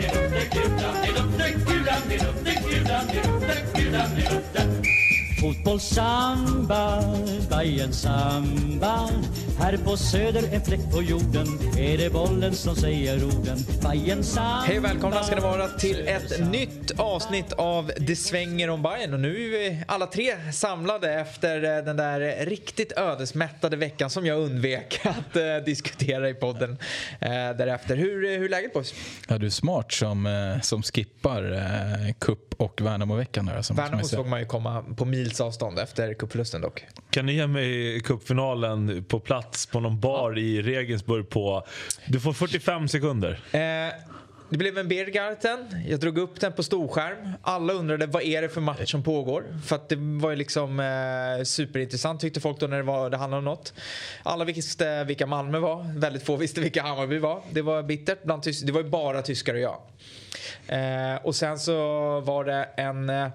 down, 0.00 0.30
they 0.30 0.30
up, 0.30 0.30
they 0.30 0.48
give 0.48 0.78
down, 0.78 1.02
they 1.02 1.10
up, 1.10 1.30
they 1.36 1.52
you. 1.52 1.84
down, 1.84 2.08
they 2.08 2.18
up, 2.18 2.36
they 2.42 2.54
give 2.54 2.86
down, 2.86 3.06
they 3.08 3.20
up, 3.20 3.40
they 3.40 3.82
give 3.82 3.92
down, 3.92 4.14
they 4.16 4.26
up, 4.26 4.52
they 4.52 4.69
samba, 5.80 7.02
Bajen 7.50 7.92
samba 7.92 9.08
Här 9.58 9.76
på 9.76 9.96
söder, 9.96 10.42
en 10.52 10.60
fläck 10.60 10.80
på 10.92 11.02
jorden 11.02 11.46
Är 11.78 11.98
det 11.98 12.10
bollen 12.12 12.54
som 12.54 12.76
säger 12.76 13.24
orden 13.24 13.58
Bajen 13.82 14.24
samba 14.24 14.64
Hej 14.66 14.78
och 14.78 14.84
välkomna 14.84 15.22
ska 15.22 15.34
ni 15.34 15.40
vara 15.40 15.68
till 15.68 16.08
ett 16.08 16.50
nytt 16.50 16.90
avsnitt 17.00 17.52
av 17.52 17.92
Det 17.98 18.16
svänger 18.16 18.70
om 18.70 18.82
Bayern 18.82 19.14
och 19.14 19.20
nu 19.20 19.44
är 19.44 19.50
vi 19.50 19.84
alla 19.88 20.06
tre 20.06 20.52
samlade 20.52 21.14
efter 21.14 21.78
eh, 21.78 21.84
den 21.84 21.96
där 21.96 22.46
riktigt 22.46 22.92
ödesmättade 22.92 23.76
veckan 23.76 24.10
som 24.10 24.26
jag 24.26 24.38
undvek 24.38 25.00
att 25.04 25.36
uh, 25.36 25.64
diskutera 25.64 26.28
i 26.28 26.34
podden 26.34 26.70
uh, 26.70 26.78
därefter. 27.58 27.96
Hur, 27.96 28.38
hur 28.38 28.44
är 28.44 28.48
läget 28.48 28.72
boys? 28.72 28.94
Ja, 29.28 29.38
du 29.38 29.46
är 29.46 29.50
smart 29.50 29.92
som, 29.92 30.58
som 30.62 30.82
skippar 30.82 31.52
uh, 31.52 32.12
cup 32.18 32.54
och 32.60 32.80
Värnamo-veckan. 32.80 33.50
Värnamo 33.70 34.04
såg 34.04 34.26
man 34.26 34.40
ju 34.40 34.46
komma 34.46 34.84
på 34.96 35.04
mils 35.30 35.40
avstånd 35.40 35.78
efter 35.78 36.14
cupförlusten 36.14 36.60
dock. 36.60 36.86
Kan 37.10 37.26
ni 37.26 37.32
ge 37.32 37.46
mig 37.46 38.00
cupfinalen 38.00 39.04
på 39.04 39.20
plats 39.20 39.66
på 39.66 39.80
någon 39.80 40.00
bar 40.00 40.32
ja. 40.32 40.38
i 40.38 40.62
Regensburg 40.62 41.28
på... 41.28 41.66
Du 42.06 42.20
får 42.20 42.32
45 42.32 42.88
sekunder. 42.88 43.40
Eh, 43.52 43.60
det 44.48 44.58
blev 44.58 44.78
en 44.78 44.88
Birgarten. 44.88 45.58
Jag 45.88 46.00
drog 46.00 46.18
upp 46.18 46.40
den 46.40 46.52
på 46.52 46.62
storskärm. 46.62 47.32
Alla 47.42 47.72
undrade 47.72 48.06
vad 48.06 48.22
är 48.22 48.42
det 48.42 48.48
för 48.48 48.60
match 48.60 48.90
som 48.90 49.02
pågår. 49.02 49.44
För 49.66 49.76
att 49.76 49.88
det 49.88 49.96
var 49.96 50.30
ju 50.30 50.36
liksom 50.36 50.80
eh, 50.80 51.44
superintressant 51.44 52.20
tyckte 52.20 52.40
folk 52.40 52.60
då 52.60 52.66
när 52.66 52.76
det, 52.76 52.82
var, 52.82 53.10
det 53.10 53.16
handlade 53.16 53.38
om 53.38 53.44
något. 53.44 53.74
Alla 54.22 54.44
visste 54.44 55.04
vilka 55.04 55.26
Malmö 55.26 55.58
var. 55.58 55.98
Väldigt 55.98 56.22
få 56.22 56.36
visste 56.36 56.60
vilka 56.60 56.82
Hammarby 56.82 57.18
var. 57.18 57.42
Det 57.50 57.62
var 57.62 57.82
bittert. 57.82 58.22
Bland 58.24 58.42
tys- 58.42 58.64
det 58.66 58.72
var 58.72 58.82
ju 58.82 58.88
bara 58.88 59.22
tyskar 59.22 59.54
och 59.54 59.60
jag. 59.60 59.80
Eh, 60.66 61.16
och 61.22 61.36
sen 61.36 61.58
så 61.58 61.74
var 62.20 62.44
det 62.44 62.68
en 62.76 63.10
eh, 63.10 63.28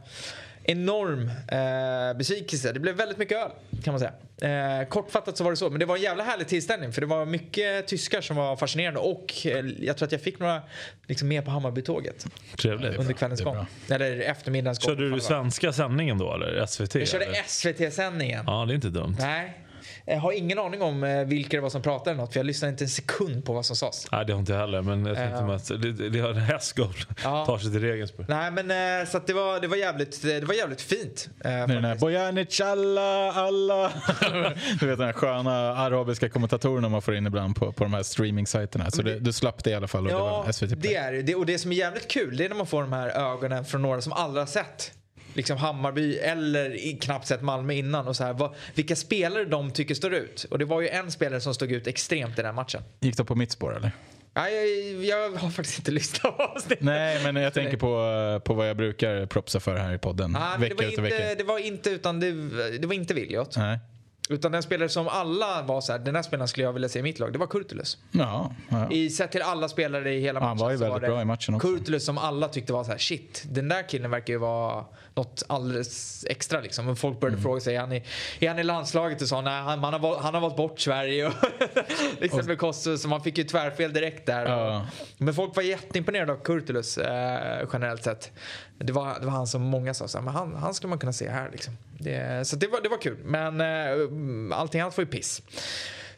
enorm 0.67 1.29
eh, 1.51 2.17
besvikelse. 2.17 2.71
Det 2.71 2.79
blev 2.79 2.95
väldigt 2.95 3.17
mycket 3.17 3.37
öl 3.37 3.51
kan 3.83 3.93
man 3.93 3.99
säga. 3.99 4.13
Eh, 4.41 4.87
kortfattat 4.87 5.37
så 5.37 5.43
var 5.43 5.51
det 5.51 5.57
så. 5.57 5.69
Men 5.69 5.79
det 5.79 5.85
var 5.85 5.95
en 5.95 6.01
jävla 6.01 6.23
härlig 6.23 6.47
tillställning 6.47 6.93
för 6.93 7.01
det 7.01 7.07
var 7.07 7.25
mycket 7.25 7.87
tyskar 7.87 8.21
som 8.21 8.35
var 8.35 8.55
fascinerande 8.55 8.99
och 8.99 9.33
eh, 9.45 9.65
jag 9.79 9.97
tror 9.97 10.05
att 10.05 10.11
jag 10.11 10.21
fick 10.21 10.39
några 10.39 10.61
liksom, 11.07 11.27
med 11.27 11.45
på 11.45 11.51
Hammarbytåget. 11.51 12.25
Trevligt. 12.57 12.97
Under 12.97 13.13
kvällens 13.13 13.41
gång. 13.41 13.65
Eller 13.89 14.19
eftermiddagens 14.19 14.79
gång. 14.79 14.95
Körde 14.95 15.09
du 15.09 15.19
svenska 15.19 15.73
sändningen 15.73 16.17
då 16.17 16.33
eller 16.33 16.65
SVT? 16.65 16.95
Jag 16.95 17.07
körde 17.07 17.25
SVT-sändningen. 17.45 18.43
Ja, 18.47 18.65
det 18.65 18.73
är 18.73 18.75
inte 18.75 18.89
dumt. 18.89 19.15
Nej. 19.19 19.64
Jag 20.07 20.19
har 20.19 20.31
ingen 20.31 20.59
aning 20.59 20.81
om 20.81 21.03
eh, 21.03 21.25
vilka 21.25 21.57
det 21.57 21.61
var 21.61 21.69
som 21.69 21.81
pratade 21.81 22.11
eller 22.11 22.21
något 22.21 22.33
för 22.33 22.39
jag 22.39 22.45
lyssnade 22.45 22.71
inte 22.71 22.83
en 22.83 22.89
sekund 22.89 23.45
på 23.45 23.53
vad 23.53 23.65
som 23.65 23.75
sades. 23.75 24.11
Nej 24.11 24.25
det 24.25 24.33
har 24.33 24.39
inte 24.39 24.51
jag 24.51 24.59
heller 24.59 24.81
men 24.81 25.05
jag 25.05 25.15
tänkte 25.17 25.43
uh. 25.43 25.49
att 25.49 25.67
det, 25.67 26.09
det 26.09 26.19
har 26.19 26.29
en 26.29 26.37
hästgård 26.37 26.95
ja. 27.23 27.45
tar 27.45 27.57
sig 27.57 27.71
till 27.71 27.81
Regensburg. 27.81 28.29
Nej 28.29 28.51
men 28.51 29.01
eh, 29.01 29.07
så 29.07 29.17
att 29.17 29.27
det 29.27 29.33
var, 29.33 29.59
det 29.59 29.67
var 29.67 29.77
jävligt, 29.77 30.21
det 30.21 30.43
var 30.43 30.53
jävligt 30.53 30.81
fint. 30.81 31.29
Eh, 31.45 31.51
den 31.51 31.85
här 31.85 31.95
Bojanic 31.95 32.61
alla, 32.61 33.31
alla. 33.31 33.91
du 34.79 34.87
vet 34.87 34.97
den 34.97 35.05
här 35.05 35.13
sköna 35.13 35.51
arabiska 35.75 36.29
kommentatorerna 36.29 36.89
man 36.89 37.01
får 37.01 37.15
in 37.15 37.27
ibland 37.27 37.55
på, 37.55 37.71
på 37.71 37.83
de 37.83 37.93
här 37.93 38.03
streaming-sajterna. 38.03 38.91
Så 38.91 39.01
det, 39.01 39.19
du 39.19 39.33
slapp 39.33 39.63
det 39.63 39.69
i 39.69 39.73
alla 39.73 39.87
fall 39.87 40.05
och 40.05 40.11
ja, 40.11 40.17
det 40.17 40.21
var 40.21 40.51
SVT 40.51 40.81
det 40.81 40.95
är 40.95 41.13
det. 41.13 41.35
Och 41.35 41.45
det 41.45 41.57
som 41.57 41.71
är 41.71 41.75
jävligt 41.75 42.07
kul 42.07 42.37
det 42.37 42.45
är 42.45 42.49
när 42.49 42.55
man 42.55 42.67
får 42.67 42.81
de 42.81 42.93
här 42.93 43.09
ögonen 43.09 43.65
från 43.65 43.81
några 43.81 44.01
som 44.01 44.13
aldrig 44.13 44.41
har 44.41 44.47
sett 44.47 44.91
liksom 45.35 45.57
Hammarby 45.57 46.17
eller 46.17 46.99
knappt 47.01 47.27
sett 47.27 47.41
Malmö 47.41 47.73
innan. 47.73 48.07
Och 48.07 48.15
så 48.15 48.23
här, 48.23 48.33
vad, 48.33 48.55
vilka 48.75 48.95
spelare 48.95 49.45
de 49.45 49.71
tycker 49.71 49.95
står 49.95 50.13
ut. 50.13 50.45
Och 50.49 50.59
det 50.59 50.65
var 50.65 50.81
ju 50.81 50.87
en 50.87 51.11
spelare 51.11 51.41
som 51.41 51.53
stod 51.53 51.71
ut 51.71 51.87
extremt 51.87 52.39
i 52.39 52.41
den 52.41 52.55
matchen. 52.55 52.81
Gick 52.99 53.17
du 53.17 53.23
på 53.23 53.35
mitt 53.35 53.51
spår 53.51 53.77
eller? 53.77 53.91
Nej, 54.33 55.05
jag, 55.07 55.21
jag 55.21 55.31
har 55.31 55.49
faktiskt 55.49 55.79
inte 55.79 55.91
lyssnat 55.99 56.37
på 56.37 56.43
avsnittet. 56.43 56.83
Nej, 56.83 57.23
men 57.23 57.35
jag 57.35 57.53
tänker 57.53 57.77
på, 57.77 58.41
på 58.45 58.53
vad 58.53 58.69
jag 58.69 58.77
brukar 58.77 59.25
propsa 59.25 59.59
för 59.59 59.75
här 59.75 59.93
i 59.93 59.97
podden. 59.97 60.35
Ah, 60.35 60.57
vecka 60.57 60.75
det, 60.77 60.83
var 60.83 60.89
inte, 60.89 61.01
vecka. 61.01 61.35
det 61.37 61.43
var 61.43 61.59
inte 61.59 61.89
utan 61.89 62.19
det, 62.19 62.31
det 62.77 62.87
var 62.87 62.93
inte 62.93 63.13
Williot. 63.13 63.57
Nej. 63.57 63.79
Utan 64.29 64.51
den 64.51 64.63
spelare 64.63 64.89
som 64.89 65.07
alla 65.07 65.61
var 65.61 65.81
så 65.81 65.91
här, 65.91 65.99
den 65.99 66.15
här 66.15 66.21
spelaren 66.21 66.47
skulle 66.47 66.63
jag 66.63 66.73
vilja 66.73 66.89
se 66.89 66.99
i 66.99 67.01
mitt 67.01 67.19
lag, 67.19 67.33
det 67.33 67.39
var 67.39 67.47
Kurtulus. 67.47 67.97
Ja, 68.11 68.55
ja. 68.69 68.91
I, 68.91 69.09
sett 69.09 69.31
till 69.31 69.41
alla 69.41 69.69
spelare 69.69 70.13
i 70.13 70.21
hela 70.21 70.39
matchen. 70.39 70.47
Han 70.47 70.57
var 70.57 70.71
ju 70.71 70.77
väldigt 70.77 71.01
var 71.01 71.09
bra 71.09 71.21
i 71.21 71.25
matchen 71.25 71.55
också. 71.55 71.67
Kurtulus 71.67 72.05
som 72.05 72.17
alla 72.17 72.47
tyckte 72.47 72.73
var 72.73 72.83
så 72.83 72.91
här, 72.91 72.97
shit, 72.97 73.43
den 73.45 73.67
där 73.67 73.89
killen 73.89 74.11
verkar 74.11 74.33
ju 74.33 74.39
vara 74.39 74.85
något 75.15 75.43
alldeles 75.47 76.25
extra 76.29 76.61
liksom. 76.61 76.87
Och 76.87 76.97
folk 76.97 77.19
började 77.19 77.35
mm. 77.35 77.43
fråga 77.43 77.61
sig, 77.61 77.75
är 77.75 77.79
han, 77.79 77.93
i, 77.93 78.03
är 78.39 78.47
han 78.47 78.59
i 78.59 78.63
landslaget? 78.63 79.21
Och 79.21 79.27
så, 79.27 79.41
nej, 79.41 79.61
han, 79.61 79.83
han, 79.83 79.93
har, 79.93 80.17
han 80.17 80.33
har 80.33 80.41
valt 80.41 80.55
bort 80.55 80.79
Sverige. 80.79 81.31
liksom 82.19 82.51
och, 82.51 82.57
Kosovo, 82.57 82.97
så 82.97 83.07
man 83.07 83.21
fick 83.21 83.37
ju 83.37 83.43
tvärfel 83.43 83.93
direkt 83.93 84.25
där. 84.25 84.45
Ja. 84.45 84.87
Men 85.17 85.33
folk 85.33 85.55
var 85.55 85.63
jätteimponerade 85.63 86.33
av 86.33 86.37
Kurtulus 86.37 86.97
eh, 86.97 87.67
generellt 87.73 88.03
sett. 88.03 88.31
Det 88.77 88.93
var, 88.93 89.19
det 89.19 89.25
var 89.25 89.33
han 89.33 89.47
som 89.47 89.61
många 89.61 89.93
sa, 89.93 90.07
så 90.07 90.17
här, 90.17 90.25
men 90.25 90.33
han, 90.33 90.55
han 90.55 90.73
skulle 90.73 90.89
man 90.89 90.99
kunna 90.99 91.13
se 91.13 91.29
här 91.29 91.49
liksom. 91.51 91.77
Det, 91.99 92.47
så 92.47 92.55
det 92.55 92.67
var, 92.67 92.81
det 92.81 92.89
var 92.89 92.97
kul. 92.97 93.17
Men 93.23 93.61
eh, 93.61 94.57
allting 94.57 94.81
annat 94.81 94.97
var 94.97 95.03
ju 95.03 95.09
piss. 95.09 95.41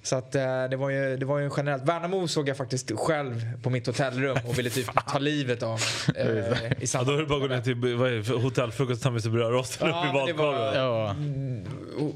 Så 0.01 0.15
att 0.15 0.35
eh, 0.35 0.63
det 0.69 0.75
var 0.75 0.89
ju, 0.89 1.17
det 1.17 1.25
var 1.25 1.39
ju 1.39 1.49
generellt. 1.57 1.83
Värnamo 1.83 2.27
såg 2.27 2.49
jag 2.49 2.57
faktiskt 2.57 2.91
själv 2.91 3.61
på 3.63 3.69
mitt 3.69 3.87
hotellrum 3.87 4.37
och 4.47 4.59
ville 4.59 4.69
typ 4.69 4.89
ta 5.07 5.19
livet 5.19 5.63
av 5.63 5.79
eh, 6.15 6.25
i 6.27 6.85
ja, 6.93 7.03
Då 7.03 7.13
är 7.13 7.17
det 7.17 7.25
bara 7.25 7.35
att 7.35 7.41
gå 7.41 7.55
ner 7.55 8.21
till 8.23 8.33
hotellfrukost 8.33 8.99
och 8.99 9.03
ta 9.03 9.11
med 9.11 9.21
sig 9.21 9.31
brödrosten 9.31 9.87
ja, 9.87 9.99
upp 9.99 10.29
i 10.29 10.33
badkaret. 10.33 10.75
Ja. 10.75 11.15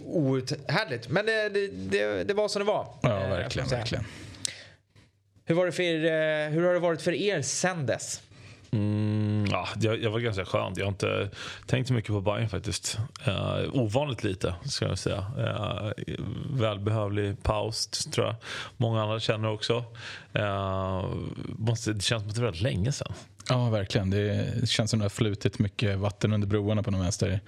Outhärdligt. 0.06 1.10
Men 1.10 1.26
det, 1.26 1.50
det, 1.50 1.68
det, 1.68 2.24
det, 2.24 2.34
var 2.34 2.48
som 2.48 2.60
det 2.60 2.66
var. 2.66 2.88
Ja, 3.02 3.10
verkligen. 3.10 3.70
verkligen. 3.70 4.06
Hur, 5.46 5.56
var 5.56 5.66
det 5.66 5.72
för, 5.72 6.50
hur 6.50 6.64
har 6.64 6.74
det 6.74 6.80
varit 6.80 7.02
för 7.02 7.14
er 7.14 7.42
sen 7.42 7.86
dess? 7.86 8.22
Mm, 8.74 9.46
ja, 9.52 9.68
jag, 9.80 10.04
jag 10.04 10.12
var 10.12 10.20
ganska 10.20 10.46
skönt. 10.46 10.78
Jag 10.78 10.86
har 10.86 10.92
inte 10.92 11.30
tänkt 11.66 11.88
så 11.88 11.94
mycket 11.94 12.12
på 12.12 12.22
Bayern 12.22 12.50
faktiskt. 12.50 12.98
Uh, 13.28 13.76
ovanligt 13.76 14.24
lite 14.24 14.56
ska 14.66 14.88
jag 14.88 15.00
säga. 15.00 15.26
Uh, 15.38 15.92
välbehövlig 16.50 17.44
paus 17.44 17.88
tror 17.88 18.28
jag. 18.28 18.36
Många 18.78 19.02
andra 19.02 19.20
känner 19.20 19.52
också. 19.52 19.84
Uh, 20.40 21.06
måste, 21.58 21.94
det 21.94 22.02
känns 22.02 22.24
som 22.24 22.30
att 22.30 22.36
det 22.36 22.42
var 22.42 22.48
väldigt 22.48 22.62
länge 22.64 22.92
sedan. 22.92 23.14
Ja, 23.50 23.70
verkligen. 23.70 24.10
Det 24.10 24.70
känns 24.70 24.92
som 24.92 25.00
att 25.00 25.02
det 25.02 25.06
har 25.06 25.10
flutit 25.10 25.60
mycket 25.60 25.98
vatten 25.98 26.34
under 26.34 26.48
broarna 26.48 26.84
på 26.84 26.92
något 26.92 27.02
vänster. 27.02 27.40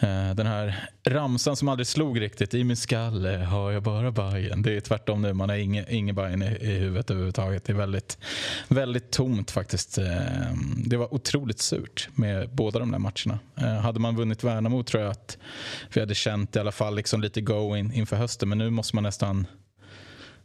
Eh, 0.00 0.34
den 0.34 0.46
här 0.46 0.88
ramsan 1.04 1.56
som 1.56 1.68
aldrig 1.68 1.86
slog 1.86 2.20
riktigt. 2.20 2.54
I 2.54 2.64
min 2.64 2.76
skalle 2.76 3.38
har 3.38 3.72
jag 3.72 3.82
bara 3.82 4.10
Bajen. 4.10 4.62
Det 4.62 4.76
är 4.76 4.80
tvärtom 4.80 5.22
nu. 5.22 5.32
Man 5.32 5.48
har 5.48 5.56
inget 5.56 5.90
ingen 5.90 6.14
Bajen 6.14 6.42
i, 6.42 6.46
i 6.46 6.78
huvudet 6.78 7.10
överhuvudtaget. 7.10 7.64
Det 7.64 7.72
är 7.72 7.76
väldigt, 7.76 8.18
väldigt 8.68 9.10
tomt 9.10 9.50
faktiskt. 9.50 9.98
Eh, 9.98 10.06
det 10.86 10.96
var 10.96 11.14
otroligt 11.14 11.58
surt 11.58 12.08
med 12.14 12.50
båda 12.50 12.78
de 12.78 12.90
där 12.90 12.98
matcherna. 12.98 13.38
Eh, 13.56 13.82
hade 13.82 14.00
man 14.00 14.16
vunnit 14.16 14.44
Värnamo 14.44 14.82
tror 14.82 15.02
jag 15.02 15.10
att 15.10 15.38
vi 15.94 16.00
hade 16.00 16.14
känt 16.14 16.56
i 16.56 16.58
alla 16.58 16.72
fall 16.72 16.96
liksom 16.96 17.20
lite 17.20 17.40
go 17.40 17.76
in, 17.76 17.92
inför 17.92 18.16
hösten. 18.16 18.48
Men 18.48 18.58
nu 18.58 18.70
måste 18.70 18.96
man 18.96 19.02
nästan 19.02 19.46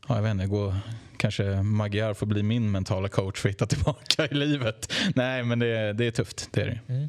ja, 0.08 0.16
jag 0.16 0.22
vet 0.22 0.32
inte, 0.32 0.48
gå, 0.48 0.76
kanske 1.18 1.62
Magyar 1.64 2.14
får 2.14 2.26
bli 2.26 2.44
min 2.44 2.72
mentala 2.72 3.10
coach 3.10 3.40
för 3.40 3.50
att 3.50 3.54
hitta 3.54 3.66
tillbaka 3.66 4.28
i 4.28 4.34
livet. 4.34 4.94
Nej, 5.16 5.44
men 5.44 5.60
det, 5.60 5.94
det 5.94 6.08
är 6.08 6.12
tufft. 6.12 6.50
Det 6.52 6.62
är 6.62 6.66
det. 6.66 6.94
Mm. 6.94 7.08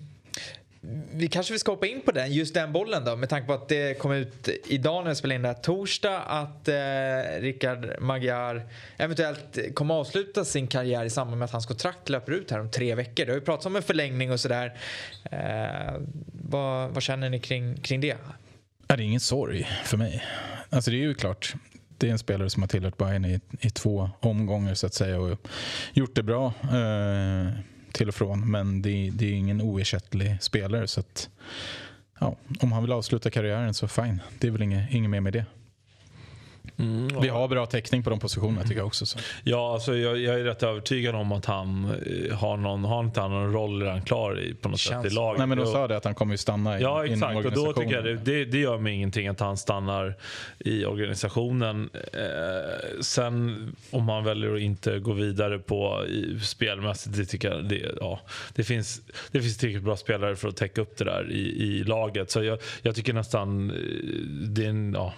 Vi 1.12 1.28
kanske 1.28 1.58
ska 1.58 1.72
hoppa 1.72 1.86
in 1.86 2.00
på 2.00 2.12
den, 2.12 2.32
just 2.32 2.54
den 2.54 2.72
bollen 2.72 3.04
då 3.04 3.16
med 3.16 3.28
tanke 3.28 3.46
på 3.46 3.52
att 3.52 3.68
det 3.68 3.98
kom 3.98 4.12
ut 4.12 4.48
idag 4.66 5.04
när 5.04 5.10
vi 5.10 5.16
spelade 5.16 5.34
in 5.34 5.42
det 5.42 5.48
här 5.48 5.54
torsdag 5.54 6.20
att 6.20 6.68
eh, 6.68 7.40
Rickard 7.40 8.00
Magyar 8.00 8.62
eventuellt 8.96 9.74
kommer 9.74 9.94
avsluta 9.94 10.44
sin 10.44 10.66
karriär 10.66 11.04
i 11.04 11.10
samband 11.10 11.38
med 11.38 11.44
att 11.44 11.52
hans 11.52 11.66
kontrakt 11.66 12.08
löper 12.08 12.32
ut 12.32 12.50
här 12.50 12.60
om 12.60 12.70
tre 12.70 12.94
veckor. 12.94 13.24
Det 13.24 13.32
har 13.32 13.38
ju 13.38 13.44
pratats 13.44 13.66
om 13.66 13.76
en 13.76 13.82
förlängning 13.82 14.32
och 14.32 14.40
sådär. 14.40 14.76
Eh, 15.30 16.00
vad, 16.32 16.90
vad, 16.90 17.02
känner 17.02 17.30
ni 17.30 17.40
kring, 17.40 17.76
kring 17.76 18.00
det? 18.00 18.16
Det 18.86 18.94
är 18.94 19.00
ingen 19.00 19.20
sorg 19.20 19.68
för 19.84 19.96
mig. 19.96 20.24
Alltså 20.70 20.90
det 20.90 20.96
är 20.96 20.98
ju 20.98 21.14
klart, 21.14 21.54
det 21.98 22.06
är 22.06 22.10
en 22.10 22.18
spelare 22.18 22.50
som 22.50 22.62
har 22.62 22.68
tillhört 22.68 22.96
Bayern 22.96 23.24
i, 23.24 23.40
i 23.60 23.70
två 23.70 24.10
omgångar 24.20 24.74
så 24.74 24.86
att 24.86 24.94
säga 24.94 25.20
och 25.20 25.38
gjort 25.92 26.14
det 26.14 26.22
bra. 26.22 26.52
Eh, 26.62 27.52
till 27.92 28.08
och 28.08 28.14
från. 28.14 28.50
Men 28.50 28.82
det, 28.82 29.10
det 29.12 29.26
är 29.26 29.32
ingen 29.32 29.60
oersättlig 29.60 30.42
spelare. 30.42 30.88
Så 30.88 31.00
att, 31.00 31.30
ja, 32.18 32.36
om 32.60 32.72
han 32.72 32.82
vill 32.82 32.92
avsluta 32.92 33.30
karriären 33.30 33.74
så 33.74 33.88
fine. 33.88 34.20
Det 34.38 34.46
är 34.46 34.50
väl 34.50 34.62
inget, 34.62 34.92
inget 34.92 35.10
mer 35.10 35.20
med 35.20 35.32
det. 35.32 35.44
Mm, 36.80 37.20
Vi 37.20 37.28
har 37.28 37.48
bra 37.48 37.66
täckning 37.66 38.02
på 38.02 38.10
de 38.10 38.18
positionerna 38.18 38.62
tycker 38.62 38.76
jag 38.76 38.86
också. 38.86 39.06
Så. 39.06 39.18
Ja, 39.44 39.72
alltså 39.72 39.96
jag, 39.96 40.18
jag, 40.18 40.40
är 40.40 40.44
rätt 40.44 40.62
övertygad 40.62 41.14
om 41.14 41.32
att 41.32 41.44
han 41.44 41.84
eh, 41.84 42.36
har 42.36 42.56
någon, 42.56 42.84
har 42.84 43.00
inte 43.00 43.20
han 43.20 43.30
någon 43.30 43.52
roll 43.52 43.82
redan 43.82 44.02
klar 44.02 44.40
i, 44.40 44.54
på 44.54 44.68
något 44.68 44.80
Känns. 44.80 45.02
sätt 45.02 45.12
i 45.12 45.14
laget. 45.14 45.38
Nej 45.38 45.46
men 45.46 45.58
de 45.58 45.66
sa 45.66 45.88
det 45.88 45.96
att 45.96 46.04
han 46.04 46.14
kommer 46.14 46.34
ju 46.34 46.38
stanna 46.38 46.78
i, 46.78 46.82
ja, 46.82 47.06
exakt, 47.06 47.36
och 47.36 47.52
då 47.52 47.72
tycker 47.72 47.94
jag 47.94 48.04
det, 48.04 48.16
det, 48.16 48.44
det, 48.44 48.58
gör 48.58 48.78
mig 48.78 48.94
ingenting 48.94 49.28
att 49.28 49.40
han 49.40 49.56
stannar 49.56 50.14
i 50.58 50.84
organisationen. 50.84 51.90
Eh, 51.94 53.00
sen 53.00 53.76
om 53.90 54.08
han 54.08 54.24
väljer 54.24 54.54
att 54.54 54.60
inte 54.60 54.98
gå 54.98 55.12
vidare 55.12 55.58
på 55.58 56.06
i, 56.06 56.40
spelmässigt, 56.40 57.16
det 57.16 57.24
tycker 57.24 57.50
jag 57.50 57.68
det, 57.68 57.94
ja, 58.00 58.20
det 58.54 58.64
finns 58.64 59.02
det 59.32 59.40
finns 59.40 59.58
tillräckligt 59.58 59.84
bra 59.84 59.96
spelare 59.96 60.36
för 60.36 60.48
att 60.48 60.56
täcka 60.56 60.80
upp 60.80 60.96
det 60.96 61.04
där 61.04 61.30
i, 61.30 61.62
i 61.62 61.84
laget. 61.84 62.30
Så 62.30 62.42
jag, 62.42 62.58
jag 62.82 62.94
tycker 62.94 63.12
nästan 63.12 63.70
eh, 63.70 63.76
det 64.48 64.64
är 64.64 64.68
en, 64.68 64.92
ja, 64.92 65.12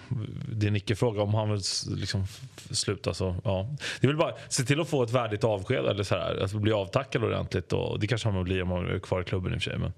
det 0.51 0.65
är 0.65 0.67
en 0.67 0.75
icke-fråga 0.75 1.21
om 1.21 1.33
han 1.33 1.52
kommer 1.53 1.99
liksom 1.99 2.27
sluta 2.71 3.13
så. 3.13 3.35
Ja. 3.43 3.69
Det 4.01 4.07
är 4.07 4.07
väl 4.07 4.17
bara 4.17 4.33
se 4.49 4.63
till 4.63 4.81
att 4.81 4.87
få 4.87 5.03
ett 5.03 5.11
värdigt 5.11 5.43
avsked 5.43 5.85
eller 5.85 6.03
så 6.03 6.15
här, 6.15 6.43
att 6.43 6.51
bli 6.53 6.71
avtackad 6.71 7.23
ordentligt. 7.23 7.73
Och 7.73 7.99
det 7.99 8.07
kanske 8.07 8.31
man 8.31 8.43
blir 8.43 8.61
om 8.61 8.67
man 8.67 8.89
är 8.89 8.99
kvar 8.99 9.21
i 9.21 9.23
klubben 9.23 9.53
i 9.53 9.57
och 9.57 9.61
för 9.61 9.69
sig. 9.69 9.79
Men 9.79 9.93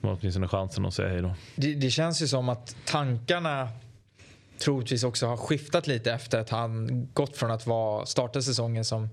man 0.00 0.10
har 0.10 0.18
åtminstone 0.20 0.48
chansen 0.48 0.86
att 0.86 0.94
säga 0.94 1.08
hej 1.08 1.22
då. 1.22 1.34
Det, 1.56 1.74
det 1.74 1.90
känns 1.90 2.22
ju 2.22 2.26
som 2.26 2.48
att 2.48 2.76
tankarna 2.84 3.68
troligtvis 4.58 5.04
också 5.04 5.26
har 5.26 5.36
skiftat 5.36 5.86
lite 5.86 6.12
efter 6.12 6.40
att 6.40 6.50
han 6.50 7.06
gått 7.14 7.36
från 7.36 7.50
att 7.50 7.66
vara, 7.66 8.06
starta 8.06 8.42
säsongen 8.42 8.84
som 8.84 9.08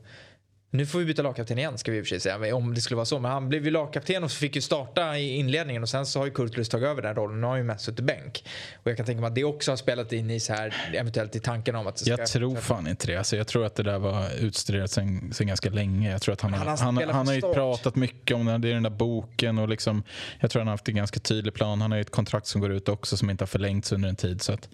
nu 0.70 0.86
får 0.86 1.00
vi 1.00 1.06
byta 1.06 1.22
lagkapten 1.22 1.58
igen 1.58 1.78
ska 1.78 1.92
vi 1.92 1.98
i 1.98 2.02
och 2.02 2.06
för 2.06 2.10
sig 2.10 2.20
säga 2.20 2.56
om 2.56 2.74
det 2.74 2.82
skulle 2.82 2.96
vara 2.96 3.06
så. 3.06 3.20
Men 3.20 3.32
han 3.32 3.50
blev 3.50 3.66
ju 3.66 3.72
lagkapten 3.72 4.24
och 4.24 4.32
fick 4.32 4.56
ju 4.56 4.62
starta 4.62 5.18
i 5.18 5.36
inledningen 5.36 5.84
och 5.84 5.90
sen 5.90 6.06
så 6.06 6.20
har 6.20 6.26
ju 6.26 6.32
Kurtulus 6.32 6.70
tagit 6.70 6.88
över 6.88 7.02
den 7.02 7.16
rollen. 7.16 7.42
Nu 7.42 7.48
har 7.48 7.56
ju 7.56 7.64
mest 7.64 7.86
suttit 7.86 8.06
bänk. 8.06 8.44
Och 8.84 8.90
jag 8.90 8.98
kan 8.98 9.06
tänka 9.06 9.22
mig 9.22 9.28
att 9.28 9.36
det 9.36 9.44
också 9.44 9.72
har 9.72 9.78
spelat 9.78 10.14
in 10.14 10.32
i 10.32 10.40
så 10.40 10.54
här 10.54 10.76
eventuellt 10.94 11.36
i 11.36 11.40
tanken 11.40 11.76
om 11.76 11.88
att 11.88 11.98
ska 12.00 12.10
Jag 12.10 12.28
tror 12.28 12.56
fan 12.56 12.88
inte 12.88 13.08
det. 13.08 13.16
Alltså 13.16 13.38
jag 13.38 13.48
tror 13.48 13.66
att 13.66 13.76
det 13.76 13.84
där 13.84 14.00
var 14.00 14.30
utstuderat 14.40 14.92
sen, 14.92 15.34
sen 15.34 15.48
ganska 15.48 15.70
länge. 15.70 16.12
Jag 16.12 16.22
tror 16.22 16.34
att 16.34 16.42
han, 16.42 16.54
Han 16.54 16.68
har, 16.68 16.78
han, 16.78 16.98
han, 17.10 17.28
har 17.28 17.34
ju 17.34 17.42
pratat 17.42 17.96
mycket 17.96 18.38
om 18.38 18.46
det. 18.46 18.58
Det 18.58 18.70
är 18.70 18.74
den 18.74 18.84
där 18.84 18.90
boken 18.90 19.58
och 19.58 19.70
liksom, 19.70 20.04
jag 20.40 20.52
tror 20.52 20.60
han 20.60 20.68
har 20.68 20.74
haft 20.74 20.90
en 20.90 20.96
ganska 20.96 21.20
tydlig 21.20 21.54
plan. 21.54 21.82
Han 21.82 21.92
har 21.92 21.98
ju 21.98 22.02
ett 22.02 22.12
kontrakt 22.12 22.48
som 22.48 22.62
går 22.62 22.72
ut 22.72 22.90
också 22.90 23.18
som 23.18 23.30
inte 23.30 23.42
har 23.42 23.48
förlängts 23.48 23.92
under 23.92 24.10
en 24.10 24.16
tid. 24.16 24.42
Så 24.42 24.54
att 24.54 24.70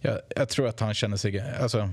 jag, 0.00 0.20
jag 0.36 0.48
tror 0.48 0.68
att 0.68 0.80
han 0.80 0.94
känner 0.94 1.16
sig... 1.16 1.40
Alltså, 1.60 1.90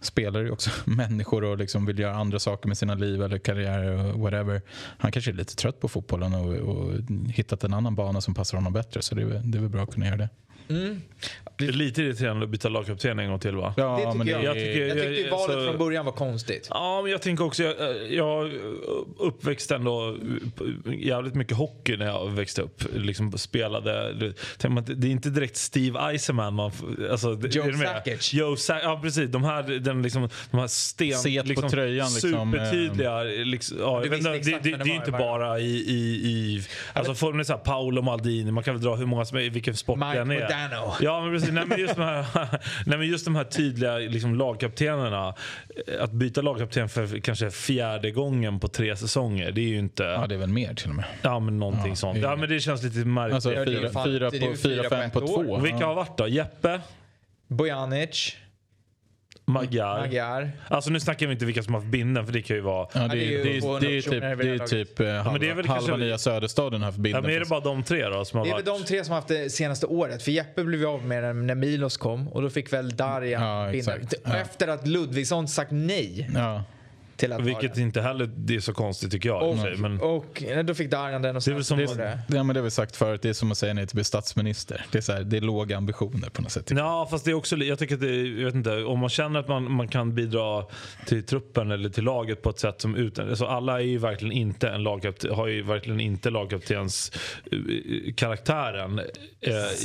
spelare 0.00 0.42
är 0.42 0.46
ju 0.46 0.52
också 0.52 0.70
människor 0.90 1.44
och 1.44 1.58
liksom 1.58 1.86
vill 1.86 1.98
göra 1.98 2.14
andra 2.14 2.38
saker 2.38 2.68
med 2.68 2.78
sina 2.78 2.94
liv 2.94 3.22
eller 3.22 3.38
karriärer 3.38 4.12
och 4.12 4.20
whatever. 4.20 4.62
Han 4.98 5.12
kanske 5.12 5.30
är 5.30 5.34
lite 5.34 5.56
trött 5.56 5.80
på 5.80 5.88
fotbollen 5.88 6.34
och, 6.34 6.54
och 6.54 6.92
hittat 7.28 7.64
en 7.64 7.74
annan 7.74 7.94
bana 7.94 8.20
som 8.20 8.34
passar 8.34 8.58
honom 8.58 8.72
bättre. 8.72 9.02
Så 9.02 9.14
det 9.14 9.22
är, 9.22 9.26
det 9.44 9.58
är 9.58 9.62
väl 9.62 9.70
bra 9.70 9.82
att 9.82 9.94
kunna 9.94 10.06
göra 10.06 10.16
det. 10.16 10.28
Det 11.58 11.64
är 11.66 11.72
lite 11.72 12.02
irriterande 12.02 12.44
att 12.44 12.50
byta 12.50 12.68
lagkapten 12.68 13.18
en 13.18 13.28
gång 13.30 13.38
till 13.40 13.56
va? 13.56 13.74
Det 13.76 13.82
tycker 13.82 14.14
men 14.18 14.26
jag. 14.28 14.44
Jag 14.44 14.54
tycker- 14.54 14.86
Jag 14.86 14.96
tyckte 14.96 15.12
ju 15.14 15.22
jag- 15.24 15.30
valet 15.30 15.56
så- 15.56 15.66
från 15.66 15.78
början 15.78 16.04
var 16.04 16.12
konstigt. 16.12 16.66
Ja, 16.70 17.00
men 17.02 17.12
jag 17.12 17.22
tänker 17.22 17.44
också, 17.44 17.62
jag, 17.62 17.76
jag 18.12 18.52
uppväxt 19.18 19.70
ändå 19.70 20.16
jävligt 20.98 21.34
mycket 21.34 21.56
hockey 21.56 21.96
när 21.96 22.06
jag 22.06 22.30
växte 22.30 22.62
upp. 22.62 22.82
Liksom 22.94 23.32
spelade, 23.38 24.14
tänk 24.58 24.74
man, 24.74 24.78
att 24.84 25.00
det 25.00 25.06
är 25.06 25.10
inte 25.10 25.30
direkt 25.30 25.56
Steve 25.56 26.00
Eisenman 26.00 26.54
man 26.54 26.70
alltså, 27.10 27.34
det- 27.34 27.54
Joe 27.54 27.64
är? 27.68 27.72
Sakic. 27.72 28.34
Joe 28.34 28.56
Sa- 28.56 28.80
ja 28.80 29.00
precis, 29.02 29.30
de 29.30 29.44
här, 29.44 29.62
den, 29.62 30.02
liksom, 30.02 30.28
de 30.50 30.60
här 30.60 30.66
sten, 30.66 31.18
Set 31.18 31.42
på 31.42 31.48
liksom, 31.48 31.70
tröjan, 31.70 32.08
liksom, 32.14 32.52
supertydliga. 32.52 33.22
Liksom, 33.22 33.76
ja, 33.80 34.00
Du 34.02 34.08
visste 34.08 34.30
det, 34.30 34.38
det, 34.38 34.50
det 34.50 34.58
det 34.62 34.70
är 34.74 34.78
var, 34.78 34.94
inte 34.94 35.10
bara 35.10 35.58
i, 35.60 35.64
i, 35.76 35.98
i 36.26 36.62
alltså 36.92 37.14
formen 37.14 37.40
är 37.40 37.44
så 37.44 37.52
här, 37.52 37.60
Paolo 37.60 38.02
Maldini, 38.02 38.50
man 38.50 38.64
kan 38.64 38.74
väl 38.74 38.82
dra 38.82 38.94
hur 38.96 39.06
många 39.06 39.24
som 39.24 39.38
är, 39.38 39.50
vilken 39.50 39.76
sport 39.76 39.98
Mike 39.98 40.18
den 40.18 40.30
är. 40.30 40.48
Modano. 40.62 40.94
Ja 41.00 41.20
men 41.20 41.32
precis, 41.32 41.50
nej, 41.52 41.64
men 41.66 41.78
just 41.80 41.94
de 41.96 42.02
här, 42.02 42.26
nej, 42.86 42.98
men 42.98 43.06
just 43.06 43.24
de 43.24 43.36
här 43.36 43.44
tydliga 43.44 43.96
liksom, 43.96 44.34
lagkaptenerna. 44.34 45.34
Att 46.00 46.12
byta 46.12 46.42
lagkapten 46.42 46.88
för 46.88 47.20
kanske 47.20 47.50
fjärde 47.50 48.10
gången 48.10 48.60
på 48.60 48.68
tre 48.68 48.96
säsonger, 48.96 49.52
det 49.52 49.60
är 49.60 49.68
ju 49.68 49.78
inte... 49.78 50.02
Ja, 50.02 50.26
det 50.26 50.34
är 50.34 50.38
väl 50.38 50.48
mer 50.48 50.74
till 50.74 50.88
och 50.90 50.96
med. 50.96 51.04
Ja 51.22 51.40
men 51.40 51.58
någonting 51.58 51.88
Ja, 51.90 51.96
sånt. 51.96 52.18
Ja 52.18 52.36
men 52.36 52.48
det 52.48 52.60
känns 52.60 52.82
lite 52.82 52.98
märkligt. 52.98 53.34
Alltså 53.34 53.50
fyra, 53.50 53.64
fyra, 54.04 54.30
på, 54.30 54.36
fyra, 54.40 54.56
fyra 54.56 54.82
på 54.82 54.88
fem 54.88 55.10
på 55.10 55.20
år. 55.20 55.44
två. 55.44 55.52
och 55.52 55.64
vilka 55.66 55.86
har 55.86 55.94
varit 55.94 56.16
då? 56.18 56.28
Jeppe? 56.28 56.80
Bojanic, 57.46 58.36
Magyar? 59.48 60.00
Magyar. 60.06 60.50
Alltså 60.68 60.90
nu 60.90 61.00
snackar 61.00 61.26
vi 61.26 61.32
inte 61.32 61.44
vilka 61.44 61.62
som 61.62 61.74
har 61.74 61.80
haft 61.80 61.90
binden 61.92 62.26
för 62.26 62.32
det 62.32 62.42
kan 62.42 62.56
ju 62.56 62.62
vara... 62.62 62.88
Ja, 62.94 63.00
det, 63.00 63.08
det 63.08 63.14
är 63.14 63.26
ju 63.30 63.40
är, 63.40 63.44
det, 63.44 63.56
är, 63.56 63.60
200 63.60 63.80
det 63.80 64.48
är 64.48 64.58
typ, 64.58 64.68
det 64.68 64.76
är 64.76 64.84
typ 64.84 65.00
eh, 65.00 65.06
halva, 65.06 65.30
men 65.32 65.40
det 65.40 65.50
är 65.50 65.54
väl 65.54 65.66
halva 65.68 65.86
kanske- 65.86 66.04
nya 66.06 66.18
Söderstaden 66.18 66.80
har 66.80 66.86
haft 66.86 66.98
Ja, 66.98 67.02
bilden. 67.02 67.22
men 67.22 67.30
är 67.34 67.40
det 67.40 67.46
bara 67.46 67.60
de 67.60 67.82
tre 67.82 68.08
då 68.08 68.24
som 68.24 68.38
har 68.38 68.46
Det 68.46 68.50
är 68.50 68.56
väl 68.56 68.64
varit? 68.64 68.80
de 68.82 68.86
tre 68.88 69.04
som 69.04 69.12
har 69.12 69.16
haft 69.16 69.28
det 69.28 69.50
senaste 69.52 69.86
året. 69.86 70.22
För 70.22 70.30
Jeppe 70.30 70.64
blev 70.64 70.80
ju 70.80 70.86
av 70.86 71.04
med 71.04 71.22
den 71.24 71.46
när 71.46 71.54
Milos 71.54 71.96
kom 71.96 72.28
och 72.28 72.42
då 72.42 72.50
fick 72.50 72.72
väl 72.72 72.96
Darja 72.96 73.40
Ja, 73.40 73.72
Ja. 74.24 74.36
Efter 74.36 74.68
att 74.68 74.86
Ludvigsson 74.86 75.48
sagt 75.48 75.70
nej 75.70 76.30
Ja. 76.34 76.64
Till 77.18 77.32
att 77.32 77.38
ha 77.38 77.46
Vilket 77.46 77.74
den. 77.74 77.82
inte 77.82 78.00
heller 78.00 78.30
det 78.36 78.56
är 78.56 78.60
så 78.60 78.72
konstigt 78.74 79.10
tycker 79.12 79.28
jag. 79.28 79.42
och 79.42 79.58
sig, 79.58 79.76
men... 79.76 80.00
Och 80.00 80.42
då 80.64 80.74
fick 80.74 80.90
Darjan 80.90 81.22
den 81.22 81.36
och 81.36 81.42
Det 81.46 81.50
är 81.50 81.54
sen 81.54 81.64
som- 81.64 81.78
var 81.78 81.94
det. 82.04 82.18
Ja, 82.28 82.42
men 82.42 82.54
det 82.54 82.60
har 82.60 82.64
vi 82.64 82.70
sagt 82.70 82.96
förut, 82.96 83.22
det 83.22 83.28
är 83.28 83.32
som 83.32 83.50
att 83.52 83.58
säga 83.58 83.74
nej 83.74 83.86
till 83.86 83.90
att 83.90 83.94
bli 83.94 84.04
statsminister. 84.04 84.84
Det 84.92 84.98
är, 84.98 85.02
så 85.02 85.12
här, 85.12 85.22
det 85.22 85.36
är 85.36 85.40
låga 85.40 85.76
ambitioner 85.76 86.28
på 86.28 86.42
något 86.42 86.52
sätt. 86.52 86.70
Ja, 86.70 87.08
fast 87.10 87.24
det 87.24 87.30
är 87.30 87.34
också, 87.34 87.56
jag 87.56 87.78
tycker 87.78 87.94
att 87.94 88.00
det 88.00 88.10
är, 88.10 88.38
jag 88.38 88.44
vet 88.44 88.54
inte, 88.54 88.84
om 88.84 88.98
man 88.98 89.08
känner 89.08 89.40
att 89.40 89.48
man, 89.48 89.72
man 89.72 89.88
kan 89.88 90.14
bidra 90.14 90.64
till 91.06 91.22
truppen 91.26 91.70
eller 91.70 91.88
till 91.88 92.04
laget 92.04 92.42
på 92.42 92.50
ett 92.50 92.58
sätt 92.58 92.80
som 92.80 92.96
utan, 92.96 93.28
alltså 93.28 93.44
alla 93.46 93.80
är 93.80 93.84
ju 93.84 93.98
verkligen 93.98 94.32
inte 94.32 94.68
en 94.68 94.82
lagkapten, 94.82 95.34
har 95.34 95.46
ju 95.46 95.62
verkligen 95.62 96.00
inte 96.00 96.30
lagkaptens 96.30 97.12
uh, 97.52 98.14
karaktären. 98.14 98.98
Uh, 98.98 99.04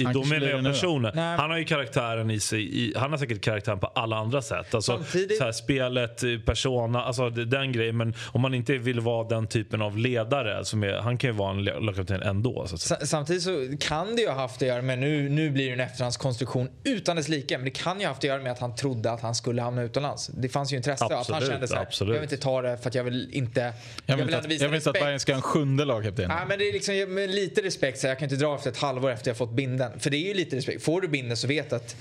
i, 0.02 0.04
då 0.14 0.24
menar 0.24 0.40
det 0.40 0.50
jag 0.52 0.64
personen. 0.64 1.18
Han 1.18 1.50
har 1.50 1.58
ju 1.58 1.64
karaktären 1.66 2.32
i 2.32 2.40
sig, 2.40 2.80
i, 2.80 2.94
han 2.98 3.12
har 3.12 3.18
säkert 3.18 3.42
karaktären 3.42 3.80
på 3.80 3.88
alla 3.88 4.16
andra 4.18 4.42
sätt. 4.42 4.74
Alltså, 4.76 4.92
Samtidigt- 4.98 5.38
så 5.38 5.44
här, 5.44 5.52
spelet, 5.52 6.24
eh, 6.24 6.30
persona, 6.46 7.04
alltså 7.04 7.23
det- 7.30 7.46
den 7.46 7.72
grejen. 7.72 7.98
Men 7.98 8.14
om 8.32 8.42
man 8.42 8.54
inte 8.54 8.78
vill 8.78 9.00
vara 9.00 9.28
den 9.28 9.48
typen 9.48 9.82
av 9.82 9.98
ledare, 9.98 10.66
som 10.66 10.84
är, 10.84 10.94
han 10.94 11.18
kan 11.18 11.30
ju 11.30 11.36
vara 11.36 11.52
en 11.52 11.64
lagkapten 11.64 12.22
ändå. 12.22 12.68
Så 12.68 12.76
att 12.76 12.82
säga. 12.82 13.00
Sa- 13.00 13.06
Samtidigt 13.06 13.44
så 13.44 13.68
kan 13.80 14.16
det 14.16 14.22
ju 14.22 14.28
ha 14.28 14.36
haft 14.36 14.56
att 14.62 14.68
göra 14.68 14.82
med, 14.82 15.00
nu, 15.00 15.30
nu 15.30 15.50
blir 15.50 15.68
det 15.68 15.74
en 15.74 15.80
efterhandskonstruktion 15.80 16.70
utan 16.84 17.16
dess 17.16 17.30
like, 17.30 17.58
men 17.58 17.66
det 17.66 17.72
kan 17.72 18.00
ju 18.00 18.06
ha 18.06 18.12
haft 18.12 18.20
att 18.20 18.24
göra 18.24 18.42
med 18.42 18.52
att 18.52 18.60
han 18.60 18.76
trodde 18.76 19.12
att 19.12 19.22
han 19.22 19.36
skulle 19.36 19.62
hamna 19.62 19.82
utomlands. 19.84 20.28
Det 20.28 20.50
fanns 20.50 20.74
ju 20.74 20.78
intresse 20.78 21.06
att 21.06 21.12
han 21.12 21.20
Absolut, 21.20 21.50
kände 21.50 21.68
så 21.68 21.76
här, 21.76 21.82
absolut. 21.82 22.14
jag 22.16 22.22
vill 22.22 22.32
inte 22.34 22.44
ta 22.44 22.62
det 22.62 22.78
för 22.78 22.90
att 22.90 22.96
jag 22.96 23.04
vill 23.04 23.30
inte, 23.32 23.60
jag 23.62 23.74
Jag 24.06 24.16
vill 24.18 24.26
ändå 24.26 24.38
att, 24.38 24.62
jag 24.62 24.70
vill 24.70 24.76
inte 24.76 24.90
att. 24.90 24.94
Bayern 25.00 25.20
ska 25.20 25.32
ha 25.32 25.38
en 25.38 25.42
sjunde 25.42 25.86
lagkapten. 25.86 26.28
Nej, 26.28 26.46
men 26.48 26.60
det 26.60 26.70
är 26.70 26.74
liksom 26.74 27.14
med 27.14 27.30
lite 27.30 27.62
respekt 27.62 28.00
så 28.00 28.08
jag 28.08 28.20
kan 28.20 28.26
inte 28.26 28.36
dra 28.46 28.56
efter 28.56 28.70
ett 28.70 28.78
halvår 28.78 29.12
efter 29.12 29.30
jag 29.30 29.38
fått 29.38 29.52
binden. 29.52 30.00
För 30.00 30.10
det 30.10 30.18
är 30.18 30.28
ju 30.28 30.34
lite 30.34 30.56
respekt. 30.56 30.84
Får 30.84 31.02
du 31.02 31.08
binden 31.08 31.38
så 31.38 31.48
vet 31.48 31.74
att 31.74 31.96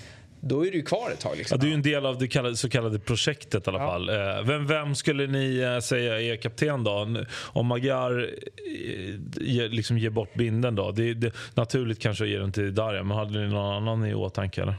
då 0.45 0.67
är 0.67 0.71
du 0.71 0.83
kvar 0.83 1.11
ett 1.11 1.21
tag. 1.21 1.37
Liksom. 1.37 1.57
Ja, 1.59 1.61
du 1.61 1.67
är 1.67 1.71
ju 1.71 1.75
en 1.75 1.83
del 1.83 2.07
av 2.07 2.19
det 2.19 2.57
så 2.57 2.69
kallade 2.69 2.99
projektet 2.99 3.67
i 3.67 3.71
alla 3.71 3.79
Ja. 3.79 3.87
fall. 3.91 4.09
Eh, 4.09 4.15
Vem, 4.45 4.67
vem 4.67 4.95
skulle 5.12 5.26
ni 5.26 5.59
eh, 5.59 5.79
säga 5.79 6.20
är 6.20 6.37
kapten 6.37 6.85
då? 6.85 7.25
Om 7.38 7.67
Magyar 7.67 8.19
eh, 8.20 9.14
ge, 9.41 9.69
liksom 9.69 9.99
ger 9.99 10.11
bort 10.11 10.35
binden 10.35 10.75
då? 10.75 10.91
Det 10.91 11.11
är 11.11 11.14
det, 11.14 11.32
naturligt 11.55 12.03
kanske 12.03 12.25
att 12.25 12.31
ge 12.31 12.38
den 12.38 12.53
till 12.53 12.75
Darja, 12.75 13.03
men 13.03 13.17
hade 13.17 13.41
ni 13.41 13.49
någon 13.49 13.76
annan 13.76 14.06
i 14.06 14.14
åtanke 14.14 14.62
eller? 14.62 14.75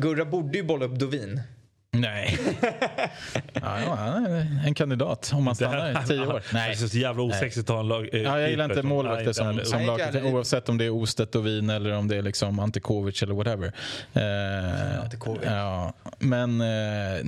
Gurra 0.00 0.24
borde 0.24 0.58
ju 0.58 0.64
bolla 0.64 0.84
upp 0.84 0.98
Dovin. 0.98 1.40
Nej. 1.90 2.38
ja, 3.52 3.80
ja, 3.80 4.16
en 4.66 4.74
kandidat 4.74 5.30
om 5.34 5.44
man 5.44 5.56
stannar 5.56 6.04
i 6.04 6.06
tio 6.06 6.26
år. 6.26 6.42
Nej. 6.52 6.68
Det 6.68 6.84
är 6.84 6.88
så 6.88 6.98
jävla 6.98 7.22
osexigt 7.22 7.70
att 7.70 7.74
ha 7.74 7.80
en 7.80 7.88
lag... 7.88 8.08
eh, 8.14 8.22
Ja, 8.22 8.40
jag 8.40 8.50
gillar 8.50 8.64
inte 8.64 8.82
målvakter 8.82 9.24
Nej, 9.24 9.34
som, 9.34 9.64
som 9.64 9.78
Nej, 9.78 9.86
lagkapten 9.86 10.24
oavsett 10.24 10.68
om 10.68 10.78
det 10.78 10.84
är 10.84 10.90
Ostedt 10.90 11.34
och 11.34 11.46
Wien 11.46 11.70
eller 11.70 11.92
om 11.92 12.08
det 12.08 12.16
är 12.16 12.22
liksom 12.22 12.58
Antikovic 12.58 13.22
eller 13.22 13.34
whatever. 13.34 13.72
Eh, 14.14 15.02
Antikovic. 15.02 15.42
ja, 15.44 15.92
men 16.18 16.60
eh, 16.60 17.26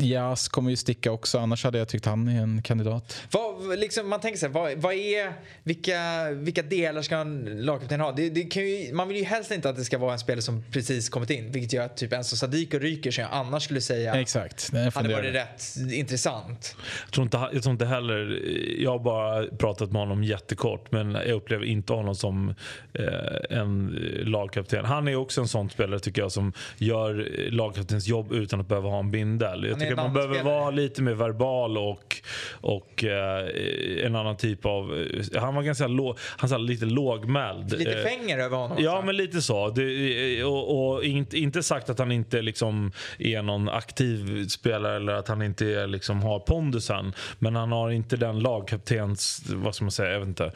Jas 0.00 0.48
kommer 0.48 0.70
ju 0.70 0.76
sticka 0.76 1.12
också, 1.12 1.38
annars 1.38 1.64
hade 1.64 1.78
jag 1.78 1.88
tyckt 1.88 2.06
han 2.06 2.28
är 2.28 2.42
en 2.42 2.62
kandidat. 2.62 3.22
Vad, 3.30 3.78
liksom, 3.78 4.08
man 4.08 4.20
tänker 4.20 4.38
sig, 4.38 4.48
vad, 4.48 4.72
vad 4.78 4.94
är, 4.94 5.32
vilka, 5.62 6.30
vilka 6.30 6.62
delar 6.62 7.02
ska 7.02 7.16
en 7.16 7.64
lagkapten 7.64 8.00
ha? 8.00 8.12
Det, 8.12 8.30
det 8.30 8.42
kan 8.42 8.62
ju, 8.62 8.92
man 8.92 9.08
vill 9.08 9.16
ju 9.16 9.24
helst 9.24 9.50
inte 9.50 9.68
att 9.68 9.76
det 9.76 9.84
ska 9.84 9.98
vara 9.98 10.12
en 10.12 10.18
spelare 10.18 10.42
som 10.42 10.64
precis 10.72 11.08
kommit 11.08 11.30
in. 11.30 11.52
Vilket 11.52 11.72
gör 11.72 11.84
att 11.84 11.96
typ 11.96 12.12
Enzo 12.12 12.36
Sadiku 12.36 12.78
ryker 12.78 13.10
som 13.10 13.22
jag 13.22 13.32
annars 13.32 13.62
skulle 13.62 13.80
säga 13.80 14.20
Exakt. 14.20 14.72
det 14.72 14.94
hade 14.94 15.14
varit 15.14 15.34
rätt 15.34 15.62
intressant. 15.92 16.76
Jag 17.04 17.12
tror, 17.12 17.24
inte, 17.24 17.48
jag 17.52 17.62
tror 17.62 17.72
inte 17.72 17.86
heller... 17.86 18.42
Jag 18.78 18.90
har 18.90 18.98
bara 18.98 19.46
pratat 19.46 19.92
med 19.92 20.02
honom 20.02 20.24
jättekort 20.24 20.92
men 20.92 21.12
jag 21.12 21.30
upplever 21.30 21.64
inte 21.64 21.92
honom 21.92 22.14
som 22.14 22.54
eh, 22.94 23.58
en 23.58 23.86
lagkapten. 24.24 24.84
Han 24.84 25.08
är 25.08 25.16
också 25.16 25.40
en 25.40 25.48
sån 25.48 25.70
spelare 25.70 26.00
tycker 26.00 26.22
jag 26.22 26.32
som 26.32 26.52
gör 26.76 27.28
lagkaptens 27.50 28.06
jobb 28.06 28.32
utan 28.32 28.60
att 28.60 28.68
behöva 28.68 28.88
ha 28.88 28.98
en 28.98 29.10
bindel. 29.10 29.64
Tycker 29.88 30.02
att 30.02 30.12
man 30.12 30.28
behöver 30.28 30.42
vara 30.42 30.70
lite 30.70 31.02
mer 31.02 31.14
verbal 31.14 31.78
och, 31.78 32.16
och 32.60 33.04
eh, 33.04 34.06
en 34.06 34.16
annan 34.16 34.36
typ 34.36 34.66
av... 34.66 35.06
Han 35.34 35.54
var 35.54 35.62
ganska 35.62 35.86
låg, 35.86 36.18
han 36.20 36.48
sa 36.48 36.56
lite 36.58 36.84
lågmäld. 36.84 37.78
Lite 37.78 37.92
Eh, 37.92 38.02
fänger 38.02 38.38
över 38.38 38.56
honom 38.56 38.76
Ja, 38.80 39.02
men 39.06 39.16
lite 39.16 39.42
så. 39.42 39.68
Det, 39.70 40.44
och 40.44 40.94
och 40.94 41.04
inte, 41.04 41.38
inte 41.38 41.62
sagt 41.62 41.90
att 41.90 41.98
han 41.98 42.12
inte 42.12 42.42
liksom 42.42 42.92
är 43.18 43.42
någon 43.42 43.68
aktiv 43.68 44.48
spelare 44.48 44.96
eller 44.96 45.12
att 45.12 45.28
han 45.28 45.42
inte 45.42 45.66
är, 45.66 45.86
liksom, 45.86 46.22
har 46.22 46.38
pondusen. 46.38 47.12
Men 47.38 47.56
han 47.56 47.72
har 47.72 47.90
inte 47.90 48.16
den 48.16 48.38
lagkaptens... 48.40 49.42
Vad 49.54 49.74
ska 49.74 49.84
man 49.84 49.90
säga? 49.92 50.12
Jag 50.12 50.18
vet 50.18 50.28
inte. 50.28 50.52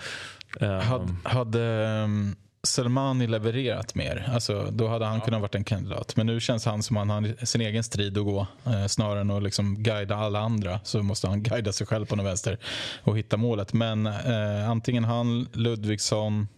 Eh, 0.61 0.81
Hade, 0.81 1.15
hade 1.25 1.59
um, 2.05 2.37
Selmani 2.63 3.27
levererat 3.27 3.95
mer, 3.95 4.31
alltså, 4.35 4.69
då 4.73 4.89
hade 4.89 5.05
han 5.05 5.21
kunnat 5.21 5.41
varit 5.41 5.55
en 5.55 5.65
kandidat. 5.65 6.17
Men 6.17 6.27
nu 6.27 6.41
känns 6.41 6.65
han 6.65 6.83
som 6.83 6.97
att 6.97 7.09
han 7.09 7.25
har 7.25 7.47
sin 7.47 7.61
egen 7.61 7.85
strid 7.85 8.19
att 8.19 8.25
gå. 8.25 8.47
Eh, 8.67 8.87
snarare 8.87 9.21
än 9.21 9.31
att 9.31 9.43
liksom 9.43 9.83
guida 9.83 10.17
alla 10.17 10.41
andra 10.41 10.81
så 10.85 11.03
måste 11.03 11.29
han 11.29 11.43
guida 11.43 11.73
sig 11.73 11.87
själv 11.87 12.07
på 12.07 12.17
något 12.17 12.27
vänster 12.27 12.59
och 13.03 13.19
hitta 13.19 13.37
målet. 13.37 13.73
Men 13.73 14.07
eh, 14.07 14.71
antingen 14.71 15.05
han, 15.05 15.49
Ludvigsson, 15.53 16.49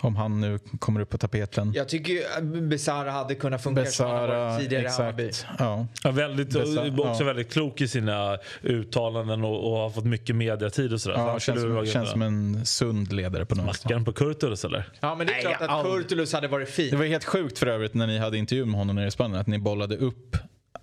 Om 0.00 0.16
han 0.16 0.40
nu 0.40 0.58
kommer 0.78 1.00
upp 1.00 1.10
på 1.10 1.18
tapeten. 1.18 1.72
Jag 1.74 1.88
tycker 1.88 2.12
ju 2.12 2.22
att 2.38 2.44
Besara 2.44 3.10
hade 3.10 3.34
kunnat 3.34 3.62
funka 3.62 3.84
som 3.84 4.06
han 4.06 4.14
har 4.16 4.26
Besara, 4.28 4.44
varit 4.44 4.60
tidigare 4.60 4.84
i 4.84 4.88
Hammarby. 4.88 5.28
exakt. 5.28 5.52
Ja. 5.58 5.86
Ja, 6.04 6.10
väldigt, 6.10 6.48
Dessa- 6.54 7.00
också 7.10 7.22
ja. 7.22 7.26
väldigt 7.26 7.52
klok 7.52 7.80
i 7.80 7.88
sina 7.88 8.38
uttalanden 8.62 9.44
och, 9.44 9.70
och 9.72 9.78
har 9.78 9.90
fått 9.90 10.04
mycket 10.04 10.36
mediatid 10.36 10.92
och 10.92 11.00
sådär. 11.00 11.16
Så 11.16 11.20
Ja, 11.22 11.30
han 11.30 11.40
skulle 11.40 11.56
känns, 11.60 11.76
som, 11.76 11.86
känns 11.92 12.10
som 12.10 12.22
en 12.22 12.66
sund 12.66 13.12
ledare 13.12 13.46
på 13.46 13.54
något 13.54 13.66
Mackaren 13.66 14.04
på 14.04 14.12
Kurtulus 14.12 14.64
eller? 14.64 14.88
Ja 15.00 15.14
men 15.14 15.26
det 15.26 15.32
är 15.32 15.34
Nej, 15.34 15.42
klart 15.44 15.60
att 15.62 15.68
aldrig. 15.68 15.94
Kurtulus 16.02 16.32
hade 16.32 16.48
varit 16.48 16.68
fin. 16.68 16.90
Det 16.90 16.96
var 16.96 17.04
helt 17.04 17.24
sjukt 17.24 17.58
för 17.58 17.66
övrigt 17.66 17.94
när 17.94 18.06
ni 18.06 18.18
hade 18.18 18.38
intervju 18.38 18.64
med 18.64 18.78
honom 18.78 18.96
nere 18.96 19.06
i 19.06 19.10
Spanien 19.10 19.40
att 19.40 19.46
ni 19.46 19.58
bollade 19.58 19.96
upp 19.96 20.36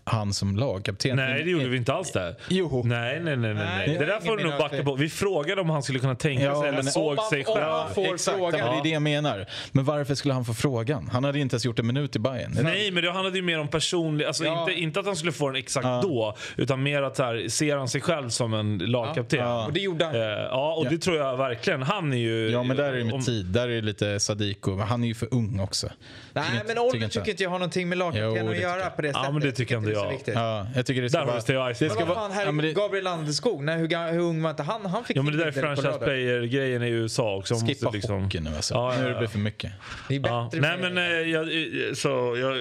han 0.06 0.34
som 0.34 0.56
lagkapten. 0.56 1.16
Nej, 1.16 1.44
det 1.44 1.50
gjorde 1.50 1.68
vi 1.68 1.78
inte 1.78 1.94
alls 1.94 2.12
det. 2.12 2.36
Jo. 2.50 2.82
Nej, 2.86 3.20
nej, 3.24 3.38
nej. 3.38 3.54
nej, 3.54 3.88
Nej, 3.88 3.98
det 4.00 4.06
där 4.06 4.20
får 4.20 4.38
du 4.38 4.44
nog 4.44 4.60
backa 4.60 4.84
på. 4.84 4.96
Vi 4.96 5.10
frågade 5.10 5.62
om 5.62 5.70
han 5.70 5.84
skulle 5.84 6.00
kunna 6.00 6.16
tänka 6.16 6.44
Ja, 6.44 6.62
sig 6.62 6.70
eller 6.70 6.82
såg 6.82 7.16
man- 7.16 7.26
sig 7.30 7.46
om 7.46 7.56
själv. 7.56 7.94
får 8.08 8.14
Exakt, 8.14 8.38
frågan. 8.38 8.60
ja, 8.60 8.72
det 8.72 8.78
är 8.80 8.84
det 8.84 8.90
jag 8.90 9.02
menar. 9.02 9.46
Men 9.72 9.86
varför 9.86 10.16
skulle 10.16 10.34
han 10.34 10.46
få 10.46 10.54
frågan? 10.54 11.10
Han 11.14 11.24
hade 11.24 11.40
inte 11.40 11.54
ens 11.54 11.66
gjort 11.66 11.80
en 11.80 11.88
minut 11.88 12.16
i 12.16 12.20
Bayern. 12.20 12.58
Nej, 12.64 12.92
men 12.92 13.04
det 13.04 13.12
handlade 13.12 13.38
ju 13.38 13.44
mer 13.44 13.60
om 13.60 13.68
personlig... 13.68 14.26
Alltså 14.26 14.46
Ja. 14.46 14.60
inte, 14.70 14.82
inte 14.82 15.00
att 15.00 15.06
han 15.06 15.16
skulle 15.16 15.32
få 15.32 15.48
den 15.48 15.56
exakt 15.56 15.84
då, 16.02 16.36
utan 16.58 16.84
mer 16.84 17.02
att 17.02 17.18
här, 17.18 17.48
ser 17.50 17.78
han 17.78 17.88
sig 17.88 18.02
själv 18.02 18.30
som 18.30 18.54
en 18.54 18.78
lagkapten? 18.78 19.40
Ja. 19.40 19.46
Ja. 19.46 19.66
Och 19.66 19.74
det 19.74 19.80
gjorde 19.80 20.06
han. 20.06 20.16
ja, 20.16 20.74
och 20.74 20.86
Ja. 20.86 20.90
det 20.90 20.98
tror 20.98 21.18
jag 21.18 21.38
verkligen. 21.38 21.82
Han 21.84 22.14
är 22.14 22.18
ju... 22.18 22.50
Ja, 22.50 22.64
men 22.64 22.78
där 22.78 22.94
är 22.94 22.98
det 22.98 23.04
med 23.04 23.14
om- 23.14 23.22
tid. 23.24 23.46
Där 23.46 23.64
är 23.70 23.76
det 23.76 23.82
lite 23.82 24.20
Sadiko. 24.20 24.78
Han 24.80 25.04
är 25.04 25.08
ju 25.08 25.14
för 25.14 25.28
ung 25.34 25.60
också. 25.60 25.88
Nej 26.34 26.44
Tycker 26.44 26.56
inte- 26.62 26.68
men 26.68 26.78
ålder 26.84 26.92
tycker 27.08 27.20
inte. 27.20 27.32
inte 27.32 27.44
jag 27.44 27.50
har 27.50 27.60
någonting 27.60 27.90
med 27.90 27.98
lagkapten 27.98 28.48
att 28.50 28.58
göra 28.60 28.80
jag. 28.80 28.96
på 28.96 29.02
det 29.02 29.08
Ja, 29.08 29.14
sättet. 29.14 29.34
men 29.34 29.42
det 29.42 29.52
tycker 29.52 29.78
inte 29.78 29.90
är 29.90 29.93
så 29.93 29.93
jag. 29.94 30.10
viktigt. 30.10 30.34
Ja, 30.36 30.68
jag 30.76 30.86
tycker 30.86 31.02
det 31.02 31.10
ska 31.10 31.18
Där 31.20 31.26
har 31.26 31.32
vara... 31.58 31.74
det 31.74 31.82
Men 31.82 31.90
ska 31.90 32.06
vad 32.06 32.16
fan, 32.16 32.32
herre, 32.32 32.46
ja, 32.46 32.52
men 32.52 32.66
det, 32.66 32.74
Gabriel 32.74 33.04
Landeskog, 33.04 33.64
när, 33.64 33.78
hur, 33.78 34.12
hur 34.12 34.20
ung 34.20 34.42
var 34.42 34.50
inte 34.50 34.64
han? 34.64 34.86
Han 34.86 35.04
fick 35.04 35.18
Ja, 35.18 35.22
men 35.22 35.34
det 35.34 35.40
där 35.40 35.48
är 35.48 35.52
franchise 35.52 36.00
player-grejen 36.00 36.84
i 36.84 36.90
USA 36.90 37.36
också. 37.36 37.54
Man 37.54 37.68
skippa 37.68 37.86
måste 37.86 37.98
liksom... 37.98 38.24
hockey 38.24 38.40
nu 38.40 38.56
alltså. 38.56 38.74
Ja, 38.74 38.96
ja, 38.96 39.02
Nu 39.02 39.08
är 39.08 39.22
det 39.22 39.28
för 39.28 39.40
mycket. 39.40 39.72
Det 40.10 40.16
är 40.16 40.20
bättre 40.20 40.34
Ja. 40.34 40.50
Nej 40.54 40.78
men 40.78 40.98
eh, 40.98 41.04
jag, 41.04 41.44
eh, 41.44 41.94
så, 41.94 42.10
jag, 42.38 42.58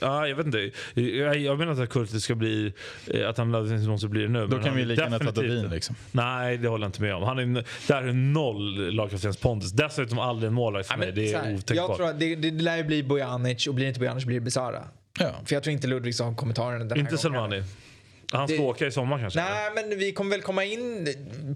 ja, 0.00 0.28
jag 0.28 0.36
vet 0.36 0.46
inte. 0.46 0.70
Jag, 1.00 1.36
jag 1.36 1.58
menar 1.58 1.72
inte 1.72 1.82
att 1.84 1.90
Kurtis 1.90 2.24
ska 2.24 2.34
bli, 2.34 2.72
eh, 3.06 3.28
att 3.28 3.38
han 3.38 3.50
måste 3.88 4.08
bli 4.08 4.22
det 4.22 4.28
nu. 4.28 4.46
Då 4.46 4.58
kan 4.58 4.76
vi 4.76 4.84
lika 4.84 5.02
gärna 5.02 5.18
ta 5.18 5.30
Dovin 5.30 5.68
liksom. 5.70 5.96
Nej, 6.12 6.56
det 6.56 6.68
håller 6.68 6.84
jag 6.84 6.88
inte 6.88 7.02
med 7.02 7.14
om. 7.14 7.22
Han 7.22 7.38
är, 7.38 7.64
där 7.88 8.02
är 8.02 8.12
noll 8.12 8.94
lagkaptens 8.94 9.36
pondus. 9.36 9.72
Dessutom 9.72 10.18
aldrig 10.18 10.48
en 10.48 10.54
målvakt 10.54 10.86
för 10.86 10.94
Ja, 10.94 10.98
mig. 10.98 11.12
Det 11.12 11.32
är 11.32 11.38
här, 11.38 11.48
jag 11.50 11.58
otänkbart. 11.58 11.96
tror 11.96 12.08
att 12.08 12.20
det, 12.20 12.34
det 12.36 12.50
lär 12.50 12.76
ju 12.76 12.84
bli 12.84 13.02
Bojanic 13.02 13.66
och 13.66 13.74
blir 13.74 13.84
det 13.84 13.88
inte 13.88 14.00
Bojanic 14.00 14.24
blir 14.24 14.36
det 14.36 14.44
Besara. 14.44 14.82
Ja. 15.18 15.34
För 15.44 15.54
jag 15.54 15.62
tror 15.62 15.72
inte 15.72 15.86
Ludvigsson 15.86 16.26
har 16.26 16.34
kommentaren 16.34 16.78
den 16.78 16.90
här 16.90 16.96
Inte 16.96 17.10
gången. 17.10 17.18
Selmani. 17.18 17.62
Han 18.32 18.48
ska 18.48 18.56
Det- 18.56 18.62
åka 18.62 18.86
i 18.86 18.90
sommar 18.92 19.18
kanske? 19.18 19.40
Nej 19.40 19.70
men 19.74 19.98
vi 19.98 20.12
kommer 20.12 20.30
väl 20.30 20.42
komma 20.42 20.64
in 20.64 21.08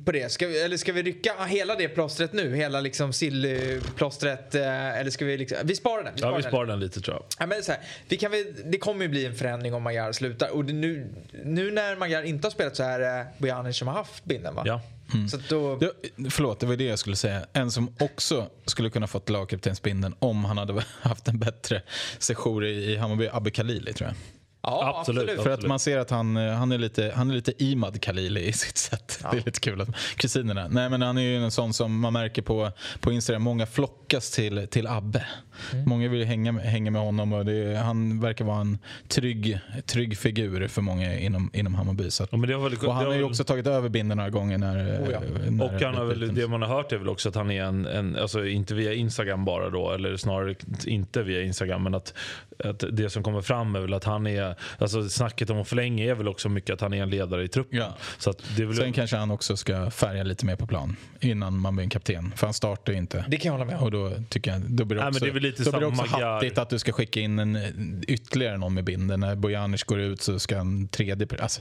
på 0.05 0.13
det. 0.13 0.33
Ska 0.33 0.47
vi, 0.47 0.61
eller 0.63 0.77
ska 0.77 0.93
vi 0.93 1.03
rycka 1.03 1.33
hela 1.49 1.75
det 1.75 1.89
plåstret 1.89 2.33
nu? 2.33 2.57
Hela 2.57 2.81
liksom 2.81 3.13
sillplåstret? 3.13 4.55
eh, 4.55 4.99
Eller 4.99 5.11
ska 5.11 5.25
vi 5.25 5.37
liksom... 5.39 5.59
Vi 5.65 5.77
sparar 5.77 6.05
den. 6.05 6.15
Vi 6.15 6.21
Ja, 6.21 6.27
sparar 6.27 6.37
vi 6.37 6.43
den. 6.43 6.51
sparar 6.51 6.67
den 6.67 6.81
lite 6.81 7.01
tror 7.01 7.17
jag. 7.17 7.25
Ja, 7.39 7.47
men 7.47 7.63
så 7.63 7.73
här, 7.73 7.81
vi 8.09 8.17
kan 8.17 8.31
väl, 8.31 8.45
det 8.65 8.79
kommer 8.79 9.03
ju 9.03 9.09
bli 9.09 9.27
en 9.27 9.35
förändring 9.35 9.75
om 9.75 9.83
Magyar 9.83 10.13
slutar. 10.13 10.51
Och 10.51 10.65
nu, 10.65 11.09
nu 11.45 11.71
när 11.71 11.97
Magyar 11.97 12.23
inte 12.23 12.47
har 12.47 12.51
spelat 12.51 12.77
så 12.77 12.83
är 12.83 12.99
det 12.99 13.27
Bojanic 13.39 13.77
som 13.77 13.89
har 13.89 13.95
haft 13.95 14.25
binden 14.25 14.55
va? 14.55 14.63
Ja. 14.67 14.81
Så 15.31 15.37
att 15.37 15.49
då, 15.49 15.79
Ja, 15.81 15.91
förlåt, 16.31 16.61
det 16.61 16.67
var 16.67 16.77
det 16.77 16.85
jag 16.85 16.99
skulle 16.99 17.17
säga. 17.17 17.47
En 17.53 17.71
som 17.71 17.95
också 18.01 18.51
skulle 18.67 18.91
kunna 18.91 19.07
fått 19.07 19.29
lagkaptensbindeln 19.29 20.15
om 20.19 20.45
han 20.45 20.59
hade 20.59 20.85
haft 21.01 21.29
en 21.29 21.39
bättre 21.39 21.83
sejour 22.19 22.65
i, 22.65 22.93
i 22.93 22.97
Hammarby, 22.97 23.29
Abbe 23.33 23.51
Khalili 23.51 23.93
tror 23.93 24.09
jag. 24.09 24.17
Ja, 24.71 24.97
absolut. 25.01 25.23
absolut. 25.23 25.43
För 25.43 25.51
att 25.51 25.67
man 25.67 25.79
ser 25.79 25.99
att 25.99 26.11
han, 26.11 26.37
eh, 26.37 26.53
han, 26.53 26.73
är, 26.73 26.79
lite, 26.79 27.13
han 27.15 27.31
är 27.31 27.35
lite 27.35 27.65
Imad 27.65 28.03
Khalili 28.03 28.41
i 28.49 28.53
sitt 28.53 28.77
sätt. 28.79 29.25
Det 29.31 29.37
är 29.39 29.43
lite 29.47 29.61
kul. 29.61 29.81
Att, 29.81 29.89
kusinerna. 30.17 30.69
Nej, 30.69 30.91
men 30.91 31.03
han 31.03 31.19
är 31.19 31.23
ju 31.23 31.37
en 31.37 31.51
sån 31.51 31.73
som 31.73 32.01
man 32.01 32.13
märker 32.13 32.43
på, 32.43 32.73
på 33.01 33.13
Instagram. 33.13 33.43
Många 33.43 33.67
flockas 33.67 34.31
till, 34.31 34.67
till 34.71 34.87
Abbe. 34.87 35.27
Många 35.87 36.09
vill 36.09 36.25
hänga, 36.25 36.53
med- 36.53 36.65
hänga 36.65 36.91
med 36.91 37.01
honom 37.03 37.33
och 37.33 37.45
det, 37.45 37.77
han 37.79 38.21
verkar 38.21 38.45
vara 38.45 38.61
en 38.61 38.79
trygg, 39.09 39.59
trygg 39.87 40.19
figur 40.19 40.69
för 40.69 40.83
många 40.83 41.19
inom, 41.19 41.51
inom 41.53 41.75
Hammarby. 41.75 42.11
Så 42.11 42.25
att, 42.25 42.29
Ja, 42.33 42.39
men 42.39 42.49
det 42.49 42.55
har 42.55 42.63
väl, 42.63 42.79
och 42.79 42.95
han 42.95 43.05
har 43.05 43.07
har 43.07 43.15
ju 43.19 43.25
också 43.25 43.45
tagit 43.45 43.67
över 43.67 43.89
binden 43.89 44.17
några 44.17 44.31
gånger 44.31 44.59
när, 44.59 44.77
Oh 45.03 45.11
ja. 45.13 45.21
när 45.51 45.65
Och 45.65 45.83
han 45.83 45.95
har 45.95 46.05
väl, 46.05 46.35
det 46.35 46.49
man 46.49 46.63
har 46.63 46.69
hört 46.69 46.93
är 46.93 46.97
väl 46.99 47.09
också 47.09 47.29
att 47.29 47.35
han 47.35 47.51
är 47.51 47.63
en, 47.65 47.87
en 47.87 48.17
alltså 48.17 48.47
inte 48.47 48.75
via 48.75 48.95
Instagram 48.95 49.45
bara 49.45 49.71
då, 49.71 49.91
eller 49.93 50.17
snarare 50.17 50.55
inte 50.87 51.23
via 51.23 51.43
Instagram, 51.43 51.83
men 51.83 51.95
att, 51.95 52.15
att 52.65 52.85
det 52.93 53.11
som 53.11 53.23
kommer 53.23 53.41
fram 53.43 53.77
är 53.77 53.81
väl 53.81 53.95
att 53.95 54.05
han 54.05 54.27
är, 54.27 54.55
alltså 54.79 55.09
snacket 55.09 55.51
om 55.51 55.61
att 55.61 55.69
förlänga 55.69 56.05
är 56.05 56.15
väl 56.15 56.29
också 56.29 56.49
mycket 56.49 56.75
att 56.75 56.81
han 56.81 56.95
är 56.95 57.03
en 57.03 57.11
ledare 57.11 57.45
i 57.45 57.49
truppen. 57.49 57.79
Ja. 57.79 57.97
Så 58.19 58.31
att 58.31 58.43
det 58.57 58.63
är 58.63 58.67
väl, 58.67 58.77
Sen 58.77 58.93
kanske 58.93 59.17
han 59.17 59.31
också 59.31 59.57
ska 59.57 59.91
färga 59.91 60.23
lite 60.23 60.47
mer 60.47 60.57
på 60.57 60.67
plan 60.67 60.97
innan 61.21 61.59
man 61.59 61.77
blir 61.77 61.85
en 61.85 61.91
kapten. 61.91 62.33
För 62.37 62.47
han 62.47 62.55
startar 62.55 62.93
ju 62.93 62.99
inte. 62.99 63.25
Det 63.29 63.37
kan 63.37 63.49
jag 63.49 63.53
hålla 63.59 63.65
med 63.65 63.77
om. 63.77 63.83
Och 63.85 63.91
då 63.91 64.13
tycker 64.29 64.51
jag, 64.53 64.61
då 64.61 64.85
blir 64.85 64.97
det 64.97 65.03
Nej, 65.03 65.09
också, 65.09 65.25
det 65.25 65.31
är 65.31 65.35
väl 65.35 65.43
lite 65.43 65.63
då 65.63 65.71
blir 65.71 65.81
det 65.91 65.97
samma 65.97 66.03
också 66.03 66.17
hattigt 66.27 66.59
att 66.59 66.71
du 66.71 66.79
ska 66.79 66.93
skicka 66.93 67.21
in 67.21 67.39
en, 67.39 67.59
ytterligare 68.09 68.57
någon 68.57 68.75
med 68.75 68.85
binden. 68.85 69.21
När 69.21 69.35
Bojanic 69.37 69.83
går 69.85 70.01
ut 70.01 70.23
så 70.23 70.39
ska 70.39 70.57
en 70.57 70.89
tredje... 70.89 71.27
Alltså, 71.41 71.61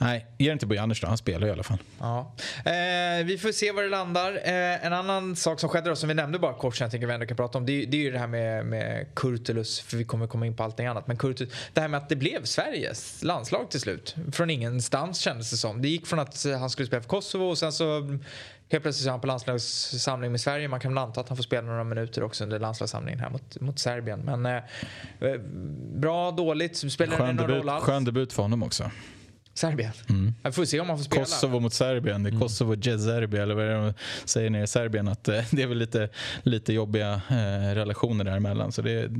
nej, 0.00 0.26
ge 0.38 0.48
den 0.48 0.58
till 0.58 0.68
Bojanic 0.68 1.00
då. 1.00 1.06
Han 1.06 1.18
spelar 1.18 1.46
i 1.46 1.50
alla 1.50 1.62
fall. 1.62 1.78
Ja. 2.00 2.34
Eh, 2.64 3.24
vi 3.24 3.38
får 3.38 3.52
se 3.52 3.72
var 3.72 3.82
det 3.82 3.88
landar. 3.88 4.32
Eh, 4.44 4.86
en 4.86 4.92
annan 4.92 5.36
sak 5.36 5.60
som 5.60 5.68
skedde 5.68 5.88
då, 5.90 5.96
som 5.96 6.08
vi 6.08 6.14
nämnde 6.14 6.38
bara 6.38 6.54
kort, 6.54 6.76
som 6.76 6.84
jag 6.84 6.90
tänker 6.90 7.06
vi 7.06 7.14
ändå 7.14 7.26
kan 7.26 7.36
prata 7.36 7.58
om, 7.58 7.66
det, 7.66 7.82
är- 7.82 7.86
det 7.86 7.96
är 7.96 8.00
ju 8.00 8.10
det 8.10 8.18
här 8.18 8.26
med, 8.26 8.66
med 8.66 9.06
Kurtulus, 9.14 9.80
för 9.80 9.96
vi 9.96 10.04
kommer 10.04 10.26
komma 10.26 10.46
in 10.46 10.56
på 10.56 10.62
allting 10.62 10.86
annat. 10.86 11.06
Men 11.06 11.16
Kurtulus, 11.16 11.52
det 11.72 11.80
här 11.80 11.88
med 11.88 11.98
att 11.98 12.08
det 12.08 12.16
blev 12.30 12.44
Sveriges 12.44 13.22
landslag 13.22 13.70
till 13.70 13.80
slut. 13.80 14.14
Från 14.32 14.50
ingenstans 14.50 15.18
kändes 15.18 15.50
det 15.50 15.56
som. 15.56 15.82
Det 15.82 15.88
gick 15.88 16.06
från 16.06 16.18
att 16.18 16.46
han 16.58 16.70
skulle 16.70 16.86
spela 16.86 17.02
för 17.02 17.08
Kosovo 17.08 17.44
och 17.44 17.58
sen 17.58 17.72
så 17.72 18.00
helt 18.70 18.82
plötsligt 18.82 19.06
är 19.06 19.10
han 19.10 19.20
på 19.20 19.26
landslagssamling 19.26 20.30
med 20.30 20.40
Sverige. 20.40 20.68
Man 20.68 20.80
kan 20.80 20.94
väl 20.94 20.98
anta 20.98 21.20
att 21.20 21.28
han 21.28 21.36
får 21.36 21.44
spela 21.44 21.66
några 21.66 21.84
minuter 21.84 22.22
också 22.22 22.44
under 22.44 22.58
landslagssamlingen 22.58 23.20
här 23.20 23.30
mot, 23.30 23.60
mot 23.60 23.78
Serbien. 23.78 24.20
Men 24.20 24.46
eh, 24.46 24.56
eh, 25.20 25.40
bra, 25.96 26.30
dåligt, 26.30 26.92
spelar 26.92 27.16
Skön 27.16 27.36
debut, 27.36 27.56
roll 27.56 27.68
alls? 27.68 27.84
skön 27.84 28.04
debut 28.04 28.32
för 28.32 28.42
honom 28.42 28.62
också. 28.62 28.90
Serbien? 29.58 29.92
Jag 30.42 30.54
får 30.54 30.64
se 30.64 30.80
om 30.80 30.88
han 30.88 30.98
får 30.98 31.04
spela. 31.04 31.24
Kosovo 31.24 31.60
mot 31.60 31.72
Serbien. 31.72 32.22
Det 32.22 32.30
är 32.30 32.40
Kosovo 32.40 32.74
Jezerbi 32.74 33.38
eller 33.38 33.54
vad 33.54 33.64
är 33.64 33.68
det 33.68 33.74
de 33.74 33.94
säger 34.24 34.50
nere 34.50 34.62
i 34.62 34.66
Serbien. 34.66 35.08
Att 35.08 35.28
eh, 35.28 35.44
det 35.50 35.62
är 35.62 35.66
väl 35.66 35.78
lite, 35.78 36.08
lite 36.42 36.72
jobbiga 36.72 37.20
eh, 37.28 37.74
relationer 37.74 38.24
däremellan. 38.24 38.72
Så 38.72 38.82
det 38.82 39.10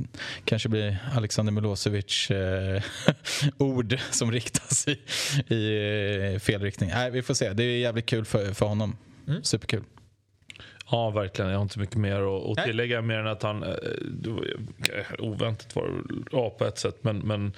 kanske 0.45 0.69
blir 0.69 0.97
Alexander 1.15 1.53
Milosevic 1.53 2.31
eh, 2.31 2.83
ord 3.57 3.99
som 4.11 4.31
riktas 4.31 4.87
i, 4.87 4.91
i 5.55 6.39
fel 6.39 6.61
riktning. 6.61 6.89
Nej, 6.89 7.11
vi 7.11 7.21
får 7.21 7.33
se. 7.33 7.53
Det 7.53 7.63
är 7.63 7.77
jävligt 7.77 8.05
kul 8.05 8.25
för, 8.25 8.53
för 8.53 8.65
honom. 8.65 8.97
Superkul. 9.41 9.83
Ja, 10.91 11.09
verkligen. 11.09 11.51
Jag 11.51 11.57
har 11.57 11.63
inte 11.63 11.79
mycket 11.79 11.97
mer 11.97 12.51
att, 12.51 12.57
Nej. 12.57 12.65
tillägga 12.65 13.01
mer 13.01 13.19
än 13.19 13.27
att 13.27 13.43
han, 13.43 13.65
oväntat 15.19 15.75
var 15.75 15.87
det 15.87 16.15
ja, 16.31 16.49
på 16.49 16.65
ett 16.65 16.77
sätt, 16.77 16.97
men, 17.01 17.17
men 17.17 17.53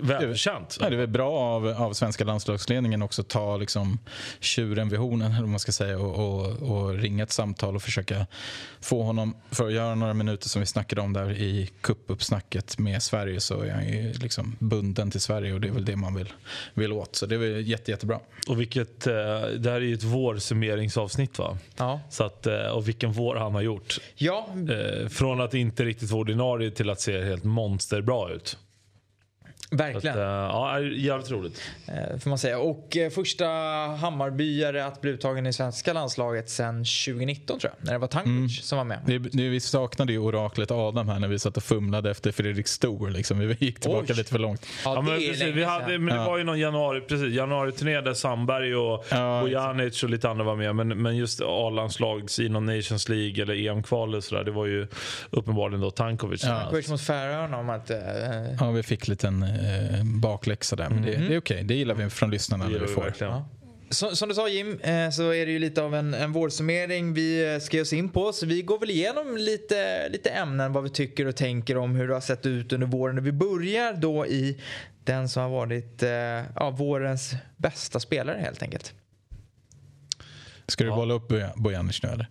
välförtjänt. 0.00 0.78
Ja, 0.80 0.90
det 0.90 1.02
är 1.02 1.06
bra 1.06 1.32
av, 1.32 1.68
av 1.68 1.92
svenska 1.92 2.24
landslagsledningen 2.24 3.02
också 3.02 3.22
att 3.22 3.28
ta 3.28 3.56
liksom, 3.56 3.98
tjuren 4.40 4.88
vid 4.88 4.98
hornen 4.98 5.32
eller 5.32 5.46
man 5.46 5.58
ska 5.58 5.72
säga, 5.72 5.98
och, 5.98 6.14
och, 6.14 6.70
och 6.70 6.94
ringa 6.94 7.22
ett 7.22 7.32
samtal 7.32 7.76
och 7.76 7.82
försöka 7.82 8.26
få 8.80 9.02
honom, 9.02 9.34
för 9.50 9.66
att 9.66 9.72
göra 9.72 9.94
några 9.94 10.14
minuter 10.14 10.48
som 10.48 10.60
vi 10.60 10.66
snackade 10.66 11.00
om 11.00 11.12
där 11.12 11.32
i 11.32 11.70
cupuppsnacket 11.80 12.78
med 12.78 13.02
Sverige 13.02 13.40
så 13.40 13.60
är 13.60 13.70
han 13.70 13.88
ju 13.88 14.12
liksom 14.12 14.56
bunden 14.58 15.10
till 15.10 15.20
Sverige 15.20 15.54
och 15.54 15.60
det 15.60 15.68
är 15.68 15.72
väl 15.72 15.84
det 15.84 15.96
man 15.96 16.14
vill, 16.14 16.32
vill 16.74 16.92
åt. 16.92 17.16
Så 17.16 17.26
det 17.26 17.34
är 17.34 17.38
väl 17.38 17.68
jätte, 17.68 17.90
jättebra. 17.90 18.20
Och 18.48 18.60
vilket, 18.60 19.06
eh, 19.06 19.14
det 19.58 19.70
här 19.70 19.76
är 19.76 19.80
ju 19.80 19.94
ett 19.94 20.02
vårsummeringsavsnitt 20.02 21.38
va? 21.38 21.58
Ja. 21.76 22.00
Så 22.10 22.24
att, 22.24 22.46
eh, 22.46 22.66
och 22.66 22.88
vilken 22.88 23.12
vår 23.12 23.36
han 23.36 23.54
har 23.54 23.62
gjort. 23.62 23.98
Ja, 24.14 24.48
Eh, 24.68 25.08
från 25.08 25.40
att 25.40 25.54
inte 25.54 25.84
riktigt 25.84 26.10
vara 26.10 26.20
ordinarie 26.20 26.70
till 26.70 26.90
att 26.90 27.00
se 27.00 27.24
helt 27.24 27.44
monsterbra 27.44 28.30
ut. 28.30 28.58
Så 29.68 29.74
att, 29.74 29.80
verkligen. 29.80 30.18
eh, 30.18 30.22
ja, 30.24 30.80
jävligt 30.80 31.30
roligt. 31.30 31.60
Eh, 31.86 32.18
får 32.18 32.28
man 32.28 32.38
säga. 32.38 32.58
Och 32.58 32.96
eh, 32.96 33.10
första 33.10 33.44
Hammarbyare 34.00 34.84
att 34.86 35.00
bli 35.00 35.10
uttagen 35.10 35.46
i 35.46 35.52
svenska 35.52 35.92
landslaget 35.92 36.50
sen 36.50 36.74
2019 36.84 37.58
tror 37.58 37.72
jag. 37.78 37.86
När 37.86 37.92
det 37.92 37.98
var 37.98 38.08
Tankovic 38.08 38.64
som 38.64 38.78
var 38.78 38.84
med. 38.84 38.98
Det, 39.06 39.18
det, 39.18 39.48
vi 39.48 39.60
saknade 39.60 40.12
ju 40.12 40.18
oraklet 40.18 40.70
Adam 40.70 41.08
här 41.08 41.18
när 41.18 41.28
vi 41.28 41.38
satt 41.38 41.56
och 41.56 41.62
fumlade 41.62 42.10
efter 42.10 42.32
Fredrik 42.32 42.68
Stor. 42.68 43.10
Liksom. 43.10 43.38
Vi 43.38 43.56
gick 43.60 43.80
tillbaka 43.80 44.06
Oj. 44.12 44.16
lite 44.16 44.30
för 44.30 44.38
långt. 44.38 44.66
Ja, 44.84 44.94
Ja, 44.94 45.00
men 45.02 45.14
precis, 45.14 45.42
vi 45.42 45.64
hade, 45.64 45.98
men 45.98 46.06
det 46.16 46.22
Ja. 46.22 46.24
var 46.30 46.38
ju 46.38 46.44
någon 46.44 46.58
januari, 46.58 47.00
precis, 47.00 47.34
januari-turné 47.34 48.00
där 48.00 48.14
Sandberg 48.14 48.76
och 48.76 49.04
Ja, 49.10 49.40
Bojanic 49.42 50.02
och 50.02 50.10
lite 50.10 50.28
andra 50.28 50.44
var 50.44 50.56
med. 50.56 50.76
Men, 50.76 50.88
men 51.02 51.16
just 51.16 51.40
A-landslags 51.44 52.38
i 52.38 52.48
någon 52.48 52.66
Nations 52.66 53.08
League 53.08 53.42
eller 53.42 53.54
EM-kval 53.68 54.14
och 54.14 54.24
sådär, 54.24 54.44
det 54.44 54.50
var 54.50 54.66
ju 54.66 54.86
uppenbarligen 55.30 55.80
då 55.80 55.90
Tankovic. 55.90 56.44
Ja. 56.44 56.60
Tankovic 56.60 56.88
mot 56.88 57.00
Färöarna 57.00 57.58
om 57.58 57.70
att... 57.70 57.90
Eh, 57.90 57.98
Ja, 58.60 58.70
vi 58.70 58.82
fick 58.82 59.08
lite 59.08 59.26
en 59.28 59.42
eh, 59.58 60.04
bakläxa 60.04 60.76
där. 60.76 60.88
Men 60.90 61.02
det, 61.02 61.10
det 61.16 61.34
är 61.34 61.38
okej. 61.38 61.64
Det 61.64 61.74
gillar 61.74 61.94
vi 61.94 62.10
från 62.10 62.30
lyssnarna 62.30 62.64
Det 62.64 62.70
när 62.70 62.78
gör 62.80 62.86
vi 62.86 62.92
får. 62.94 63.02
verkligen. 63.02 63.32
ja. 63.32 63.48
som, 63.90 64.16
som 64.16 64.28
du 64.28 64.34
sa 64.34 64.48
Jim, 64.48 64.80
eh, 64.80 65.10
så 65.10 65.30
är 65.34 65.46
det 65.46 65.52
ju 65.52 65.58
lite 65.58 65.82
av 65.82 65.94
en, 65.94 66.14
en 66.14 66.32
vårsummering 66.32 67.14
vi 67.14 67.54
eh, 67.54 67.58
ska 67.60 67.76
ge 67.76 67.82
oss 67.82 67.92
in 67.92 68.08
på. 68.08 68.32
Så 68.32 68.46
vi 68.46 68.62
går 68.62 68.78
väl 68.78 68.90
igenom 68.90 69.36
lite, 69.36 70.08
lite 70.08 70.30
ämnen, 70.30 70.72
vad 70.72 70.82
vi 70.82 70.90
tycker 70.90 71.26
och 71.26 71.36
tänker 71.36 71.76
om 71.76 71.94
hur 71.94 72.08
det 72.08 72.14
har 72.14 72.20
sett 72.20 72.46
ut 72.46 72.72
under 72.72 72.86
våren. 72.86 73.24
Vi 73.24 73.32
börjar 73.32 73.92
då 73.92 74.26
i 74.26 74.60
den 75.04 75.28
som 75.28 75.42
har 75.42 75.50
varit 75.50 76.02
eh, 76.02 76.10
ja, 76.56 76.70
vårens 76.70 77.32
bästa 77.56 78.00
spelare 78.00 78.38
helt 78.40 78.62
enkelt. 78.62 78.94
Ska 80.66 80.84
du 80.84 80.90
Ja. 80.90 80.96
bolla 80.96 81.14
upp 81.14 81.28
Boja- 81.30 81.52
Bojanic 81.56 82.02
nu 82.02 82.08
eller? 82.08 82.26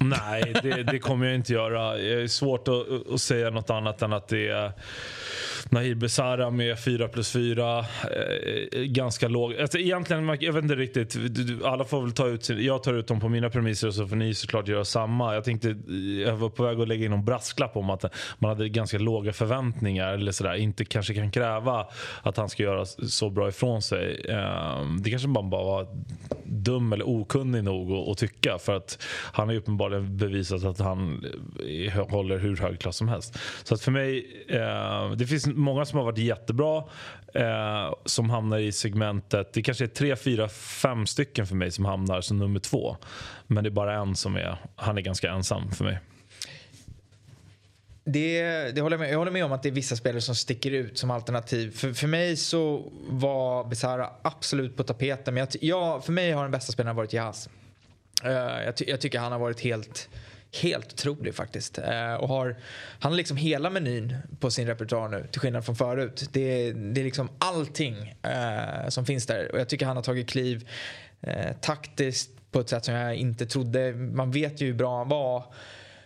Nej, 0.00 0.54
det, 0.62 0.82
det, 0.82 0.98
kommer 0.98 1.26
jag 1.26 1.34
inte 1.34 1.52
göra. 1.52 1.94
Det 1.96 2.22
är 2.22 2.26
svårt 2.26 2.68
att, 2.68 3.12
att, 3.14 3.20
säga 3.20 3.50
något 3.50 3.70
annat 3.70 4.02
än 4.02 4.12
att 4.12 4.28
det 4.28 4.48
är 4.48 4.72
Nahir 5.70 5.94
Besara 5.94 6.50
med 6.50 6.78
4 6.78 7.08
plus 7.08 7.32
4. 7.32 7.78
Eh, 7.78 7.84
ganska 8.80 9.28
låg. 9.28 9.54
Alltså, 9.56 9.78
egentligen, 9.78 10.36
jag 10.40 10.52
vet 10.52 10.62
inte 10.62 10.74
riktigt. 10.74 11.16
Alla 11.64 11.84
får 11.84 12.02
väl 12.02 12.12
ta 12.12 12.26
ut 12.26 12.44
sin, 12.44 12.64
Jag 12.64 12.82
tar 12.82 12.94
ut 12.94 13.06
dem 13.06 13.20
på 13.20 13.28
mina 13.28 13.50
premisser 13.50 13.88
och 13.88 13.94
så 13.94 14.06
får 14.06 14.16
ni 14.16 14.34
såklart 14.34 14.68
göra 14.68 14.84
samma. 14.84 15.34
Jag 15.34 15.44
tänkte, 15.44 15.68
jag 16.26 16.36
var 16.36 16.48
på 16.48 16.62
väg 16.62 16.80
att 16.80 16.88
lägga 16.88 17.06
in 17.06 17.12
en 17.12 17.24
brasklapp 17.24 17.76
om 17.76 17.90
att 17.90 18.04
man 18.38 18.48
hade 18.48 18.68
ganska 18.68 18.98
låga 18.98 19.32
förväntningar. 19.32 20.12
Eller 20.12 20.32
sådär. 20.32 20.54
Inte 20.54 20.84
kanske 20.84 21.14
kan 21.14 21.30
kräva 21.30 21.86
att 22.22 22.36
han 22.36 22.48
ska 22.48 22.62
göra 22.62 22.86
så 22.86 23.30
bra 23.30 23.48
ifrån 23.48 23.82
sig. 23.82 24.24
Eh, 24.28 24.84
det 25.00 25.10
kanske 25.10 25.28
man 25.28 25.50
bara 25.50 25.64
var 25.64 25.86
dum 26.44 26.92
eller 26.92 27.08
okunnig 27.08 27.64
nog 27.64 27.92
att, 27.92 28.08
att 28.08 28.18
tycka. 28.18 28.58
För 28.58 28.76
att 28.76 29.02
han 29.32 29.46
har 29.46 29.52
ju 29.52 29.58
uppenbarligen 29.58 30.16
bevisat 30.16 30.64
att 30.64 30.78
han 30.78 31.24
eh, 31.68 32.08
håller 32.08 32.38
hur 32.38 32.56
hög 32.56 32.78
klass 32.78 32.96
som 32.96 33.08
helst. 33.08 33.38
Så 33.64 33.74
att 33.74 33.80
för 33.80 33.90
mig, 33.92 34.26
eh, 34.48 35.10
det 35.16 35.26
finns 35.26 35.47
många 35.54 35.84
som 35.84 35.98
har 35.98 36.04
varit 36.04 36.18
jättebra 36.18 36.84
eh, 37.34 37.94
som 38.04 38.30
hamnar 38.30 38.58
i 38.58 38.72
segmentet. 38.72 39.52
Det 39.52 39.62
kanske 39.62 39.84
är 39.84 39.88
tre, 39.88 40.16
fyra, 40.16 40.48
fem 40.48 41.06
stycken 41.06 41.46
för 41.46 41.54
mig 41.54 41.70
som 41.70 41.84
hamnar 41.84 42.20
som 42.20 42.38
nummer 42.38 42.60
två. 42.60 42.96
Men 43.46 43.64
det 43.64 43.68
är 43.68 43.72
bara 43.72 43.94
en 43.94 44.16
som 44.16 44.36
är, 44.36 44.58
han 44.76 44.98
är 44.98 45.02
ganska 45.02 45.30
ensam 45.30 45.70
för 45.72 45.84
mig. 45.84 45.98
Det, 48.12 48.42
det 48.74 48.80
håller 48.80 48.96
jag, 48.96 49.00
med. 49.00 49.12
jag 49.12 49.18
håller 49.18 49.30
med 49.30 49.44
om 49.44 49.52
att 49.52 49.62
det 49.62 49.68
är 49.68 49.72
vissa 49.72 49.96
spelare 49.96 50.20
som 50.20 50.34
sticker 50.34 50.70
ut 50.70 50.98
som 50.98 51.10
alternativ. 51.10 51.70
För, 51.70 51.92
för 51.92 52.06
mig 52.06 52.36
så 52.36 52.92
var 53.08 53.64
Besara 53.64 54.10
absolut 54.22 54.76
på 54.76 54.82
tapeten. 54.82 55.34
Men 55.34 55.40
jag, 55.40 55.48
jag, 55.60 56.04
för 56.04 56.12
mig 56.12 56.32
har 56.32 56.42
den 56.42 56.50
bästa 56.50 56.72
spelaren 56.72 56.96
varit 56.96 57.12
Jahas. 57.12 57.48
Uh, 58.24 58.30
eh, 58.30 58.64
jag, 58.64 58.76
ty, 58.76 58.84
jag, 58.88 59.00
tycker 59.00 59.18
han 59.18 59.32
har 59.32 59.38
varit 59.38 59.60
helt, 59.60 60.08
helt 60.52 60.92
otrolig 60.92 61.34
faktiskt. 61.34 61.78
Eh, 61.78 62.14
och 62.14 62.28
har, 62.28 62.56
han 63.00 63.12
har 63.12 63.16
liksom 63.16 63.36
hela 63.36 63.70
menyn 63.70 64.16
på 64.40 64.50
sin 64.50 64.66
repertoar 64.66 65.08
nu 65.08 65.26
till 65.32 65.40
skillnad 65.40 65.64
från 65.64 65.76
förut. 65.76 66.28
Det, 66.32 66.72
det 66.72 67.00
är 67.00 67.04
liksom 67.04 67.28
allting 67.38 68.14
eh, 68.22 68.88
som 68.88 69.06
finns 69.06 69.26
där. 69.26 69.52
Och 69.52 69.60
jag 69.60 69.68
tycker 69.68 69.86
han 69.86 69.96
har 69.96 70.02
tagit 70.02 70.28
kliv 70.28 70.68
eh, 71.20 71.52
taktiskt 71.60 72.30
på 72.50 72.60
ett 72.60 72.68
sätt 72.68 72.84
som 72.84 72.94
jag 72.94 73.16
inte 73.16 73.46
trodde. 73.46 73.92
Man 73.92 74.30
vet 74.30 74.60
ju 74.60 74.66
hur 74.66 74.74
bra 74.74 74.98
han 74.98 75.08
var 75.08 75.44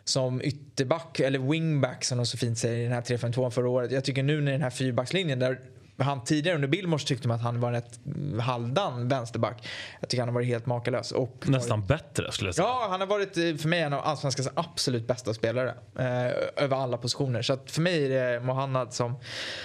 som 0.05 0.43
ytterback, 0.43 1.21
eller 1.21 1.39
wingback 1.39 2.05
som 2.05 2.19
de 2.19 2.27
så 2.27 2.39
fint 2.39 2.59
säger 2.59 2.79
i 2.79 2.83
den 2.83 2.93
här 2.93 3.01
3-5-2 3.01 3.51
förra 3.51 3.69
året. 3.69 3.91
Jag 3.93 4.05
tycker 4.05 4.23
nu 4.23 4.41
när 4.41 4.53
den 4.53 4.63
här 4.63 4.71
fyrbackslinjen 4.71 5.39
där 5.39 5.61
han 6.03 6.25
tidigare 6.25 6.55
under 6.55 6.69
Billmors 6.69 7.05
tyckte 7.05 7.29
man 7.29 7.37
att 7.37 7.43
han 7.43 7.61
var 7.61 7.73
rätt 7.73 8.01
halvdan 8.41 9.09
vänsterback. 9.09 9.69
Jag 10.01 10.09
tycker 10.09 10.23
han 10.23 10.29
har 10.29 10.35
varit 10.35 10.47
helt 10.47 10.67
makalös. 10.67 11.13
Och 11.13 11.45
Nästan 11.47 11.81
varit... 11.81 11.89
bättre 11.89 12.33
skulle 12.33 12.49
jag 12.49 12.55
säga. 12.55 12.67
Ja, 12.67 12.87
han 12.91 13.01
har 13.01 13.07
varit 13.07 13.37
eh, 13.37 13.55
för 13.55 13.69
mig 13.69 13.81
en 13.81 13.93
av 13.93 14.01
allsvenskans 14.05 14.49
absolut 14.55 15.07
bästa 15.07 15.35
spelare. 15.35 15.75
Eh, 15.99 16.65
över 16.65 16.77
alla 16.77 16.97
positioner. 16.97 17.43
Så 17.43 17.53
att 17.53 17.71
för 17.71 17.83
mig 17.83 18.17
är 18.17 18.33
det 18.33 18.41
Mohannad 18.41 18.93
som, 18.95 19.15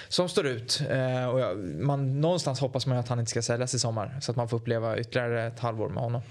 som 0.08 0.30
står 0.30 0.48
ut. 0.48 0.82
Eh, 0.90 1.26
och 1.26 1.40
jag, 1.40 1.58
man, 1.58 2.22
någonstans 2.22 2.60
hoppas 2.60 2.86
man 2.86 2.98
att 2.98 3.08
han 3.08 3.20
inte 3.20 3.32
ska 3.32 3.42
säljas 3.42 3.74
i 3.74 3.80
sommar. 3.80 4.18
Så 4.22 4.32
att 4.32 4.36
man 4.38 4.50
får 4.50 4.58
uppleva 4.58 4.98
ytterligare 4.98 5.48
ett 5.48 5.60
halvår 5.60 5.90
med 5.90 6.04
honom. 6.04 6.22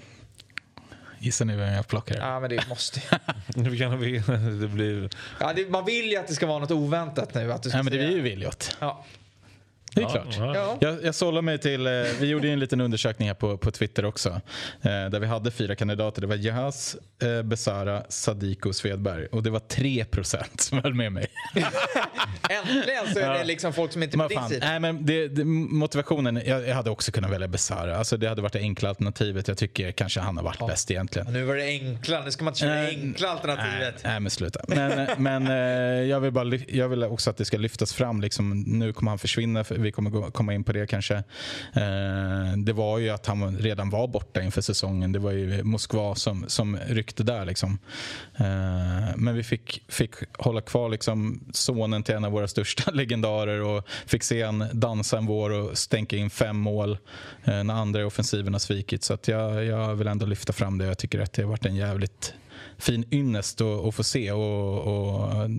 Gissar 1.19 1.45
ni 1.45 1.55
vem 1.55 1.73
jag 1.73 1.87
plockar? 1.87 2.17
Ja, 2.17 2.39
men 2.39 2.49
det 2.49 2.69
måste 2.69 3.01
det 3.47 4.67
blir... 4.67 5.09
ja, 5.39 5.53
det, 5.55 5.69
Man 5.69 5.85
vill 5.85 6.11
ju 6.11 6.17
att 6.17 6.27
det 6.27 6.33
ska 6.33 6.47
vara 6.47 6.59
något 6.59 6.71
oväntat 6.71 7.33
nu. 7.33 7.53
Att 7.53 7.63
du 7.63 7.69
ska 7.69 7.77
ja, 7.77 7.83
men 7.83 7.91
det 7.91 7.97
blir 7.97 8.11
ju 8.11 8.21
Viljot. 8.21 8.77
Ja. 8.79 9.05
Det 9.93 10.03
är 10.03 10.09
klart. 10.09 10.37
Ja. 10.37 10.77
Jag, 10.81 11.03
jag 11.03 11.15
sållar 11.15 11.41
mig 11.41 11.57
till, 11.57 11.87
eh, 11.87 11.91
vi 12.19 12.27
gjorde 12.27 12.49
en 12.49 12.59
liten 12.59 12.81
undersökning 12.81 13.27
här 13.27 13.35
på, 13.35 13.57
på 13.57 13.71
Twitter 13.71 14.05
också. 14.05 14.29
Eh, 14.29 14.41
där 14.81 15.19
vi 15.19 15.27
hade 15.27 15.51
fyra 15.51 15.75
kandidater. 15.75 16.21
Det 16.21 16.27
var 16.27 16.35
Jahas, 16.35 16.97
eh, 17.21 17.43
Besara, 17.43 18.03
Sadiko 18.09 18.69
och 18.69 18.75
Svedberg. 18.75 19.25
Och 19.25 19.43
det 19.43 19.49
var 19.49 19.59
3 19.59 20.05
procent 20.05 20.61
som 20.61 20.77
höll 20.83 20.93
med 20.93 21.11
mig. 21.11 21.27
Äntligen 22.49 23.13
så 23.13 23.19
är 23.19 23.33
det 23.33 23.43
liksom 23.43 23.73
folk 23.73 23.91
som 23.91 24.03
inte 24.03 24.17
är 24.17 24.19
på 24.19 24.27
din 24.27 24.49
sida. 24.49 24.67
Nej, 24.69 24.79
men 24.79 25.05
det, 25.05 25.27
det, 25.27 25.43
motivationen, 25.45 26.41
jag, 26.45 26.67
jag, 26.67 26.75
hade 26.75 26.89
också 26.89 27.11
kunnat 27.11 27.31
välja 27.31 27.47
Besara. 27.47 27.97
Alltså, 27.97 28.17
det 28.17 28.27
hade 28.27 28.41
varit 28.41 28.53
det 28.53 28.59
enkla 28.59 28.89
alternativet. 28.89 29.47
Jag 29.47 29.57
tycker 29.57 29.91
kanske 29.91 30.19
han 30.19 30.37
har 30.37 30.43
varit 30.43 30.57
ja. 30.59 30.67
bäst 30.67 30.91
egentligen. 30.91 31.33
nu 31.33 31.43
var 31.43 31.55
det 31.55 31.63
enkla, 31.63 32.23
nu 32.25 32.31
ska 32.31 32.43
man 32.43 32.51
inte 32.51 32.59
köra 32.59 32.81
det 32.81 32.87
enkla 32.87 33.29
alternativet. 33.29 33.95
Nej, 34.03 34.11
nej 34.11 34.19
men 34.19 34.31
sluta. 34.31 34.59
Men, 34.67 35.07
men 35.17 35.47
jag, 36.07 36.19
vill 36.19 36.31
bara, 36.31 36.55
jag 36.67 36.89
vill 36.89 37.03
också 37.03 37.29
att 37.29 37.37
det 37.37 37.45
ska 37.45 37.57
lyftas 37.57 37.93
fram. 37.93 38.21
Liksom, 38.21 38.63
nu 38.67 38.93
kommer 38.93 39.11
han 39.11 39.19
försvinna 39.19 39.63
vi 39.77 39.91
kommer 39.91 40.31
komma 40.31 40.53
in 40.53 40.63
på 40.63 40.71
det 40.71 40.87
kanske. 40.87 41.15
Eh, 41.73 42.57
det 42.57 42.73
var 42.73 42.97
ju 42.97 43.09
att 43.09 43.25
han 43.25 43.57
redan 43.57 43.89
var 43.89 44.07
borta 44.07 44.41
inför 44.41 44.61
säsongen. 44.61 45.11
Det 45.11 45.19
var 45.19 45.31
ju 45.31 45.63
Moskva 45.63 46.15
som, 46.15 46.45
som 46.47 46.77
ryckte 46.87 47.23
där. 47.23 47.45
Liksom. 47.45 47.79
Eh, 48.35 49.15
men 49.15 49.35
vi 49.35 49.43
fick, 49.43 49.83
fick 49.87 50.13
hålla 50.37 50.61
kvar 50.61 50.89
liksom 50.89 51.39
sonen 51.51 52.03
till 52.03 52.15
en 52.15 52.25
av 52.25 52.31
våra 52.31 52.47
största 52.47 52.91
legendarer 52.93 53.61
och 53.61 53.87
fick 54.05 54.23
se 54.23 54.43
han 54.43 54.65
dansa 54.73 55.17
en 55.17 55.25
vår 55.25 55.49
och 55.49 55.77
stänka 55.77 56.15
in 56.15 56.29
fem 56.29 56.57
mål 56.57 56.97
eh, 57.43 57.63
när 57.63 57.73
andra 57.73 58.01
i 58.01 58.03
offensiven 58.03 58.53
har 58.53 58.59
svikit. 58.59 59.03
Så 59.03 59.13
att 59.13 59.27
jag, 59.27 59.65
jag 59.65 59.95
vill 59.95 60.07
ändå 60.07 60.25
lyfta 60.25 60.53
fram 60.53 60.77
det. 60.77 60.85
Jag 60.85 60.97
tycker 60.97 61.19
att 61.19 61.33
det 61.33 61.41
har 61.41 61.49
varit 61.49 61.65
en 61.65 61.75
jävligt 61.75 62.33
fin 62.77 63.05
ynnest 63.11 63.61
att, 63.61 63.95
få 63.95 64.03
se 64.03 64.31
och, 64.31 64.77
och, 64.77 65.49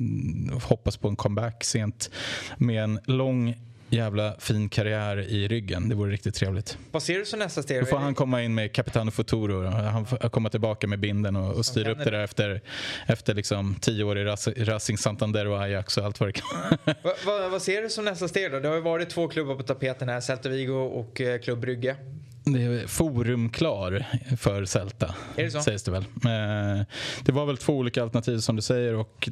hoppas 0.63 0.97
på 0.97 1.09
en 1.09 1.17
comeback 1.17 1.65
sent 1.65 2.11
med 2.57 2.85
en 2.85 3.01
lång 3.05 3.57
jävla 3.89 4.35
fin 4.39 4.69
karriär 4.69 5.19
i 5.19 5.49
ryggen. 5.49 5.89
Det 5.89 5.95
vore 5.95 6.13
riktigt 6.13 6.35
trevligt. 6.35 6.79
Vad 6.91 7.03
ser 7.03 7.19
du 7.19 7.25
som 7.25 7.39
nästa 7.39 7.63
steg? 7.63 7.83
Då 7.83 7.87
får 7.87 7.97
han 7.99 8.15
komma 8.15 8.43
in 8.43 8.55
med 8.55 8.73
Capitano 8.73 9.11
Futuro. 9.11 9.67
Han 9.67 10.07
får 10.07 10.29
komma 10.29 10.49
tillbaka 10.49 10.87
med 10.87 10.99
binden 10.99 11.37
och, 11.37 11.55
och 11.55 11.67
styra 11.67 11.91
upp 11.91 11.99
det 12.05 12.11
där 12.11 12.25
efter, 12.25 12.61
efter 13.07 13.35
liksom 13.35 13.75
tio 13.81 14.05
år 14.05 14.19
i 14.19 14.25
Racing 14.65 14.99
Santander 14.99 15.47
och 15.47 15.63
Ajax 15.63 15.99
och 15.99 16.05
allt 16.05 16.21
vad 16.21 16.29
det 16.29 16.33
kan. 16.33 16.79
vad, 17.03 17.15
vad, 17.27 17.51
vad 17.51 17.63
ser 17.63 17.83
du 17.83 17.91
som 17.91 18.05
nästa 18.05 18.29
steg 18.29 18.53
då? 18.53 18.61
Det 18.61 18.69
har 18.69 18.75
ju 18.75 18.81
varit 18.81 19.11
två 19.11 19.29
klubbar 19.29 19.55
på 19.55 19.63
tapeten 19.63 20.09
här, 20.09 20.21
Celta 20.21 20.49
Vigo 20.49 20.73
och 20.73 21.21
eh, 21.21 21.41
Klubb 21.41 21.61
Brygge. 21.61 21.97
Det 22.45 22.63
är 22.63 22.87
forumklar 22.87 24.07
för 24.37 24.65
Celta, 24.65 25.15
det 25.37 25.51
sägs 25.51 25.83
det 25.83 25.91
väl. 25.91 26.03
Eh, 26.03 26.87
det 27.25 27.33
var 27.33 27.47
väl 27.47 27.57
två 27.57 27.77
olika 27.77 28.03
alternativ 28.03 28.39
som 28.39 28.57
du 28.57 28.63
säger 28.63 28.95
och 28.95 29.29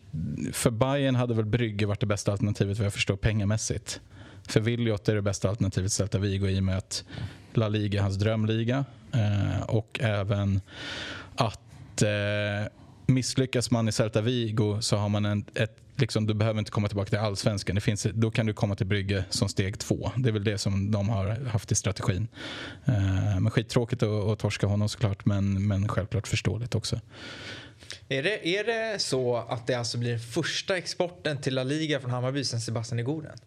för 0.53 0.71
Bayern 0.71 1.15
hade 1.15 1.35
väl 1.35 1.45
Brygge 1.45 1.87
varit 1.87 2.01
det 2.01 2.07
bästa 2.07 2.33
alternativet 2.33 2.79
vad 2.79 2.87
jag 2.87 2.93
förstår 2.93 3.17
pengamässigt. 3.17 4.01
För 4.53 4.61
Williot 4.61 5.09
är 5.09 5.15
det 5.15 5.23
bästa 5.23 5.49
alternativet 5.49 5.93
Celta 5.93 6.19
Vigo 6.19 6.49
i 6.49 6.59
och 6.59 6.65
med 6.65 6.77
att 6.77 7.05
La 7.55 7.69
Liga 7.69 7.99
är 7.99 8.03
hans 8.03 8.17
drömliga. 8.17 8.85
Eh, 9.13 9.63
och 9.63 10.01
även 10.03 10.61
att 11.37 12.03
eh, 12.03 12.69
misslyckas 13.07 13.71
man 13.71 13.89
i 13.89 13.93
Celta 13.93 14.21
Vigo 14.21 14.81
så 14.81 14.97
har 14.97 15.09
man 15.09 15.25
en, 15.25 15.45
ett 15.55 15.77
Liksom, 15.99 16.27
du 16.27 16.35
behöver 16.35 16.59
inte 16.59 16.71
komma 16.71 16.89
tillbaka 16.89 17.11
till 17.11 17.19
allsvenskan. 17.19 17.75
Det 17.75 17.81
finns, 17.81 18.07
då 18.15 18.31
kan 18.31 18.47
du 18.47 18.53
komma 18.53 18.75
till 18.75 18.87
Brygge 18.87 19.25
som 19.31 19.49
steg 19.49 19.79
två. 19.79 20.11
Det 20.17 20.29
är 20.29 20.33
väl 20.33 20.45
det 20.45 20.59
som 20.59 20.91
de 20.91 21.09
har 21.09 21.45
haft 21.47 21.73
i 21.73 21.75
strategin. 21.75 22.29
Eh, 22.85 22.95
men 23.41 23.51
skittråkigt 23.51 24.03
att, 24.03 24.09
att 24.09 24.39
torska 24.39 24.67
honom 24.67 24.89
såklart, 24.89 25.27
men, 25.27 25.67
men 25.67 25.89
självklart 25.89 26.29
förståeligt 26.29 26.75
också. 26.75 27.01
Är 28.09 28.23
det, 28.23 28.49
är 28.49 28.65
det 28.65 28.99
så 28.99 29.37
att 29.37 29.67
det 29.67 29.75
alltså 29.75 29.99
blir 29.99 30.19
första 30.19 30.77
exporten 30.77 31.41
till 31.41 31.55
La 31.55 31.63
Liga 31.63 32.01
från 32.01 32.11
Hammarby 32.11 32.45
sen 32.45 32.61
Sebastian 32.61 32.99
Igoren? 32.99 33.39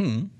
Mm. 0.00 0.30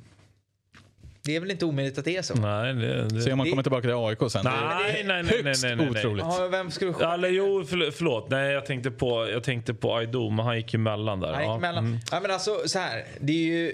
Det 1.22 1.36
är 1.36 1.40
väl 1.40 1.50
inte 1.50 1.64
omöjligt 1.64 1.98
att 1.98 2.04
det 2.04 2.16
är 2.16 2.22
så? 2.22 2.34
Nej, 2.34 2.74
det, 2.74 3.08
det, 3.08 3.22
Se 3.22 3.32
om 3.32 3.38
man 3.38 3.50
kommer 3.50 3.62
tillbaka 3.62 3.82
till 3.82 3.94
AIK 3.94 4.32
sen. 4.32 4.44
Nej, 4.44 5.04
nej, 5.06 5.22
nej, 5.22 5.42
nej, 5.44 5.54
nej, 5.62 5.76
nej, 5.76 5.90
otroligt. 5.90 6.24
Ja, 6.28 6.48
vem 6.50 6.70
skulle 6.70 6.94
ja, 7.00 7.14
eller, 7.14 7.28
jo, 7.28 7.64
förlåt. 7.66 8.30
Nej, 8.30 8.52
jag 8.52 8.66
tänkte 8.66 8.90
på, 8.90 9.28
jag 9.32 9.44
tänkte 9.44 9.74
på 9.74 9.96
Aido, 9.96 10.30
men 10.30 10.44
han 10.44 10.56
gick 10.56 10.74
ju 10.74 10.78
mellan 10.78 11.20
där. 11.20 11.32
Han 11.32 11.42
gick 11.42 11.58
emellan. 11.58 11.86
Mm. 11.86 11.98
Ja, 12.10 12.20
men 12.20 12.30
alltså, 12.30 12.62
så 12.66 12.78
här, 12.78 13.04
det 13.20 13.32
är 13.32 13.46
ju 13.46 13.72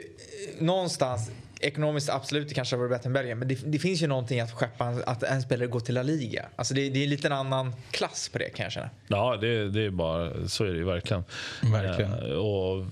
någonstans 0.58 1.30
Ekonomiskt 1.60 2.10
absolut, 2.10 2.48
det 2.48 2.54
kanske 2.54 2.76
har 2.76 2.80
varit 2.80 2.90
bättre 2.90 3.08
än 3.08 3.12
Belgien. 3.12 3.38
Men 3.38 3.48
det, 3.48 3.58
det, 3.64 3.78
finns 3.78 4.02
ju 4.02 4.06
någonting 4.06 4.40
att 4.40 4.52
skeppa 4.52 4.84
att 4.84 5.22
en 5.22 5.42
spelare 5.42 5.66
går 5.66 5.80
till 5.80 5.94
La 5.94 6.02
Liga. 6.02 6.46
Alltså 6.56 6.74
det, 6.74 6.90
det 6.90 6.98
är 6.98 7.04
en 7.04 7.10
liten 7.10 7.32
annan 7.32 7.74
klass 7.90 8.28
på 8.28 8.38
det 8.38 8.48
kan 8.48 8.64
jag 8.64 8.72
känna. 8.72 8.90
Ja, 9.08 9.36
det, 9.40 9.68
det 9.68 9.84
är 9.84 9.90
bara, 9.90 10.48
så 10.48 10.64
är 10.64 10.68
det 10.68 10.78
ju 10.78 10.84
verkligen. 10.84 11.24
Verkligen. 11.62 12.12
Eh, 12.12 12.36
och 12.36 12.86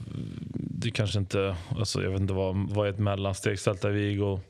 det 0.85 0.90
kanske 0.90 1.18
inte, 1.18 1.57
alltså 1.79 2.03
jag 2.03 2.11
vet 2.11 2.20
inte 2.20 2.35
vad, 2.35 2.57
vad 2.70 2.87
är 2.87 2.90
ett 2.90 2.99
mellansteg? 2.99 3.59
Celta 3.59 3.88
Vigo 3.88 4.40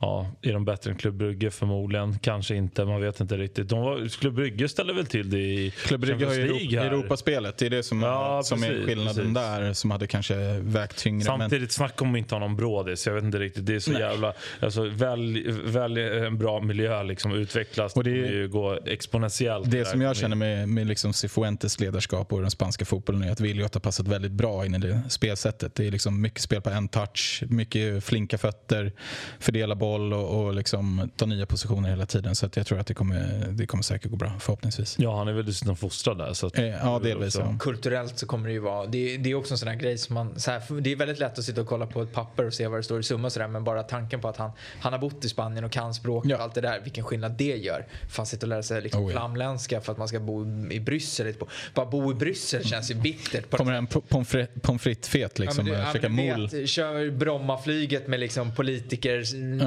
Ja, 0.00 0.26
är 0.42 0.52
de 0.52 0.64
bättre 0.64 0.90
än 0.90 0.96
Klubb 0.96 1.14
Brygge? 1.14 1.50
Förmodligen. 1.50 2.18
Kanske 2.18 2.54
inte. 2.54 2.84
Man 2.84 3.00
vet 3.00 3.20
inte 3.20 3.36
riktigt. 3.36 3.68
De 3.68 3.80
var, 3.80 4.08
Klubb 4.08 4.34
Brygge 4.34 4.68
ställer 4.68 4.94
väl 4.94 5.06
till 5.06 5.30
det 5.30 5.38
i 5.38 5.70
Klubb 5.70 6.00
Brygge 6.00 6.26
har 6.26 6.34
ju 6.34 6.78
Europaspelet. 6.78 7.58
Det 7.58 7.66
är 7.66 7.70
det 7.70 7.82
som, 7.82 8.02
ja, 8.02 8.42
som 8.44 8.60
precis, 8.60 8.78
är 8.78 8.86
skillnaden 8.86 9.14
precis. 9.14 9.34
där. 9.34 9.72
Som 9.72 9.90
hade 9.90 10.06
kanske 10.06 10.58
vägt 10.60 10.96
tyngre. 10.96 11.24
Samtidigt, 11.24 11.60
men... 11.60 11.68
snacka 11.68 12.04
om 12.04 12.16
inte 12.16 12.34
ha 12.34 12.40
någon 12.40 12.56
brådis. 12.56 13.06
Jag 13.06 13.14
vet 13.14 13.24
inte 13.24 13.38
riktigt. 13.38 13.66
Det 13.66 13.74
är 13.74 13.78
så 13.78 13.92
Nej. 13.92 14.00
jävla... 14.00 14.32
Alltså, 14.60 14.84
välj, 14.88 15.50
välj 15.50 16.02
en 16.02 16.38
bra 16.38 16.60
miljö. 16.60 17.02
Liksom, 17.02 17.32
utvecklas. 17.32 17.96
Och 17.96 18.04
det 18.04 18.10
är 18.10 18.32
ju 18.32 18.48
gå 18.48 18.78
exponentiellt. 18.86 19.70
Det 19.70 19.84
som 19.84 20.00
jag 20.00 20.16
känner 20.16 20.36
med, 20.36 20.68
med 20.68 20.86
liksom 20.86 21.12
Cifuentes 21.12 21.80
ledarskap 21.80 22.32
och 22.32 22.40
den 22.40 22.50
spanska 22.50 22.84
fotbollen 22.84 23.22
är 23.22 23.32
att 23.32 23.40
Williot 23.40 23.74
har 23.74 23.80
passat 23.80 24.08
väldigt 24.08 24.32
bra 24.32 24.66
in 24.66 24.74
i 24.74 24.78
det 24.78 25.02
spelsättet. 25.08 25.74
Det 25.74 25.86
är 25.86 25.90
liksom 25.90 26.20
mycket 26.20 26.40
spel 26.40 26.60
på 26.60 26.70
en 26.70 26.88
touch. 26.88 27.42
Mycket 27.48 28.04
flinka 28.04 28.38
fötter. 28.38 28.92
Fördela 29.38 29.74
boll 29.74 29.85
boll 29.86 30.12
och, 30.12 30.44
och 30.44 30.54
liksom 30.54 31.10
ta 31.16 31.26
nya 31.26 31.46
positioner 31.46 31.88
hela 31.88 32.06
tiden. 32.06 32.34
Så 32.34 32.46
att 32.46 32.56
jag 32.56 32.66
tror 32.66 32.78
att 32.78 32.86
det 32.86 32.94
kommer, 32.94 33.46
det 33.52 33.66
kommer 33.66 33.82
säkert 33.82 34.10
gå 34.10 34.16
bra 34.16 34.32
förhoppningsvis. 34.40 34.96
Ja, 34.98 35.18
han 35.18 35.28
är 35.28 35.32
väl 35.32 35.46
dessutom 35.46 35.76
fostrad 35.76 36.18
där. 36.18 36.32
Så 36.32 36.46
att, 36.46 36.58
Eh, 36.58 36.64
ja, 36.66 36.98
delvis. 36.98 37.36
Ja. 37.36 37.56
Kulturellt 37.60 38.18
så 38.18 38.26
kommer 38.26 38.46
det 38.48 38.52
ju 38.52 38.58
vara, 38.58 38.86
det, 38.86 39.16
det 39.16 39.30
är 39.30 39.34
också 39.34 39.54
en 39.54 39.58
sån 39.58 39.68
här 39.68 39.76
grej 39.76 39.98
som 39.98 40.14
man, 40.14 40.40
så 40.40 40.50
här, 40.50 40.80
det 40.80 40.92
är 40.92 40.96
väldigt 40.96 41.18
lätt 41.18 41.38
att 41.38 41.44
sitta 41.44 41.60
och 41.60 41.66
kolla 41.66 41.86
på 41.86 42.02
ett 42.02 42.12
papper 42.12 42.46
och 42.46 42.54
se 42.54 42.66
vad 42.66 42.78
det 42.78 42.82
står 42.82 43.00
i 43.00 43.02
summa 43.02 43.26
och 43.26 43.32
sådär 43.32 43.48
men 43.48 43.64
bara 43.64 43.82
tanken 43.82 44.20
på 44.20 44.28
att 44.28 44.36
han, 44.36 44.50
han 44.80 44.92
har 44.92 45.00
bott 45.00 45.24
i 45.24 45.28
Spanien 45.28 45.64
och 45.64 45.72
kan 45.72 45.94
språket 45.94 46.30
Ja. 46.30 46.36
och 46.36 46.42
allt 46.42 46.54
det 46.54 46.60
där, 46.60 46.80
vilken 46.84 47.04
skillnad 47.04 47.32
det 47.32 47.56
gör. 47.56 47.86
Fan 48.10 48.26
sitta 48.26 48.46
och 48.46 48.48
lära 48.50 48.62
sig 48.62 48.82
liksom 48.82 49.02
Oh, 49.04 49.12
ja. 49.12 49.18
flamländska 49.18 49.80
för 49.80 49.92
att 49.92 49.98
man 49.98 50.08
ska 50.08 50.20
bo 50.20 50.46
i 50.70 50.80
Bryssel. 50.80 51.26
lite 51.26 51.38
på- 51.38 51.48
Bara 51.74 51.86
bo 51.86 52.10
i 52.12 52.14
Bryssel 52.14 52.64
känns 52.64 52.90
ju 52.90 52.94
bittert. 52.94 53.50
På 53.50 53.56
Kommer 53.56 53.72
en 53.72 53.88
po- 53.88 54.02
pommes 54.08 54.28
frites- 54.28 54.60
pommes 54.62 54.82
frites-fet 54.82 55.38
liksom, 55.38 55.64
men 55.64 55.74
du- 55.74 56.00
men 56.00 56.02
du 56.02 56.08
mol. 56.36 56.48
vet, 56.48 56.68
Kör 56.68 57.10
Brommaflyget 57.10 58.06
med 58.08 58.20
liksom 58.20 58.54
politiker 58.54 59.22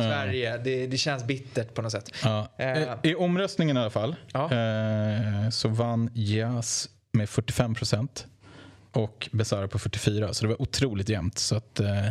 Sverige. 0.10 0.58
Det, 0.58 0.88
det 0.88 0.98
känns 0.98 1.24
bittert 1.26 1.74
på 1.74 1.82
något 1.82 1.92
sätt. 1.92 2.12
Ja. 2.24 2.48
Eh. 2.58 2.78
I- 2.82 2.88
I 3.04 3.16
omröstningen 3.16 3.78
i 3.78 3.80
alla 3.80 3.90
fall 3.90 4.16
Ja. 4.34 4.54
eh, 4.54 5.50
så 5.50 5.68
vann 5.70 6.10
Jas 6.14 6.90
med 7.12 7.30
45 7.30 7.76
procent 7.76 8.28
och 8.92 9.30
Besara 9.32 9.68
på 9.68 9.80
44 9.80 10.34
så 10.34 10.44
det 10.46 10.50
var 10.50 10.62
otroligt 10.62 11.10
jämnt. 11.10 11.38
Så 11.38 11.56
att, 11.56 11.80
eh, 11.80 12.08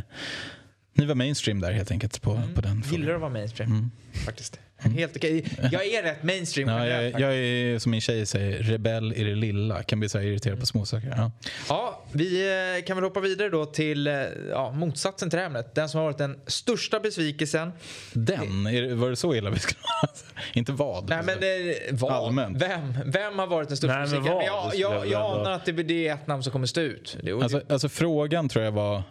ni 0.99 1.07
var 1.07 1.15
mainstream 1.15 1.61
där 1.61 1.73
helt 1.73 1.91
enkelt 1.91 2.23
på, 2.23 2.41
på 2.55 2.61
den 2.61 2.83
Gillar 2.91 3.05
frågan. 3.05 3.15
att 3.15 3.21
vara 3.21 3.31
mainstream 3.31 3.91
faktiskt. 4.27 4.61
Helt 4.81 5.17
okej. 5.17 5.45
Jag 5.73 5.87
är 5.87 6.03
rätt 6.03 6.23
mainstream 6.23 6.69
Ja, 6.69 6.87
generellt 6.87 7.19
jag, 7.19 7.31
jag 7.33 7.39
är 7.39 7.79
som 7.79 7.91
min 7.91 8.01
tjej 8.01 8.27
säger, 8.27 8.63
rebell 8.63 9.13
i 9.13 9.25
det 9.25 9.35
lilla. 9.35 9.83
Kan 9.83 10.01
bli 10.01 10.09
så 10.09 10.19
här 10.19 10.25
irriterad 10.27 10.61
på 10.61 10.67
småsaker. 10.67 11.15
Ja. 11.17 11.31
Ja, 11.69 12.05
vi 12.13 12.49
eh, 12.79 12.85
kan 12.85 12.97
väl 12.97 13.05
hoppa 13.05 13.21
vidare 13.21 13.49
då 13.49 13.67
till 13.67 14.07
eh, 14.07 14.15
ja, 14.51 14.71
motsatsen 14.73 15.31
till 15.31 15.37
det 15.37 15.41
här 15.41 15.47
ämnet. 15.47 15.75
Den 15.75 15.89
som 15.89 15.99
har 15.99 16.05
varit 16.05 16.19
den 16.19 16.39
största 16.47 17.01
besvikelsen. 17.01 17.73
Den, 18.13 18.67
är 18.67 18.83
det, 18.83 18.95
var 18.95 19.11
det 19.11 19.17
så 19.17 19.35
illa 19.35 19.51
vi 19.51 19.59
skulle 19.59 19.81
Inte 20.53 20.73
vad. 20.73 21.09
Nej 21.09 21.23
men 21.23 21.35
eh, 21.39 21.75
vad? 21.91 22.13
Allmänt. 22.13 22.63
Vem? 22.63 22.95
Vem 23.07 23.39
har 23.39 23.47
varit 23.47 23.69
den 23.69 23.77
största 23.77 23.99
Nej, 23.99 24.09
men 24.09 24.11
besvikelsen? 24.11 24.35
vad? 24.35 24.45
Jag, 24.45 24.71
Det 24.73 24.77
jag, 24.79 24.95
jag 24.95 25.07
jag 25.07 25.41
anar 25.41 25.51
att 25.53 25.65
det, 25.65 25.73
det 25.73 26.09
är 26.09 26.15
ett 26.15 26.27
namn 26.27 26.43
som 26.43 26.53
kommer 26.53 26.67
stå 26.67 26.81
ut. 26.81 27.17
Det, 27.23 27.33
Alltså, 27.33 27.63
alltså 27.69 27.89
frågan 27.89 28.49
tror 28.49 28.65
jag 28.65 28.73
var, 28.73 29.03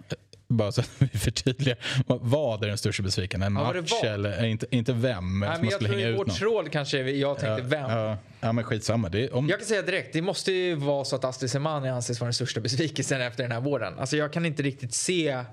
bara 0.48 0.72
så 0.72 0.82
att 0.82 0.90
vi 0.98 1.08
förtydligar, 1.08 1.78
vad- 2.08 2.64
är 2.64 2.68
den 2.68 2.78
största 2.78 3.04
besvikelsen? 3.04 3.42
En 3.42 3.56
Ja, 3.56 3.74
match 3.74 3.92
vad? 4.04 4.12
eller 4.12 4.46
inte, 4.46 4.66
inte 4.72 4.94
vem? 4.94 5.40
Nej, 5.40 5.50
men 5.62 5.70
jag 5.70 5.80
tror 5.80 6.00
i 6.00 6.12
vårt 6.14 6.28
någon. 6.28 6.36
tråd 6.36 6.72
kanske 6.72 6.98
jag 7.12 7.40
tänkte 7.40 7.64
vem. 7.68 7.92
Ja, 7.92 8.18
ja, 8.42 8.52
men 8.52 8.64
skitsamma. 8.64 9.10
Det 9.10 9.30
om, 9.30 9.50
Jag 9.50 9.60
kan 9.60 9.68
säga 9.68 9.82
direkt, 9.82 10.14
det 10.14 10.22
måste 10.22 10.52
ju 10.52 10.76
vara 10.76 11.06
så 11.06 11.16
att 11.16 11.26
Astrid 11.26 11.52
Semani 11.52 11.90
anses 11.90 12.20
vara 12.20 12.26
den 12.28 12.34
största 12.34 12.60
besvikelsen 12.60 13.22
efter 13.22 13.44
den 13.44 13.52
här 13.52 13.62
våren. 13.62 13.94
Alltså 14.00 14.18
jag 14.18 14.34
kan 14.34 14.46
inte 14.46 14.64
riktigt 14.64 14.94
se 14.94 15.44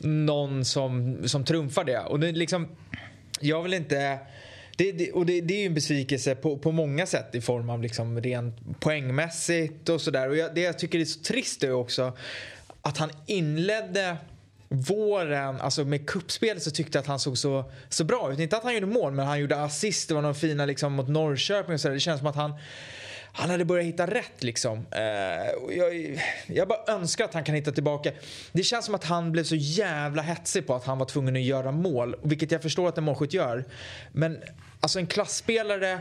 någon 0.00 0.64
som, 0.64 1.18
som 1.28 1.44
trumfar 1.44 1.84
det. 1.84 1.98
Och 1.98 2.20
det 2.20 2.28
är 2.28 2.32
liksom, 2.32 2.68
jag 3.40 3.62
vill 3.62 3.74
inte... 3.74 4.18
Det, 4.76 4.92
det, 4.92 5.12
och 5.12 5.26
det, 5.26 5.40
det 5.40 5.54
är 5.54 5.58
ju 5.60 5.66
en 5.66 5.74
besvikelse 5.74 6.34
på, 6.34 6.58
på 6.58 6.72
många 6.72 7.06
sätt 7.06 7.34
i 7.34 7.40
form 7.40 7.70
av 7.70 7.82
liksom 7.82 8.20
rent 8.20 8.80
poängmässigt 8.80 9.88
och 9.88 10.00
sådär. 10.00 10.28
Och 10.28 10.36
jag, 10.36 10.54
det 10.54 10.60
jag 10.60 10.78
tycker 10.78 10.98
är 10.98 11.04
så 11.04 11.20
trist 11.20 11.64
är 11.64 11.72
också 11.72 12.16
att 12.84 12.98
han 12.98 13.10
inledde 13.26 14.16
våren, 14.68 15.60
alltså 15.60 15.84
med 15.84 16.08
kuppspelet 16.08 16.62
så 16.62 16.70
tyckte 16.70 16.98
jag 16.98 17.02
att 17.02 17.06
han 17.06 17.18
såg 17.18 17.38
så, 17.38 17.64
så 17.88 18.04
bra 18.04 18.32
ut. 18.32 18.38
Inte 18.38 18.56
att 18.56 18.62
han 18.62 18.74
gjorde 18.74 18.86
mål, 18.86 19.12
men 19.12 19.26
han 19.26 19.40
gjorde 19.40 19.62
assist. 19.62 20.08
Det 20.08 20.14
var 20.14 20.22
några 20.22 20.34
fina 20.34 20.66
liksom 20.66 20.92
mot 20.92 21.08
Norrköping 21.08 21.74
och 21.74 21.80
sådär. 21.80 21.94
Det 21.94 22.00
känns 22.00 22.18
som 22.18 22.26
att 22.26 22.36
han 22.36 22.52
han 23.36 23.50
hade 23.50 23.64
börjat 23.64 23.86
hitta 23.86 24.06
rätt 24.06 24.42
liksom. 24.42 24.86
Eh, 24.90 25.76
jag, 25.76 26.20
jag 26.46 26.68
bara 26.68 26.94
önskar 26.94 27.24
att 27.24 27.34
han 27.34 27.44
kan 27.44 27.54
hitta 27.54 27.72
tillbaka. 27.72 28.12
Det 28.52 28.62
känns 28.62 28.84
som 28.84 28.94
att 28.94 29.04
han 29.04 29.32
blev 29.32 29.44
så 29.44 29.54
jävla 29.56 30.22
hetsig 30.22 30.66
på 30.66 30.74
att 30.74 30.84
han 30.84 30.98
var 30.98 31.06
tvungen 31.06 31.36
att 31.36 31.42
göra 31.42 31.72
mål. 31.72 32.16
Vilket 32.22 32.50
jag 32.50 32.62
förstår 32.62 32.88
att 32.88 32.98
en 32.98 33.04
målskytt 33.04 33.32
gör. 33.32 33.64
Men 34.12 34.42
alltså 34.80 34.98
en 34.98 35.06
klassspelare 35.06 36.00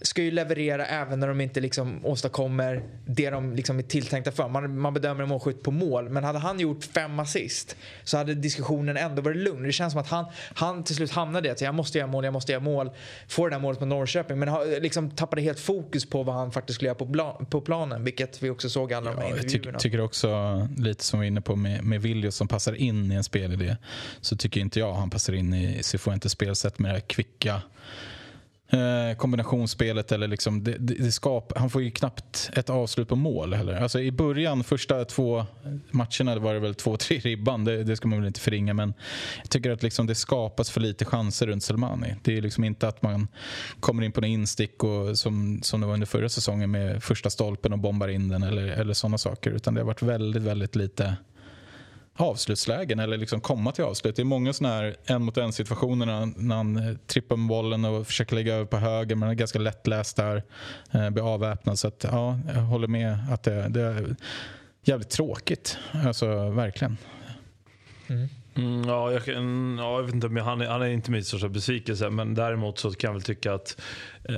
ska 0.00 0.22
ju 0.22 0.30
leverera 0.30 0.86
även 0.86 1.20
när 1.20 1.28
de 1.28 1.40
inte 1.40 1.60
liksom 1.60 2.06
åstadkommer 2.06 2.82
det 3.06 3.30
de 3.30 3.54
liksom 3.54 3.78
är 3.78 3.82
tilltänkta 3.82 4.32
för. 4.32 4.48
Man, 4.48 4.78
man 4.78 4.94
bedömer 4.94 5.22
en 5.22 5.28
målskytt 5.28 5.62
på 5.62 5.70
mål. 5.70 6.08
Men 6.08 6.24
hade 6.24 6.38
han 6.38 6.60
gjort 6.60 6.84
fem 6.84 7.18
assist 7.18 7.76
så 8.04 8.16
hade 8.16 8.34
diskussionen 8.34 8.96
ändå 8.96 9.22
varit 9.22 9.36
lugn. 9.36 9.62
Det 9.62 9.72
känns 9.72 9.92
som 9.92 10.00
att 10.00 10.08
han, 10.08 10.24
han 10.54 10.84
till 10.84 10.96
slut 10.96 11.10
hamnade 11.10 11.48
i 11.48 11.50
att 11.50 11.60
jag 11.60 11.74
måste 11.74 11.98
göra 11.98 12.08
mål, 12.08 12.24
jag 12.24 12.32
måste 12.32 12.52
göra 12.52 12.62
mål. 12.62 12.90
Får 13.28 13.50
det 13.50 13.56
där 13.56 13.60
målet 13.60 13.78
på 13.78 13.86
Norrköping. 13.86 14.38
Men 14.38 14.68
liksom 14.82 15.10
tappade 15.10 15.42
helt 15.42 15.60
fokus 15.60 16.10
på 16.10 16.22
vad 16.22 16.34
han 16.34 16.52
faktiskt 16.52 16.74
skulle 16.74 16.88
göra 16.88 16.98
på, 16.98 17.04
bla, 17.04 17.32
på 17.32 17.60
planen. 17.60 18.04
Vilket 18.04 18.42
vi 18.42 18.50
också 18.50 18.70
såg 18.70 18.92
alla 18.92 19.10
de 19.10 19.16
här 19.16 19.28
Ja, 19.28 19.30
jag 19.30 19.40
ty 19.40 19.44
intervjuerna. 19.46 19.78
tycker 19.78 20.00
också, 20.00 20.28
lite 20.76 21.04
som 21.04 21.20
vi 21.20 21.24
var 21.24 21.26
inne 21.26 21.40
på 21.40 21.56
med, 21.56 21.84
med 21.84 22.02
Viljos 22.02 22.36
som 22.36 22.48
passar 22.48 22.72
in 22.72 23.12
i 23.12 23.14
en 23.14 23.24
spelidé, 23.24 23.76
så 24.20 24.36
tycker 24.36 24.60
inte 24.60 24.80
jag 24.80 24.94
han 24.94 25.10
passar 25.10 25.32
in 25.32 25.54
i 25.54 25.82
Cifuentes 25.82 26.32
spelsätt 26.32 26.78
med 26.78 26.90
det 26.90 26.94
här 26.94 27.00
kvicka 27.00 27.62
eh, 28.74 29.16
kombinationsspelet. 29.16 30.12
Eller 30.12 30.28
liksom, 30.28 30.64
det, 30.64 30.76
det, 30.78 30.94
det 30.94 31.12
skap, 31.12 31.52
han 31.56 31.70
får 31.70 31.82
ju 31.82 31.90
knappt 31.90 32.50
ett 32.56 32.70
avslut 32.70 33.08
på 33.08 33.16
mål 33.16 33.54
heller. 33.54 33.74
Alltså 33.74 34.00
I 34.00 34.12
början, 34.12 34.64
första 34.64 35.04
två 35.04 35.46
matcherna 35.90 36.38
var 36.38 36.54
det 36.54 36.60
väl 36.60 36.74
två, 36.74 36.96
tre 36.96 37.18
ribban. 37.18 37.64
Det, 37.64 37.84
det 37.84 37.96
ska 37.96 38.08
man 38.08 38.18
väl 38.18 38.26
inte 38.26 38.40
förringa. 38.40 38.74
Men 38.74 38.94
jag 39.42 39.50
tycker 39.50 39.70
att 39.70 39.82
liksom 39.82 40.06
det 40.06 40.14
skapas 40.14 40.70
för 40.70 40.80
lite 40.80 41.04
chanser 41.04 41.46
runt 41.46 41.62
Selmani. 41.62 42.14
Det 42.22 42.36
är 42.38 42.42
liksom 42.42 42.64
inte 42.64 42.88
att 42.88 43.02
man 43.02 43.28
kommer 43.80 44.02
in 44.02 44.12
på 44.12 44.20
en 44.20 44.24
instick 44.24 44.84
och, 44.84 45.18
som, 45.18 45.60
som 45.62 45.80
det 45.80 45.86
var 45.86 45.94
under 45.94 46.06
förra 46.06 46.28
säsongen 46.28 46.70
med 46.70 47.02
första 47.02 47.30
stolpen 47.30 47.72
och 47.72 47.78
bombar 47.78 48.08
in 48.08 48.28
den 48.28 48.42
eller, 48.42 48.66
eller 48.66 48.94
sådana 48.94 49.18
saker. 49.18 49.50
Utan 49.50 49.74
det 49.74 49.80
har 49.80 49.86
varit 49.86 50.02
väldigt, 50.02 50.42
väldigt 50.42 50.76
lite 50.76 51.16
avslutslägen 52.16 52.98
eller 52.98 53.16
liksom 53.16 53.40
komma 53.40 53.72
till 53.72 53.84
avslut. 53.84 54.16
Det 54.16 54.22
är 54.22 54.24
många 54.24 54.52
sådana 54.52 54.74
här 54.74 54.96
en 55.04 55.22
mot 55.22 55.36
en 55.36 55.52
situationer 55.52 56.06
när 56.36 56.56
han, 56.56 56.76
eh, 56.76 56.96
trippar 57.06 57.36
med 57.36 57.48
bollen 57.48 57.84
och 57.84 58.06
försöker 58.06 58.34
lägga 58.34 58.54
över 58.54 58.64
på 58.64 58.76
höger 58.76 59.14
men 59.14 59.22
han 59.22 59.30
är 59.30 59.34
ganska 59.34 59.58
lättläst 59.58 60.16
där. 60.16 60.42
Eh, 60.90 61.10
blir 61.10 61.34
avväpnad. 61.34 61.78
Så 61.78 61.88
att, 61.88 62.04
ja, 62.04 62.40
jag 62.46 62.60
håller 62.60 62.88
med 62.88 63.18
att 63.30 63.42
det, 63.42 63.68
det 63.68 63.80
är 63.80 64.16
jävligt 64.84 65.10
tråkigt. 65.10 65.78
Alltså 66.06 66.50
verkligen. 66.50 66.96
Mm, 68.06 68.28
Mm, 68.56 68.88
ja, 68.88 69.12
jag, 69.12 69.24
kan, 69.24 69.34
mm, 69.34 69.78
ja, 69.78 69.96
jag 69.96 70.02
vet 70.02 70.14
inte, 70.14 70.28
men 70.28 70.44
han, 70.44 70.60
är, 70.60 70.66
han 70.66 70.82
är 70.82 70.86
inte 70.86 71.10
min 71.10 71.24
största 71.24 71.48
besvikelse. 71.48 72.10
Men 72.10 72.34
däremot 72.34 72.78
så 72.78 72.90
kan 72.90 73.08
jag 73.08 73.12
väl 73.12 73.22
tycka 73.22 73.54
att 73.54 73.80
eh, 74.24 74.34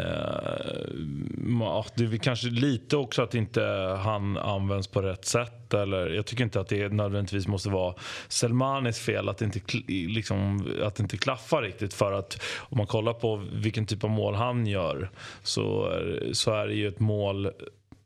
det 1.94 2.04
är 2.04 2.06
väl 2.06 2.18
kanske 2.18 2.46
lite 2.46 2.96
också 2.96 3.22
att 3.22 3.34
inte 3.34 3.62
han 4.02 4.36
används 4.36 4.88
på 4.88 5.02
rätt 5.02 5.24
sätt. 5.24 5.74
Eller, 5.74 6.10
jag 6.10 6.26
tycker 6.26 6.44
inte 6.44 6.60
att 6.60 6.68
det 6.68 6.88
nödvändigtvis 6.88 7.48
måste 7.48 7.68
vara 7.68 7.94
Selmanis 8.28 8.98
fel 8.98 9.28
att 9.28 9.38
det, 9.38 9.44
inte, 9.44 9.60
liksom, 9.88 10.68
att 10.82 10.94
det 10.94 11.02
inte 11.02 11.16
klaffar 11.16 11.62
riktigt. 11.62 11.94
För 11.94 12.12
att 12.12 12.42
om 12.58 12.78
man 12.78 12.86
kollar 12.86 13.12
på 13.12 13.42
vilken 13.52 13.86
typ 13.86 14.04
av 14.04 14.10
mål 14.10 14.34
han 14.34 14.66
gör 14.66 15.10
så, 15.42 15.92
så 16.32 16.54
är 16.54 16.66
det 16.66 16.74
ju 16.74 16.88
ett 16.88 17.00
mål 17.00 17.50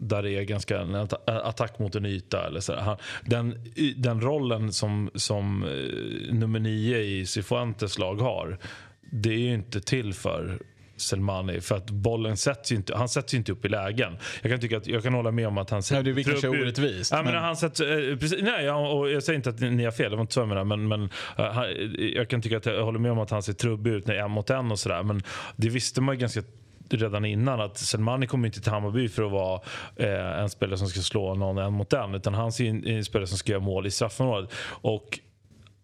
där 0.01 0.23
det 0.23 0.31
är 0.31 0.43
ganska 0.43 0.81
en 0.81 0.97
atta- 0.97 1.43
attack 1.43 1.79
mot 1.79 1.95
en 1.95 2.07
yta. 2.07 2.47
Eller 2.47 2.61
så. 2.61 2.77
Han, 2.77 2.97
den, 3.25 3.55
den 3.97 4.21
rollen 4.21 4.73
som, 4.73 5.11
som 5.15 5.63
eh, 5.65 6.35
nummer 6.35 6.61
nio 6.61 6.99
i 6.99 7.27
Cifuentes 7.27 7.99
lag 7.99 8.15
har, 8.15 8.59
det 9.13 9.31
är 9.31 9.39
ju 9.39 9.55
inte 9.55 9.81
till 9.81 10.15
för 10.15 10.59
Selmani 10.97 11.61
för 11.61 11.77
att 11.77 11.91
bollen 11.91 12.37
sätts 12.37 12.73
inte, 12.73 12.97
han 12.97 13.09
sätts 13.09 13.35
ju 13.35 13.39
inte 13.39 13.53
upp 13.53 13.65
i 13.65 13.69
lägen. 13.69 14.17
Jag 14.43 14.51
kan, 14.51 14.61
tycka 14.61 14.77
att, 14.77 14.87
jag 14.87 15.03
kan 15.03 15.15
hålla 15.15 15.31
med 15.31 15.49
om 15.49 15.59
att 15.59 15.71
han 15.71 15.83
Nej, 15.93 16.03
det 16.03 16.15
sätter 16.15 16.31
kanske 16.31 16.49
orättvist, 16.49 17.13
Ja, 17.13 17.23
men 17.23 17.35
han 17.35 17.57
sätts, 17.57 17.81
eh, 17.81 18.17
precis, 18.17 18.43
nej, 18.43 18.65
ja, 18.65 18.89
och 18.93 19.11
jag 19.11 19.23
säger 19.23 19.37
inte 19.37 19.51
att 19.51 19.61
ni 19.61 19.85
har 19.85 19.93
fel, 19.93 20.11
det 20.11 20.17
var 20.17 20.23
inte 20.23 20.35
så 20.35 20.41
jag 20.41 20.49
menade, 20.49 20.77
men, 20.77 20.89
men 20.89 21.03
eh, 21.39 21.63
jag 22.17 22.29
kan 22.29 22.43
tycka 22.43 22.57
att 22.57 22.67
jag 22.67 22.85
håller 22.85 22.99
med 22.99 23.13
om 23.13 23.19
att 23.19 23.31
han 23.31 23.43
ser 23.43 23.53
trubbig 23.53 23.91
ut 23.91 24.07
när 24.07 24.15
en 24.15 24.31
mot 24.31 24.51
en 24.51 24.71
och 24.71 24.79
sådär. 24.79 25.03
Men 25.03 25.23
det 25.57 25.69
visste 25.69 26.01
man 26.01 26.15
ju 26.15 26.21
ganska 26.21 26.43
redan 26.97 27.25
innan 27.25 27.61
att 27.61 27.79
Selmani 27.79 28.27
kommer 28.27 28.47
inte 28.47 28.61
till 28.61 28.73
Hammarby 28.73 29.09
för 29.09 29.23
att 29.23 29.33
vara 29.33 29.61
eh, 29.97 30.41
en 30.41 30.51
spelare 30.51 30.79
som 30.79 30.89
ska 30.89 31.01
slå 31.01 31.35
någon 31.35 31.59
en 31.59 31.73
mot 31.73 31.93
en. 31.93 32.15
Utan 32.15 32.35
han 32.35 32.49
är 32.49 32.63
en, 32.63 32.87
en 32.87 33.05
spelare 33.05 33.27
som 33.27 33.39
ska 33.39 33.53
göra 33.53 33.63
mål 33.63 33.87
i 33.87 33.91
straffområdet. 33.91 34.53
Och 34.83 35.21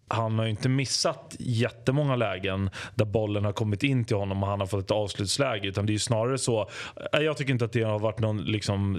han 0.07 0.39
har 0.39 0.45
ju 0.45 0.51
inte 0.51 0.69
missat 0.69 1.35
jättemånga 1.39 2.15
lägen 2.15 2.69
där 2.95 3.05
bollen 3.05 3.45
har 3.45 3.51
kommit 3.51 3.83
in 3.83 4.05
till 4.05 4.17
honom 4.17 4.43
och 4.43 4.49
han 4.49 4.59
har 4.59 4.67
fått 4.67 4.83
ett 4.83 4.91
avslutsläge. 4.91 5.67
Utan 5.67 5.85
det 5.85 5.91
är 5.91 5.93
ju 5.93 5.99
snarare 5.99 6.37
så. 6.37 6.69
Jag 7.11 7.37
tycker 7.37 7.53
inte 7.53 7.65
att 7.65 7.71
det 7.71 7.83
har 7.83 7.99
varit 7.99 8.19
någon, 8.19 8.37
liksom, 8.37 8.93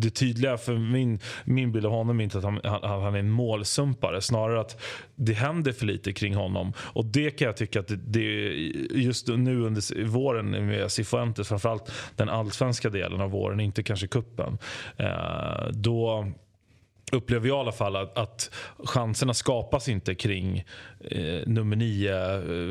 det 0.00 0.10
tydliga 0.10 0.58
för 0.58 0.78
min, 0.78 1.18
min 1.44 1.72
bild 1.72 1.86
av 1.86 1.92
honom 1.92 2.20
är 2.20 2.24
inte 2.24 2.38
att 2.38 2.44
han, 2.44 2.60
han, 2.64 3.02
han 3.02 3.14
är 3.14 3.18
en 3.18 3.30
målsumpare. 3.30 4.20
Snarare 4.20 4.60
att 4.60 4.82
det 5.14 5.32
händer 5.32 5.72
för 5.72 5.86
lite 5.86 6.12
kring 6.12 6.34
honom. 6.34 6.72
Och 6.78 7.06
det 7.06 7.30
kan 7.30 7.46
jag 7.46 7.56
tycka 7.56 7.80
att 7.80 7.88
det, 7.88 7.96
det 7.96 8.20
just 8.94 9.28
nu 9.28 9.62
under 9.62 10.04
våren 10.04 10.66
med 10.66 10.92
Cifuentes, 10.92 11.48
framförallt 11.48 11.92
den 12.16 12.28
allsvenska 12.28 12.90
delen 12.90 13.20
av 13.20 13.30
våren, 13.30 13.60
inte 13.60 13.82
kanske 13.82 14.06
kuppen. 14.06 14.58
Eh, 14.96 15.68
då 15.72 16.26
upplever 17.12 17.48
jag 17.48 17.56
i 17.56 17.60
alla 17.60 17.72
fall 17.72 17.96
att, 17.96 18.18
att 18.18 18.50
chanserna 18.84 19.34
skapas 19.34 19.88
inte 19.88 20.14
kring 20.14 20.64
eh, 21.00 21.46
nummer 21.46 21.76
nio 21.76 22.14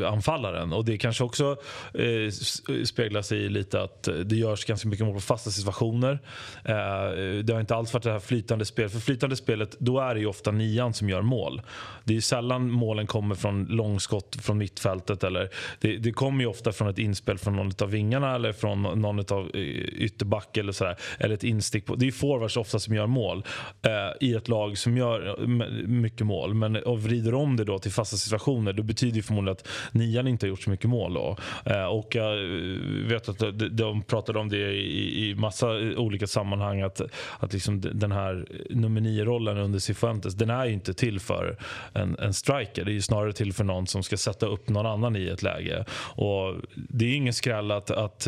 eh, 0.03 0.11
anfallaren. 0.11 0.73
Och 0.73 0.85
det 0.85 0.97
kanske 0.97 1.23
också 1.23 1.57
eh, 1.93 3.21
sig 3.21 3.37
i 3.37 3.49
lite 3.49 3.81
att 3.81 4.07
eh, 4.07 4.15
det 4.15 4.35
görs 4.35 4.65
ganska 4.65 4.87
mycket 4.87 5.05
mål 5.05 5.15
på 5.15 5.21
fasta 5.21 5.49
situationer. 5.49 6.19
Eh, 6.65 7.43
det 7.43 7.53
har 7.53 7.59
inte 7.59 7.75
alls 7.75 7.93
varit 7.93 8.03
det 8.03 8.11
här 8.11 8.19
flytande 8.19 8.65
spelet. 8.65 8.91
För 8.91 8.99
flytande 8.99 9.35
spelet, 9.35 9.75
då 9.79 9.99
är 9.99 10.13
det 10.13 10.19
ju 10.19 10.25
ofta 10.25 10.51
nian 10.51 10.93
som 10.93 11.09
gör 11.09 11.21
mål. 11.21 11.61
Det 12.03 12.17
är 12.17 12.21
sällan 12.21 12.71
målen 12.71 13.07
kommer 13.07 13.35
från 13.35 13.65
långskott 13.65 14.37
från 14.41 14.57
mittfältet. 14.57 15.23
Eller 15.23 15.49
det, 15.79 15.97
det 15.97 16.11
kommer 16.11 16.41
ju 16.43 16.47
ofta 16.49 16.71
från 16.71 16.87
ett 16.87 16.99
inspel 16.99 17.37
från 17.37 17.55
någon 17.55 17.71
av 17.81 17.89
vingarna 17.89 18.35
eller 18.35 18.53
från 18.53 18.81
någon 18.81 19.19
av 19.19 19.51
eh, 19.53 19.61
ytterback 19.61 20.57
eller 20.57 20.71
sådär. 20.71 20.95
Eller 21.19 21.35
ett 21.35 21.43
instick. 21.43 21.85
På, 21.85 21.95
det 21.95 22.07
är 22.07 22.11
forwards 22.11 22.57
ofta 22.57 22.79
som 22.79 22.95
gör 22.95 23.07
mål. 23.07 23.43
Eh, 23.81 24.27
i 24.29 24.35
ett 24.35 24.47
lag 24.47 24.77
som 24.77 24.97
gör 24.97 25.35
eh, 25.41 25.47
mycket 25.87 26.27
mål 26.27 26.53
men 26.53 26.75
eh, 26.75 26.81
och 26.81 27.03
vrider 27.03 27.33
om 27.33 27.55
det 27.55 27.63
då 27.63 27.79
till 27.79 27.91
fasta 27.91 28.17
situationer 28.17 28.73
då 28.73 28.83
betyder 28.83 29.15
det 29.15 29.23
förmodligen 29.23 29.51
att 29.51 29.67
nian 29.91 30.27
inte 30.27 30.45
har 30.45 30.49
gjort 30.49 30.61
så 30.61 30.69
mycket 30.69 30.89
mål. 30.89 31.13
Då. 31.13 31.37
Eh, 31.65 31.85
och 31.85 32.15
jag 32.15 32.33
eh, 32.33 32.79
vet 33.07 33.29
att 33.29 33.39
de 33.71 34.01
pratade 34.01 34.39
om 34.39 34.49
det 34.49 34.71
i, 34.71 35.29
i 35.29 35.35
massa 35.35 35.67
olika 35.97 36.27
sammanhang 36.27 36.81
att, 36.81 37.01
att 37.39 37.53
liksom 37.53 37.81
den 37.81 38.11
här 38.11 38.45
nummer 38.69 39.01
nio-rollen 39.01 39.57
under 39.57 39.79
Cifuentes 39.79 40.33
den 40.33 40.49
är 40.49 40.65
ju 40.65 40.73
inte 40.73 40.93
till 40.93 41.19
för 41.19 41.57
en, 41.93 42.17
en 42.19 42.33
striker. 42.33 42.85
Det 42.85 42.95
är 42.95 42.99
snarare 42.99 43.33
till 43.33 43.53
för 43.53 43.63
någon 43.63 43.87
som 43.87 44.03
ska 44.03 44.17
sätta 44.17 44.45
upp 44.45 44.69
någon 44.69 44.85
annan 44.85 45.15
i 45.15 45.27
ett 45.27 45.43
läge. 45.43 45.85
Och 46.15 46.55
det 46.75 47.05
är 47.05 47.15
ingen 47.15 47.33
skräll 47.33 47.71
att, 47.71 47.91
att 47.91 48.27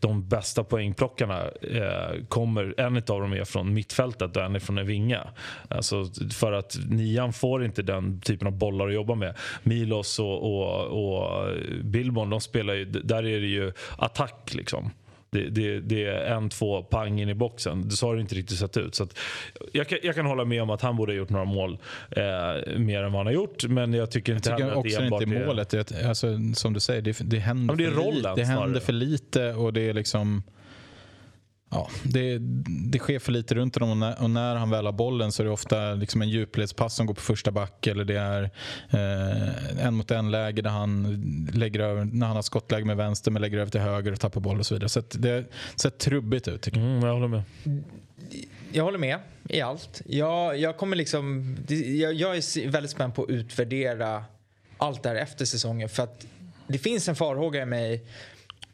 de 0.00 0.28
bästa 0.28 0.64
poängplockarna 0.64 1.40
eh, 1.62 2.24
kommer, 2.28 2.74
en 2.76 2.96
av 2.96 3.02
dem 3.02 3.32
är 3.32 3.44
från 3.44 3.74
mittfältet 3.74 4.36
och 4.36 4.42
en 4.42 4.54
är 4.54 4.60
från 4.60 4.78
en 4.78 4.86
vinge. 4.86 5.20
Alltså, 5.68 6.04
för 6.32 6.52
att 6.52 6.76
nian 6.88 7.32
får 7.32 7.64
inte 7.64 7.82
den 7.82 8.20
typen 8.20 8.46
av 8.46 8.52
bollar 8.52 8.88
att 8.88 8.94
jobba 8.94 9.14
med. 9.14 9.34
Milos 9.62 10.18
och, 10.18 10.42
och, 10.42 10.84
och 10.84 11.48
Billborn, 11.82 12.30
de 12.30 12.40
spelar 12.40 12.74
ju, 12.74 12.84
där 12.84 13.26
är 13.26 13.40
det 13.40 13.46
ju 13.46 13.72
attack. 13.98 14.54
liksom. 14.54 14.90
Det, 15.30 15.48
det, 15.48 15.80
det, 15.80 16.04
är 16.04 16.34
en, 16.36 16.48
två 16.48 16.82
pang 16.82 17.20
in 17.20 17.28
i 17.28 17.34
boxen. 17.34 17.90
Så 17.90 18.06
har 18.06 18.14
det 18.14 18.20
inte 18.20 18.34
riktigt 18.34 18.58
sett 18.58 18.76
ut. 18.76 18.94
Så 18.94 19.06
jag, 19.72 19.88
kan, 19.88 19.98
jag 20.02 20.14
kan 20.14 20.26
hålla 20.26 20.44
med 20.44 20.62
om 20.62 20.70
att 20.70 20.82
han 20.82 20.96
borde 20.96 21.12
ha 21.12 21.16
gjort 21.16 21.30
några 21.30 21.44
mål 21.44 21.78
eh, 22.10 22.78
mer 22.78 23.02
än 23.02 23.12
vad 23.12 23.18
han 23.18 23.26
har 23.26 23.32
gjort. 23.32 23.64
Men 23.68 23.92
jag 23.92 24.10
tycker 24.10 24.34
inte 24.34 24.50
jag 24.50 24.58
tycker 24.58 24.78
att 24.78 24.84
det 24.84 25.04
enbart 25.04 25.22
inte 25.22 25.46
målet. 25.46 25.70
Det, 25.70 26.08
alltså, 26.08 26.38
som 26.54 26.72
du 26.72 26.80
säger, 26.80 27.02
det, 27.02 27.18
det 27.20 27.38
händer, 27.38 27.76
det 27.76 27.84
är 27.84 27.90
rollen, 27.90 28.22
för, 28.22 28.36
li, 28.36 28.42
det 28.42 28.44
händer 28.44 28.80
för 28.80 28.92
lite. 28.92 29.54
och 29.54 29.72
det 29.72 29.88
är 29.88 29.94
liksom 29.94 30.42
ja, 31.72 31.88
det, 32.02 32.38
det 32.90 32.98
sker 32.98 33.18
för 33.18 33.32
lite 33.32 33.54
runt 33.54 33.74
honom 33.74 33.90
och 33.90 33.96
när, 33.96 34.22
och 34.22 34.30
när, 34.30 34.54
han 34.54 34.70
väl 34.70 34.84
har 34.84 34.92
bollen 34.92 35.32
så 35.32 35.42
är 35.42 35.44
det 35.44 35.52
ofta 35.52 35.94
liksom 35.94 36.22
en 36.22 36.28
djupledspass 36.28 36.94
som 36.94 37.06
går 37.06 37.14
på 37.14 37.20
första 37.20 37.50
back 37.50 37.86
eller 37.86 38.04
det 38.04 38.18
är 38.18 38.42
eh, 38.90 39.86
en 39.86 39.94
mot 39.94 40.10
en 40.10 40.30
läge 40.30 40.62
där 40.62 40.70
han 40.70 41.46
lägger 41.54 41.80
över, 41.80 42.04
när 42.04 42.26
han 42.26 42.36
har 42.36 42.42
skottläge 42.42 42.84
med 42.84 42.96
vänster 42.96 43.30
men 43.30 43.42
lägger 43.42 43.58
över 43.58 43.70
till 43.70 43.80
höger 43.80 44.12
och 44.12 44.20
tappar 44.20 44.40
boll 44.40 44.58
och 44.58 44.66
så 44.66 44.74
vidare. 44.74 44.88
Så 44.88 45.02
det 45.10 45.44
ser 45.76 45.90
trubbigt 45.90 46.48
ut 46.48 46.62
tycker 46.62 46.80
jag. 46.80 46.88
Mm, 46.88 47.06
jag 47.06 47.14
håller 47.14 47.28
med. 47.28 47.42
Jag 48.72 48.84
håller 48.84 48.98
med 48.98 49.18
i 49.48 49.60
allt. 49.60 50.02
Jag, 50.06 50.58
jag 50.58 50.76
kommer 50.76 50.96
liksom, 50.96 51.56
jag, 51.68 52.14
jag 52.14 52.36
är 52.36 52.68
väldigt 52.68 52.90
spänd 52.90 53.14
på 53.14 53.22
att 53.22 53.30
utvärdera 53.30 54.24
allt 54.78 55.02
det 55.02 55.08
här 55.08 55.16
efter 55.16 55.44
säsongen 55.44 55.88
för 55.88 56.02
att 56.02 56.26
det 56.66 56.78
finns 56.78 57.08
en 57.08 57.16
farhåga 57.16 57.62
i 57.62 57.66
mig 57.66 58.04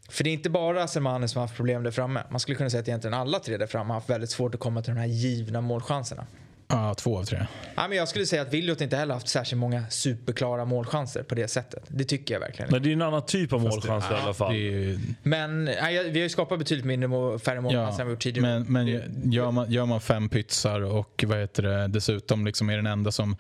för 0.09 0.25
det 0.25 0.31
är 0.31 0.35
inte 0.35 0.51
bara 0.51 0.89
Selmani 0.89 1.29
som 1.29 1.39
har 1.39 1.47
haft 1.47 1.57
problem 1.57 1.83
där 1.83 1.91
framme. 1.91 2.23
Man 2.31 2.41
skulle 2.41 2.57
kunna 2.57 2.71
säga 2.71 2.81
att 2.81 2.89
egentligen 2.89 3.15
alla 3.15 3.39
tre 3.39 3.57
där 3.57 3.67
framme 3.67 3.89
har 3.89 3.95
haft 3.95 4.11
väldigt 4.11 4.31
svårt 4.31 4.55
att 4.55 4.61
komma 4.61 4.83
till 4.83 4.95
de 4.95 5.01
här 5.01 5.07
givna 5.07 5.61
målchanserna. 5.61 6.27
Ja, 6.71 6.95
två 6.95 7.19
av 7.19 7.25
tre. 7.25 7.47
Ja, 7.75 7.89
men 7.89 7.99
jag 7.99 8.09
skulle 8.09 8.27
säga 8.27 8.43
att 8.43 8.53
Williot 8.53 8.81
inte 8.81 8.97
heller 8.97 9.15
haft 9.15 9.29
särskilt 9.29 9.61
många 9.61 9.85
superklara 9.91 10.65
målchanser 10.65 11.23
på 11.23 11.35
det 11.35 11.49
sättet. 11.49 11.85
Det 11.89 12.05
tycker 12.05 12.35
jag 12.35 12.41
verkligen. 12.41 12.71
Men 12.71 12.83
det 12.83 12.89
är 12.89 12.93
en 12.93 13.03
annan 13.03 13.27
typ 13.27 13.53
av 13.53 13.61
målchanser 13.61 14.15
i 14.15 14.21
alla 14.21 14.35
fall. 14.35 14.55
Är... 14.55 14.99
Men 15.23 15.65
nej, 15.65 16.11
vi 16.11 16.19
har 16.19 16.25
ju 16.25 16.29
skapat 16.29 16.59
betydligt 16.59 16.87
mindre 16.87 17.39
färre 17.39 17.61
målchanser 17.61 17.99
ja, 17.99 18.01
än 18.01 18.07
vi 18.07 18.13
gjort 18.13 18.23
tidigare. 18.23 18.65
Men, 18.69 18.87
men 18.87 19.33
gör, 19.33 19.51
man, 19.51 19.73
gör 19.73 19.87
man 19.87 20.01
fem 20.01 20.29
pytsar 20.29 20.81
och 20.81 21.25
vad 21.27 21.39
heter 21.39 21.63
det, 21.63 21.89
dessutom 21.89 22.47
liksom 22.47 22.71
är 22.71 22.77
den 22.77 22.87
enda 22.87 23.13
som 23.13 23.37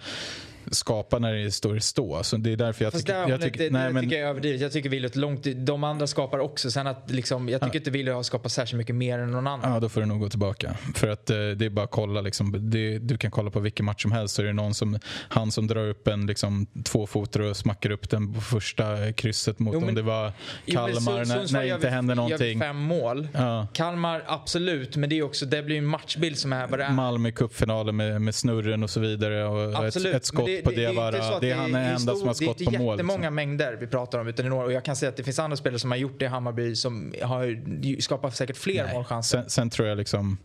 skapa 0.70 1.18
när 1.18 1.34
det 1.34 1.50
står 1.50 1.76
i 1.76 1.80
stå. 1.80 2.22
Så 2.22 2.36
det 2.36 2.52
är 2.52 2.56
därför 2.56 2.84
jag 2.84 2.92
tycker... 2.92 3.28
Jag 3.28 3.40
tycker, 3.40 3.58
det, 3.58 3.70
nej, 3.70 3.86
det 3.86 3.92
men... 3.92 4.02
tycker 4.02 4.16
jag 4.16 4.24
är 4.24 4.30
överdrivet. 4.30 4.60
Jag 4.60 4.72
tycker 4.72 4.88
Williot 4.88 5.16
långt... 5.16 5.46
De 5.56 5.84
andra 5.84 6.06
skapar 6.06 6.38
också. 6.38 6.70
Sen 6.70 6.86
att 6.86 7.10
liksom, 7.10 7.48
jag 7.48 7.60
tycker 7.60 7.74
ja. 7.74 7.78
inte 7.78 7.90
Williot 7.90 8.16
har 8.16 8.22
skapat 8.22 8.52
särskilt 8.52 8.78
mycket 8.78 8.94
mer 8.94 9.18
än 9.18 9.30
någon 9.30 9.46
annan. 9.46 9.72
Ja, 9.72 9.80
då 9.80 9.88
får 9.88 10.00
du 10.00 10.06
nog 10.06 10.20
gå 10.20 10.28
tillbaka. 10.28 10.76
För 10.94 11.08
att 11.08 11.30
eh, 11.30 11.36
det 11.36 11.64
är 11.64 11.70
bara 11.70 11.84
att 11.84 11.90
kolla. 11.90 12.20
Liksom, 12.20 12.70
det, 12.70 12.98
du 12.98 13.18
kan 13.18 13.30
kolla 13.30 13.50
på 13.50 13.60
vilken 13.60 13.86
match 13.86 14.02
som 14.02 14.12
helst 14.12 14.34
så 14.34 14.42
är 14.42 14.46
det 14.46 14.52
någon 14.52 14.74
som, 14.74 14.98
han 15.28 15.50
som 15.50 15.66
drar 15.66 15.88
upp 15.88 16.08
en 16.08 16.26
liksom, 16.26 16.66
tvåfotare 16.84 17.50
och 17.50 17.56
smackar 17.56 17.90
upp 17.90 18.10
den 18.10 18.34
på 18.34 18.40
första 18.40 19.12
krysset 19.12 19.58
mot 19.58 19.74
jo, 19.74 19.80
men, 19.80 19.88
om 19.88 19.94
det 19.94 20.02
var 20.02 20.32
Kalmar 20.66 21.18
jo, 21.18 21.34
när, 21.34 21.52
när 21.52 21.62
det 21.62 21.74
inte 21.74 21.88
händer 21.88 22.14
någonting. 22.14 22.60
fem 22.60 22.76
mål. 22.76 23.28
Ja. 23.32 23.66
Kalmar 23.72 24.24
absolut, 24.26 24.96
men 24.96 25.10
det, 25.10 25.18
är 25.18 25.22
också, 25.22 25.46
det 25.46 25.62
blir 25.62 25.78
en 25.78 25.86
matchbild 25.86 26.38
som 26.38 26.52
är 26.52 26.66
vad 26.66 26.78
det 26.78 26.84
är. 26.84 26.92
Malmö 26.92 27.30
cupfinalen 27.30 27.96
med, 27.96 28.22
med 28.22 28.34
snurren 28.34 28.82
och 28.82 28.90
så 28.90 29.00
vidare. 29.00 29.44
Och 29.44 29.86
ett, 29.86 29.96
ett, 29.96 30.24
skott 30.24 30.48
det, 30.58 30.64
på 30.64 30.70
Diawara. 30.70 31.10
Det, 31.10 31.38
det 31.40 31.50
är 31.50 31.56
han 31.56 31.74
är 31.74 31.94
enda 31.94 32.14
som 32.14 32.26
har 32.26 32.34
skott 32.34 32.64
på 32.64 32.64
mål. 32.64 32.74
Det 32.74 32.80
är 32.80 32.90
jättemånga 32.90 33.18
liksom. 33.18 33.34
mängder 33.34 33.76
vi 33.80 33.86
pratar 33.86 34.18
om. 34.18 34.28
Utan 34.28 34.52
och 34.52 34.72
jag 34.72 34.84
kan 34.84 34.96
säga 34.96 35.10
att 35.10 35.16
det 35.16 35.22
finns 35.22 35.38
andra 35.38 35.56
spelare 35.56 35.78
som 35.78 35.90
har 35.90 35.98
gjort 35.98 36.18
det 36.18 36.24
i 36.24 36.28
Hammarby 36.28 36.76
som 36.76 37.14
har 37.22 38.00
skapat 38.00 38.36
säkert 38.36 38.56
fler 38.56 38.84
Nej. 38.84 38.94
målchanser. 38.94 39.38
Sen, 39.38 39.50
sen 39.50 39.70
tror 39.70 39.88
jag 39.88 39.98
liksom 39.98 40.38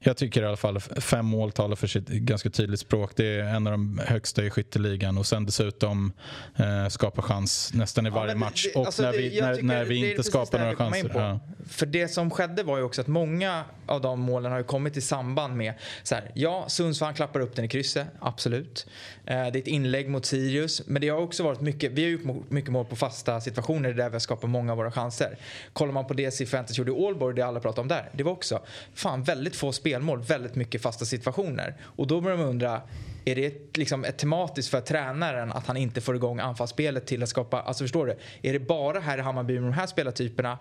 jag 0.00 0.16
tycker 0.16 0.42
i 0.42 0.46
alla 0.46 0.56
fall 0.56 0.80
fem 0.80 1.26
mål 1.26 1.52
talar 1.52 1.76
för 1.76 1.86
sitt 1.86 2.08
ganska 2.08 2.50
tydligt 2.50 2.80
språk. 2.80 3.12
Det 3.16 3.26
är 3.26 3.40
en 3.40 3.66
av 3.66 3.70
de 3.70 4.00
högsta 4.06 4.44
i 4.44 4.50
skytteligan 4.50 5.18
och 5.18 5.26
sen 5.26 5.46
dessutom 5.46 6.12
eh, 6.56 6.88
skapa 6.88 7.22
chans 7.22 7.70
nästan 7.74 8.06
i 8.06 8.10
varje 8.10 8.32
ja, 8.32 8.38
match. 8.38 8.66
Det, 8.74 8.80
och 8.80 8.86
alltså 8.86 9.02
när 9.02 9.12
vi, 9.12 9.40
när, 9.40 9.62
när 9.62 9.84
vi 9.84 10.10
inte 10.10 10.22
skapar 10.22 10.58
några 10.58 10.76
chanser. 10.76 11.10
Ja. 11.14 11.40
För 11.68 11.86
det 11.86 12.08
som 12.08 12.30
skedde 12.30 12.62
var 12.62 12.76
ju 12.76 12.82
också 12.82 13.00
att 13.00 13.06
många 13.06 13.64
av 13.86 14.00
de 14.00 14.20
målen 14.20 14.52
har 14.52 14.62
kommit 14.62 14.96
i 14.96 15.00
samband 15.00 15.56
med 15.56 15.74
så 16.02 16.14
här, 16.14 16.30
ja, 16.34 16.64
Sundsvall 16.68 17.14
klappar 17.14 17.40
upp 17.40 17.56
den 17.56 17.64
i 17.64 17.68
krysset, 17.68 18.06
absolut. 18.20 18.86
Eh, 19.24 19.34
det 19.34 19.34
är 19.34 19.56
ett 19.56 19.66
inlägg 19.66 20.08
mot 20.08 20.26
Sirius, 20.26 20.82
men 20.86 21.02
det 21.02 21.08
har 21.08 21.18
också 21.18 21.42
varit 21.42 21.60
mycket, 21.60 21.92
vi 21.92 22.02
har 22.02 22.10
gjort 22.10 22.50
mycket 22.50 22.72
mål 22.72 22.84
på 22.84 22.96
fasta 22.96 23.40
situationer 23.40 23.92
där 23.92 24.08
vi 24.08 24.14
har 24.14 24.20
skapat 24.20 24.50
många 24.50 24.72
av 24.72 24.78
våra 24.78 24.92
chanser. 24.92 25.38
Kollar 25.72 25.92
man 25.92 26.06
på 26.06 26.14
det 26.14 26.30
Cifuentes 26.30 26.78
gjorde 26.78 26.90
i 26.90 26.94
Ålborg, 26.94 27.36
det 27.36 27.42
alla 27.42 27.60
pratade 27.60 27.80
om 27.80 27.88
där, 27.88 28.10
det 28.12 28.22
var 28.22 28.32
också 28.32 28.60
fan 28.94 29.22
väldigt 29.22 29.56
få 29.56 29.72
spelmål, 29.88 30.22
väldigt 30.22 30.54
mycket 30.54 30.82
fasta 30.82 31.04
situationer. 31.04 31.74
Och 31.82 32.06
då 32.06 32.20
börjar 32.20 32.36
man 32.36 32.46
undra, 32.46 32.82
är 33.24 33.34
det 33.34 33.46
ett, 33.46 33.76
liksom 33.76 34.04
ett 34.04 34.18
tematiskt 34.18 34.70
för 34.70 34.80
tränaren 34.80 35.52
att 35.52 35.66
han 35.66 35.76
inte 35.76 36.00
får 36.00 36.16
igång 36.16 36.40
anfallsspelet 36.40 37.06
till 37.06 37.22
att 37.22 37.28
skapa, 37.28 37.60
alltså 37.60 37.84
förstår 37.84 38.06
du? 38.06 38.16
Är 38.42 38.52
det 38.52 38.58
bara 38.58 39.00
här 39.00 39.18
i 39.18 39.20
Hammarby 39.20 39.54
med 39.54 39.62
de 39.62 39.72
här 39.72 39.86
spelartyperna 39.86 40.58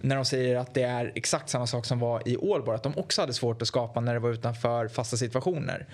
när 0.00 0.16
de 0.16 0.24
säger 0.24 0.56
att 0.56 0.74
det 0.74 0.82
är 0.82 1.12
exakt 1.14 1.48
samma 1.48 1.66
sak 1.66 1.86
som 1.86 1.98
var 1.98 2.28
i 2.28 2.36
Ålborg, 2.36 2.76
att 2.76 2.82
de 2.82 2.98
också 2.98 3.20
hade 3.20 3.32
svårt 3.32 3.62
att 3.62 3.68
skapa 3.68 4.00
när 4.00 4.14
det 4.14 4.20
var 4.20 4.30
utanför 4.30 4.88
fasta 4.88 5.16
situationer. 5.16 5.86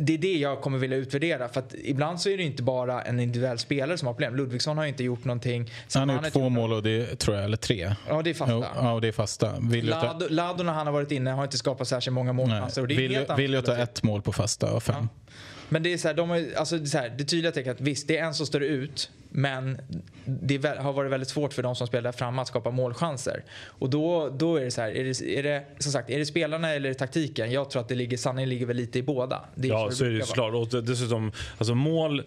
Det 0.00 0.14
är 0.14 0.18
det 0.18 0.36
jag 0.36 0.60
kommer 0.60 0.78
vilja 0.78 0.96
utvärdera 0.96 1.48
för 1.48 1.62
ibland 1.84 2.20
så 2.20 2.28
är 2.28 2.36
det 2.36 2.42
inte 2.42 2.62
bara 2.62 3.02
en 3.02 3.20
individuell 3.20 3.58
spelare 3.58 3.98
som 3.98 4.06
har 4.06 4.14
problem. 4.14 4.36
Ludvigsson 4.36 4.76
har 4.76 4.84
ju 4.84 4.88
inte 4.88 5.04
gjort 5.04 5.24
någonting. 5.24 5.70
Han 5.94 6.08
har 6.08 6.16
gjort 6.24 6.32
två 6.32 6.48
mål 6.48 6.72
och 6.72 6.82
det 6.82 7.18
tror 7.18 7.36
jag, 7.36 7.44
eller 7.44 7.56
tre. 7.56 7.94
Ja 8.08 8.22
det 8.22 8.30
är 8.30 8.34
fasta. 8.34 8.66
Ja, 8.74 8.92
och 8.92 9.00
det 9.00 9.08
är 9.08 9.12
fasta. 9.12 9.54
Lado, 9.82 10.26
Lado 10.28 10.62
när 10.62 10.72
han 10.72 10.86
har 10.86 10.92
varit 10.92 11.10
inne 11.10 11.30
har 11.30 11.44
inte 11.44 11.58
skapat 11.58 11.88
särskilt 11.88 12.14
många 12.14 12.32
målchanser. 12.32 12.82
Vill, 12.82 13.26
vill 13.36 13.52
jag 13.52 13.64
ta 13.64 13.76
ett 13.76 14.02
mål 14.02 14.22
på 14.22 14.32
fasta 14.32 14.70
av 14.70 14.80
fem. 14.80 15.08
Ja. 15.26 15.32
Men 15.70 15.82
det 15.82 15.92
är 15.92 15.98
så 15.98 16.08
här, 16.08 16.14
de 16.14 16.30
har, 16.30 16.44
alltså 16.56 16.76
det, 16.76 16.84
är 16.84 16.86
så 16.86 16.98
här, 16.98 17.14
det 17.18 17.24
tydliga 17.24 17.52
tecknet 17.52 17.76
att 17.76 17.80
visst, 17.80 18.08
det 18.08 18.18
är 18.18 18.24
en 18.24 18.34
som 18.34 18.46
står 18.46 18.62
ut. 18.62 19.10
Men 19.32 19.78
det 20.24 20.66
har 20.78 20.92
varit 20.92 21.12
väldigt 21.12 21.28
svårt 21.28 21.52
för 21.52 21.62
de 21.62 21.76
som 21.76 21.86
spelar 21.86 22.02
där 22.02 22.18
framme 22.18 22.42
att 22.42 22.48
skapa 22.48 22.70
målchanser. 22.70 23.44
Och 23.66 23.90
då, 23.90 24.28
då 24.28 24.56
är 24.56 24.64
det 24.64 24.70
så 24.70 24.80
här, 24.80 24.96
är 24.96 25.04
det, 25.04 25.38
är 25.38 25.42
det, 25.42 25.64
som 25.78 25.92
sagt, 25.92 26.10
är 26.10 26.18
det 26.18 26.26
spelarna 26.26 26.70
eller 26.70 26.88
är 26.88 26.92
det 26.92 26.98
taktiken? 26.98 27.52
Jag 27.52 27.70
tror 27.70 27.82
att 27.82 27.88
det 27.88 27.94
ligger, 27.94 28.16
sanningen 28.16 28.48
ligger 28.48 28.66
väl 28.66 28.76
lite 28.76 28.98
i 28.98 29.02
båda. 29.02 29.44
Det 29.54 29.68
ja, 29.68 29.90
så, 29.90 29.96
så 29.96 30.04
är 30.04 30.10
det 30.10 30.26
såklart. 30.26 30.54
Och 30.54 30.84
dessutom, 30.84 31.32
alltså 31.58 31.74
mål, 31.74 32.22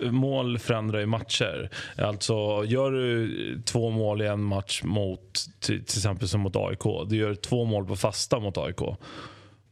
mål 0.00 0.58
förändrar 0.58 1.00
ju 1.00 1.06
matcher. 1.06 1.70
Alltså, 1.98 2.64
gör 2.66 2.90
du 2.90 3.62
två 3.64 3.90
mål 3.90 4.22
i 4.22 4.26
en 4.26 4.42
match 4.42 4.82
mot, 4.84 5.46
till, 5.60 5.84
till 5.84 5.98
exempel 5.98 6.28
som 6.28 6.40
mot 6.40 6.56
AIK. 6.56 7.08
Du 7.08 7.16
gör 7.16 7.34
två 7.34 7.64
mål 7.64 7.86
på 7.86 7.96
fasta 7.96 8.38
mot 8.38 8.58
AIK. 8.58 8.80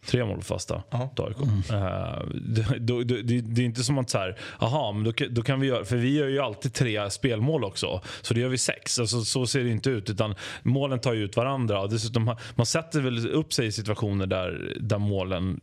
Tre 0.06 0.24
mål 0.24 0.42
fasta 0.42 0.82
mot 0.92 1.20
AIK. 1.20 1.36
Mm. 1.36 1.82
Uh, 1.82 2.24
det, 2.34 2.78
det, 2.78 3.22
det, 3.22 3.40
det, 3.40 3.62
är 3.62 3.64
inte 3.64 3.84
som 3.84 3.98
att 3.98 4.10
så 4.10 4.18
här, 4.18 4.38
aha, 4.58 4.92
men 4.92 5.04
då, 5.04 5.12
då, 5.30 5.42
kan 5.42 5.60
vi 5.60 5.66
göra, 5.66 5.84
för 5.84 5.96
vi 5.96 6.16
gör 6.16 6.28
ju 6.28 6.38
alltid 6.38 6.74
tre 6.74 7.10
spelmål 7.10 7.64
också. 7.64 8.00
Så 8.22 8.34
det 8.34 8.40
gör 8.40 8.48
vi 8.48 8.58
sex. 8.58 8.98
Alltså, 8.98 9.24
så 9.24 9.46
ser 9.46 9.64
det 9.64 9.70
inte 9.70 9.90
ut. 9.90 10.10
Utan 10.10 10.34
målen 10.62 11.00
tar 11.00 11.12
ju 11.12 11.24
ut 11.24 11.36
varandra. 11.36 11.80
Och 11.80 11.90
dessutom, 11.90 12.36
man 12.54 12.66
sätter 12.66 13.00
väl 13.00 13.30
upp 13.30 13.52
sig 13.52 13.66
i 13.66 13.72
situationer 13.72 14.26
där, 14.26 14.76
där 14.80 14.98
målen 14.98 15.60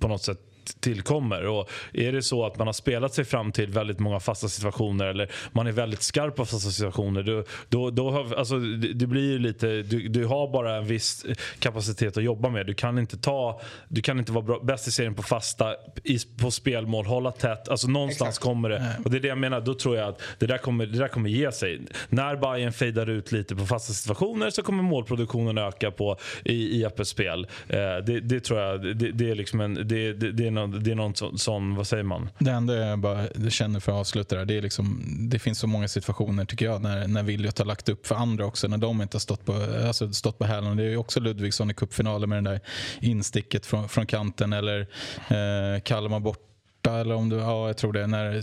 på 0.00 0.08
något 0.08 0.22
sätt 0.22 0.49
tillkommer. 0.80 1.46
Och 1.46 1.70
är 1.92 2.12
det 2.12 2.22
så 2.22 2.46
att 2.46 2.58
man 2.58 2.68
har 2.68 2.72
spelat 2.72 3.14
sig 3.14 3.24
fram 3.24 3.52
till 3.52 3.70
väldigt 3.70 3.98
många 3.98 4.20
fasta 4.20 4.48
situationer 4.48 5.06
eller 5.06 5.30
man 5.52 5.66
är 5.66 5.72
väldigt 5.72 6.02
skarp 6.02 6.36
på 6.36 6.44
fasta 6.44 6.70
situationer. 6.70 7.22
Då, 7.22 7.44
då, 7.68 7.90
då 7.90 8.10
har, 8.10 8.34
alltså, 8.34 8.58
det, 8.94 9.06
blir 9.06 9.38
lite, 9.38 9.66
du, 9.82 10.08
du 10.08 10.24
har 10.24 10.52
bara 10.52 10.76
en 10.76 10.86
viss 10.86 11.26
kapacitet 11.58 12.16
att 12.16 12.24
jobba 12.24 12.48
med. 12.48 12.66
Du 12.66 12.74
kan 12.74 12.98
inte, 12.98 13.16
ta, 13.16 13.60
du 13.88 14.02
kan 14.02 14.18
inte 14.18 14.32
vara 14.32 14.44
bra, 14.44 14.60
bäst 14.62 14.88
i 14.88 14.90
serien 14.90 15.14
på 15.14 15.22
fasta, 15.22 15.74
i, 16.04 16.18
på 16.40 16.50
spelmål, 16.50 17.06
hålla 17.06 17.32
tätt. 17.32 17.68
Alltså, 17.68 17.88
någonstans 17.88 18.28
Exakt. 18.28 18.44
kommer 18.44 18.68
det. 18.68 18.96
Och 19.04 19.10
det 19.10 19.16
är 19.16 19.20
det 19.20 19.28
jag 19.28 19.38
menar. 19.38 19.60
Då 19.60 19.74
tror 19.74 19.96
jag 19.96 20.08
att 20.08 20.22
det 20.38 20.46
där 20.46 20.58
kommer, 20.58 20.86
det 20.86 20.98
där 20.98 21.08
kommer 21.08 21.30
ge 21.30 21.52
sig. 21.52 21.80
När 22.08 22.36
Bayern 22.36 22.72
fejdar 22.72 23.10
ut 23.10 23.32
lite 23.32 23.56
på 23.56 23.66
fasta 23.66 23.92
situationer 23.92 24.50
så 24.50 24.62
kommer 24.62 24.82
målproduktionen 24.82 25.58
öka 25.58 25.90
på, 25.90 26.16
i, 26.44 26.80
i 26.80 26.86
öppet 26.86 27.08
spel. 27.08 27.46
Eh, 27.68 27.78
det, 27.78 28.20
det 28.20 28.40
tror 28.40 28.60
jag. 28.60 28.96
Det, 28.96 29.12
det 29.12 29.30
är 29.30 29.34
liksom 29.34 29.60
en, 29.60 29.74
det, 29.74 30.12
det, 30.12 30.32
det 30.32 30.46
är 30.46 30.50
någon, 30.60 30.82
det 30.84 30.90
är 30.90 30.94
någon 30.94 31.14
sån, 31.14 31.38
sån, 31.38 31.74
vad 31.74 31.86
säger 31.86 32.02
man? 32.02 32.28
Det 32.38 32.50
enda 32.50 32.76
jag 32.76 32.98
bara 32.98 33.50
känner 33.50 33.80
för 33.80 33.92
att 33.92 33.98
avsluta 33.98 34.36
där, 34.36 34.44
det, 34.44 34.54
är 34.54 34.62
liksom, 34.62 35.02
det 35.30 35.38
finns 35.38 35.58
så 35.58 35.66
många 35.66 35.88
situationer 35.88 36.44
tycker 36.44 36.64
jag 36.64 36.82
när, 36.82 37.08
när 37.08 37.22
Williot 37.22 37.58
har 37.58 37.66
lagt 37.66 37.88
upp 37.88 38.06
för 38.06 38.14
andra 38.14 38.46
också 38.46 38.68
när 38.68 38.78
de 38.78 39.02
inte 39.02 39.14
har 39.14 39.20
stått 39.20 39.44
på, 39.44 39.52
alltså, 39.86 40.12
stått 40.12 40.38
på 40.38 40.44
hälen. 40.44 40.76
Det 40.76 40.82
är 40.82 40.88
ju 40.88 40.96
också 40.96 41.20
Ludvigsson 41.20 41.70
i 41.70 41.74
cupfinalen 41.74 42.28
med 42.28 42.36
den 42.36 42.44
där 42.44 42.60
insticket 43.00 43.66
från, 43.66 43.88
från 43.88 44.06
kanten 44.06 44.52
eller 44.52 44.80
eh, 45.28 45.80
Kalmar 45.82 46.20
bort 46.20 46.49
eller 46.86 47.14
om 47.14 47.28
du, 47.28 47.36
ja 47.36 47.66
jag 47.66 47.76
tror 47.76 47.92
det, 47.92 48.06
när, 48.06 48.42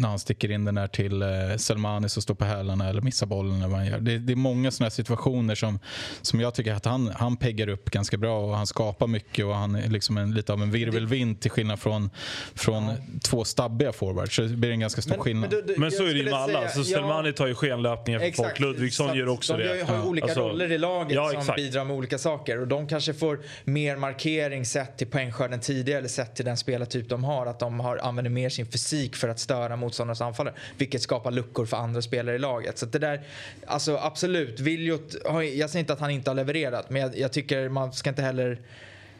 när 0.00 0.08
han 0.08 0.18
sticker 0.18 0.50
in 0.50 0.64
den 0.64 0.74
där 0.74 0.86
till 0.88 1.22
eh, 1.22 1.28
Selmani 1.56 2.08
som 2.08 2.22
står 2.22 2.34
på 2.34 2.44
hälarna 2.44 2.88
eller 2.88 3.00
missar 3.02 3.26
bollen. 3.26 3.56
Eller 3.56 3.68
vad 3.68 3.78
han 3.78 3.86
gör. 3.86 3.98
Det, 4.00 4.18
det 4.18 4.32
är 4.32 4.36
många 4.36 4.70
sådana 4.70 4.90
situationer 4.90 5.54
som, 5.54 5.78
som 6.22 6.40
jag 6.40 6.54
tycker 6.54 6.74
att 6.74 6.84
han, 6.84 7.08
han 7.16 7.36
peggar 7.36 7.68
upp 7.68 7.90
ganska 7.90 8.16
bra 8.16 8.40
och 8.40 8.56
han 8.56 8.66
skapar 8.66 9.06
mycket 9.06 9.44
och 9.44 9.54
han 9.54 9.74
är 9.74 9.88
liksom 9.88 10.18
en, 10.18 10.34
lite 10.34 10.52
av 10.52 10.62
en 10.62 10.70
virvelvind 10.70 11.40
till 11.40 11.50
skillnad 11.50 11.80
från, 11.80 12.10
från 12.54 12.90
två 13.24 13.44
stabbiga 13.44 13.92
forwards. 13.92 14.36
Så 14.36 14.42
det 14.42 14.48
blir 14.48 14.70
en 14.70 14.80
ganska 14.80 15.02
stor 15.02 15.16
skillnad. 15.18 15.50
du- 15.50 15.62
du- 15.62 15.74
Men 15.78 15.90
så 15.90 16.02
är 16.04 16.08
det 16.08 16.18
ju 16.18 16.24
med 16.24 16.34
alla. 16.34 16.58
säga- 16.58 16.68
Så 16.70 16.80
ja, 16.80 16.84
Selmani 16.84 17.32
tar 17.32 17.46
ju 17.46 17.54
skenlöpningar 17.54 18.20
för 18.20 18.26
Exakt. 18.26 18.48
folk. 18.48 18.60
Ludvigsson 18.60 19.16
gör 19.16 19.28
också 19.28 19.56
de 19.56 19.62
det. 19.62 19.74
De 19.78 19.82
har 19.82 19.96
ju 19.96 20.02
olika 20.02 20.24
Alltså, 20.24 20.40
roller 20.48 20.72
i 20.72 20.78
laget 20.78 21.14
ja, 21.14 21.42
som 21.42 21.54
bidrar 21.56 21.84
med 21.84 21.96
olika 21.96 22.18
saker. 22.18 22.60
Och 22.60 22.68
de 22.68 22.86
kanske 22.88 23.14
får 23.14 23.40
mer 23.64 23.96
markering 23.96 24.64
sett 24.66 24.98
till 24.98 25.06
poängskörden 25.06 25.60
tidigare 25.60 25.98
eller 25.98 26.08
sett 26.08 26.36
till 26.36 26.44
den 26.44 26.56
spelartyp 26.56 27.08
de 27.08 27.24
har. 27.24 27.46
Att 27.46 27.58
de 27.60 27.77
har, 27.80 27.96
använder 27.96 28.30
mer 28.30 28.48
sin 28.48 28.66
fysik 28.66 29.16
för 29.16 29.28
att 29.28 29.38
störa 29.38 29.76
motståndarnas 29.76 30.20
anfallare. 30.20 30.54
Vilket 30.76 31.02
skapar 31.02 31.30
luckor 31.30 31.66
för 31.66 31.76
andra 31.76 32.02
spelare 32.02 32.36
i 32.36 32.38
laget. 32.38 32.78
Så 32.78 32.86
det 32.86 32.98
där, 32.98 33.20
alltså 33.66 33.96
absolut. 33.96 34.60
Viljot, 34.60 35.14
jag 35.54 35.70
säger 35.70 35.78
inte 35.78 35.92
att 35.92 36.00
han 36.00 36.10
inte 36.10 36.30
har 36.30 36.34
levererat. 36.34 36.90
Men 36.90 37.02
jag, 37.02 37.18
jag 37.18 37.32
tycker 37.32 37.68
man 37.68 37.92
ska 37.92 38.10
inte 38.10 38.22
heller 38.22 38.58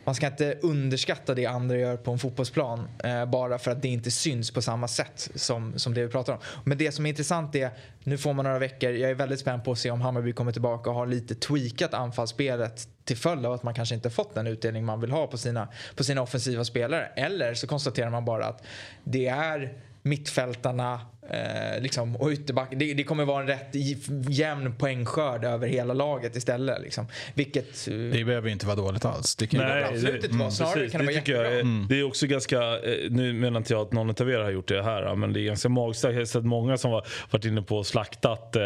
man 0.05 0.15
ska 0.15 0.27
inte 0.27 0.59
underskatta 0.63 1.35
det 1.35 1.47
andra 1.47 1.77
gör 1.77 1.97
på 1.97 2.11
en 2.11 2.19
fotbollsplan 2.19 2.89
eh, 3.05 3.25
bara 3.25 3.59
för 3.59 3.71
att 3.71 3.83
det 3.83 3.89
inte 3.89 4.11
syns 4.11 4.51
på 4.51 4.63
samma 4.63 4.89
sätt 4.89 5.31
som, 5.35 5.79
som 5.79 5.95
det 5.95 6.05
vi 6.05 6.09
pratar 6.09 6.33
om. 6.33 6.39
Men 6.65 6.79
det 6.79 6.93
som 6.93 7.07
är 7.07 7.11
intressant 7.11 7.55
är, 7.55 7.71
nu 8.05 8.19
får 8.19 8.33
man 8.33 8.45
några 8.45 8.59
veckor, 8.59 8.91
jag 8.91 9.11
är 9.11 9.15
väldigt 9.15 9.41
spänd 9.41 9.65
på 9.65 9.73
att 9.73 9.79
se 9.79 9.91
om 9.91 10.01
Hammarby 10.01 10.33
kommer 10.33 10.53
tillbaka 10.53 10.91
och 10.91 10.97
har 10.97 11.07
lite 11.07 11.35
tweakat 11.35 11.95
anfallsspelet 11.95 12.89
till 13.05 13.17
följd 13.17 13.47
av 13.47 13.53
att 13.53 13.63
man 13.63 13.75
kanske 13.75 13.95
inte 13.95 14.11
fått 14.11 14.35
den 14.35 14.47
utdelning 14.47 14.85
man 14.85 15.01
vill 15.01 15.11
ha 15.11 15.27
på 15.27 15.39
sina, 15.39 15.69
på 15.97 16.05
sina 16.05 16.23
offensiva 16.23 16.65
spelare. 16.65 17.07
Eller 17.17 17.55
så 17.55 17.67
konstaterar 17.67 18.11
man 18.11 18.25
bara 18.25 18.47
att 18.47 18.63
det 19.05 19.27
är 19.27 19.73
mittfältarna 20.03 21.01
eh, 21.31 21.81
liksom, 21.83 22.17
och 22.17 22.31
ytterback. 22.31 22.69
Det, 22.77 22.95
det 22.95 23.05
kommer 23.05 23.25
vara 23.25 23.41
en 23.41 23.47
rätt 23.49 23.69
jämn 24.29 24.75
poängskörd 24.79 25.45
över 25.45 25.67
hela 25.69 25.95
laget 25.95 26.37
istället. 26.37 26.83
Liksom. 26.83 27.07
Vilket... 27.35 27.89
eh, 27.89 27.95
Det 27.95 28.25
behöver 28.25 28.49
inte 28.51 28.67
vara 28.67 28.77
dåligt 28.77 29.05
alls. 29.05 29.37
tycker 29.37 29.57
jag. 29.59 29.67
Nej, 29.69 29.85
absolut 29.85 30.25
inte 30.25 30.37
vara. 30.37 30.51
Snarare 30.51 30.75
precis. 30.75 30.93
kan 30.93 30.99
det 31.01 31.07
vara 31.07 31.17
tycker 31.17 31.33
jag, 31.33 31.47
är- 31.47 31.51
jättebra. 31.57 31.87
Det 31.89 31.99
är 32.01 32.03
också 32.07 32.27
ganska, 32.27 32.57
eh, 32.63 33.11
nu 33.11 33.33
menar 33.33 33.59
inte 33.59 33.73
jag 33.73 33.83
att 33.83 33.93
någon 33.93 34.11
av 34.11 34.31
er 34.31 34.39
har 34.39 34.51
gjort 34.51 34.69
det 34.69 34.83
här, 34.83 35.15
men 35.15 35.33
det 35.33 35.41
är 35.41 35.45
ganska 35.45 35.69
magstarkt. 35.69 36.13
Jag 36.15 36.21
har 36.21 36.27
sett 36.27 36.45
många 36.45 36.77
som 36.77 36.91
har 36.91 37.05
varit 37.31 37.45
inne 37.45 37.63
på 37.63 37.77
och 37.77 37.87
slaktat 37.87 38.57
eh, 38.57 38.63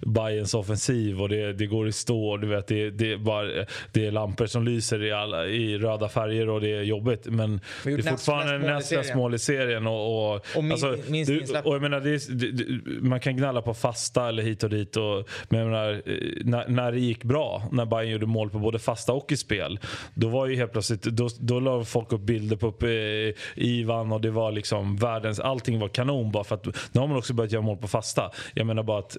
Bayerns 0.00 0.54
offensiv 0.54 1.22
och 1.22 1.28
det, 1.28 1.52
det 1.52 1.66
går 1.66 1.88
i 1.88 1.92
stå. 1.92 2.28
och 2.28 2.40
Du 2.40 2.46
vet, 2.46 2.66
det, 2.66 2.90
det, 2.90 3.12
är 3.12 3.16
bara, 3.16 3.46
det 3.92 4.06
är 4.06 4.10
lampor 4.10 4.46
som 4.46 4.64
lyser 4.64 5.04
i, 5.04 5.12
alla, 5.12 5.46
i 5.46 5.78
röda 5.78 6.08
färger 6.08 6.48
och 6.48 6.60
det 6.60 6.70
är 6.76 6.82
jobbigt. 6.82 7.26
Men 7.26 7.60
det 7.84 7.90
är 7.92 7.96
näst 7.96 8.08
fortfarande 8.08 8.58
flest 8.58 8.64
mål 8.64 8.70
i 8.70 8.74
näst 8.74 8.88
serien. 8.88 9.18
mål 9.18 9.34
i 9.34 9.38
serien. 9.38 9.86
Och, 9.86 10.34
och, 10.34 10.46
Och 10.56 10.64
min- 10.64 10.72
alltså, 10.72 10.96
minst 11.08 11.30
du, 11.32 11.40
insläpp. 11.40 11.66
och 11.66 11.74
jag 11.74 11.82
menar, 12.00 12.30
är, 12.30 12.34
det, 12.34 12.52
det, 12.52 12.90
man 13.08 13.20
kan 13.20 13.36
gnälla 13.36 13.62
på 13.62 13.74
fasta 13.74 14.28
eller 14.28 14.42
hit 14.42 14.62
och 14.62 14.70
dit. 14.70 14.96
Och, 14.96 15.28
men 15.48 15.70
menar, 15.70 15.92
eh, 15.92 16.16
när, 16.44 16.68
när 16.68 16.92
det 16.92 17.00
gick 17.00 17.24
bra, 17.24 17.62
när 17.72 17.86
Bayern 17.86 18.12
gjorde 18.12 18.26
mål 18.26 18.50
på 18.50 18.58
både 18.58 18.78
fasta 18.78 19.12
och 19.12 19.32
i 19.32 19.36
spel. 19.36 19.78
Då 20.14 20.28
var 20.28 20.46
ju 20.46 20.56
helt 20.56 20.72
plötsligt, 20.72 21.02
då, 21.02 21.28
då 21.40 21.60
la 21.60 21.84
folk 21.84 22.12
upp 22.12 22.20
bilder 22.20 22.56
på 22.56 22.66
uppe, 22.66 22.86
eh, 22.86 23.34
Ivan 23.54 24.12
och 24.12 24.20
det 24.20 24.30
var 24.30 24.52
liksom 24.52 24.96
världens, 24.96 25.40
allting 25.40 25.78
var 25.78 25.88
kanon 25.88 26.32
bara 26.32 26.44
för 26.44 26.54
att 26.54 26.66
nu 26.92 27.00
har 27.00 27.06
man 27.06 27.16
också 27.16 27.34
börjat 27.34 27.52
göra 27.52 27.62
mål 27.62 27.76
på 27.76 27.88
fasta. 27.88 28.30
Jag 28.54 28.66
menar 28.66 28.82
bara 28.82 28.98
att 28.98 29.16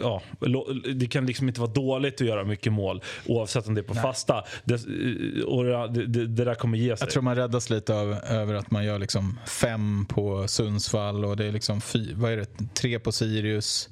ja, 0.00 0.22
lo- 0.40 0.72
det 0.94 1.06
kan 1.06 1.26
liksom 1.26 1.48
inte 1.48 1.60
vara 1.60 1.70
dåligt 1.70 2.14
att 2.20 2.26
göra 2.26 2.44
mycket 2.44 2.72
mål 2.72 3.02
oavsett 3.26 3.68
om 3.68 3.74
det 3.74 3.80
är 3.80 3.82
på 3.82 3.94
fasta. 3.94 4.44
Det, 4.64 4.74
eh, 4.74 5.44
och 5.44 5.64
det, 5.64 6.06
det, 6.06 6.26
det 6.26 6.44
där 6.44 6.54
kommer 6.54 6.78
ge 6.78 6.96
sig. 6.96 7.04
Jag 7.04 7.10
tror 7.10 7.22
man 7.22 7.36
räddas 7.36 7.70
lite 7.70 7.94
av, 7.94 8.16
över 8.30 8.54
att 8.54 8.70
man 8.70 8.84
gör 8.84 8.98
liksom 8.98 9.38
fem 9.46 10.06
på 10.08 10.48
Sundsvall 10.48 11.24
och 11.24 11.36
det 11.36 11.44
är 11.46 11.52
liksom 11.52 11.80
fy, 11.80 12.14
vad 12.20 12.32
är 12.32 12.36
det, 12.36 12.46
tre 12.74 12.98
på 12.98 13.12
Sirius. 13.12 13.88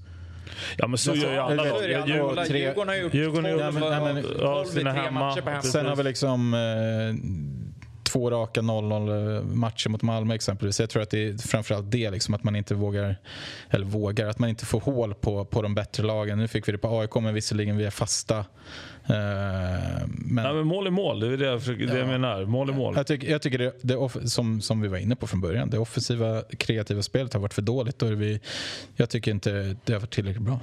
ja 0.77 0.87
men 0.89 0.99
så 0.99 1.15
gör 1.15 1.33
ju 1.33 1.39
alla 1.39 1.65
lag. 1.65 1.83
Djurgården- 1.83 2.89
har 2.89 2.95
gjort 2.95 3.15
Djurgården 3.15 3.45
har 3.45 3.51
12, 3.53 3.75
gjort- 3.75 3.75
Nej, 3.75 3.91
men- 3.91 4.05
nej, 4.05 4.15
men- 4.15 4.23
12 4.23 4.37
ja, 4.41 4.65
i 4.65 4.69
sina 4.69 4.93
tre 4.93 5.03
hemma. 5.03 5.21
matcher 5.21 5.41
på 5.41 5.51
hemma. 5.51 5.63
Sen 5.63 5.87
har 5.87 5.97
vi 5.97 6.03
liksom 6.03 6.55
eh, 6.55 6.61
två 8.13 8.31
raka 8.31 8.61
0-0 8.63 9.43
matcher 9.55 9.89
mot 9.89 10.03
Malmö 10.03 10.35
exempelvis. 10.35 10.81
Jag 10.81 10.91
tror 10.91 11.03
att 11.03 11.11
det 11.11 11.29
är 11.29 11.39
framförallt 11.49 11.91
det, 11.91 12.11
liksom, 12.11 12.35
att 12.35 12.45
man 12.45 12.57
inte 12.57 12.75
vågar, 12.75 13.17
eller 13.71 13.87
vågar, 13.87 14.27
att 14.29 14.39
man 14.39 14.49
inte 14.49 14.67
får 14.67 14.81
hål 14.81 15.15
på, 15.15 15.45
på 15.45 15.63
de 15.63 15.75
bättre 15.75 16.03
lagen. 16.03 16.39
Nu 16.39 16.49
fick 16.49 16.69
vi 16.69 16.73
det 16.73 16.79
på 16.79 17.01
AIK, 17.01 17.15
men 17.15 17.35
visserligen 17.35 17.77
via 17.77 17.91
fasta. 17.91 18.45
Eh, 19.09 19.15
men 20.09 20.45
Ja, 20.45 20.53
men 20.53 20.67
mål 20.67 20.87
är 20.87 20.91
mål, 20.91 21.21
det 21.21 21.27
är 21.27 21.37
det 21.37 21.45
jag, 21.47 21.61
försöker, 21.61 21.87
det 21.87 21.99
jag 21.99 22.09
menar. 22.09 22.45
Mål 22.45 22.69
är 22.69 22.73
mål. 22.73 22.95
jag 22.97 23.07
tycker, 23.07 23.31
jag 23.31 23.43
tycker 23.43 23.59
det, 23.59 23.73
det 23.83 23.97
off, 23.97 24.17
som, 24.25 24.61
som 24.61 24.81
vi 24.81 24.89
var 24.89 24.99
inne 24.99 25.17
på 25.17 25.27
från 25.27 25.41
början, 25.41 25.71
det 25.71 25.79
offensiva 25.79 26.43
kreativa 26.59 27.03
spelet 27.03 27.33
har 27.33 27.41
varit 27.41 27.55
för 27.55 27.63
dåligt. 27.63 28.03
Och 28.03 28.23
vi, 28.23 28.41
jag 28.97 29.11
tycker 29.11 29.31
inte 29.31 29.77
det 29.85 29.93
har 29.93 30.01
varit 30.01 30.11
tillräckligt 30.15 30.43
bra. 30.45 30.61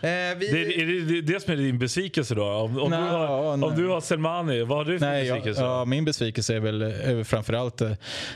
Eh, 0.00 0.08
vi, 0.38 0.48
Det, 0.52 0.80
är 0.82 0.86
det, 0.86 1.00
det, 1.00 1.20
det 1.32 1.40
som 1.40 1.52
är 1.52 1.56
din 1.56 1.78
besvikelse 1.78 2.34
då? 2.34 2.44
Om, 2.44 2.78
om, 2.78 2.90
Nej, 2.90 3.00
du, 3.00 3.06
har, 3.06 3.56
nej. 3.56 3.68
om 3.68 3.76
du 3.76 3.88
har 3.88 4.00
Selmani, 4.00 4.62
vad 4.62 4.78
har 4.78 4.84
du 4.84 4.98
för 4.98 5.06
Nej, 5.06 5.22
besvikelse? 5.30 5.62
ja, 5.62 5.84
min 5.84 6.04
besvikelse 6.04 6.54
är 6.56 6.60
väl, 6.60 6.82
är 6.82 7.24
framförallt 7.24 7.80
eh, 7.80 7.92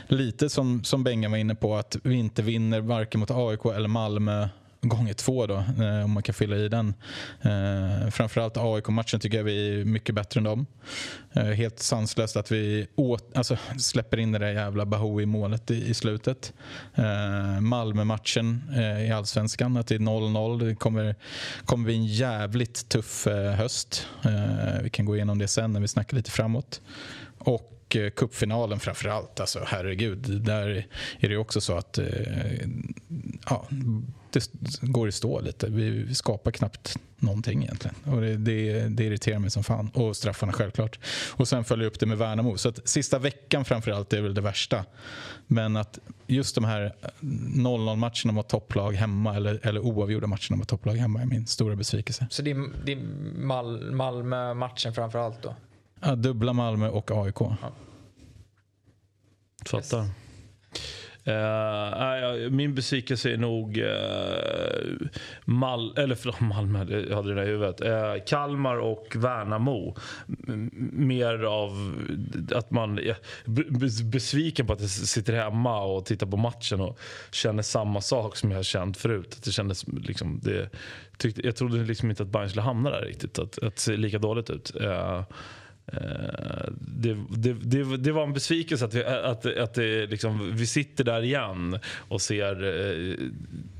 lite 0.07 0.49
som, 0.49 0.83
som 0.83 1.03
Bengan 1.03 1.31
var 1.31 1.37
inne 1.37 1.55
på 1.55 1.75
att 1.75 1.97
vi 2.03 2.15
inte 2.15 2.41
vinner 2.41 2.81
varken 2.81 3.19
mot 3.19 3.31
AIK 3.31 3.65
eller 3.65 3.87
Malmö 3.87 4.47
gånger 4.89 5.13
två 5.13 5.47
då, 5.47 5.55
eh, 5.55 6.03
om 6.03 6.11
man 6.11 6.23
kan 6.23 6.35
fylla 6.35 6.55
i 6.55 6.69
den. 6.69 6.93
Eh, 7.41 8.09
framförallt 8.09 8.57
AIK-matchen 8.57 9.19
tycker 9.19 9.37
jag 9.37 9.43
vi 9.43 9.81
är 9.81 9.85
mycket 9.85 10.15
bättre 10.15 10.37
än 10.37 10.43
dem. 10.43 10.65
Eh, 11.33 11.43
helt 11.43 11.79
sanslöst 11.79 12.35
att 12.35 12.51
vi 12.51 12.87
åt, 12.95 13.37
alltså, 13.37 13.57
släpper 13.77 14.19
in 14.19 14.31
det 14.31 14.39
där 14.39 14.51
jävla 14.51 14.85
Bahoui-målet 14.85 15.71
i, 15.71 15.89
i 15.89 15.93
slutet. 15.93 16.53
Malmö-matchen 17.61 18.61
i 19.07 19.11
Allsvenskan, 19.11 19.77
att 19.77 19.87
det 19.87 19.95
är 19.95 19.99
0-0. 19.99 20.65
Det 20.65 20.75
kommer, 20.75 21.15
kommer 21.65 21.85
bli 21.85 21.95
en 21.95 22.05
jävligt 22.05 22.89
tuff 22.89 23.27
höst. 23.57 24.07
Vi 24.81 24.89
kan 24.89 25.05
gå 25.05 25.15
igenom 25.15 25.39
det 25.39 25.47
sen 25.47 25.73
när 25.73 25.79
vi 25.79 25.87
snackar 25.87 26.17
lite 26.17 26.31
framåt. 26.31 26.81
Och 27.37 27.73
eh, 27.95 28.09
cupfinalen 28.09 28.79
framför 28.79 29.09
allt. 29.09 29.39
Alltså, 29.39 29.59
herregud, 29.67 30.41
där 30.41 30.87
är 31.19 31.29
det 31.29 31.37
också 31.37 31.61
så 31.61 31.77
att 31.77 31.97
eh, 31.97 32.05
ja, 33.49 33.67
det 34.33 34.49
går 34.81 35.07
i 35.07 35.11
stå 35.11 35.41
lite. 35.41 35.69
Vi, 35.69 36.15
skapar 36.15 36.51
knappt 36.51 36.97
någonting 37.17 37.63
egentligen. 37.63 37.95
Och 38.05 38.21
det, 38.21 38.37
det, 38.37 38.87
det 38.89 39.03
irriterar 39.03 39.39
mig 39.39 39.49
som 39.49 39.63
fan. 39.63 39.89
Och 39.93 40.15
straffarna 40.15 40.53
självklart. 40.53 40.99
Och 41.31 41.47
sen 41.47 41.63
följer 41.63 41.87
upp 41.87 41.99
det 41.99 42.05
med 42.05 42.17
Värnamo. 42.17 42.57
Så 42.57 42.69
att 42.69 42.87
sista 42.87 43.19
veckan 43.19 43.65
framförallt 43.65 44.13
är 44.13 44.21
väl 44.21 44.33
det 44.33 44.41
värsta. 44.41 44.85
Men 45.47 45.75
att 45.75 45.99
just 46.27 46.55
de 46.55 46.63
här 46.63 46.95
eh, 47.01 47.09
0-0 47.19 47.95
matcherna 47.95 48.31
mot 48.31 48.49
topplag 48.49 48.93
hemma 48.93 49.35
eller, 49.35 49.59
eller 49.63 49.79
oavgjorda 49.79 50.27
matcherna 50.27 50.55
mot 50.55 50.67
topplag 50.67 50.95
hemma 50.95 51.21
är 51.21 51.25
min 51.25 51.47
stora 51.47 51.75
besvikelse. 51.75 52.27
Så 52.29 52.41
det 52.41 52.51
är, 52.51 52.69
det 52.85 52.91
är 52.91 52.97
Mal, 53.37 53.91
Malmö-matchen 53.91 54.93
framför 54.93 55.19
allt 55.19 55.43
då? 55.43 55.55
Ja, 56.05 56.15
dubbla 56.15 56.53
Malmö 56.53 56.89
och 56.89 57.11
AIK. 57.11 57.37
Fattar. 59.65 59.99
Eh, 59.99 60.09
Uh, 61.25 62.49
min 62.49 62.75
besvikelse 62.75 63.31
är 63.31 63.37
nog 63.37 63.77
uh, 63.77 65.07
Mal 65.45 65.97
eller 65.97 66.15
förlåt, 66.15 66.39
Malmö, 66.39 66.85
jag 67.09 67.15
hade 67.15 67.29
det 67.29 67.35
där 67.35 67.43
i 67.43 67.51
huvudet. 67.51 67.81
Uh, 67.81 68.25
Kalmar 68.25 68.77
och 68.77 69.15
Värnamo. 69.15 69.95
M- 70.47 70.69
mer 70.93 71.43
av 71.43 71.95
att 72.55 72.71
man 72.71 72.99
är 72.99 73.15
besviken 74.11 74.67
på 74.67 74.73
att 74.73 74.81
jag 74.81 74.89
sitter 74.89 75.33
hemma 75.33 75.83
och 75.83 76.05
tittar 76.05 76.27
på 76.27 76.37
matchen 76.37 76.81
och 76.81 76.99
känner 77.31 77.63
samma 77.63 78.01
sak 78.01 78.37
som 78.37 78.51
jag 78.51 78.57
har 78.57 78.63
känt 78.63 78.97
förut. 78.97 79.35
Att 79.37 79.43
det 79.43 79.51
kändes 79.51 79.87
liksom, 79.87 80.39
det, 80.43 80.69
tyckte, 81.17 81.45
jag 81.45 81.55
trodde 81.55 81.77
liksom 81.77 82.09
inte 82.09 82.23
att 82.23 82.29
Bayern 82.29 82.49
skulle 82.49 82.61
hamna 82.61 82.89
där 82.89 83.01
riktigt. 83.01 83.39
Att, 83.39 83.63
att 83.63 83.75
det 83.75 83.81
ser 83.81 83.97
lika 83.97 84.19
dåligt 84.19 84.49
ut. 84.49 84.71
Uh, 84.81 85.23
Eh, 85.87 86.69
det, 86.79 87.17
det, 87.29 87.53
det, 87.53 87.97
det 87.97 88.11
var 88.11 88.23
en 88.23 88.33
besvikelse 88.33 88.85
att 88.85 88.93
vi, 88.93 89.03
att, 89.03 89.45
att 89.57 89.73
det 89.73 90.07
liksom, 90.07 90.55
vi 90.55 90.67
sitter 90.67 91.03
där 91.03 91.21
igen 91.21 91.79
och 91.85 92.21
ser 92.21 92.63
eh, 92.63 93.15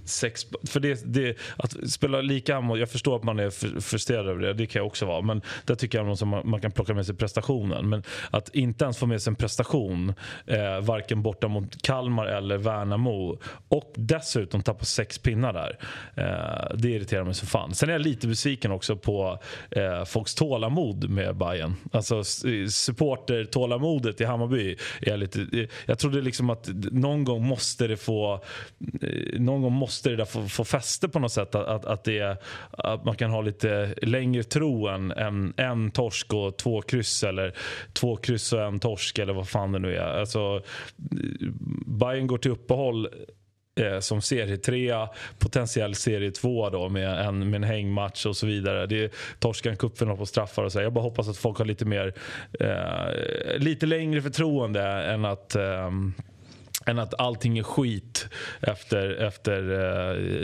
sex... 0.05 0.45
För 0.67 0.79
det, 0.79 1.01
det, 1.05 1.37
att 1.57 1.91
spela 1.91 2.21
lika 2.21 2.61
mot, 2.61 2.79
jag 2.79 2.89
förstår 2.89 3.15
att 3.15 3.23
man 3.23 3.39
är 3.39 3.79
frustrerad 3.81 4.27
över 4.27 4.41
det, 4.41 4.53
det 4.53 4.65
kan 4.65 4.79
jag 4.79 4.87
också 4.87 5.05
vara. 5.05 5.21
Men 5.21 5.41
där 5.65 5.75
tycker 5.75 5.97
jag 5.97 6.09
att 6.09 6.21
man, 6.21 6.49
man 6.49 6.61
kan 6.61 6.71
plocka 6.71 6.93
med 6.93 7.05
sig 7.05 7.15
prestationen. 7.15 7.89
Men 7.89 8.03
att 8.31 8.55
inte 8.55 8.83
ens 8.83 8.97
få 8.97 9.05
med 9.05 9.21
sig 9.21 9.31
en 9.31 9.35
prestation, 9.35 10.13
eh, 10.45 10.79
varken 10.81 11.21
borta 11.21 11.47
mot 11.47 11.81
Kalmar 11.81 12.25
eller 12.25 12.57
Värnamo 12.57 13.39
och 13.67 13.93
dessutom 13.95 14.61
tappa 14.61 14.85
sex 14.85 15.17
pinnar 15.19 15.53
där. 15.53 15.77
Eh, 16.15 16.77
det 16.77 16.89
irriterar 16.89 17.23
mig 17.23 17.33
så 17.33 17.45
fan. 17.45 17.73
Sen 17.73 17.89
är 17.89 17.93
jag 17.93 18.01
lite 18.01 18.27
besviken 18.27 18.71
också 18.71 18.95
på 18.95 19.39
eh, 19.71 20.05
folks 20.05 20.35
tålamod 20.35 21.09
med 21.09 21.35
Bayern. 21.37 21.75
Alltså 21.91 22.23
supporter-tålamodet 22.69 24.21
i 24.21 24.25
Hammarby. 24.25 24.77
Är 25.01 25.17
lite, 25.17 25.41
eh, 25.41 25.67
jag 25.85 25.99
trodde 25.99 26.21
liksom 26.21 26.49
att 26.49 26.69
någon 26.91 27.23
gång 27.23 27.47
måste 27.47 27.87
det 27.87 27.97
få 27.97 28.33
eh, 29.01 29.39
någon 29.39 29.61
gång 29.61 29.73
måste 29.73 29.92
det 30.01 30.15
där 30.15 30.25
få, 30.25 30.47
få 30.47 30.63
fäste 30.63 31.09
på 31.09 31.19
något 31.19 31.31
sätt. 31.31 31.55
Att, 31.55 31.67
att, 31.67 31.85
att, 31.85 32.03
det, 32.03 32.37
att 32.71 33.05
man 33.05 33.15
kan 33.15 33.31
ha 33.31 33.41
lite 33.41 33.93
längre 34.01 34.43
tro 34.43 34.87
än, 34.87 35.11
en, 35.11 35.53
en 35.57 35.91
torsk 35.91 36.33
och 36.33 36.57
två 36.57 36.81
kryss 36.81 37.23
eller 37.23 37.53
två 37.93 38.15
kryss 38.15 38.53
och 38.53 38.61
en 38.61 38.79
torsk 38.79 39.19
eller 39.19 39.33
vad 39.33 39.49
fan 39.49 39.71
det 39.71 39.79
nu 39.79 39.95
är. 39.95 40.19
Alltså, 40.19 40.61
Bayern 41.85 42.27
går 42.27 42.37
till 42.37 42.51
uppehåll 42.51 43.09
eh, 43.79 43.99
som 43.99 44.21
serietrea, 44.21 45.09
potentiell 45.39 45.95
serie 45.95 46.31
två 46.31 46.69
då 46.69 46.89
med 46.89 47.27
en, 47.27 47.49
med 47.49 47.55
en 47.55 47.63
hängmatch 47.63 48.25
och 48.25 48.37
så 48.37 48.47
vidare. 48.47 48.85
Det 48.85 49.03
är 49.03 49.09
torska 49.39 49.69
en 49.69 49.77
cupfinal 49.77 50.17
på 50.17 50.25
straffar 50.25 50.63
och 50.63 50.71
så. 50.71 50.81
Jag 50.81 50.93
bara 50.93 51.03
hoppas 51.03 51.29
att 51.29 51.37
folk 51.37 51.57
har 51.57 51.65
lite 51.65 51.85
mer, 51.85 52.13
eh, 52.59 53.57
lite 53.57 53.85
längre 53.85 54.21
förtroende 54.21 54.81
än 54.83 55.25
att 55.25 55.55
eh, 55.55 55.91
än 56.85 56.99
att 56.99 57.13
allting 57.19 57.57
är 57.57 57.63
skit 57.63 58.27
efter, 58.61 59.09
efter 59.09 59.71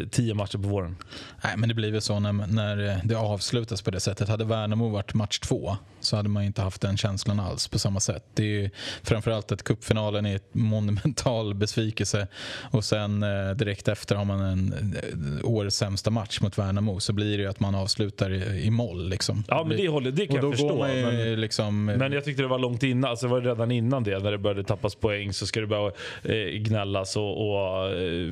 eh, 0.01 0.07
tio 0.07 0.33
matcher 0.33 0.57
på 0.57 0.67
våren. 0.67 0.95
Nej, 1.43 1.53
men 1.57 1.69
det 1.69 1.75
blir 1.75 1.91
väl 1.91 2.01
så 2.01 2.19
när, 2.19 2.33
när 2.33 3.01
det 3.03 3.15
avslutas 3.15 3.81
på 3.81 3.91
det 3.91 3.99
sättet. 3.99 4.29
Hade 4.29 4.45
Värnamo 4.45 4.89
varit 4.89 5.13
match 5.13 5.39
två 5.39 5.77
så 6.01 6.15
hade 6.15 6.29
man 6.29 6.43
inte 6.43 6.61
haft 6.61 6.81
den 6.81 6.97
känslan 6.97 7.39
alls 7.39 7.67
på 7.67 7.79
samma 7.79 7.99
sätt. 7.99 8.23
Det 8.33 8.43
är 8.43 8.47
ju 8.47 8.69
framförallt 9.03 9.51
att 9.51 9.63
cupfinalen 9.63 10.25
är 10.25 10.35
ett 10.35 10.53
monumental 10.53 11.53
besvikelse 11.53 12.27
och 12.71 12.83
sen 12.85 13.23
eh, 13.23 13.51
direkt 13.55 13.87
efter 13.87 14.15
har 14.15 14.25
man 14.25 14.39
en 14.39 14.95
eh, 14.95 15.49
årets 15.49 15.77
sämsta 15.77 16.09
match 16.09 16.41
mot 16.41 16.57
Värnamo 16.57 16.99
så 16.99 17.13
blir 17.13 17.37
det 17.37 17.43
ju 17.43 17.49
att 17.49 17.59
man 17.59 17.75
avslutar 17.75 18.33
i, 18.33 18.61
i 18.63 18.69
moll. 18.69 19.09
Liksom. 19.09 19.43
Ja, 19.47 19.63
men 19.63 19.77
det, 19.77 19.87
håller, 19.87 20.11
det 20.11 20.27
kan 20.27 20.35
jag 20.35 20.51
förstå. 20.51 20.87
ju 20.87 21.05
men... 21.05 21.41
liksom... 21.41 21.85
Men 21.85 22.11
jag 22.11 22.25
tyckte 22.25 22.41
det 22.41 22.47
var 22.47 22.59
långt 22.59 22.83
innan, 22.83 23.09
alltså 23.09 23.27
det 23.27 23.31
var 23.31 23.41
redan 23.41 23.71
innan 23.71 24.03
det 24.03 24.19
när 24.19 24.31
det 24.31 24.37
började 24.37 24.63
tappas 24.63 24.95
poäng 24.95 25.33
så 25.33 25.47
ska 25.47 25.59
det 25.59 25.67
börja 25.67 25.91
eh, 26.23 26.59
gnällas 26.59 27.17
och, 27.17 27.49
och 27.49 27.89
eh, 27.91 28.29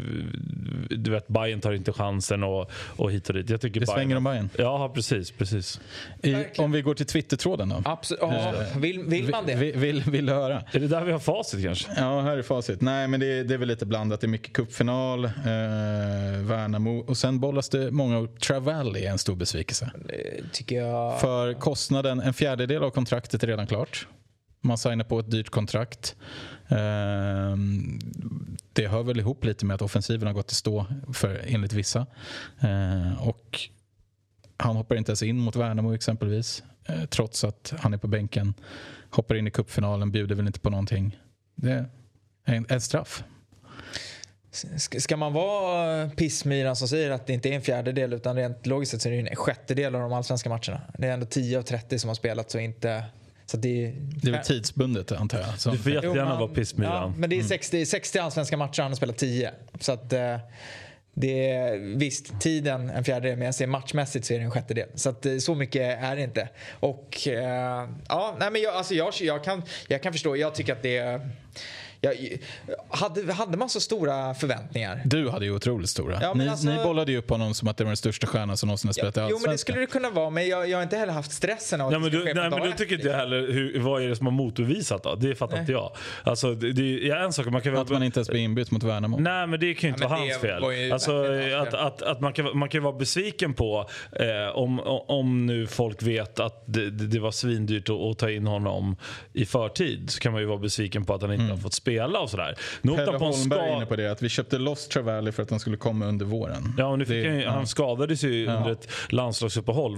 du 0.90 1.12
vet 1.12 1.28
Bayern 1.28 1.62
tar 1.62 1.72
inte 1.72 1.94
chansen 1.94 2.44
och, 2.44 2.72
och 2.96 3.12
hit 3.12 3.30
och 3.30 3.36
dit. 3.36 3.50
Jag 3.50 3.62
tycker 3.62 3.80
det 3.80 3.88
svänger 3.88 4.16
om 4.16 4.24
Bayern, 4.24 4.50
Bayern. 4.58 4.72
Ja, 4.72 4.92
precis. 4.96 5.32
precis. 5.32 5.82
I, 6.24 6.36
om 6.58 6.72
vi 6.72 6.82
går 6.82 6.94
till 6.94 7.06
Twittertråden 7.06 7.57
då. 7.66 7.82
Absolut. 7.86 8.22
Ja, 8.22 8.54
vill, 8.78 9.04
vill 9.04 9.30
man 9.30 9.46
det? 9.46 9.56
Vill, 9.56 9.78
vill, 9.78 10.04
vill 10.04 10.30
höra? 10.30 10.64
Är 10.72 10.80
det 10.80 10.88
där 10.88 11.04
vi 11.04 11.12
har 11.12 11.20
facit 11.20 11.64
kanske? 11.64 11.92
Ja, 11.98 12.22
här 12.22 12.38
är 12.38 12.42
facit. 12.42 12.82
Nej, 12.82 13.08
men 13.08 13.20
det, 13.20 13.44
det 13.44 13.54
är 13.54 13.58
väl 13.58 13.68
lite 13.68 13.86
blandat. 13.86 14.22
Det 14.22 14.28
är 14.28 14.30
mycket 14.30 14.54
cupfinal, 14.54 15.26
eh, 15.26 15.32
Värnamo 16.42 17.00
och 17.00 17.18
sen 17.18 17.40
bollas 17.40 17.70
det 17.70 17.92
många. 17.92 18.28
Travelli 18.28 19.06
är 19.06 19.12
en 19.12 19.18
stor 19.18 19.36
besvikelse. 19.36 19.92
Eh, 20.10 20.44
Tycker 20.52 20.76
jag. 20.76 21.20
För 21.22 21.54
kostnaden, 21.54 22.20
en 22.20 22.34
fjärdedel 22.34 22.84
av 22.84 22.90
kontraktet 22.90 23.44
är 23.44 23.48
redan 23.48 23.68
klart. 23.68 24.08
Man 24.62 24.78
signar 24.78 25.06
på 25.06 25.20
ett 25.20 25.32
dyrt 25.32 25.50
kontrakt. 25.50 26.16
Ehm, 26.68 28.00
det 28.74 28.88
hör 28.88 29.04
väl 29.04 29.20
ihop 29.20 29.46
lite 29.46 29.66
med 29.66 29.76
att 29.76 29.82
offensiven 29.82 30.28
har 30.28 30.34
gått 30.34 30.52
i 30.52 30.56
stå 30.56 30.86
för, 31.14 31.42
enligt 31.48 31.74
vissa. 31.74 32.06
Eh, 32.60 33.28
och 33.28 33.60
han 34.58 34.76
hoppar 34.76 34.96
inte 34.96 35.10
ens 35.12 35.24
in 35.24 35.38
mot 35.40 35.56
Värnamo 35.56 35.94
exempelvis. 35.96 36.64
Eh, 36.88 37.06
Trots 37.06 37.44
att 37.44 37.74
han 37.80 37.94
är 37.94 37.98
på 37.98 38.08
bänken. 38.08 38.54
Hoppar 39.10 39.36
in 39.36 39.48
i 39.48 39.52
cupfinalen, 39.52 40.12
bjuder 40.12 40.36
väl 40.36 40.48
inte 40.48 40.60
på 40.60 40.70
någonting. 40.70 41.18
Det 41.56 41.72
är 42.46 42.54
en, 42.56 42.66
en 42.70 42.82
straff. 42.82 43.24
Ska, 44.78 45.18
man 45.18 45.34
vara 45.34 46.10
pissmyran 46.10 46.76
som 46.76 46.88
säger 46.88 47.12
att 47.12 47.28
det 47.28 47.34
inte 47.34 47.50
är 47.50 47.54
en 47.54 47.62
fjärdedel 47.62 48.14
utan 48.14 48.36
rent 48.36 48.66
logiskt 48.66 48.92
sett 48.92 49.02
så 49.02 49.10
är 49.10 49.24
det 49.24 49.30
en 49.30 49.36
sjättedel 49.36 49.96
av 49.96 50.02
de 50.02 50.14
allsvenska 50.14 50.50
matcherna. 50.50 50.82
Det 50.98 51.08
är 51.08 51.12
ändå 51.12 51.26
10 51.26 51.58
av 51.58 51.62
30 51.62 52.00
som 52.00 52.08
har 52.08 52.16
spelat 52.16 52.52
så 52.52 52.60
inte... 52.60 53.04
Så 53.46 53.58
det, 53.58 53.94
Det 54.22 54.28
är 54.28 54.32
väl 54.32 54.46
tidsbundet 54.46 55.12
antar 55.12 55.40
jag. 55.40 55.60
Så, 55.60 55.72
Du 55.72 55.78
får 55.78 55.92
Jo, 55.92 55.96
jättegärna 55.96 56.30
man- 56.30 56.40
vara 56.40 56.54
pissmyran. 56.54 56.94
Ja, 57.12 57.14
men 57.18 57.30
det 57.30 57.40
är 57.40 57.44
60, 57.44 57.86
60 57.86 58.20
allsvenska 58.20 58.58
matcher 58.58 58.82
han 58.82 58.92
har 58.92 58.96
spelat 58.96 59.18
10. 59.18 59.52
Så 59.80 59.92
att 59.92 60.14
eh, 60.14 60.38
det 61.20 61.50
är 61.50 61.78
visst 61.78 62.40
tiden 62.40 62.90
en 62.90 63.04
fjärdedel 63.04 63.38
men 63.38 63.46
jag 63.46 63.56
ser 63.56 63.68
matchmässigt 63.68 64.26
så 64.26 64.34
är 64.34 64.38
det 64.38 64.44
en 64.44 64.52
sjättedel. 64.52 64.90
Så 64.96 65.10
att 65.10 65.26
eh, 65.26 65.38
så 65.38 65.56
mycket 65.56 66.04
är 66.04 66.16
det 66.16 66.22
inte. 66.22 66.50
Och 66.80 67.28
eh, 67.28 67.90
ja, 68.10 68.36
nej 68.40 68.52
men 68.52 68.62
jag, 68.62 68.76
alltså 68.76 68.94
jag, 68.94 69.14
jag, 69.22 69.44
kan, 69.44 69.64
jag 69.88 70.04
kan 70.04 70.14
förstå, 70.14 70.36
jag 70.36 70.56
tycker 70.56 70.74
att 70.74 70.82
det 70.82 70.98
är 70.98 71.30
jag, 72.02 72.14
hade, 72.90 73.34
hade 73.34 73.58
man 73.58 73.70
så 73.70 73.80
stora 73.80 74.34
förväntningar? 74.34 75.02
Du 75.06 75.30
hade 75.30 75.46
ju 75.46 75.52
otroligt 75.56 75.90
stora. 75.90 76.18
Ja, 76.22 76.34
men 76.34 76.46
ni, 76.46 76.52
alltså- 76.52 76.68
ni 76.70 76.84
bollade 76.84 77.12
ju 77.12 77.18
upp 77.18 77.30
honom 77.30 77.54
som 77.54 77.68
att 77.68 77.78
det 77.78 77.84
var 77.84 77.90
den 77.90 77.98
största 77.98 78.28
stjärnan 78.28 78.58
som 78.58 78.68
någonsin 78.68 78.88
har 78.88 78.94
spelat 78.94 79.18
i 79.18 79.20
Jo 79.20 79.24
men 79.24 79.30
det 79.30 79.36
Allsvenskan. 79.36 79.58
skulle 79.58 79.80
det 79.80 79.86
kunna 79.88 80.10
vara 80.10 80.30
men 80.30 80.48
jag, 80.48 80.70
jag 80.70 80.78
har 80.78 80.84
inte 80.84 80.98
heller 80.98 81.14
haft 81.14 81.32
stressen 81.32 81.82
av 81.82 81.88
att 81.88 81.92
Nej, 81.92 82.00
men 82.02 82.12
det 82.12 82.18
du, 82.18 82.34
på 82.34 82.40
nej, 82.42 82.50
men 82.50 82.60
då 82.72 82.72
tycker 82.78 82.96
inte 82.96 83.08
jag 83.08 83.16
heller, 83.18 83.52
hur, 83.52 83.80
vad 83.80 84.04
är 84.04 84.08
det 84.08 84.16
som 84.16 84.26
har 84.26 84.34
motbevisat 84.34 85.04
då? 85.04 85.16
Det 85.16 85.36
fattar 85.36 85.60
inte 85.60 85.72
jag. 85.72 85.92
Alltså, 86.24 86.54
det, 86.54 86.72
det 86.74 87.10
är 87.10 87.16
en 87.16 87.34
sak, 87.34 87.46
man 87.46 87.62
kan 87.62 87.74
väl... 87.74 87.82
Att 87.82 87.90
man 87.90 88.04
inte 88.04 88.20
ens 88.20 88.30
blir 88.30 88.40
inbytt 88.42 88.72
mot 88.72 88.84
Värnamo. 88.84 89.18
Nej 89.20 89.48
men 89.48 89.60
det 89.60 89.74
kan 89.74 89.88
ju 89.88 89.94
inte 89.94 90.04
Ja, 90.04 90.10
vara 90.10 90.20
det 90.20 90.28
hans 90.32 90.42
fel. 90.42 90.62
var 90.62 90.72
ju 90.72 90.92
Alltså, 90.92 91.24
att, 91.62 91.74
att, 91.74 92.02
att 92.02 92.20
man, 92.22 92.34
kan, 92.34 92.58
man 92.58 92.70
kan 92.70 92.84
vara 92.84 92.94
besviken 92.98 93.54
på 93.54 93.90
eh, 94.12 94.56
om, 94.58 94.80
om 95.08 95.46
nu 95.46 95.68
folk 95.68 96.04
vet 96.04 96.40
att 96.40 96.64
det, 96.66 96.90
det, 96.90 97.08
det 97.08 97.20
var 97.20 97.32
svindyrt 97.32 97.90
att, 97.90 97.96
att 97.96 98.18
ta 98.18 98.30
in 98.32 98.48
honom 98.48 98.96
i 99.34 99.46
förtid 99.46 100.10
så 100.10 100.20
kan 100.20 100.32
man 100.32 100.42
ju 100.42 100.48
vara 100.48 100.58
besviken 100.60 101.06
på 101.06 101.14
att 101.14 101.22
han 101.22 101.34
inte 101.34 101.54
har 101.54 101.58
fått 101.58 101.74
spela 101.74 101.87
och 102.22 102.30
sådär. 102.30 102.56
En 102.82 102.90
Holmberg 102.90 103.60
är 103.70 103.76
inne 103.76 103.86
på 103.86 103.96
det, 103.96 104.12
att 104.12 104.22
vi 104.22 104.30
köpte 104.30 104.58
loss 104.58 104.88
Travelli 104.88 105.32
för 105.32 105.44
att 105.44 105.50
han 105.50 105.60
skulle 105.60 105.78
komma 105.78 106.06
under 106.06 106.26
våren. 106.26 106.74
Ja, 106.78 106.86
och 106.86 107.00
nu 107.00 107.06
fick 107.06 107.24
Det- 107.24 107.30
han, 107.30 107.40
ja. 107.40 107.50
han 107.52 107.68
skadades 107.68 108.24
ju 108.24 108.48
under 108.48 108.72
ett 108.72 108.90
landslagsuppehåll. 109.10 109.98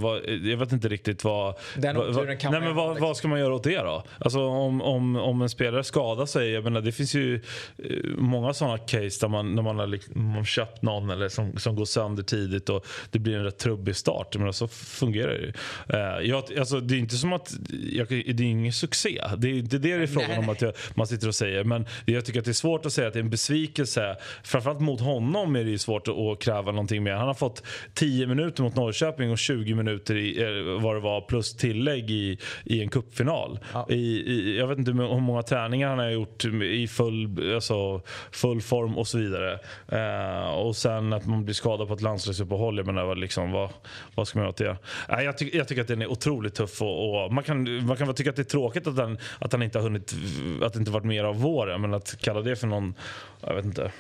Jag 0.50 0.58
vet 0.58 0.72
inte 0.72 0.88
riktigt 0.90 1.24
vad... 1.24 1.56
Den 1.76 1.96
vad, 1.96 2.14
vad, 2.14 2.40
kan 2.40 2.52
nej, 2.52 2.62
men 2.62 2.76
vad, 2.76 2.90
liksom. 2.90 3.08
vad 3.08 3.18
ska 3.18 3.28
man 3.28 3.40
göra 3.40 3.54
åt 3.54 3.64
det 3.64 3.78
då? 3.78 4.04
Alltså 4.20 4.40
om, 4.40 4.82
om, 4.82 5.16
om 5.16 5.42
en 5.42 5.50
spelare 5.50 5.84
skadar 5.84 6.26
sig, 6.26 6.52
jag 6.52 6.64
menar 6.64 6.82
det 6.82 6.92
finns 6.92 7.16
ju 7.16 7.36
eh, 7.78 7.90
många 8.18 8.54
sådana 8.54 8.78
case 8.78 9.18
där 9.22 9.28
man, 9.28 9.56
när 9.56 9.62
man 9.62 9.80
har 9.80 9.88
liksom, 9.88 10.46
köpt 10.46 10.82
någon 10.82 11.10
eller 11.10 11.30
som, 11.30 11.58
som 11.58 11.76
går 11.76 11.86
sönder 11.86 12.24
tidigt 12.24 12.70
och 12.70 12.86
det 13.12 13.20
blir 13.20 13.36
en 13.38 13.44
rätt 13.44 13.58
trubbig 13.58 13.96
start. 13.96 14.28
Jag 14.32 14.40
menar, 14.40 14.52
så 14.52 14.68
fungerar 14.68 15.32
det 15.32 15.40
ju. 15.40 15.54
Eh, 15.90 16.30
jag, 16.30 16.60
alltså, 16.60 16.80
det 16.80 16.96
är 16.96 17.00
inte 17.00 17.16
som 17.16 17.34
att, 17.34 17.54
jag, 17.92 18.08
det 18.10 18.16
är 18.30 18.42
ingen 18.42 18.74
succé. 18.74 19.22
Det 19.38 19.48
är 19.48 19.54
inte 19.54 19.78
det 19.78 19.98
det 19.98 20.04
är 20.04 20.08
frågan 20.08 20.30
Nej. 20.30 20.40
om 20.40 20.50
att 20.50 20.62
jag, 20.62 20.74
man 20.94 21.08
sitter 21.08 21.28
och 21.28 21.36
säger. 21.36 21.64
Men 21.64 21.79
jag 22.06 22.26
tycker 22.26 22.40
att 22.40 22.46
det 22.46 22.52
är 22.52 22.54
svårt 22.54 22.86
att 22.86 22.94
säga 22.94 23.08
att 23.08 23.14
det 23.14 23.20
är 23.20 23.24
en 23.24 23.30
besvikelse. 23.30 24.16
Framförallt 24.44 24.80
mot 24.80 25.02
honom 25.02 25.56
är 25.56 25.64
det 25.64 25.70
ju 25.70 25.78
svårt 25.78 26.08
att, 26.08 26.40
kräva 26.40 26.72
någonting 26.72 27.04
mer. 27.04 27.14
Han 27.14 27.28
har 27.28 27.34
fått 27.34 27.64
10 27.94 28.28
minuter 28.28 28.64
mot 28.64 28.76
Norrköping 28.76 29.32
och 29.32 29.38
20 29.38 29.74
minuter 29.74 30.16
i, 30.16 30.44
eh, 30.44 30.82
vad 30.82 30.96
det 30.96 31.00
var 31.00 31.22
plus 31.22 31.56
tillägg 31.56 32.12
i, 32.12 32.38
i 32.64 32.82
en 32.82 32.90
cupfinal. 32.90 33.60
I, 33.90 33.96
i, 33.96 34.58
jag 34.58 34.68
vet 34.68 34.78
inte 34.78 34.92
hur 34.92 35.20
många 35.20 35.44
träningar 35.44 35.90
han 35.90 36.00
har 36.00 36.10
gjort 36.10 36.46
i 36.46 36.88
full, 36.88 37.54
alltså, 37.56 38.02
full 38.32 38.62
form 38.62 38.98
och 38.98 39.08
så 39.08 39.18
vidare. 39.18 39.60
Eh, 39.88 40.50
och 40.50 40.76
sen 40.76 41.14
att 41.14 41.26
man 41.26 41.46
blir 41.46 41.54
skadad 41.54 41.88
på 41.88 41.94
ett 41.94 42.02
landslagsuppehåll. 42.02 42.78
Jag 42.78 42.86
menar, 42.86 43.16
liksom, 43.16 43.52
vad, 43.52 43.70
vad 44.16 44.28
ska 44.28 44.40
man 44.40 44.44
göra 44.44 44.50
åt 44.50 44.58
det? 44.58 44.78
Nej, 45.10 45.26
jag, 45.26 45.38
ty, 45.38 45.50
jag 45.54 45.68
tycker 45.68 45.82
att 45.82 45.88
den 45.88 46.02
är 46.02 46.12
otroligt 46.12 46.56
tuff. 46.56 46.82
Och, 46.82 47.26
och 47.26 47.34
man, 47.34 47.44
kan, 47.44 47.86
man 47.86 47.98
kan 47.98 48.08
väl 48.08 48.16
tycka 48.16 48.30
att 48.30 48.36
det 48.36 48.42
är 48.42 48.44
tråkigt 48.44 48.88
att, 48.88 48.96
den, 48.96 49.18
att 49.40 49.52
han 49.52 49.64
inte 49.64 49.78
har 49.78 49.84
hunnit, 49.84 50.16
att 50.62 50.74
det 50.74 50.80
inte 50.80 50.92
varit 50.92 51.06
mer 51.06 51.24
av 51.24 51.42
våren. 51.70 51.82
Men 51.82 51.94
att 51.94 52.16
kalla 52.22 52.42
det 52.42 52.56
för 52.56 52.68
någon, 52.68 52.94
jag 53.42 53.56
vet 53.56 53.66
inte, 53.66 53.92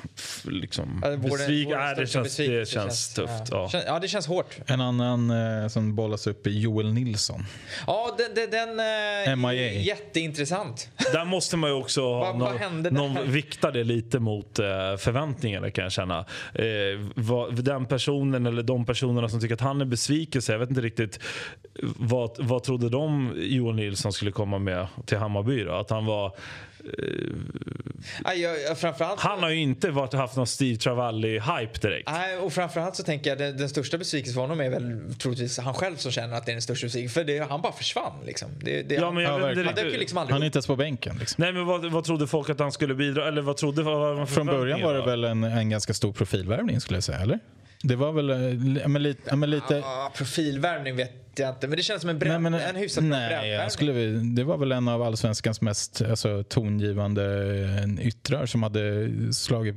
liksom, 0.43 1.01
Ja, 1.05 1.17
besvik, 1.17 1.67
nej, 1.69 1.95
det, 1.95 2.07
känns, 2.07 2.13
det 2.13 2.21
besvikelse 2.21 2.73
känns 2.73 3.13
tufft. 3.13 3.43
Ja. 3.51 3.69
Kän- 3.73 3.83
ja, 3.85 3.99
det 3.99 4.07
känns 4.07 4.27
hårt. 4.27 4.57
En 4.65 4.81
annan 4.81 5.31
eh, 5.61 5.67
som 5.67 5.95
bollas 5.95 6.27
upp 6.27 6.47
är 6.47 6.51
Joel 6.51 6.93
Nilsson. 6.93 7.45
Ja, 7.87 8.15
den, 8.17 8.49
den, 8.49 8.75
den 8.75 8.79
eh, 9.29 9.35
MIA. 9.49 9.71
är 9.71 9.79
jätteintressant. 9.79 10.89
Där 11.13 11.25
måste 11.25 11.57
man 11.57 11.69
ju 11.69 11.75
också 11.75 12.01
ha 12.01 12.33
någon, 12.33 12.81
någon 12.93 13.31
vikta 13.31 13.71
det 13.71 13.83
lite 13.83 14.19
mot 14.19 14.59
eh, 14.59 14.65
förväntningarna 14.97 15.71
kan 15.71 15.83
jag 15.83 15.91
känna. 15.91 16.25
Eh, 16.53 16.65
vad, 17.15 17.63
den 17.63 17.85
personen 17.85 18.45
eller 18.45 18.63
de 18.63 18.85
personerna 18.85 19.29
som 19.29 19.39
tycker 19.41 19.53
att 19.55 19.61
han 19.61 19.81
är 19.81 19.85
besvikelse, 19.85 20.51
jag 20.51 20.59
vet 20.59 20.69
inte 20.69 20.81
riktigt 20.81 21.19
vad, 21.83 22.35
vad 22.39 22.63
trodde 22.63 22.89
de 22.89 23.33
Johan 23.37 23.75
Nilsson 23.75 24.13
skulle 24.13 24.31
komma 24.31 24.59
med 24.59 24.87
till 25.05 25.17
Hammarby 25.17 25.63
då? 25.63 25.73
Att 25.73 25.89
han 25.89 26.05
var 26.05 26.35
eh, 26.97 28.33
jag, 28.33 28.77
framförallt... 28.77 29.19
Han 29.19 29.43
har 29.43 29.49
ju 29.49 29.57
inte 29.57 29.91
varit, 29.91 30.13
haft 30.13 30.35
någon 30.35 30.47
Steve 30.47 30.77
Travalli-hype 30.77 31.81
direkt. 31.81 32.09
Nej, 32.11 32.37
och 32.37 32.53
framförallt 32.53 32.95
så 32.95 33.03
tänker 33.03 33.29
jag 33.29 33.37
den, 33.37 33.57
den 33.57 33.69
största 33.69 33.97
besvikelsen 33.97 34.33
för 34.33 34.41
honom 34.41 34.59
är 34.59 34.69
väl 34.69 35.15
troligtvis 35.19 35.57
han 35.57 35.73
själv 35.73 35.95
som 35.95 36.11
känner 36.11 36.37
att 36.37 36.45
det 36.45 36.51
är 36.51 36.53
den 36.53 36.61
största 36.61 36.85
besvikelsen. 36.85 37.25
För 37.25 37.33
det, 37.33 37.49
han 37.49 37.61
bara 37.61 37.73
försvann 37.73 38.13
liksom. 38.25 38.49
Det, 38.61 38.81
det, 38.81 38.95
Ja, 38.95 39.11
men 39.11 39.23
jag 39.23 39.39
Ja, 39.39 39.45
han 39.45 39.55
ju 39.55 39.63
riktigt. 39.63 39.99
liksom 39.99 40.17
aldrig 40.17 40.33
Han 40.33 40.41
är 40.41 40.45
inte 40.45 40.57
ens 40.57 40.67
på 40.67 40.75
bänken. 40.75 41.17
Liksom. 41.19 41.43
Nej 41.43 41.53
men 41.53 41.65
vad, 41.65 41.85
vad 41.91 42.03
trodde 42.03 42.27
folk 42.27 42.49
att 42.49 42.59
han 42.59 42.71
skulle 42.71 42.95
bidra 42.95 43.27
Eller 43.27 43.41
vad 43.41 43.57
trodde 43.57 43.83
vad 43.83 44.27
för 44.27 44.35
Från 44.35 44.45
början 44.47 44.81
var 44.81 44.93
det 44.93 45.05
väl 45.05 45.23
en, 45.23 45.43
en 45.43 45.69
ganska 45.69 45.93
stor 45.93 46.13
profilvärvning 46.13 46.81
skulle 46.81 46.97
jag 46.97 47.03
säga, 47.03 47.19
eller? 47.19 47.39
Det 47.83 47.95
var 47.95 48.11
väl 48.11 48.29
eh, 48.29 48.87
men 48.87 49.03
lite... 49.03 49.35
Men 49.35 49.49
lite 49.49 49.75
Ja, 49.75 50.11
profilvärvning 50.15 50.95
vet 50.95 51.11
jag 51.35 51.49
inte, 51.49 51.67
men 51.67 51.77
det 51.77 51.83
känns 51.83 52.01
som 52.01 52.09
en, 52.09 52.19
bredd, 52.19 52.41
men, 52.41 52.53
en 52.53 52.75
hyfsat 52.75 53.03
bra 53.03 53.09
nej, 53.09 53.29
breddvärvning. 53.29 53.51
jag 53.51 53.71
skulle, 53.71 53.93
det 54.35 54.43
var 54.43 54.57
väl 54.57 54.71
en 54.71 54.87
av 54.87 55.01
allsvenskans 55.01 55.61
mest 55.61 56.01
alltså, 56.01 56.43
tongivande 56.43 57.23
eh, 57.99 58.07
yttrar 58.07 58.45
som 58.45 58.63
hade 58.63 59.09
slagit, 59.33 59.75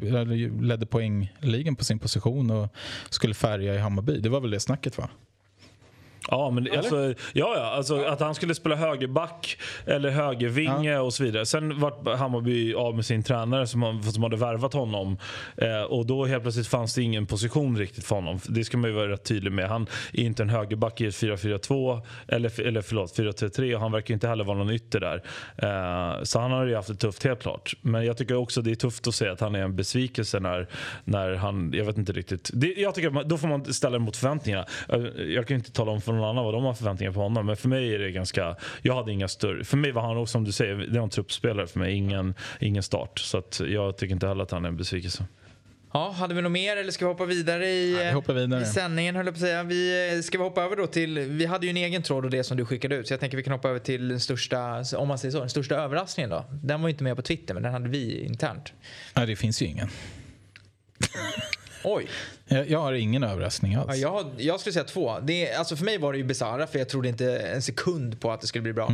ledde 0.63 0.87
poängligan 0.87 1.77
på 1.77 1.85
sin 1.85 1.99
position 1.99 2.51
och 2.51 2.69
skulle 3.11 3.35
färga 3.35 3.75
i 3.75 3.79
Hammarby. 3.79 4.21
Det 4.21 4.29
var 4.29 4.41
väl 4.41 4.51
det 4.51 4.61
snacket 4.61 4.99
va? 4.99 5.11
Ja, 6.31 6.51
men 6.51 6.69
alltså, 6.77 6.97
ja, 7.33 7.55
ja, 7.57 7.65
alltså 7.77 8.05
att 8.05 8.21
han 8.21 8.35
skulle 8.35 8.55
spela 8.55 8.77
högerback 8.77 9.59
eller 9.87 10.11
högervinge 10.11 10.99
och 10.99 11.15
så 11.15 11.25
vidare. 11.25 11.47
Sen 11.47 11.81
vart 11.81 12.19
Hammarby 12.19 12.75
av 12.75 12.95
med 12.97 13.07
sin 13.07 13.23
tränare 13.23 13.67
som, 13.67 14.03
som 14.03 14.23
hade 14.23 14.37
värvat 14.37 14.73
honom. 14.73 15.19
Eh, 15.57 15.83
och 15.83 16.07
då 16.07 16.25
helt 16.25 16.43
plötsligt 16.43 16.67
fanns 16.67 16.95
det 16.95 17.03
ingen 17.03 17.27
position 17.27 17.79
riktigt 17.79 18.05
för 18.05 18.15
honom. 18.15 18.41
Det 18.49 18.65
ska 18.65 18.77
man 18.77 18.91
ju 18.91 18.97
vara 18.97 19.09
rätt 19.09 19.25
tydlig 19.25 19.53
med. 19.53 19.69
Han 19.69 19.87
är 20.13 20.23
inte 20.23 20.43
en 20.43 20.49
högerback 20.49 21.01
i 21.01 21.07
ett 21.07 21.15
4-4-2 21.15 22.01
eller, 22.29 22.61
eller 22.61 22.81
förlåt 22.83 23.19
4-3-3 23.19 23.75
och 23.75 23.81
han 23.81 23.93
verkar 23.93 24.15
inte 24.15 24.29
heller 24.29 24.45
vara 24.45 24.59
någon 24.59 24.71
ytter 24.71 25.01
där. 25.01 25.23
Eh, 25.57 26.23
så 26.23 26.41
han 26.41 26.51
har 26.51 26.67
ju 26.67 26.75
haft 26.75 26.89
det 26.89 26.95
tufft 26.95 27.25
helt 27.25 27.43
klart. 27.43 27.75
Men 27.81 28.05
jag 28.07 28.17
tycker 28.17 28.35
också 28.37 28.63
det 28.63 28.71
är 28.71 28.75
tufft 28.75 29.07
att 29.07 29.15
säga 29.15 29.33
att 29.33 29.41
han 29.41 29.55
är 29.55 29.63
en 29.63 29.77
besvikelse 29.77 30.41
när, 30.41 30.69
när 31.05 31.35
han, 31.35 31.73
jag 31.75 31.85
vet 31.85 31.99
inte 31.99 32.13
riktigt. 32.13 32.51
Det, 32.55 32.75
jag 32.77 32.95
tycker 32.95 33.11
man, 33.11 33.29
då 33.29 33.39
får 33.39 33.49
man 33.49 33.65
ställa 33.73 33.99
mot 33.99 34.17
förväntningarna. 34.17 34.67
Eh, 34.89 35.01
Jag 35.23 35.47
kan 35.49 35.57
inte 35.57 35.73
tala 35.73 35.93
om 35.93 36.01
för 36.01 36.12
någon 36.13 36.29
annan 36.29 36.45
vad 36.45 36.55
de 36.55 36.65
har 36.65 36.75
förväntningar 36.75 37.13
på 37.13 37.21
honom. 37.21 37.47
Men 37.47 37.57
för 37.57 37.69
mig 37.69 37.95
är 37.95 37.99
det 37.99 38.11
ganska, 38.11 38.57
jag 38.83 38.95
hade 38.95 39.13
inga 39.13 39.29
större, 39.29 39.65
för 39.65 39.77
mig 39.77 39.93
var 39.93 40.03
han 40.03 40.17
också 40.17 40.33
som 40.33 40.45
du 40.45 40.53
säger, 40.53 40.75
det 40.75 40.99
var 40.99 41.03
en 41.03 41.11
truppspelare 41.11 41.67
för 41.67 41.79
mig. 41.79 41.95
Ingen, 41.95 42.35
ingen 42.61 42.83
start. 42.83 43.19
Så 43.19 43.39
att 43.39 43.61
jag 43.67 43.97
tycker 43.97 44.15
inte 44.15 44.27
heller 44.27 44.43
att 44.43 44.51
han 44.51 44.65
är 44.65 44.69
en 44.69 44.77
besvikelse. 44.77 45.25
Ja, 45.93 46.11
hade 46.11 46.35
vi 46.35 46.43
något 46.43 46.53
mer 46.53 46.77
eller 46.77 46.93
ska 46.93 47.05
vi 47.05 47.13
hoppa 47.13 47.25
vidare 47.25 47.69
i, 47.69 47.95
vi 47.95 48.11
hoppar 48.11 48.35
vidare. 48.35 48.63
i 48.63 48.65
sändningen 48.65 49.17
höll 49.17 49.27
jag 49.27 49.35
på 49.35 49.37
att 49.37 49.41
säga. 49.41 49.63
Vi, 49.63 50.23
ska 50.25 50.39
vi 50.39 50.45
hoppa 50.45 50.63
över 50.63 50.77
då 50.77 50.87
till, 50.87 51.19
vi 51.19 51.47
hade 51.47 51.67
ju 51.67 51.71
en 51.71 51.77
egen 51.77 52.03
tråd 52.03 52.25
och 52.25 52.31
det 52.31 52.45
som 52.45 52.57
du 52.57 52.65
skickade 52.65 52.97
ut 52.97 53.09
så 53.09 53.13
jag 53.13 53.21
tänker 53.21 53.37
vi 53.37 53.43
kan 53.43 53.53
hoppa 53.53 53.69
över 53.69 53.79
till 53.79 54.09
den 54.09 54.21
största, 54.21 54.85
om 54.97 55.09
man 55.09 55.19
säger 55.19 55.33
så, 55.33 55.39
den 55.39 55.51
största 55.51 55.75
överraskningen 55.75 56.31
då. 56.31 56.45
Den 56.51 56.83
var 56.83 56.89
ju 56.89 56.93
inte 56.93 57.05
med 57.05 57.17
på 57.17 57.23
Twitter 57.23 57.55
men 57.55 57.63
den 57.63 57.73
hade 57.73 57.89
vi 57.89 58.25
internt. 58.25 58.73
Nej, 59.15 59.27
det 59.27 59.37
finns 59.37 59.63
ju 59.63 59.67
ingen. 59.67 59.89
Oj. 61.85 62.07
Jag, 62.47 62.71
jag 62.71 62.79
har 62.79 62.93
ingen 62.93 63.23
överraskning 63.25 63.75
alls. 63.75 63.97
Ja, 63.97 64.25
jag, 64.37 64.47
jag 64.47 64.61
skulle 64.61 64.73
säga 64.73 64.85
två. 64.85 65.19
Det, 65.23 65.49
är- 65.49 65.59
alltså 65.59 65.77
för 65.77 65.85
mig 65.85 65.99
var 65.99 66.13
det 66.13 66.19
ju 66.19 66.25
bisarra 66.25 66.67
för 66.67 66.79
jag 66.79 66.89
trodde 66.89 67.09
inte 67.09 67.39
en 67.39 67.63
sekund 67.63 68.21
på 68.21 68.31
att 68.33 68.41
det 68.41 68.47
skulle 68.47 68.63
bli 68.63 68.73
bra. 68.73 68.93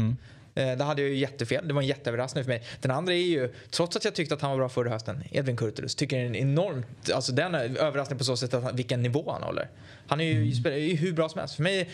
Eh, 0.54 0.76
Det 0.78 0.84
hade 0.84 1.02
jag 1.02 1.10
ju 1.10 1.16
jättefel. 1.16 1.68
Det 1.68 1.74
var 1.74 1.82
en 1.82 1.88
jätteöverraskning 1.88 2.44
för 2.44 2.48
mig. 2.48 2.62
Den 2.80 2.90
andra 2.90 3.12
är 3.14 3.18
ju, 3.18 3.54
trots 3.70 3.96
att 3.96 4.04
jag 4.04 4.14
tyckte 4.14 4.34
att 4.34 4.40
han 4.42 4.50
var 4.50 4.58
bra 4.58 4.68
förra 4.68 4.90
hösten, 4.90 5.24
Edvin 5.30 5.56
Kurtulus, 5.56 5.94
tycker 5.94 6.16
jag 6.16 6.22
är 6.24 6.28
en 6.28 6.36
enormt, 6.36 7.10
alltså 7.14 7.32
den 7.32 7.54
är 7.54 7.76
överraskning 7.78 8.18
på 8.18 8.24
så 8.24 8.36
sätt 8.36 8.54
att 8.54 8.62
han, 8.62 8.76
vilken 8.76 9.02
nivå 9.02 9.30
han 9.32 9.42
håller. 9.42 9.68
Han 10.06 10.20
är 10.20 10.24
ju, 10.24 10.52
spelar 10.52 10.76
ju 10.76 10.94
hur 10.96 11.12
bra 11.12 11.28
som 11.28 11.38
helst. 11.38 11.54
För 11.54 11.62
mig, 11.62 11.90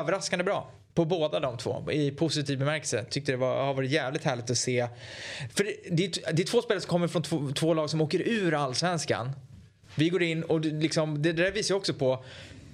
överraskande 0.00 0.44
bra. 0.44 0.70
På 0.94 1.04
båda 1.04 1.40
de 1.40 1.58
två, 1.58 1.90
i 1.92 2.10
positiv 2.10 2.58
bemärkelse. 2.58 3.04
Tyckte 3.04 3.32
det 3.32 3.36
var, 3.36 3.64
har 3.64 3.74
varit 3.74 3.90
jävligt 3.90 4.24
härligt 4.24 4.50
att 4.50 4.58
se. 4.58 4.88
För 5.54 5.64
det, 5.64 5.74
det, 5.90 6.04
är, 6.04 6.32
det 6.32 6.42
är 6.42 6.46
två 6.46 6.62
spelare 6.62 6.80
som 6.80 6.90
kommer 6.90 7.08
från 7.08 7.22
två, 7.22 7.50
två 7.54 7.74
lag 7.74 7.90
som 7.90 8.00
åker 8.00 8.28
ur 8.28 8.54
allsvenskan. 8.54 9.30
Vi 9.94 10.08
går 10.08 10.22
in 10.22 10.42
och 10.42 10.60
det, 10.60 10.68
liksom, 10.68 11.22
det, 11.22 11.32
det 11.32 11.42
där 11.42 11.52
visar 11.52 11.74
ju 11.74 11.78
också 11.78 11.94
på 11.94 12.24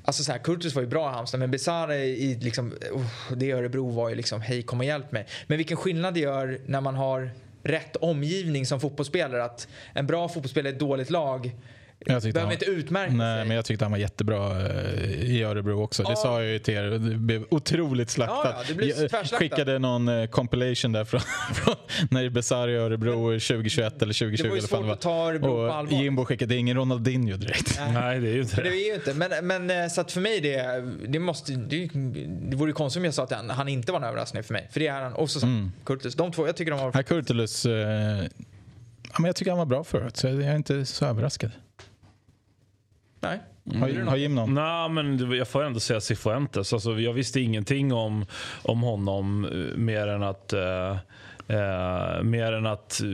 Alltså 0.05 0.25
så 0.25 0.33
här, 0.33 0.39
Kurtus 0.39 0.75
var 0.75 0.83
ju 0.83 0.89
bra 0.89 1.11
i 1.11 1.15
Halmstad 1.15 1.41
men 1.41 1.51
Besara 1.51 1.97
i 1.97 2.35
liksom, 2.35 2.73
oh, 2.93 3.37
det 3.37 3.53
Örebro 3.53 3.91
var 3.91 4.09
ju 4.09 4.15
liksom 4.15 4.41
hej 4.41 4.63
kom 4.63 4.79
och 4.79 4.85
hjälp 4.85 5.13
mig. 5.13 5.27
Men 5.47 5.59
vilken 5.59 5.77
skillnad 5.77 6.15
det 6.15 6.21
gör 6.21 6.61
när 6.67 6.81
man 6.81 6.95
har 6.95 7.31
rätt 7.63 7.97
omgivning 7.97 8.67
som 8.67 8.81
fotbollsspelare. 8.81 9.45
Att 9.45 9.69
en 9.93 10.07
bra 10.07 10.29
fotbollsspelare 10.29 10.73
i 10.73 10.75
ett 10.75 10.81
dåligt 10.81 11.11
lag 11.11 11.53
jag 12.07 12.23
tyckte 12.23 12.33
behöver 12.35 12.47
han- 12.47 12.53
inte 12.53 12.65
utmärka 12.81 13.13
Nej, 13.13 13.39
sig. 13.41 13.49
men 13.49 13.57
jag 13.57 13.65
tyckte 13.65 13.85
han 13.85 13.93
var 13.93 13.99
jättebra 13.99 14.67
eh, 14.67 15.05
i 15.23 15.43
Örebro 15.43 15.83
också. 15.83 16.03
Det 16.03 16.09
Ja. 16.11 16.17
sa 16.17 16.43
jag 16.43 16.53
ju 16.53 16.59
till 16.59 16.75
er. 16.75 16.83
Det 16.85 16.99
blev 16.99 17.45
otroligt 17.51 18.11
slaktat. 18.11 18.41
Ja, 18.45 18.55
ja, 18.59 18.65
det 18.69 18.75
blev 18.75 19.09
jag 19.13 19.27
skickade 19.27 19.79
någon 19.79 20.09
eh, 20.09 20.27
compilation 20.27 20.93
där 20.93 21.05
från, 21.05 21.21
från 21.55 21.75
när 22.11 22.29
Besari 22.29 22.73
i 22.73 22.77
Örebro 22.77 23.15
2021 23.41 24.03
eller 24.03 24.13
2020. 24.15 24.43
Det 24.43 24.49
var 24.49 24.57
ju 24.57 24.63
svårt 24.63 24.91
att 24.91 25.01
ta 25.01 25.29
Örebro 25.29 25.49
på 25.69 25.73
allvar. 25.73 26.03
Jimbo 26.03 26.25
skickade, 26.25 26.55
det 26.55 26.57
är 26.57 26.59
ingen 26.59 26.77
Ronaldinho 26.77 27.37
direkt. 27.37 27.81
Nej, 27.93 28.21
det 28.21 28.29
är 28.29 28.33
ju 28.35 28.41
inte 28.43 28.57
Det 28.57 28.63
det. 28.63 28.69
är 28.69 28.89
ju 28.89 28.95
inte. 28.95 29.15
Men, 29.15 29.47
men 29.47 29.83
eh, 29.83 29.89
så 29.89 30.01
att 30.01 30.13
för 30.13 30.21
mig 30.21 30.41
det, 30.41 30.81
det 31.09 31.19
måste, 31.19 31.53
det, 31.53 31.89
det 32.51 32.57
vore 32.57 32.71
ju 32.71 32.75
konstigt 32.75 33.01
om 33.01 33.05
jag 33.05 33.15
sa 33.15 33.23
att 33.25 33.33
han, 33.33 33.51
han 33.51 33.69
inte 33.69 33.93
var 33.93 33.99
en 33.99 34.05
överraskning 34.05 34.43
för 34.43 34.53
mig. 34.55 34.69
För 34.73 34.81
det 34.81 34.87
är 34.87 35.03
han. 35.03 35.13
Och 35.13 35.31
så 35.31 35.47
Mm. 35.47 35.73
Kurtus. 35.85 36.15
De 36.15 36.33
två, 36.33 36.47
jag 36.47 36.57
tycker 36.57 36.71
de 36.71 36.81
har... 36.81 36.93
Här 36.93 37.03
Kurtulus, 37.03 37.67
eh, 37.67 37.73
ja, 37.73 39.15
men 39.19 39.25
jag 39.25 39.37
tycker 39.37 39.51
han 39.51 39.59
var 39.59 39.67
bra 39.67 39.85
förut 39.85 40.17
så 40.17 40.27
jag 40.27 40.43
är 40.43 40.57
inte 40.57 40.85
så 40.87 41.05
överraskad. 41.07 41.51
Nej. 43.21 43.41
Har, 43.81 44.05
har 44.05 44.17
Jim 44.17 44.35
någon? 44.35 44.55
Nej, 44.55 44.89
men 44.89 45.33
jag 45.37 45.49
får 45.49 45.65
ändå 45.65 45.81
säga 45.81 46.01
Cifuentes. 46.01 46.73
Alltså, 46.73 47.01
jag 47.01 47.13
visste 47.13 47.41
ingenting 47.41 47.93
om, 47.93 48.27
om 48.63 48.83
honom 48.83 49.45
eh, 49.45 49.79
mer 49.79 50.07
än 50.07 50.23
att 50.23 50.53
eh, 50.53 50.97
Eh, 51.49 52.23
mer 52.23 52.53
än 52.53 52.67
att 52.67 53.01
eh, 53.01 53.07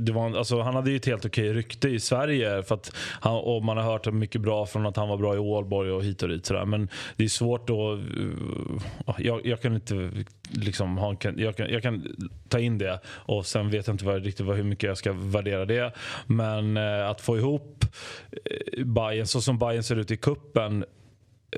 det 0.00 0.12
var, 0.12 0.36
alltså, 0.36 0.60
han 0.60 0.74
hade 0.74 0.90
ju 0.90 0.96
ett 0.96 1.06
helt 1.06 1.24
okej 1.24 1.52
rykte 1.52 1.88
i 1.88 2.00
Sverige 2.00 2.62
för 2.62 2.74
att 2.74 2.92
han, 3.20 3.36
och 3.36 3.64
man 3.64 3.76
har 3.76 3.84
hört 3.84 4.12
mycket 4.12 4.40
bra 4.40 4.66
från 4.66 4.86
att 4.86 4.96
han 4.96 5.08
var 5.08 5.16
bra 5.16 5.34
i 5.34 5.38
Ålborg 5.38 5.90
och 5.90 6.04
hit 6.04 6.22
och 6.22 6.28
dit. 6.28 6.46
Sådär. 6.46 6.64
Men 6.64 6.88
det 7.16 7.24
är 7.24 7.28
svårt 7.28 7.70
att... 7.70 7.76
Eh, 7.76 9.14
jag, 9.18 9.46
jag 9.46 9.60
kan 9.60 9.74
inte 9.74 10.10
liksom 10.50 10.98
ha, 10.98 11.14
kan, 11.14 11.38
jag, 11.38 11.56
kan, 11.56 11.70
jag 11.70 11.82
kan 11.82 12.16
ta 12.48 12.58
in 12.58 12.78
det 12.78 13.00
och 13.06 13.46
sen 13.46 13.70
vet 13.70 13.86
jag 13.86 13.94
inte 13.94 14.04
vad, 14.04 14.24
riktigt 14.24 14.46
vad, 14.46 14.56
hur 14.56 14.64
mycket 14.64 14.88
jag 14.88 14.98
ska 14.98 15.12
värdera 15.12 15.64
det. 15.64 15.92
Men 16.26 16.76
eh, 16.76 17.08
att 17.08 17.20
få 17.20 17.36
ihop 17.36 17.84
eh, 18.32 18.84
Bayern 18.84 19.26
så 19.26 19.40
som 19.40 19.58
Bayern 19.58 19.82
ser 19.82 19.96
ut 19.96 20.10
i 20.10 20.16
kuppen 20.16 20.84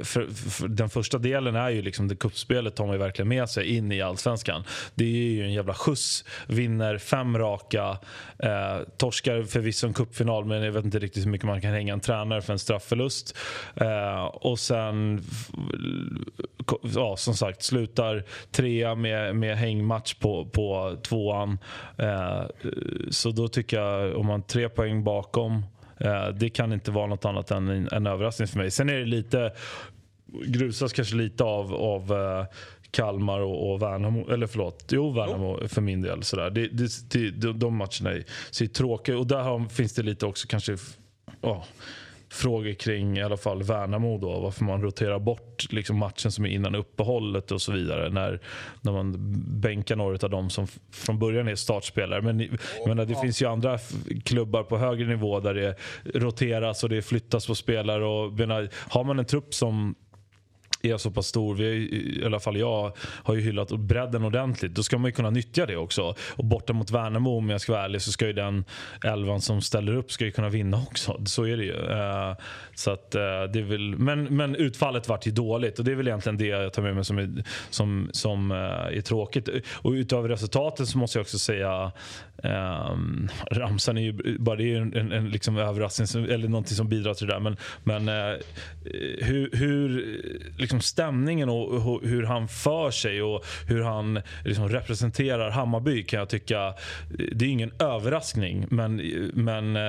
för, 0.02 0.26
för 0.26 0.68
den 0.68 0.88
första 0.88 1.18
delen 1.18 1.56
är 1.56 1.70
ju 1.70 1.82
liksom 1.82 2.08
det 2.08 2.16
kuppspelet 2.16 2.76
tar 2.76 2.86
man 2.86 2.94
ju 2.94 2.98
verkligen 2.98 3.28
med 3.28 3.48
sig 3.48 3.76
in 3.76 3.92
i 3.92 4.02
allsvenskan. 4.02 4.64
Det 4.94 5.04
är 5.04 5.08
ju 5.08 5.44
en 5.44 5.52
jävla 5.52 5.74
skjuts. 5.74 6.24
Vinner 6.46 6.98
fem 6.98 7.38
raka. 7.38 7.98
Eh, 8.38 8.78
torskar 8.96 9.42
förvisso 9.42 9.86
en 9.86 9.94
cupfinal 9.94 10.44
men 10.44 10.62
jag 10.62 10.72
vet 10.72 10.84
inte 10.84 10.98
riktigt 10.98 11.24
hur 11.24 11.30
mycket 11.30 11.46
man 11.46 11.60
kan 11.60 11.72
hänga 11.72 11.92
en 11.92 12.00
tränare 12.00 12.42
för 12.42 12.52
en 12.52 12.58
straffförlust. 12.58 13.36
Eh, 13.74 14.24
och 14.24 14.58
sen, 14.58 15.24
ja 16.94 17.16
som 17.16 17.34
sagt, 17.34 17.62
slutar 17.62 18.24
trea 18.50 18.94
med, 18.94 19.36
med 19.36 19.56
hängmatch 19.56 20.14
på, 20.14 20.44
på 20.44 20.96
tvåan. 21.02 21.58
Eh, 21.98 22.42
så 23.10 23.30
då 23.30 23.48
tycker 23.48 23.80
jag, 23.80 24.16
om 24.16 24.26
man 24.26 24.42
tre 24.42 24.68
poäng 24.68 25.04
bakom 25.04 25.62
Eh, 25.62 25.81
det 26.34 26.50
kan 26.50 26.72
inte 26.72 26.90
vara 26.90 27.06
något 27.06 27.24
annat 27.24 27.50
än 27.50 27.68
en, 27.68 27.88
en 27.92 28.06
överraskning 28.06 28.48
för 28.48 28.58
mig. 28.58 28.70
Sen 28.70 28.88
är 28.88 28.94
det 28.94 29.04
lite, 29.04 29.52
grusas 30.46 30.92
kanske 30.92 31.16
lite 31.16 31.44
av, 31.44 31.74
av 31.74 32.12
eh, 32.12 32.46
Kalmar 32.90 33.40
och, 33.40 33.72
och 33.72 33.82
Värnamo, 33.82 34.30
eller 34.30 34.46
förlåt, 34.46 34.84
jo 34.90 35.12
Värnamo 35.12 35.68
för 35.68 35.80
min 35.80 36.02
del. 36.02 36.22
Sådär. 36.22 36.50
Det, 36.50 36.68
det, 36.68 37.30
det, 37.30 37.52
de, 37.52 37.76
matcherna 37.76 38.10
är, 38.10 38.24
ser 38.50 38.66
tråkiga 38.66 39.18
och 39.18 39.26
där 39.26 39.42
har, 39.42 39.68
finns 39.68 39.94
det 39.94 40.02
lite 40.02 40.26
också 40.26 40.48
kanske 40.48 40.76
ja, 41.40 41.64
frågor 42.32 42.72
kring 42.72 43.18
i 43.18 43.22
alla 43.22 43.36
fall 43.36 43.62
Värnamo 43.62 44.18
då. 44.18 44.40
Varför 44.40 44.64
man 44.64 44.82
roterar 44.82 45.18
bort 45.18 45.72
liksom 45.72 45.98
matchen 45.98 46.32
som 46.32 46.44
är 46.44 46.48
innan 46.48 46.74
uppehållet 46.74 47.50
och 47.50 47.62
så 47.62 47.72
vidare. 47.72 48.10
När, 48.10 48.40
när 48.80 48.92
man 48.92 49.14
bänkar 49.60 49.96
några 49.96 50.18
av 50.22 50.30
dem 50.30 50.50
som 50.50 50.66
från 50.92 51.18
början 51.18 51.48
är 51.48 51.54
startspelare. 51.54 52.22
Men 52.22 52.40
jag 52.78 52.88
menar, 52.88 53.04
det 53.04 53.14
finns 53.14 53.42
ju 53.42 53.46
andra 53.46 53.78
klubbar 54.24 54.62
på 54.62 54.78
högre 54.78 55.06
nivå 55.06 55.40
där 55.40 55.54
det 55.54 55.76
roteras 56.14 56.84
och 56.84 56.88
det 56.88 57.02
flyttas 57.02 57.46
på 57.46 57.54
spelare. 57.54 58.04
Och, 58.04 58.32
menar, 58.32 58.68
har 58.74 59.04
man 59.04 59.18
en 59.18 59.24
trupp 59.24 59.54
som 59.54 59.94
är 60.82 60.96
så 60.96 61.10
pass 61.10 61.26
stor, 61.26 61.54
vi, 61.54 61.64
är 61.64 62.22
i 62.22 62.24
alla 62.26 62.40
fall 62.40 62.56
jag 62.56 62.92
har 62.98 63.34
ju 63.34 63.40
hyllat 63.40 63.70
bredden 63.70 64.24
ordentligt. 64.24 64.74
Då 64.74 64.82
ska 64.82 64.98
man 64.98 65.08
ju 65.08 65.12
kunna 65.12 65.30
nyttja 65.30 65.66
det 65.66 65.76
också. 65.76 66.14
Och 66.36 66.44
borta 66.44 66.72
mot 66.72 66.90
Värnamo 66.90 67.36
om 67.36 67.50
jag 67.50 67.60
ska 67.60 67.72
vara 67.72 67.84
ärlig 67.84 68.02
så 68.02 68.12
ska 68.12 68.26
ju 68.26 68.32
den 68.32 68.64
elvan 69.04 69.40
som 69.40 69.62
ställer 69.62 69.94
upp 69.94 70.12
ska 70.12 70.24
ju 70.24 70.30
kunna 70.30 70.48
vinna 70.48 70.76
också. 70.76 71.20
Så 71.24 71.44
är 71.44 71.56
det 71.56 71.64
ju. 71.64 71.90
Eh, 71.90 72.36
så 72.74 72.90
att, 72.90 73.14
eh, 73.14 73.20
det 73.52 73.58
är 73.58 73.62
väl, 73.62 73.96
men, 73.98 74.24
men 74.24 74.56
utfallet 74.56 75.08
vart 75.08 75.26
ju 75.26 75.30
dåligt 75.30 75.78
och 75.78 75.84
det 75.84 75.92
är 75.92 75.96
väl 75.96 76.08
egentligen 76.08 76.38
det 76.38 76.46
jag 76.46 76.72
tar 76.72 76.82
med 76.82 76.94
mig 76.94 77.04
som 77.04 77.18
är, 77.18 77.44
som, 77.70 78.08
som 78.12 78.50
eh, 78.50 78.56
är 78.98 79.00
tråkigt. 79.00 79.48
Och 79.72 79.90
utöver 79.90 80.28
resultaten 80.28 80.86
så 80.86 80.98
måste 80.98 81.18
jag 81.18 81.22
också 81.22 81.38
säga 81.38 81.92
Um, 82.44 83.28
ramsan 83.50 83.98
är 83.98 84.02
ju 84.02 84.38
bara 84.38 84.56
det 84.56 84.62
är 84.62 84.66
ju 84.66 84.76
en, 84.76 84.96
en, 84.96 85.12
en 85.12 85.30
liksom 85.30 85.56
överraskning 85.56 86.24
eller 86.24 86.48
någonting 86.48 86.76
som 86.76 86.88
bidrar 86.88 87.14
till 87.14 87.26
det 87.26 87.32
där. 87.32 87.40
Men, 87.40 87.56
men 87.84 88.08
hur, 89.20 89.50
hur 89.56 90.20
liksom 90.58 90.71
liksom 90.72 90.80
stämningen 90.80 91.48
och, 91.48 92.02
hur 92.02 92.22
han 92.22 92.48
för 92.48 92.90
sig 92.90 93.22
och 93.22 93.44
hur 93.66 93.82
han 93.82 94.22
liksom 94.44 94.68
representerar 94.68 95.50
Hammarby 95.50 96.02
kan 96.02 96.18
jag 96.18 96.28
tycka, 96.28 96.74
det 97.32 97.44
är 97.44 97.48
ingen 97.48 97.72
överraskning 97.78 98.66
men, 98.70 98.96
men 99.34 99.76
eh, 99.76 99.82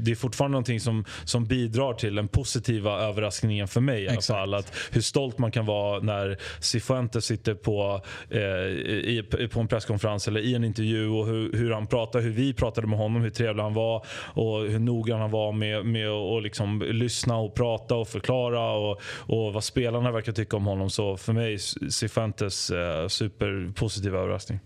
det 0.00 0.10
är 0.10 0.14
fortfarande 0.14 0.52
någonting 0.52 0.80
som, 0.80 1.04
som 1.24 1.44
bidrar 1.46 1.92
till 1.92 2.14
den 2.14 2.28
positiva 2.28 3.00
överraskningen 3.00 3.68
för 3.68 3.80
mig 3.80 4.02
i 4.02 4.08
alla 4.08 4.20
fall. 4.20 4.54
Att 4.54 4.72
hur 4.92 5.00
stolt 5.00 5.38
man 5.38 5.50
kan 5.50 5.66
vara 5.66 6.00
när 6.00 6.38
Cifuentes 6.60 7.24
sitter 7.24 7.54
på, 7.54 8.02
eh, 8.30 8.40
i, 8.40 9.24
på 9.52 9.60
en 9.60 9.68
presskonferens 9.68 10.28
eller 10.28 10.40
i 10.40 10.54
en 10.54 10.64
intervju 10.64 11.08
och 11.08 11.26
hur, 11.26 11.52
hur 11.52 11.70
han 11.70 11.86
pratar, 11.86 12.20
hur 12.20 12.30
vi 12.30 12.54
pratade 12.54 12.86
med 12.86 12.98
honom, 12.98 13.22
hur 13.22 13.30
trevlig 13.30 13.62
han 13.62 13.74
var 13.74 14.06
och 14.34 14.60
hur 14.60 14.78
noggrann 14.78 15.20
han 15.20 15.30
var 15.30 15.52
med, 15.52 15.86
med 15.86 16.08
att 16.08 16.42
liksom 16.42 16.82
lyssna 16.82 17.36
och 17.36 17.54
prata 17.54 17.94
och 17.94 18.08
förklara 18.08 18.72
och, 18.72 19.00
och 19.16 19.52
vad 19.52 19.64
spelarna 19.64 19.97
verkar 20.12 20.32
tycka 20.32 20.56
om 20.56 20.66
honom. 20.66 20.90
Så 20.90 21.16
för 21.16 21.32
mig 21.32 21.58
Cifuentes 21.90 22.70
eh, 22.70 23.08
superpositiv 23.08 24.14
överraskning. 24.14 24.60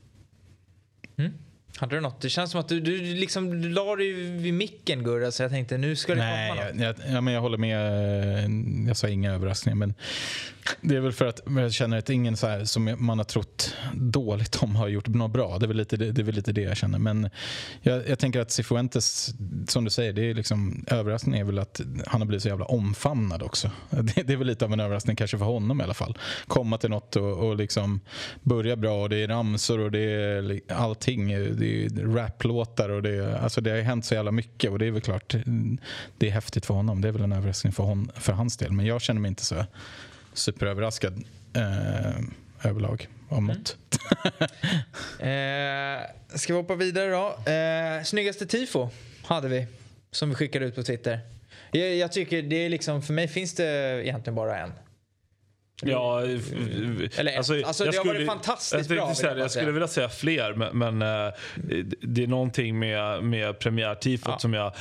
Mm. 1.16 1.32
Hade 1.76 1.96
du 1.96 2.00
något? 2.00 2.20
Det 2.20 2.28
känns 2.30 2.50
som 2.50 2.60
att 2.60 2.68
du, 2.68 2.80
du 2.80 2.98
liksom 3.14 3.54
la 3.64 3.96
dig 3.96 4.12
vid 4.12 4.54
micken 4.54 5.04
Gurra 5.04 5.30
så 5.32 5.42
jag 5.42 5.50
tänkte 5.50 5.78
nu 5.78 5.96
ska 5.96 6.14
det 6.14 6.20
Nej, 6.20 6.50
komma 6.50 6.64
något. 6.64 6.80
jag, 6.80 6.88
jag, 7.08 7.14
ja, 7.16 7.20
men 7.20 7.34
jag 7.34 7.40
håller 7.40 7.58
med. 7.58 7.78
eh, 8.44 8.50
Jag 8.88 8.96
sa 8.96 9.08
inga 9.08 9.32
överraskningar. 9.32 9.76
Men 9.76 9.94
det 10.80 10.96
är 10.96 11.00
väl 11.00 11.12
för 11.12 11.24
att 11.26 11.40
jag 11.46 11.72
känner 11.72 11.98
att 11.98 12.10
ingen 12.10 12.36
så 12.36 12.46
här, 12.46 12.64
som 12.64 12.96
man 12.98 13.18
har 13.18 13.24
trott 13.24 13.74
dåligt 13.94 14.56
om 14.62 14.76
har 14.76 14.88
gjort 14.88 15.08
något 15.08 15.30
bra. 15.32 15.58
Det 15.58 15.66
är 15.66 15.68
väl 15.68 15.76
lite 15.76 15.96
det, 15.96 16.12
det, 16.12 16.22
är 16.22 16.24
väl 16.24 16.34
lite 16.34 16.52
det 16.52 16.60
jag 16.60 16.76
känner. 16.76 16.98
Men 16.98 17.30
jag, 17.82 18.08
jag 18.08 18.18
tänker 18.18 18.40
att 18.40 18.50
Cifuentes, 18.50 19.34
som 19.68 19.84
du 19.84 19.90
säger, 19.90 20.12
det 20.12 20.30
är 20.30 20.34
liksom, 20.34 20.84
överraskningen 20.90 21.40
är 21.40 21.44
väl 21.44 21.58
att 21.58 21.80
han 22.06 22.20
har 22.20 22.26
blivit 22.26 22.42
så 22.42 22.48
jävla 22.48 22.64
omfamnad 22.64 23.42
också. 23.42 23.70
Det, 23.90 24.22
det 24.22 24.32
är 24.32 24.36
väl 24.36 24.46
lite 24.46 24.64
av 24.64 24.72
en 24.72 24.80
överraskning 24.80 25.16
kanske 25.16 25.38
för 25.38 25.44
honom 25.44 25.80
i 25.80 25.84
alla 25.84 25.94
fall. 25.94 26.18
Komma 26.46 26.78
till 26.78 26.90
något 26.90 27.16
och, 27.16 27.48
och 27.48 27.56
liksom 27.56 28.00
börja 28.42 28.76
bra 28.76 29.02
och 29.02 29.08
det 29.08 29.16
är 29.16 29.28
ramsor 29.28 29.78
och 29.80 29.90
det 29.90 30.00
är 30.00 30.60
allting. 30.68 31.32
Det 31.62 31.84
är 31.84 32.06
raplåtar 32.14 32.88
och 32.88 33.02
det, 33.02 33.38
alltså 33.38 33.60
det 33.60 33.70
har 33.70 33.78
hänt 33.78 34.04
så 34.04 34.14
jävla 34.14 34.30
mycket 34.30 34.70
och 34.70 34.78
det 34.78 34.86
är 34.86 34.90
väl 34.90 35.00
klart 35.00 35.34
det 36.18 36.26
är 36.26 36.30
häftigt 36.30 36.66
för 36.66 36.74
honom. 36.74 37.00
Det 37.00 37.08
är 37.08 37.12
väl 37.12 37.22
en 37.22 37.32
överraskning 37.32 37.72
för, 37.72 37.82
hon, 37.82 38.10
för 38.14 38.32
hans 38.32 38.56
del. 38.56 38.72
Men 38.72 38.86
jag 38.86 39.02
känner 39.02 39.20
mig 39.20 39.28
inte 39.28 39.44
så 39.44 39.64
superöverraskad 40.32 41.24
eh, 41.54 42.70
överlag 42.70 43.08
om 43.28 43.46
något. 43.46 43.76
Mm. 43.76 43.78
Eh, 45.18 46.00
ska 46.34 46.52
vi 46.52 46.60
hoppa 46.60 46.74
vidare 46.74 47.10
då? 47.10 47.50
Eh, 47.52 48.04
snyggaste 48.04 48.46
tifo 48.46 48.88
hade 49.22 49.48
vi 49.48 49.66
som 50.10 50.28
vi 50.28 50.34
skickade 50.34 50.64
ut 50.64 50.74
på 50.74 50.82
Twitter. 50.82 51.20
Jag, 51.70 51.94
jag 51.94 52.12
tycker 52.12 52.42
det 52.42 52.56
är 52.56 52.68
liksom, 52.68 53.02
för 53.02 53.14
mig 53.14 53.28
finns 53.28 53.54
det 53.54 54.02
egentligen 54.04 54.34
bara 54.34 54.58
en. 54.58 54.72
Ja, 55.84 56.20
Eller 57.16 57.36
alltså, 57.36 57.54
alltså 57.64 57.84
det 57.84 57.96
har 57.96 58.04
varit 58.04 58.26
fantastiskt 58.26 58.90
jag 58.90 58.98
bra. 58.98 59.06
vill 59.06 59.16
Säga, 59.16 59.30
jag 59.30 59.38
jag 59.40 59.50
skulle 59.50 59.72
vilja 59.72 59.88
säga 59.88 60.08
fler, 60.08 60.54
men, 60.54 60.78
men 60.98 61.02
eh, 61.26 61.32
det 62.00 62.22
är 62.22 62.26
någonting 62.26 62.78
med, 62.78 63.24
med 63.24 63.58
premiärtifot 63.58 64.28
Ja. 64.32 64.38
som 64.38 64.54
jag... 64.54 64.66
eh, 64.66 64.72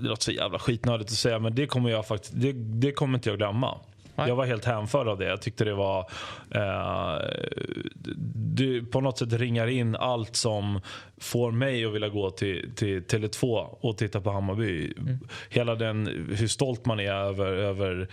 Det 0.00 0.08
låter 0.08 0.22
så 0.22 0.32
jävla 0.32 0.58
skitnödigt 0.58 1.06
att 1.08 1.12
säga, 1.12 1.38
men 1.38 1.54
det 1.54 1.66
kommer 1.66 1.90
jag 1.90 2.06
faktiskt... 2.06 2.32
Det, 2.36 2.52
det 2.52 2.92
kommer 2.92 3.18
inte 3.18 3.28
jag 3.28 3.38
glömma. 3.38 3.78
Nej. 4.18 4.28
Jag 4.28 4.36
var 4.36 4.44
helt 4.44 4.64
hänförd 4.64 5.08
av 5.08 5.18
det. 5.18 5.24
Jag 5.24 5.42
tyckte 5.42 5.64
det 5.64 5.74
var... 5.74 6.10
Eh, 6.54 7.16
det 8.34 8.80
på 8.82 9.00
något 9.00 9.18
sätt 9.18 9.32
ringar 9.32 9.66
in 9.66 9.96
allt 9.96 10.36
som 10.36 10.80
får 11.20 11.52
mig 11.52 11.84
att 11.84 11.94
vilja 11.94 12.08
gå 12.08 12.30
till, 12.30 12.72
till 12.74 13.02
Tele2 13.02 13.66
och 13.80 13.98
titta 13.98 14.20
på 14.20 14.30
Hammarby. 14.30 14.92
Mm. 14.98 15.18
Hela 15.50 15.74
den, 15.74 16.06
hur 16.36 16.48
stolt 16.48 16.86
man 16.86 17.00
är 17.00 17.12
över, 17.12 17.46
över 17.46 18.08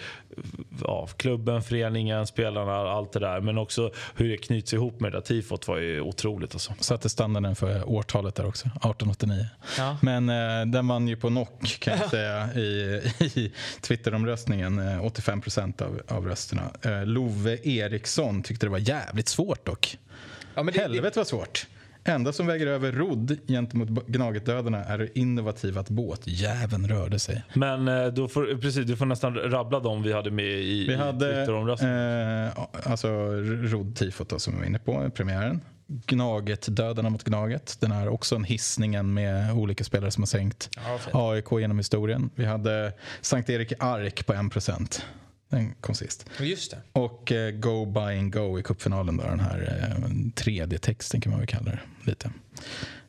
ja, 0.83 1.07
klubben, 1.17 1.63
föreningen, 1.63 2.27
spelarna, 2.27 2.73
allt 2.73 3.11
det 3.11 3.19
där. 3.19 3.41
Men 3.41 3.57
också 3.57 3.91
hur 4.15 4.29
det 4.29 4.37
knyts 4.37 4.73
ihop 4.73 4.99
med 4.99 5.11
det 5.11 5.17
där 5.17 5.25
tifot 5.25 5.67
var 5.67 5.77
ju 5.77 6.01
otroligt. 6.01 6.53
Alltså. 6.53 6.73
Satte 6.79 7.09
standarden 7.09 7.55
för 7.55 7.89
årtalet 7.89 8.35
där 8.35 8.45
också, 8.45 8.65
1889. 8.65 9.45
Ja. 9.77 9.97
Men 10.01 10.29
eh, 10.29 10.65
den 10.65 10.87
vann 10.87 11.07
ju 11.07 11.15
på 11.15 11.27
knock 11.27 11.79
kan 11.79 11.97
jag 11.97 12.09
säga 12.09 12.53
i, 12.53 13.01
i 13.19 13.51
Twitteromröstningen. 13.81 14.79
Eh, 14.79 15.05
85 15.05 15.41
procent 15.41 15.81
av, 15.81 16.01
av 16.07 16.27
rösterna. 16.27 16.71
Eh, 16.81 17.05
Love 17.05 17.57
Eriksson 17.63 18.43
tyckte 18.43 18.65
det 18.65 18.69
var 18.69 18.77
jävligt 18.77 19.27
svårt 19.27 19.65
dock. 19.65 19.97
Ja, 20.55 20.63
men 20.63 20.73
det, 20.73 20.79
Helvete 20.79 21.19
vad 21.19 21.27
svårt. 21.27 21.67
Enda 22.05 22.33
som 22.33 22.47
väger 22.47 22.67
över 22.67 22.91
rodd 22.91 23.37
gentemot 23.47 23.89
Gnaget-dödarna 24.07 24.83
är 24.83 24.97
det 24.97 25.19
innovativa 25.19 25.81
att 25.81 25.89
båtjäveln 25.89 26.87
rörde 26.87 27.19
sig. 27.19 27.43
Men 27.53 27.87
eh, 27.87 28.07
då 28.07 28.27
får, 28.27 28.61
precis, 28.61 28.85
du 28.85 28.95
får 28.95 29.05
nästan 29.05 29.35
rabbla 29.35 29.79
dem 29.79 30.03
vi 30.03 30.13
hade 30.13 30.31
med 30.31 30.45
i, 30.45 30.87
Vi 30.87 30.95
hade 30.95 31.41
eh, 31.41 32.91
alltså 32.91 33.07
rodd-tifot 33.07 34.39
som 34.39 34.53
vi 34.53 34.59
var 34.59 34.65
inne 34.65 34.79
på, 34.79 35.09
premiären. 35.09 35.61
Gnaget-dödarna 35.87 37.09
mot 37.09 37.23
Gnaget. 37.23 37.77
Den 37.79 37.91
här 37.91 38.07
också 38.07 38.35
en 38.35 38.43
hissningen 38.43 39.13
med 39.13 39.53
olika 39.53 39.83
spelare 39.83 40.11
som 40.11 40.21
har 40.21 40.27
sänkt 40.27 40.69
Ja. 40.75 41.31
AIK 41.31 41.51
genom 41.51 41.77
historien. 41.77 42.29
Vi 42.35 42.45
hade 42.45 42.93
Sankt 43.21 43.49
Erik 43.49 43.73
Ark 43.79 44.25
på 44.25 44.33
1%. 44.33 45.01
Den 45.53 45.73
kom 45.81 45.95
sist. 45.95 46.25
Just 46.39 46.71
det. 46.71 46.77
Och 46.93 47.31
eh, 47.31 47.51
Go 47.51 47.85
Buy 47.85 48.19
and 48.19 48.33
Go 48.33 48.59
i 48.59 48.63
cupfinalen. 48.63 49.17
Då, 49.17 49.23
den 49.23 49.39
här 49.39 49.89
eh, 49.91 50.05
3D-texten 50.35 51.21
kan 51.21 51.31
man 51.31 51.39
väl 51.39 51.47
kalla 51.47 51.71
det 51.71 51.79
lite. 52.03 52.31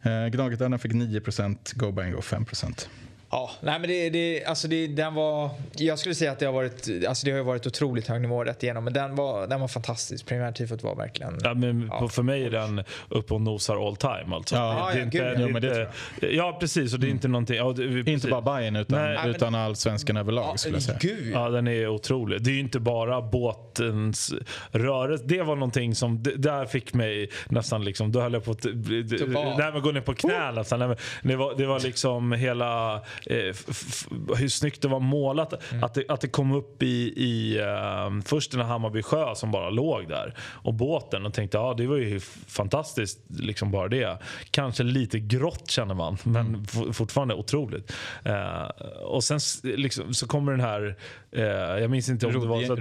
Eh, 0.03 0.27
Gnaget-dödarna 0.27 0.79
fick 0.79 0.93
9%, 0.93 1.57
Go 1.75 1.93
Buy 1.93 2.05
and 2.05 2.15
Go 2.15 2.21
5%. 2.21 2.89
Ja, 3.35 3.51
nej 3.61 3.79
men 3.81 3.89
det, 3.91 4.11
det, 4.11 4.45
alltså 4.45 4.69
det, 4.69 4.87
den 4.87 5.15
var, 5.15 5.51
jag 5.77 5.99
skulle 5.99 6.15
säga 6.15 6.33
att 6.33 6.39
det 6.39 6.47
har 6.47 6.53
varit, 6.53 6.89
alltså 7.09 7.25
det 7.27 7.31
har 7.31 7.39
ju 7.39 7.45
varit 7.45 7.67
otroligt 7.67 8.07
hög 8.09 8.21
nivå 8.21 8.45
rätt 8.45 8.63
igenom 8.63 8.85
men 8.85 8.93
den 8.93 9.15
var, 9.17 9.47
den 9.47 9.61
var 9.61 9.69
fantastisk. 9.69 10.27
Premiärtifot 10.27 10.83
var 10.83 10.95
verkligen... 10.97 11.39
Ja, 11.45 11.55
men 11.55 11.91
Ja. 12.01 12.09
för 12.09 12.23
mig 12.23 12.45
är 12.45 12.51
den 12.51 12.85
upp 13.09 13.33
och 13.33 13.41
nosar 13.41 13.87
all 13.89 13.97
time. 13.97 14.35
Alltså. 14.37 14.55
Ja, 14.57 14.63
det, 14.63 14.79
ja, 14.79 14.91
är 14.91 14.95
gud, 14.95 15.05
inte, 15.05 15.17
ja, 15.19 15.61
det 15.61 15.61
det 15.61 15.83
inte, 16.17 16.37
ja, 16.37 16.57
precis. 16.61 16.95
Och 16.95 17.01
det 17.01 17.07
är 17.07 17.11
inte 17.11 17.29
någonting... 17.29 17.57
Ja, 17.57 17.73
det. 17.73 18.11
Inte 18.13 18.29
bara 18.29 18.43
Bayern 18.43 18.77
utan, 18.77 19.03
Nej. 19.03 19.19
men- 19.23 19.31
utan 19.31 19.55
allsvenskan 19.55 20.17
överlag 20.17 20.49
Ja, 20.53 20.57
skulle 20.57 20.77
jag 20.77 20.83
säga. 20.83 20.99
Gud. 21.01 21.33
Ja, 21.35 21.49
den 21.49 21.69
är 21.69 21.89
otrolig. 21.89 22.43
Det 22.43 22.51
är 22.51 22.55
ju 22.55 22.61
inte 22.61 22.81
bara 22.81 23.23
båtens 23.23 24.35
rörelse. 24.71 25.25
Det 25.27 25.43
var 25.43 25.55
någonting 25.57 25.95
som, 25.95 26.23
det, 26.23 26.37
där 26.37 26.67
fick 26.67 26.95
mig 26.95 27.31
nästan 27.49 27.85
liksom, 27.85 28.13
då 28.13 28.21
höll 28.21 28.33
jag 28.33 28.45
på 28.45 28.51
att 28.51 28.65
nej, 28.65 29.73
men 29.73 29.83
gå 29.83 29.91
ner 29.93 30.01
på 30.01 30.15
knä 30.15 30.53
nästan. 30.53 30.79
Nej, 30.79 30.89
men 30.89 30.97
Det 31.23 31.37
var, 31.37 31.55
det 31.55 31.67
var 31.67 31.81
liksom 31.81 32.33
hela, 32.33 33.01
hur 34.37 34.49
snyggt 34.49 34.83
det 34.83 34.89
var 34.89 35.01
målat. 35.01 35.53
Att, 35.83 35.95
det, 35.95 36.05
att 36.09 36.21
det 36.21 36.29
kom 36.29 36.53
upp 36.53 36.83
i, 36.83 37.13
i 37.17 37.59
eh, 37.61 38.21
först 38.25 38.51
den 38.51 38.61
här 38.61 38.67
Hammarby 38.69 39.03
sjö 39.03 39.35
som 39.35 39.51
bara 39.51 39.71
låg 39.71 40.09
där. 40.09 40.35
Och 40.41 40.75
båten 40.75 41.27
och 41.27 41.35
tänkte, 41.35 41.57
ja 41.57 41.75
det 41.77 41.87
var 41.87 41.97
ju 41.97 42.21
fantastiskt 42.49 43.19
liksom 43.29 43.71
bara 43.71 43.89
det. 43.89 44.19
Kanske 44.51 44.83
lite 44.83 45.19
grått 45.19 45.71
känner 45.71 45.95
man, 45.95 46.17
men 46.23 46.67
f- 46.69 46.97
fortfarande 46.97 47.35
otroligt. 47.35 47.93
Eh, 48.25 48.63
och 49.05 49.25
sen 49.25 49.39
liksom, 49.63 50.15
så 50.15 50.27
kommer 50.27 50.53
den 50.53 50.61
här, 50.61 50.97
eh, 51.33 51.43
jag 51.83 51.91
minns 51.91 52.09
inte 52.09 52.27
om 52.27 52.33
det 52.33 52.39
var 52.47 52.57
så 52.67 52.73
att, 52.73 52.79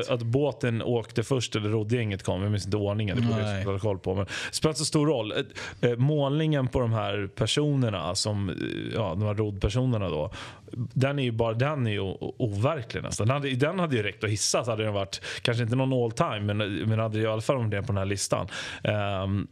att, 0.00 0.10
att 0.10 0.22
båten 0.22 0.82
åkte 0.82 1.22
först 1.22 1.56
eller 1.56 1.68
roddgänget 1.70 2.22
kom. 2.22 2.42
Jag 2.42 2.50
minns 2.50 2.64
inte 2.64 2.76
ordningen, 2.76 3.16
det 3.16 3.22
borde 3.22 3.58
jag 3.58 3.64
ha 3.72 3.78
koll 3.78 3.98
på. 3.98 4.14
Men 4.14 4.24
det 4.24 4.30
spelar 4.56 4.70
inte 4.70 4.78
så 4.78 4.84
stor 4.84 5.06
roll. 5.06 5.32
Eh, 5.32 5.90
eh, 5.90 5.96
Målningen 5.96 6.68
på 6.68 6.80
de 6.80 6.92
här 6.92 7.28
personerna, 7.34 8.14
som, 8.14 8.48
eh, 8.50 8.54
ja, 8.94 9.10
de 9.10 9.22
här 9.22 9.34
roddpersonerna 9.34 9.81
då. 9.90 10.30
Den 10.72 11.18
är 11.18 11.22
ju 11.22 11.32
bara 11.32 11.54
den 11.54 11.86
är 11.86 11.90
ju 11.90 12.00
overklig 12.20 13.02
nästan. 13.02 13.26
Den 13.26 13.36
hade, 13.36 13.54
den 13.54 13.78
hade 13.78 13.96
ju 13.96 14.02
räckt 14.02 14.24
att 14.24 14.30
hissa 14.30 14.64
så 14.64 14.70
hade 14.70 14.84
den 14.84 14.94
varit, 14.94 15.22
kanske 15.42 15.62
inte 15.62 15.76
någon 15.76 15.92
all 15.92 16.12
time, 16.12 16.54
men, 16.54 16.58
men 16.74 16.98
hade 16.98 17.20
i 17.20 17.26
alla 17.26 17.42
fall 17.42 17.56
varit 17.56 17.68
med 17.68 17.86
på 17.86 17.92
den 17.92 17.96
här 17.96 18.04
listan. 18.04 18.48
Um, 18.84 19.48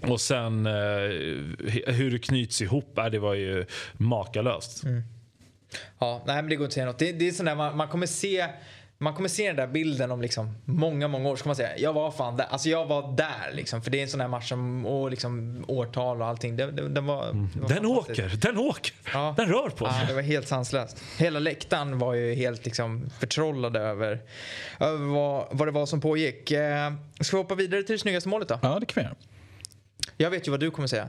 och 0.00 0.20
sen 0.20 0.66
eh, 0.66 0.72
hur 1.86 2.10
det 2.10 2.18
knyts 2.18 2.62
ihop, 2.62 2.98
äh, 2.98 3.06
det 3.06 3.18
var 3.18 3.34
ju 3.34 3.66
makalöst. 3.92 4.84
Mm. 4.84 5.02
Ja, 5.98 6.22
nej 6.26 6.36
men 6.36 6.48
det 6.48 6.56
går 6.56 6.64
inte 6.64 6.70
att 6.70 6.74
säga 6.74 6.86
något. 6.86 6.98
Det, 6.98 7.12
det 7.12 7.28
är 7.28 7.32
sån 7.32 7.46
där 7.46 7.54
man, 7.54 7.76
man 7.76 7.88
kommer 7.88 8.06
se 8.06 8.46
man 8.98 9.14
kommer 9.14 9.28
se 9.28 9.46
den 9.46 9.56
där 9.56 9.66
bilden 9.66 10.10
om 10.10 10.22
liksom 10.22 10.54
många, 10.64 11.08
många 11.08 11.28
år. 11.28 11.36
Så 11.36 11.42
kommer 11.42 11.48
man 11.50 11.56
säga, 11.56 11.78
jag 11.78 11.92
var 11.92 12.10
fan 12.10 12.36
där. 12.36 12.44
Alltså 12.50 12.68
jag 12.68 12.86
var 12.86 13.16
där 13.16 13.52
liksom. 13.52 13.82
För 13.82 13.90
det 13.90 13.98
är 13.98 14.02
en 14.02 14.08
sån 14.08 14.18
där 14.18 14.28
match 14.28 14.48
som, 14.48 14.86
och 14.86 15.10
liksom 15.10 15.64
årtal 15.68 16.20
och 16.22 16.26
allting. 16.28 16.56
Det, 16.56 16.70
det, 16.70 16.88
den 16.88 17.06
var, 17.06 17.26
det 17.54 17.60
var 17.60 17.68
Den 17.68 17.86
åker, 17.86 18.32
den 18.42 18.58
åker, 18.58 18.94
Ja. 19.12 19.34
den 19.36 19.48
rör 19.48 19.70
på 19.70 19.84
Ja, 19.86 19.92
sig. 19.92 20.06
det 20.08 20.14
var 20.14 20.22
helt 20.22 20.48
sanslöst. 20.48 21.02
Hela 21.18 21.38
läktaren 21.38 21.98
var 21.98 22.14
ju 22.14 22.34
helt 22.34 22.64
liksom 22.64 23.10
förtrollade 23.20 23.80
över, 23.80 24.20
över 24.80 25.06
vad, 25.06 25.46
vad 25.50 25.68
det 25.68 25.72
var 25.72 25.86
som 25.86 26.00
pågick. 26.00 26.50
Eh, 26.50 26.92
ska 27.20 27.36
vi 27.36 27.42
hoppa 27.42 27.54
vidare 27.54 27.82
till 27.82 27.92
det 27.94 27.98
snyggaste 27.98 28.28
målet 28.28 28.48
då? 28.48 28.58
Ja, 28.62 28.78
det 28.80 28.86
kan 28.86 29.00
vi 29.02 29.04
göra. 29.04 29.16
Jag 30.16 30.30
vet 30.30 30.46
ju 30.46 30.50
vad 30.50 30.60
du 30.60 30.70
kommer 30.70 30.88
säga. 30.88 31.08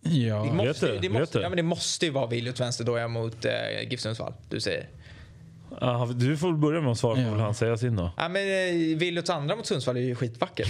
Det 0.00 0.10
Ja, 0.10 0.44
måste, 0.44 0.86
du? 0.86 0.92
det 0.98 1.08
Vet 1.08 1.12
måste, 1.20 1.38
du? 1.38 1.42
ja, 1.42 1.48
men 1.48 1.56
det 1.56 1.62
måste 1.62 2.06
ju 2.06 2.12
vara 2.12 2.26
Viljot 2.26 2.60
vänsterdoja 2.60 3.08
mot 3.08 3.44
eh, 3.44 3.52
GIF 3.90 4.00
Sundsvall. 4.00 4.34
Du 4.48 4.60
säger. 4.60 4.86
Ja, 5.80 6.08
du 6.14 6.36
får 6.36 6.52
börja 6.52 6.80
med 6.80 6.90
att 6.92 6.98
svara 6.98 7.14
på 7.14 7.20
Ja. 7.20 7.30
vad 7.30 7.40
han 7.40 7.54
säger 7.54 7.76
sin 7.76 7.96
då. 7.96 8.10
Ja, 8.16 8.28
men 8.28 8.42
eh, 8.42 8.96
Viljots 8.98 9.30
andra 9.30 9.56
mot 9.56 9.66
Sundsvall 9.66 9.96
är 9.96 10.00
ju 10.00 10.14
skitvacker. 10.14 10.66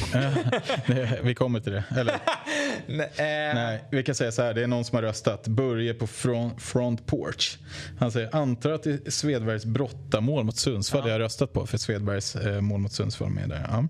det, 0.86 1.18
vi 1.22 1.34
kommer 1.34 1.60
till 1.60 1.72
det. 1.72 1.84
Eller, 1.96 2.14
Nej, 2.86 3.06
eh, 3.16 3.54
Nej, 3.54 3.84
vi 3.90 4.02
kan 4.02 4.14
säga 4.14 4.32
så 4.32 4.42
här. 4.42 4.54
Det 4.54 4.62
är 4.62 4.66
någon 4.66 4.84
som 4.84 4.96
har 4.96 5.02
röstat. 5.02 5.46
Börje 5.48 5.94
på 5.94 6.06
front, 6.06 6.62
front 6.62 7.06
porch. 7.06 7.58
Han 7.98 8.12
säger 8.12 8.36
antar 8.36 8.70
att 8.70 8.82
det 8.82 9.06
är 9.06 9.10
Svedbergs 9.10 9.64
brottamål 9.64 10.44
mot 10.44 10.56
Sundsvall 10.56 11.02
jag 11.08 11.14
har 11.14 11.20
röstat 11.20 11.52
på. 11.52 11.66
För 11.66 11.78
Svedbergs 11.78 12.36
eh, 12.36 12.60
mål 12.60 12.80
mot 12.80 12.92
Sundsvall 12.92 13.30
med 13.30 13.48
där. 13.48 13.66
Ja. 13.70 13.86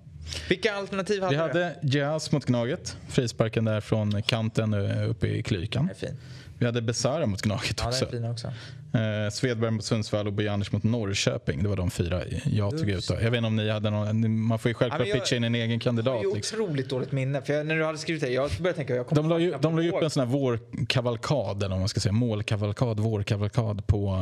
Vilka 0.48 0.74
alternativ 0.74 1.22
hade 1.22 1.30
Vi 1.34 1.36
du? 1.36 1.42
hade 1.42 1.74
Jazz 1.82 2.32
mot 2.32 2.44
Gnaget. 2.44 2.96
Frisparken 3.08 3.64
där 3.64 3.80
från 3.80 4.22
kanten 4.22 4.74
eh, 4.74 5.10
uppe 5.10 5.26
i 5.26 5.42
Klykan. 5.42 5.86
Det 5.86 5.92
är 6.04 6.08
fin. 6.08 6.16
Vi 6.58 6.66
hade 6.66 6.82
Besara 6.82 7.26
mot 7.26 7.42
Gnaget 7.42 7.80
Ja, 7.82 7.88
också. 7.88 8.06
också. 8.30 8.46
Eh, 8.46 9.30
Svedberg 9.32 9.70
mot 9.70 9.84
Sundsvall 9.84 10.26
och 10.26 10.32
Bojanic 10.32 10.72
mot 10.72 10.82
Norrköping. 10.82 11.62
Det 11.62 11.68
var 11.68 11.76
de 11.76 11.90
fyra 11.90 12.22
jag 12.44 12.78
tog 12.78 12.88
ut. 12.90 13.08
Då. 13.08 13.14
Jag 13.14 13.30
vet 13.30 13.34
inte 13.38 13.46
om 13.46 13.56
ni 13.56 13.70
hade 13.70 13.90
någon. 13.90 14.40
Man 14.40 14.58
får 14.58 14.68
ju 14.68 14.74
självklart 14.74 15.00
Ja, 15.00 15.14
jag- 15.14 15.18
pitcha 15.24 15.36
in 15.36 15.44
en 15.44 15.54
egen 15.54 15.70
Jag 15.70 15.80
kandidat. 15.82 16.14
har 16.14 16.22
ju 16.24 16.34
Liksom. 16.34 16.60
otroligt 16.60 16.88
dåligt 16.88 17.12
minne. 17.12 17.42
För 17.42 17.52
jag, 17.52 17.66
när 17.66 17.74
du 17.76 17.84
hade 17.84 17.98
skrivit 17.98 18.22
det, 18.22 18.28
jag 18.30 18.50
började 18.58 18.72
tänka, 18.76 18.94
jag 18.94 19.06
kommer 19.06 19.22
De 19.22 19.28
la 19.28 19.38
ju, 19.38 19.48
knappt 19.50 19.62
de 19.62 19.76
la 19.76 19.82
ju 19.82 19.88
ihåg. 19.88 19.96
upp 19.98 20.02
en 20.04 20.10
sån 20.10 20.20
här 20.28 20.32
vårkavalkad, 20.38 21.56
eller 21.62 21.68
vad 21.68 21.78
man 21.78 21.88
ska 21.88 22.00
säga, 22.00 22.12
målkavalkad, 22.12 23.00
vårkavalkad 23.00 23.86
på 23.86 24.14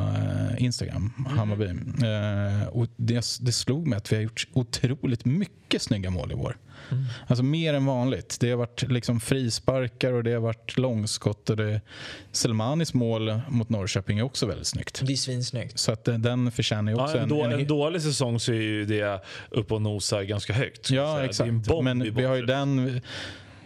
eh, 0.56 0.64
Instagram, 0.64 1.12
Mm. 1.18 1.38
Hammarby. 1.38 1.64
Eh, 1.64 2.68
och 2.68 2.86
det, 2.96 3.24
det 3.40 3.52
slog 3.52 3.86
mig 3.86 3.96
att 3.96 4.12
vi 4.12 4.16
har 4.16 4.22
gjort 4.22 4.46
otroligt 4.52 5.24
mycket 5.24 5.82
snygga 5.82 6.10
mål 6.10 6.32
i 6.32 6.34
vår. 6.34 6.56
Mm. 6.90 7.04
Alltså 7.26 7.44
mer 7.44 7.74
än 7.74 7.86
vanligt. 7.86 8.36
Det 8.40 8.50
har 8.50 8.56
varit 8.56 8.82
liksom 8.82 9.20
frisparkar 9.20 10.12
och 10.12 10.24
det 10.24 10.32
har 10.32 10.40
varit 10.40 10.78
långskott. 10.78 11.50
Och 11.50 11.56
det, 11.56 11.80
Selmanis 12.32 12.94
mål 12.94 13.40
mot 13.48 13.68
Norrköping 13.68 14.18
är 14.18 14.22
också 14.22 14.46
väldigt 14.46 14.66
snyggt. 14.66 15.00
Det 15.04 15.12
är 15.12 15.16
svinsnyggt. 15.16 15.78
Så 15.78 15.92
att 15.92 16.08
eh, 16.08 16.14
den 16.14 16.52
förtjänar 16.52 16.92
ju 16.92 16.98
också 16.98 17.16
Ja, 17.16 17.22
en, 17.22 17.28
då, 17.28 17.42
en, 17.42 17.52
en 17.52 17.66
dålig 17.66 18.02
säsong 18.02 18.40
så 18.40 18.52
är 18.52 18.60
ju 18.60 18.84
det 18.84 19.22
upp 19.50 19.72
och 19.72 19.82
nosar 19.82 20.22
ganska 20.22 20.52
högt. 20.52 20.90
Ja, 20.90 21.06
säga. 21.06 21.14
Det 21.14 21.18
är 21.18 21.22
en 21.22 21.28
exakt. 21.56 21.68
bomb 21.68 21.84
Men 21.84 22.14
vi 22.14 22.24
har 22.24 22.34
ju 22.34 22.46
den... 22.46 23.00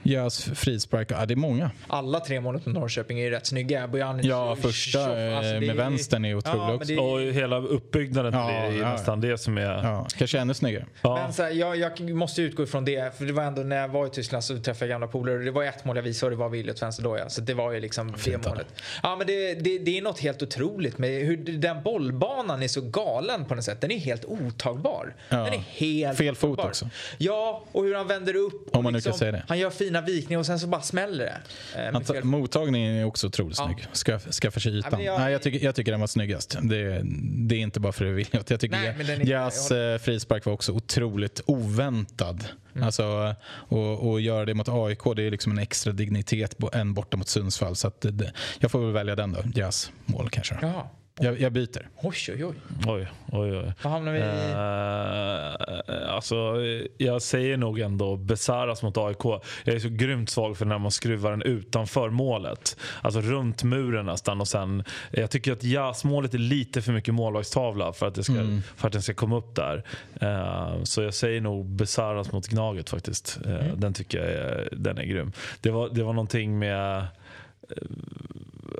Jas 0.09 0.45
frispark, 0.55 1.11
ja 1.11 1.27
det 1.27 1.35
är 1.35 1.37
många. 1.37 1.71
Alla 1.87 2.21
tre 2.21 2.41
målen 2.41 2.61
på 2.61 2.71
Norrköping 2.71 3.19
är 3.21 3.25
ju 3.25 3.31
rätt 3.31 3.47
snygga. 3.47 3.89
Bojanic, 3.89 4.27
Ja, 4.27 4.57
första 4.57 4.99
eh, 5.27 5.37
alltså, 5.39 5.53
det 5.53 5.61
med 5.61 5.71
är- 5.71 5.75
vänstern 5.75 6.25
är 6.25 6.31
Ja, 6.31 6.37
otrolig 6.37 6.59
men 6.61 6.75
också. 6.75 6.89
det- 6.93 6.99
Och 6.99 7.21
hela 7.21 7.59
uppbyggnaden 7.59 8.33
Ja, 8.35 8.47
det 8.47 8.53
är 8.55 8.73
ja. 8.73 8.93
nästan 8.93 9.21
det 9.21 9.39
som 9.39 9.59
är... 9.59 9.63
Ja, 9.63 10.07
kanske 10.19 10.39
ännu 10.39 10.55
snyggare. 10.55 10.87
Ja. 11.03 11.15
Men 11.23 11.33
så 11.33 11.43
här, 11.43 11.51
jag, 11.51 11.77
jag 11.79 12.01
måste 12.11 12.43
utgå 12.43 12.63
ifrån 12.63 12.85
det. 12.85 13.17
För 13.19 13.25
det 13.25 13.33
var 13.33 13.43
ändå 13.43 13.63
när 13.63 13.77
jag 13.77 13.89
var 13.89 14.07
i 14.07 14.11
Tyskland 14.11 14.45
så 14.45 14.59
träffade 14.59 14.85
jag 14.85 14.95
gamla 14.95 15.07
polare. 15.07 15.39
Det 15.39 15.51
var 15.51 15.65
ett 15.65 15.85
mål 15.85 15.97
jag 15.97 16.03
visade 16.03 16.27
och 16.27 16.31
det 16.31 16.37
var 16.43 16.49
Williot 16.49 16.83
Vänsterdoja. 16.83 17.29
Så 17.29 17.41
det 17.41 17.55
var 17.55 17.73
ju 17.73 17.81
liksom 17.81 18.13
det 18.13 18.19
Fint, 18.19 18.47
målet. 18.47 18.67
Ja 19.03 19.17
men 19.17 19.27
det, 19.27 19.55
det, 19.55 19.79
det 19.79 19.99
är 19.99 20.03
något 20.03 20.21
helt 20.21 20.43
otroligt 20.43 20.99
med 20.99 21.11
hur 21.27 21.37
den 21.37 21.83
bollbanan 21.83 22.63
är 22.63 22.69
så 22.69 22.81
galen 22.81 23.45
på 23.45 23.55
något 23.55 23.65
sätt. 23.65 23.81
Den 23.81 23.91
är 23.91 23.99
helt 23.99 24.25
otagbar. 24.25 25.15
Ja. 25.29 25.37
Den 25.37 25.53
är 25.55 25.59
helt 25.59 26.19
Fel 26.19 26.35
fot 26.35 26.51
otagbar. 26.51 26.69
också. 26.71 26.89
Ja, 27.19 27.65
och 27.73 27.85
hur 27.85 27.95
han 27.95 28.07
vänder 28.07 28.37
upp. 28.37 28.77
Om 28.77 28.85
man 28.85 28.93
nu 28.93 29.01
kan 29.01 29.15
säga 29.15 29.33
det. 29.33 29.43
Han 29.49 29.59
gör 29.59 29.71
fina 29.71 29.98
vikningar 30.01 30.39
och 30.39 30.47
sen 30.47 30.59
så 30.61 30.67
bara 30.67 30.83
smäller 30.83 31.25
det. 31.25 31.41
Eh, 31.75 31.85
med 31.85 31.93
Han 31.93 32.05
ta- 32.05 32.15
fel- 32.15 32.25
mottagningen 32.25 32.95
är 32.95 33.05
också 33.05 33.27
otroligt 33.27 33.59
Ja. 33.59 33.65
snygg. 33.65 33.87
Ska, 33.93 34.19
skaffar 34.19 34.61
sig 34.61 34.79
ytan. 34.79 34.93
Ja, 34.93 35.01
jag- 35.03 35.21
Nej, 35.21 35.33
jag, 35.33 35.43
tycker, 35.43 35.65
jag 35.65 35.75
tycker 35.75 35.91
den 35.93 36.01
var 36.01 36.07
snyggast. 36.07 36.57
Det, 36.63 37.01
det 37.49 37.55
är 37.55 37.59
inte 37.61 37.81
bara 37.81 37.93
för 37.93 38.05
det 38.05 38.11
Williot. 38.13 38.51
Jag 38.51 38.61
tycker 38.61 38.77
Nej, 39.17 39.29
Jas 39.31 39.71
eh, 39.71 39.99
frispark 39.99 40.45
var 40.45 40.53
också 40.53 40.73
otroligt 40.73 41.41
oväntad. 41.47 42.45
Mm. 42.75 42.87
Alltså, 42.87 43.35
och, 43.49 44.11
och 44.11 44.21
göra 44.21 44.45
det 44.45 44.55
mot 44.55 44.69
AIK 44.69 44.99
det 45.17 45.23
är 45.23 45.31
liksom 45.31 45.53
en 45.53 45.59
extra 45.59 45.93
dignitet 45.93 46.57
än 46.73 46.95
borta 46.95 47.17
mot 47.17 47.29
Sundsvall. 47.29 47.77
Så 47.77 47.89
att 47.89 48.01
det, 48.01 48.33
jag 48.59 48.71
får 48.71 48.81
väl 48.81 48.93
välja 48.93 49.17
den 49.17 49.33
då. 49.33 49.43
Jas 49.55 49.93
mål 50.05 50.29
kanske. 50.31 50.59
Jaha. 50.63 50.83
Jag, 51.21 51.41
jag 51.41 51.53
byter. 51.53 51.89
Oj, 52.03 52.17
oj, 52.29 52.45
oj. 52.45 52.55
Oj, 52.87 53.09
oj, 53.33 53.57
oj. 53.57 53.73
Vad 53.83 53.93
hamnar 53.93 54.13
vi 54.13 54.19
i? 54.19 54.23
Eh, 54.23 56.15
alltså, 56.15 56.55
jag 56.99 57.23
säger 57.23 57.57
nog 57.57 57.81
ändå 57.81 58.17
Besaras 58.17 58.83
mot 58.83 58.97
AIK. 58.97 59.25
Jag 59.65 59.75
är 59.75 59.79
så 59.79 59.89
grymt 59.89 60.31
svag 60.31 60.57
för 60.57 60.65
när 60.67 60.79
man 60.79 60.91
skruvar 60.91 61.31
den 61.31 61.43
utanför 61.43 62.11
målet. 62.11 62.77
Alltså 63.03 63.21
runt 63.21 63.63
muren 63.63 64.07
nästan. 64.07 64.41
Och 64.41 64.49
sen, 64.49 64.85
jag 65.11 65.31
tycker 65.31 65.53
att 65.53 65.65
jazzmålet 65.65 66.35
är 66.35 66.39
lite 66.39 66.83
för 66.83 66.93
mycket 66.93 67.15
målvaktstavla 67.15 67.93
för 67.93 68.07
att, 68.07 68.15
det 68.15 68.25
ska, 68.25 68.61
för 68.77 68.87
att 68.87 68.93
den 68.93 69.03
ska 69.03 69.15
komma 69.15 69.37
upp 69.37 69.55
där. 69.55 69.85
Eh, 70.21 70.83
så 70.83 71.03
jag 71.03 71.15
säger 71.15 71.41
nog 71.41 71.67
Besaras 71.67 72.33
mot 72.33 72.47
Gnaget 72.49 72.91
faktiskt. 72.91 73.39
Eh, 73.47 73.75
Den 73.77 73.95
tycker 73.95 74.19
jag 74.19 74.29
är, 74.29 74.69
den 74.73 74.99
är 74.99 75.05
grym. 75.05 75.33
Det 75.61 75.71
var, 75.71 75.89
det 75.89 76.03
var 76.03 76.13
någonting 76.13 76.59
med 76.59 77.07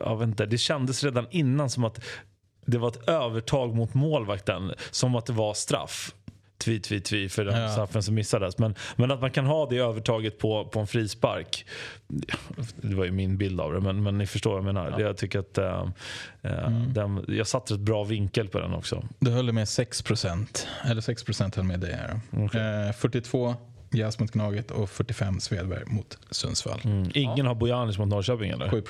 jag 0.01 0.17
vet 0.17 0.29
inte, 0.29 0.47
det 0.47 0.59
kändes 0.59 1.05
redan 1.05 1.27
innan 1.31 1.71
som 1.71 1.85
att 1.85 2.05
det 2.69 2.79
var 2.79 2.89
ett 2.89 3.09
övertag 3.09 3.75
mot 3.75 3.95
målvakten. 3.95 4.73
Som 4.91 5.15
att 5.15 5.27
det 5.27 5.33
var 5.33 5.55
straff. 5.55 6.15
Tvi, 6.59 6.81
tvi, 6.81 7.01
tvi 7.01 7.29
för 7.29 7.45
den 7.45 7.63
Ja. 7.63 7.69
straffen 7.69 8.03
som 8.03 8.15
missades. 8.15 8.59
Men, 8.59 8.75
men 8.97 9.11
att 9.11 9.21
man 9.21 9.31
kan 9.31 9.47
ha 9.47 9.67
det 9.69 9.77
övertaget 9.77 10.39
på, 10.39 10.65
på 10.65 10.81
en 10.81 10.87
frispark. 10.87 11.67
Det 12.77 12.95
var 12.95 13.05
ju 13.05 13.11
min 13.11 13.37
bild 13.39 13.61
av 13.61 13.73
det, 13.73 13.81
men, 13.81 14.03
men 14.03 14.19
ni 14.19 14.27
förstår 14.27 14.51
vad 14.51 14.59
jag 14.59 14.65
menar. 14.75 15.01
Jag 15.01 15.17
tycker 15.17 15.39
att 15.39 15.59
eh, 15.59 15.87
eh, 16.43 16.71
den, 16.71 17.25
jag 17.29 17.47
satte 17.47 17.75
ett 17.75 17.81
bra 17.81 18.05
vinkel 18.05 18.49
på 18.49 18.59
den 18.61 18.75
också. 18.75 19.05
Du 19.19 19.31
höll 19.31 19.53
med 19.53 19.65
6% 19.65 20.47
Eller 20.85 21.01
6% 21.01 21.57
höll 21.57 21.65
med 21.65 21.81
dig 21.81 21.99
då. 22.31 22.39
Eh, 22.59 22.93
42 22.93 23.55
Jas 23.91 24.19
mot 24.19 24.31
Gnaget 24.31 24.71
och 24.71 24.91
45 24.91 25.41
Svedberg 25.41 25.85
mot 25.87 26.19
Sundsvall. 26.31 26.81
Mm. 26.85 27.11
Ingen 27.15 27.47
har 27.47 27.55
Bojanic 27.55 27.99
mot 27.99 28.09
Norrköping 28.09 28.51
eller? 28.51 28.69
7 28.71 28.83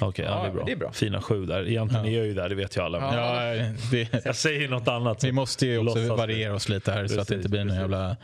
Okej, 0.00 0.24
ja, 0.24 0.30
Ja, 0.30 0.42
det, 0.42 0.48
är 0.48 0.52
bra. 0.52 0.64
det 0.64 0.72
är 0.72 0.76
bra. 0.76 0.92
Fina 0.92 1.22
sju 1.22 1.46
där. 1.46 1.68
Egentligen 1.68 2.06
är 2.06 2.16
jag 2.16 2.26
ju 2.26 2.34
där, 2.34 2.48
det 2.48 2.54
vet 2.54 2.76
ju 2.76 2.80
alla. 2.82 3.00
men 3.00 3.14
Ja, 3.18 3.72
det, 3.90 4.24
Jag 4.24 4.36
säger 4.36 4.68
något 4.68 4.88
annat. 4.88 5.24
vi 5.24 5.32
måste 5.32 5.66
ju 5.66 5.78
också 5.78 5.98
Låtsas 5.98 6.18
variera 6.18 6.54
oss 6.54 6.68
lite 6.68 6.92
här 6.92 7.06
så 7.06 7.20
att 7.20 7.28
det 7.28 7.34
Precis, 7.34 7.36
inte 7.36 7.48
blir 7.48 7.60
någon 7.60 7.68
precis. 7.68 7.80
jävla 7.80 8.16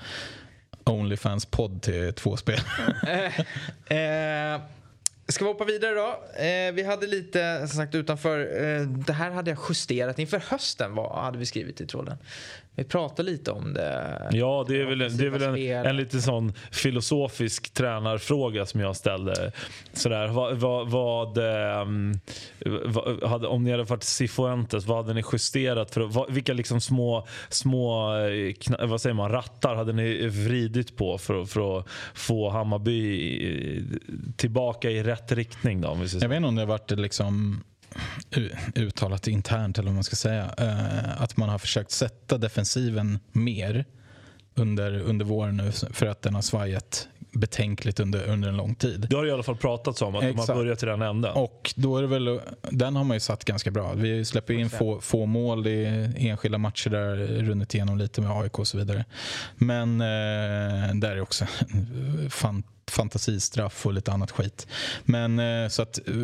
Onlyfans-podd 0.85 1.83
till 1.83 2.13
två 2.15 2.37
spel. 2.37 2.61
Eh, 3.87 4.61
ska 5.29 5.45
vi 5.45 5.51
hoppa 5.51 5.65
vidare 5.65 5.95
då? 5.95 6.09
Eh, 6.45 6.73
vi 6.73 6.83
hade 6.87 7.07
lite 7.07 7.59
som 7.59 7.77
sagt 7.77 7.95
utanför. 7.95 8.39
Eh, 8.65 8.81
det 8.83 9.13
här 9.13 9.31
hade 9.31 9.51
jag 9.51 9.59
justerat 9.69 10.19
inför 10.19 10.39
hösten. 10.39 10.95
Vad 10.95 11.25
hade 11.25 11.39
vi 11.39 11.47
skrivit 11.47 11.81
i 11.81 11.87
tråden? 11.87 12.19
Vi 12.77 12.85
pratade 12.85 13.31
lite 13.31 13.51
om 13.51 13.75
det. 13.75 14.29
Ja, 14.33 14.65
det 14.69 14.81
är 14.81 14.85
väl, 14.87 14.99
det 14.99 15.27
är 15.27 15.31
väl 15.31 15.43
en, 15.43 15.87
en 15.87 15.97
lite 15.97 16.21
sån 16.21 16.53
filosofisk 16.71 17.75
tränarfråga 17.75 18.67
som 18.67 18.81
jag 18.81 18.97
ställde. 18.97 19.53
Sådär, 19.93 20.29
vad, 20.29 20.57
vad, 20.57 20.89
vad, 20.91 21.39
ehm, 21.39 22.13
vad 22.87 23.23
hade, 23.31 23.47
om 23.47 23.65
ni 23.65 23.71
hade 23.71 23.83
varit 23.83 24.03
Cifuentes, 24.03 24.87
vad 24.87 24.97
hade 24.97 25.15
ni 25.15 25.23
justerat? 25.33 25.91
För, 25.91 26.01
vad, 26.01 26.33
vilka 26.33 26.53
liksom 26.53 26.81
små, 26.81 27.27
små 27.49 28.17
eh, 28.17 28.87
vad 28.89 29.01
säger 29.01 29.15
man, 29.15 29.31
rattar 29.31 29.75
hade 29.75 29.93
ni 29.93 30.27
vridit 30.29 30.97
på 30.97 31.19
för, 31.19 31.43
att- 31.43 31.51
för 31.51 31.79
att 31.79 31.87
få 32.15 32.51
Hammarby 32.51 33.01
i- 33.01 33.85
tillbaka 34.37 34.91
i 34.91 35.03
rätt 35.03 35.33
riktning? 35.33 35.81
Då? 35.81 35.89
Jag 36.21 36.29
vet 36.29 36.37
inte 36.37 36.49
om 36.49 36.55
det 36.55 36.63
har 36.63 36.67
varit 36.67 36.91
liksom 36.91 37.65
uttalat 38.75 39.27
internt 39.29 39.79
eller 39.79 39.87
vad 39.89 39.95
man 39.95 40.05
ska 40.05 40.17
säga. 40.17 40.55
eh, 40.59 41.23
Att 41.23 41.37
man 41.37 41.49
har 41.49 41.59
försökt 41.59 41.91
sätta 41.91 42.39
defensiven 42.39 43.19
mer 43.33 43.85
under, 44.55 44.99
under 45.01 45.25
våren 45.25 45.57
nu 45.57 45.73
för 45.73 46.07
att 46.07 46.23
den 46.23 46.35
har 46.35 46.43
svajat 46.43 47.09
betänkligt 47.33 48.01
under, 48.01 48.29
under 48.29 48.49
en 48.49 48.57
lång 48.57 48.75
tid. 48.75 49.07
Det 49.11 49.17
har 49.17 49.27
i 49.27 49.31
alla 49.31 49.43
fall 49.43 49.57
pratats 49.57 50.03
om, 50.03 50.15
att 50.15 50.21
de 50.23 50.27
Exakt. 50.29 50.49
har 50.49 50.55
börjat 50.57 50.83
i 50.83 50.87
den 50.87 51.03
änden. 51.03 51.33
Och 51.35 51.73
då 51.77 51.97
är 51.99 52.03
det 52.03 52.09
väl, 52.09 52.41
den 52.71 52.97
har 52.97 53.05
man 53.05 53.17
ju 53.17 53.21
satt 53.21 53.45
ganska 53.45 53.71
bra. 53.71 53.93
Vi 53.93 54.25
släpper 54.25 54.55
in 54.55 54.71
få, 54.71 55.01
få 55.01 55.27
mål. 55.27 55.63
Det 55.63 55.71
är 55.87 56.15
enskilda 56.17 56.59
matcher 56.59 56.91
där 56.91 57.17
runnit 57.27 57.75
igenom 57.75 57.99
lite 57.99 58.21
med 58.21 58.31
AIK 58.31 58.59
och 58.59 58.67
så 58.67 58.79
vidare. 58.79 59.05
Men 59.57 60.01
eh, 60.01 60.95
där 60.95 61.11
är 61.17 61.21
också 61.21 61.47
fan, 62.31 62.63
fantasistraff 62.91 63.87
och 63.87 63.93
lite 63.93 64.13
annat 64.13 64.31
skit. 64.31 64.67
Men 65.05 65.39
eh, 65.39 65.69
så 65.69 65.83
att 65.83 66.09
eh, 66.09 66.15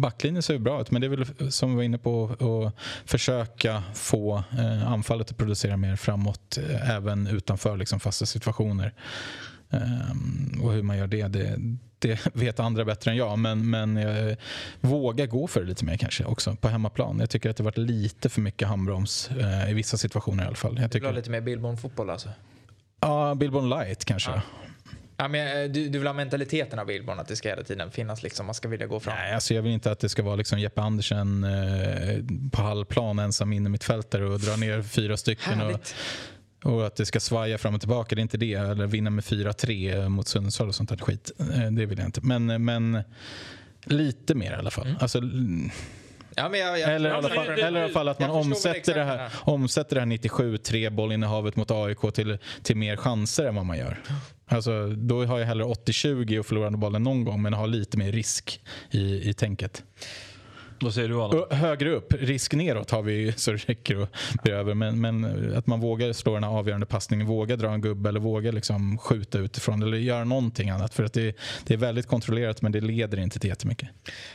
backlinjen 0.00 0.42
ser 0.42 0.54
ju 0.54 0.60
bra 0.60 0.80
ut. 0.80 0.90
Men 0.90 1.00
det 1.00 1.06
är 1.06 1.08
väl 1.08 1.52
som 1.52 1.70
vi 1.70 1.76
var 1.76 1.82
inne 1.82 1.98
på 1.98 2.24
att 2.24 2.74
försöka 3.10 3.82
få 3.94 4.44
eh, 4.58 4.92
anfallet 4.92 5.30
att 5.30 5.36
producera 5.36 5.76
mer 5.76 5.96
framåt 5.96 6.58
även 6.82 7.26
utanför 7.26 7.76
liksom, 7.76 8.00
fasta 8.00 8.26
situationer. 8.26 8.94
Ehm, 9.70 10.60
och 10.62 10.72
hur 10.72 10.82
man 10.82 10.98
gör 10.98 11.06
det, 11.06 11.28
det, 11.28 11.58
det 11.98 12.20
vet 12.34 12.60
andra 12.60 12.84
bättre 12.84 13.10
än 13.10 13.16
jag. 13.16 13.38
Men, 13.38 13.70
men 13.70 13.96
jag 13.96 14.36
vågar 14.80 15.26
gå 15.26 15.46
för 15.46 15.60
det 15.60 15.66
lite 15.66 15.84
mer 15.84 15.96
kanske 15.96 16.24
också 16.24 16.56
på 16.56 16.68
hemmaplan. 16.68 17.18
Jag 17.20 17.30
tycker 17.30 17.50
att 17.50 17.56
det 17.56 17.62
varit 17.62 17.78
lite 17.78 18.28
för 18.28 18.40
mycket 18.40 18.68
handbroms 18.68 19.30
i 19.68 19.74
vissa 19.74 19.96
situationer 19.96 20.44
i 20.44 20.46
alla 20.46 20.56
fall. 20.56 20.78
Jag 20.80 20.90
Du 20.90 20.98
vill 20.98 21.02
ha 21.02 21.10
tycker, 21.10 21.20
lite 21.20 21.30
mer 21.30 21.40
Billborn-fotboll 21.40 22.10
alltså? 22.10 22.28
ja, 23.00 23.34
Billborn 23.34 23.68
light 23.68 24.04
kanske. 24.04 24.30
Ja. 24.30 24.42
Ja, 25.22 25.28
men, 25.28 25.62
eh, 25.62 25.70
du, 25.70 25.88
du 25.88 25.98
vill 25.98 26.06
ha 26.06 26.14
mentaliteten 26.14 26.78
av 26.78 26.86
Billborn, 26.86 27.18
att 27.18 27.28
det 27.28 27.36
ska 27.36 27.48
hela 27.48 27.62
tiden 27.62 27.90
finnas 27.90 28.22
liksom, 28.22 28.46
man 28.46 28.54
ska 28.54 28.68
vilja 28.68 28.86
gå 28.86 29.00
fram. 29.00 29.14
Nej, 29.14 29.34
alltså 29.34 29.54
jag 29.54 29.62
vill 29.62 29.72
inte 29.72 29.90
att 29.90 29.98
det 30.00 30.08
ska 30.08 30.22
vara 30.22 30.36
liksom 30.36 30.58
Jeppe 30.58 30.80
Andersen 30.80 31.44
eh, 31.44 32.24
på 32.52 32.62
halvplan 32.62 33.18
ensam 33.18 33.52
inne 33.52 33.68
mittfältare 33.68 34.24
och 34.24 34.40
dra 34.40 34.56
ner 34.56 34.82
fyra 34.96 35.16
stycken. 35.16 35.60
Och, 35.60 35.66
Härligt. 35.66 35.94
och 36.64 36.86
att 36.86 36.96
det 36.96 37.06
ska 37.06 37.20
svaja 37.20 37.58
fram 37.58 37.74
och 37.74 37.80
tillbaka. 37.80 38.14
Det 38.14 38.20
är 38.20 38.22
inte 38.22 38.36
det. 38.36 38.54
Eller 38.54 38.86
vinna 38.86 39.10
med 39.10 39.24
4-3 39.24 40.08
mot 40.08 40.28
Sundsvall 40.28 40.68
och 40.68 40.74
sånt 40.74 40.88
där 40.88 40.96
skit. 40.96 41.30
Eh, 41.38 41.70
Det 41.70 41.86
vill 41.86 41.98
jag 41.98 42.08
inte. 42.08 42.20
Men, 42.20 42.64
men 42.64 43.02
lite 43.84 44.34
mer 44.34 44.52
i 44.52 44.54
alla 44.54 44.70
fall. 44.70 44.96
Alltså, 45.00 45.20
Ja, 46.36 46.56
jag, 46.56 46.80
jag, 46.80 46.94
Eller 46.94 47.10
i, 47.10 47.12
alla 47.12 47.28
fall, 47.28 47.46
eller 47.48 47.80
i 47.80 47.84
alla 47.84 47.92
fall 47.92 48.08
att 48.08 48.20
man 48.20 48.30
omsätter 48.30 48.94
det, 48.94 49.04
här, 49.04 49.30
vad 49.46 49.54
omsätter 49.54 49.94
det 49.96 50.00
här 50.00 50.06
97-3 50.06 50.90
bollinnehavet 50.90 51.56
mot 51.56 51.70
AIK 51.70 52.14
till, 52.14 52.38
till 52.62 52.76
mer 52.76 52.96
chanser 52.96 53.44
än 53.44 53.54
vad 53.54 53.66
man 53.66 53.78
gör. 53.78 53.98
Alltså, 54.52 54.88
då 54.88 55.24
har 55.24 55.38
jag 55.38 55.46
hellre 55.46 55.64
80-20 55.64 56.38
och 56.38 56.46
förlorande 56.46 56.78
bollen 56.78 57.02
någon 57.02 57.24
gång 57.24 57.42
men 57.42 57.52
har 57.52 57.66
lite 57.66 57.98
mer 57.98 58.12
risk 58.12 58.60
i, 58.90 59.28
i 59.28 59.34
tänket. 59.34 59.84
Vad 60.82 60.94
säger 60.94 61.08
du 61.08 61.20
Adam? 61.22 61.40
Och 61.40 61.56
högre 61.56 61.90
upp, 61.90 62.12
risk 62.20 62.54
neråt 62.54 62.90
har 62.90 63.02
vi 63.02 63.32
så 63.36 63.50
det 63.52 63.56
räcker 63.68 64.02
att 64.02 64.12
bli 64.42 64.52
över. 64.52 64.74
Men, 64.74 65.00
men 65.00 65.52
att 65.56 65.66
man 65.66 65.80
vågar 65.80 66.12
slå 66.12 66.34
den 66.34 66.44
här 66.44 66.50
avgörande 66.50 66.86
passningen, 66.86 67.26
vågar 67.26 67.56
dra 67.56 67.68
en 67.70 67.80
gubbe 67.80 68.08
eller 68.08 68.20
vågar 68.20 68.52
liksom 68.52 68.98
skjuta 68.98 69.38
utifrån 69.38 69.82
eller 69.82 69.96
göra 69.96 70.24
någonting 70.24 70.70
annat. 70.70 70.94
För 70.94 71.04
att 71.04 71.12
det, 71.12 71.36
det 71.66 71.74
är 71.74 71.78
väldigt 71.78 72.06
kontrollerat 72.06 72.62
men 72.62 72.72
det 72.72 72.80
leder 72.80 73.18
inte 73.20 73.38
till 73.38 73.50
jättemycket. 73.50 73.88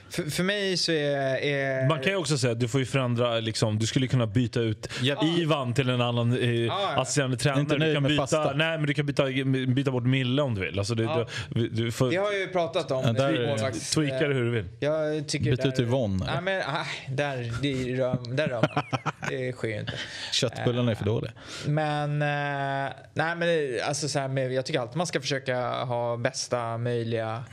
För, 0.09 0.23
för 0.23 0.43
mig 0.43 0.77
så 0.77 0.91
är... 0.91 1.37
är... 1.45 1.87
Man 1.89 1.99
kan 1.99 2.11
ju 2.11 2.17
också 2.17 2.37
säga 2.37 2.51
att 2.53 2.59
du 2.59 2.67
får 2.67 2.79
ju 2.79 2.85
förändra, 2.85 3.39
liksom, 3.39 3.79
du 3.79 3.85
skulle 3.87 4.07
kunna 4.07 4.27
byta 4.27 4.59
ut 4.59 4.89
Ja. 5.01 5.25
Ivan 5.37 5.73
till 5.73 5.89
en 5.89 6.01
annan 6.01 6.37
eh, 6.39 6.51
ja. 6.51 6.93
assisterande 6.97 7.37
tränare. 7.37 7.61
Inte 7.61 7.75
du 7.75 7.93
kan 7.93 8.03
byta, 8.03 8.21
fasta. 8.21 8.53
nej, 8.55 8.77
men 8.77 8.87
du 8.87 8.93
kan 8.93 9.05
byta, 9.05 9.25
byta 9.67 9.91
bort 9.91 10.03
Mille 10.03 10.41
om 10.41 10.55
du 10.55 10.61
vill. 10.61 10.79
Alltså, 10.79 10.95
du, 10.95 11.03
Ja. 11.03 11.27
du, 11.49 11.69
du 11.69 11.91
får 11.91 12.09
Det 12.11 12.15
har 12.17 12.31
jag 12.31 12.39
ju 12.39 12.47
pratat 12.47 12.91
om. 12.91 13.03
Ja, 13.05 13.13
där 13.13 13.31
med 13.31 13.41
är- 13.41 13.47
målvakts- 13.55 13.93
tweaka 13.93 14.27
det 14.27 14.33
hur 14.33 14.43
du 14.43 14.51
vill. 14.51 14.65
Jag 14.79 15.27
tycker 15.27 15.51
Byt 15.51 15.65
ut 15.65 15.79
Yvonne, 15.79 16.25
Nej, 16.41 16.43
men, 16.43 16.73
nej, 16.73 16.85
där, 17.09 17.51
det 17.61 17.95
rör, 17.97 18.17
där 18.35 18.47
rör 18.47 18.61
man. 18.75 18.83
Det 19.29 19.51
sker 19.53 19.67
ju 19.67 19.79
inte. 19.79 19.93
Köttbullarna 20.31 20.91
är 20.91 20.95
för 20.95 21.05
dåliga. 21.05 21.31
Men, 21.65 22.21
eh, 22.21 22.93
nej, 23.13 23.35
men 23.35 23.39
det- 23.39 23.81
alltså, 23.81 24.09
så 24.09 24.19
här, 24.19 24.49
jag 24.49 24.65
tycker 24.65 24.79
alltid 24.79 24.97
man 24.97 25.07
ska 25.07 25.21
försöka 25.21 25.69
ha 25.69 26.17
bästa 26.17 26.77
möjliga 26.77 27.43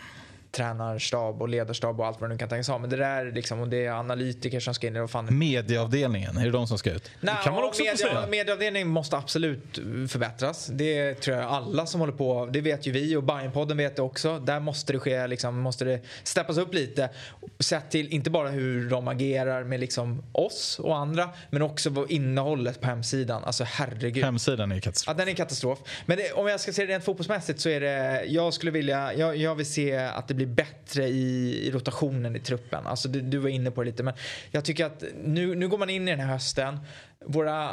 tränarstab 0.55 1.42
och 1.42 1.48
ledarstab 1.48 2.00
och 2.00 2.07
allt 2.07 2.20
vad 2.20 2.30
det 2.30 2.34
nu 2.34 2.38
kan 2.38 2.48
tänkas 2.48 2.68
ha. 2.68 2.78
Men 2.78 2.90
det 2.90 2.96
där 2.96 3.32
liksom, 3.32 3.61
och 3.61 3.68
det 3.68 3.86
är 3.86 3.90
analytiker 3.90 4.61
som 4.61 4.74
ska 4.74 4.86
in 4.86 4.92
det. 4.92 5.00
Vad 5.00 5.11
fan. 5.11 5.38
Medieavdelningen, 5.38 6.36
är 6.36 6.44
det 6.44 6.50
de 6.50 6.66
som 6.66 6.78
ska 6.78 6.90
ut? 6.90 7.11
Nej, 7.20 7.34
kan 7.44 7.55
man 7.55 7.64
också 7.64 7.82
media, 7.82 7.96
säga. 7.96 8.26
Medieavdelningen 8.26 8.88
måste 8.88 9.16
absolut 9.16 9.78
förbättras. 10.09 10.66
Det 10.66 11.14
tror 11.14 11.36
jag 11.36 11.46
alla 11.46 11.86
som 11.86 12.00
håller 12.00 12.12
på, 12.12 12.48
det 12.52 12.61
vet 12.61 12.86
ju 12.86 12.92
vi 12.92 13.16
och 13.16 13.22
Bajenpodden 13.22 13.76
vet 13.76 13.96
det 13.96 14.02
också. 14.02 14.38
Där 14.38 14.61
måste 14.61 14.92
det 14.92 14.98
ske, 14.98 15.26
liksom, 15.26 15.61
måste 15.61 15.84
det 15.84 16.00
steppas 16.22 16.59
upp 16.59 16.74
lite. 16.74 17.11
Sett 17.59 17.90
till 17.90 18.09
inte 18.09 18.30
bara 18.30 18.48
hur 18.48 18.90
de 18.90 19.09
agerar 19.09 19.64
med 19.64 19.80
liksom 19.80 20.22
oss 20.32 20.78
och 20.82 20.96
andra, 20.96 21.28
men 21.50 21.62
också 21.62 21.90
vad 21.90 22.11
innehållet 22.11 22.80
på 22.80 22.86
hemsidan. 22.86 23.44
Alltså 23.44 23.64
herregud. 23.64 24.24
Hemsidan 24.24 24.72
är 24.72 24.80
katastrof. 24.80 25.16
Ja, 25.16 25.24
den 25.24 25.28
är 25.28 25.36
katastrof. 25.36 25.78
Men 26.07 26.16
det, 26.16 26.32
om 26.32 26.46
jag 26.46 26.61
ska 26.61 26.72
se 26.72 26.86
det 26.86 26.92
rent 26.92 27.05
fotbollsmässigt 27.05 27.61
så 27.61 27.68
är 27.68 27.80
det, 27.80 28.24
jag 28.24 28.55
skulle 28.55 28.70
vilja, 28.70 29.14
jag, 29.14 29.36
jag 29.36 29.55
vill 29.55 29.66
se 29.66 29.96
att 29.96 30.28
det 30.28 30.34
blir 30.34 30.43
bättre 30.47 31.09
i, 31.09 31.59
i 31.66 31.70
rotationen 31.70 32.36
i 32.36 32.40
truppen. 32.40 32.86
Alltså 32.86 33.09
du, 33.09 33.20
du 33.20 33.38
var 33.38 33.49
inne 33.49 33.70
på 33.70 33.82
det 33.82 33.90
lite 33.90 34.03
men 34.03 34.14
jag 34.51 34.64
tycker 34.64 34.86
att 34.86 35.05
nu, 35.24 35.55
nu 35.55 35.68
går 35.68 35.78
man 35.78 35.90
in 35.90 36.09
i 36.09 36.11
den 36.11 36.20
här 36.20 36.32
hösten. 36.32 36.78
Våra, 37.26 37.70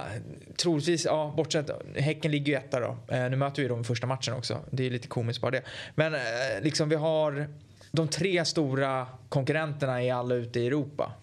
troligtvis, 0.57 1.05
ja 1.05 1.34
bortsett, 1.38 1.69
Häcken 1.95 2.32
ligger 2.32 2.53
ju 2.53 2.57
etta 2.57 2.80
då. 2.80 2.97
Eh, 3.15 3.30
nu 3.30 3.36
möter 3.36 3.61
vi 3.61 3.67
dem 3.67 3.82
i 3.82 3.84
första 3.84 4.07
matchen 4.07 4.34
också. 4.34 4.57
Det 4.72 4.86
är 4.86 4.89
lite 4.89 5.07
komiskt 5.07 5.41
bara 5.41 5.51
det. 5.51 5.61
Men 5.95 6.13
eh, 6.13 6.19
liksom 6.61 6.89
vi 6.89 6.95
har 6.95 7.47
de 7.91 8.07
tre 8.07 8.45
stora 8.45 9.07
konkurrenterna 9.30 10.03
är 10.03 10.13
alla 10.13 10.36
ute 10.36 10.59
i 10.59 10.67
Europa. 10.67 11.13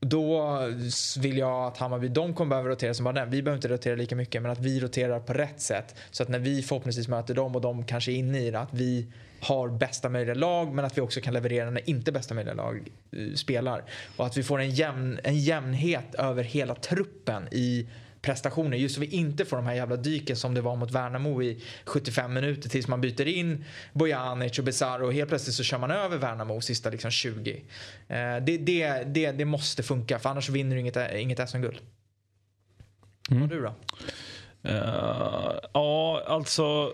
Då 0.00 0.58
vill 1.20 1.38
jag 1.38 1.66
att 1.66 1.76
Hammarby, 1.76 2.08
de 2.08 2.34
kommer 2.34 2.50
behöva 2.50 2.68
rotera 2.68 2.94
som 2.94 3.04
bara 3.04 3.14
den. 3.14 3.30
Vi 3.30 3.42
behöver 3.42 3.56
inte 3.56 3.68
rotera 3.68 3.96
lika 3.96 4.16
mycket 4.16 4.42
men 4.42 4.50
att 4.50 4.58
vi 4.58 4.80
roterar 4.80 5.20
på 5.20 5.32
rätt 5.32 5.60
sätt. 5.60 5.94
Så 6.10 6.22
att 6.22 6.28
när 6.28 6.38
vi 6.38 6.62
förhoppningsvis 6.62 7.08
möter 7.08 7.34
dem 7.34 7.54
och 7.54 7.60
de 7.60 7.84
kanske 7.84 8.12
är 8.12 8.16
inne 8.16 8.38
i 8.38 8.50
det, 8.50 8.60
att 8.60 8.74
vi 8.74 9.12
har 9.40 9.68
bästa 9.68 10.08
möjliga 10.08 10.34
lag 10.34 10.74
men 10.74 10.84
att 10.84 10.96
vi 10.96 11.00
också 11.00 11.20
kan 11.20 11.34
leverera 11.34 11.70
när 11.70 11.90
inte 11.90 12.12
bästa 12.12 12.34
möjliga 12.34 12.54
lag 12.54 12.88
eh, 13.12 13.34
spelar. 13.34 13.84
Och 14.16 14.26
att 14.26 14.36
vi 14.36 14.42
får 14.42 14.60
en, 14.60 14.70
jämn, 14.70 15.18
en 15.24 15.38
jämnhet 15.38 16.14
över 16.14 16.44
hela 16.44 16.74
truppen 16.74 17.48
i 17.52 17.88
prestationer. 18.22 18.76
Just 18.76 18.94
så 18.94 19.00
vi 19.00 19.06
inte 19.06 19.44
får 19.44 19.56
de 19.56 19.66
här 19.66 19.74
jävla 19.74 19.96
dyken 19.96 20.36
som 20.36 20.54
det 20.54 20.60
var 20.60 20.76
mot 20.76 20.90
Värnamo 20.90 21.42
i 21.42 21.62
75 21.84 22.34
minuter 22.34 22.68
tills 22.68 22.88
man 22.88 23.00
byter 23.00 23.28
in 23.28 23.64
Bojanic 23.92 24.58
och 24.58 24.64
Besaro 24.64 25.06
och 25.06 25.12
helt 25.12 25.28
plötsligt 25.28 25.54
så 25.54 25.62
kör 25.62 25.78
man 25.78 25.90
över 25.90 26.18
Värnamo 26.18 26.60
sista 26.60 26.90
liksom 26.90 27.10
20. 27.10 27.64
Eh, 28.08 28.16
det, 28.16 28.58
det, 28.58 29.02
det, 29.06 29.32
det 29.32 29.44
måste 29.44 29.82
funka 29.82 30.18
för 30.18 30.30
annars 30.30 30.48
vinner 30.48 30.76
du 30.76 30.80
inget, 30.80 31.14
inget 31.14 31.50
SM-guld. 31.50 31.78
Mm. 33.30 33.42
Och 33.42 33.48
du 33.48 33.60
då? 33.62 33.74
Eh, 34.62 35.54
ja, 35.72 36.22
alltså 36.26 36.92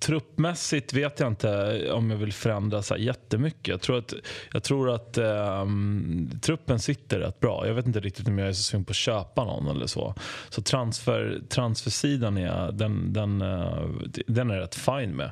truppmässigt 0.00 0.92
vet 0.92 1.20
jag 1.20 1.28
inte 1.28 1.92
om 1.92 2.10
jag 2.10 2.18
vill 2.18 2.32
förändra 2.32 2.82
så 2.82 2.94
här 2.94 3.00
jättemycket. 3.00 3.68
Jag 3.68 3.80
tror 3.80 3.98
att, 3.98 4.14
jag 4.52 4.62
tror 4.62 4.90
att 4.90 5.18
um, 5.18 6.30
truppen 6.42 6.78
sitter 6.78 7.18
rätt 7.18 7.40
bra. 7.40 7.66
Jag 7.66 7.74
vet 7.74 7.86
inte 7.86 8.00
riktigt 8.00 8.28
om 8.28 8.38
jag 8.38 8.48
är 8.48 8.52
så 8.52 8.62
sugen 8.62 8.84
på 8.84 8.90
att 8.90 8.96
köpa 8.96 9.44
någon 9.44 9.76
eller 9.76 9.86
så. 9.86 10.14
Så 10.48 10.62
transfer, 10.62 11.40
transfersidan 11.48 12.38
är, 12.38 12.72
den, 12.72 13.12
den, 13.12 13.42
uh, 13.42 13.90
den 14.26 14.50
är 14.50 14.58
rätt 14.58 14.74
fine 14.74 15.16
med. 15.16 15.30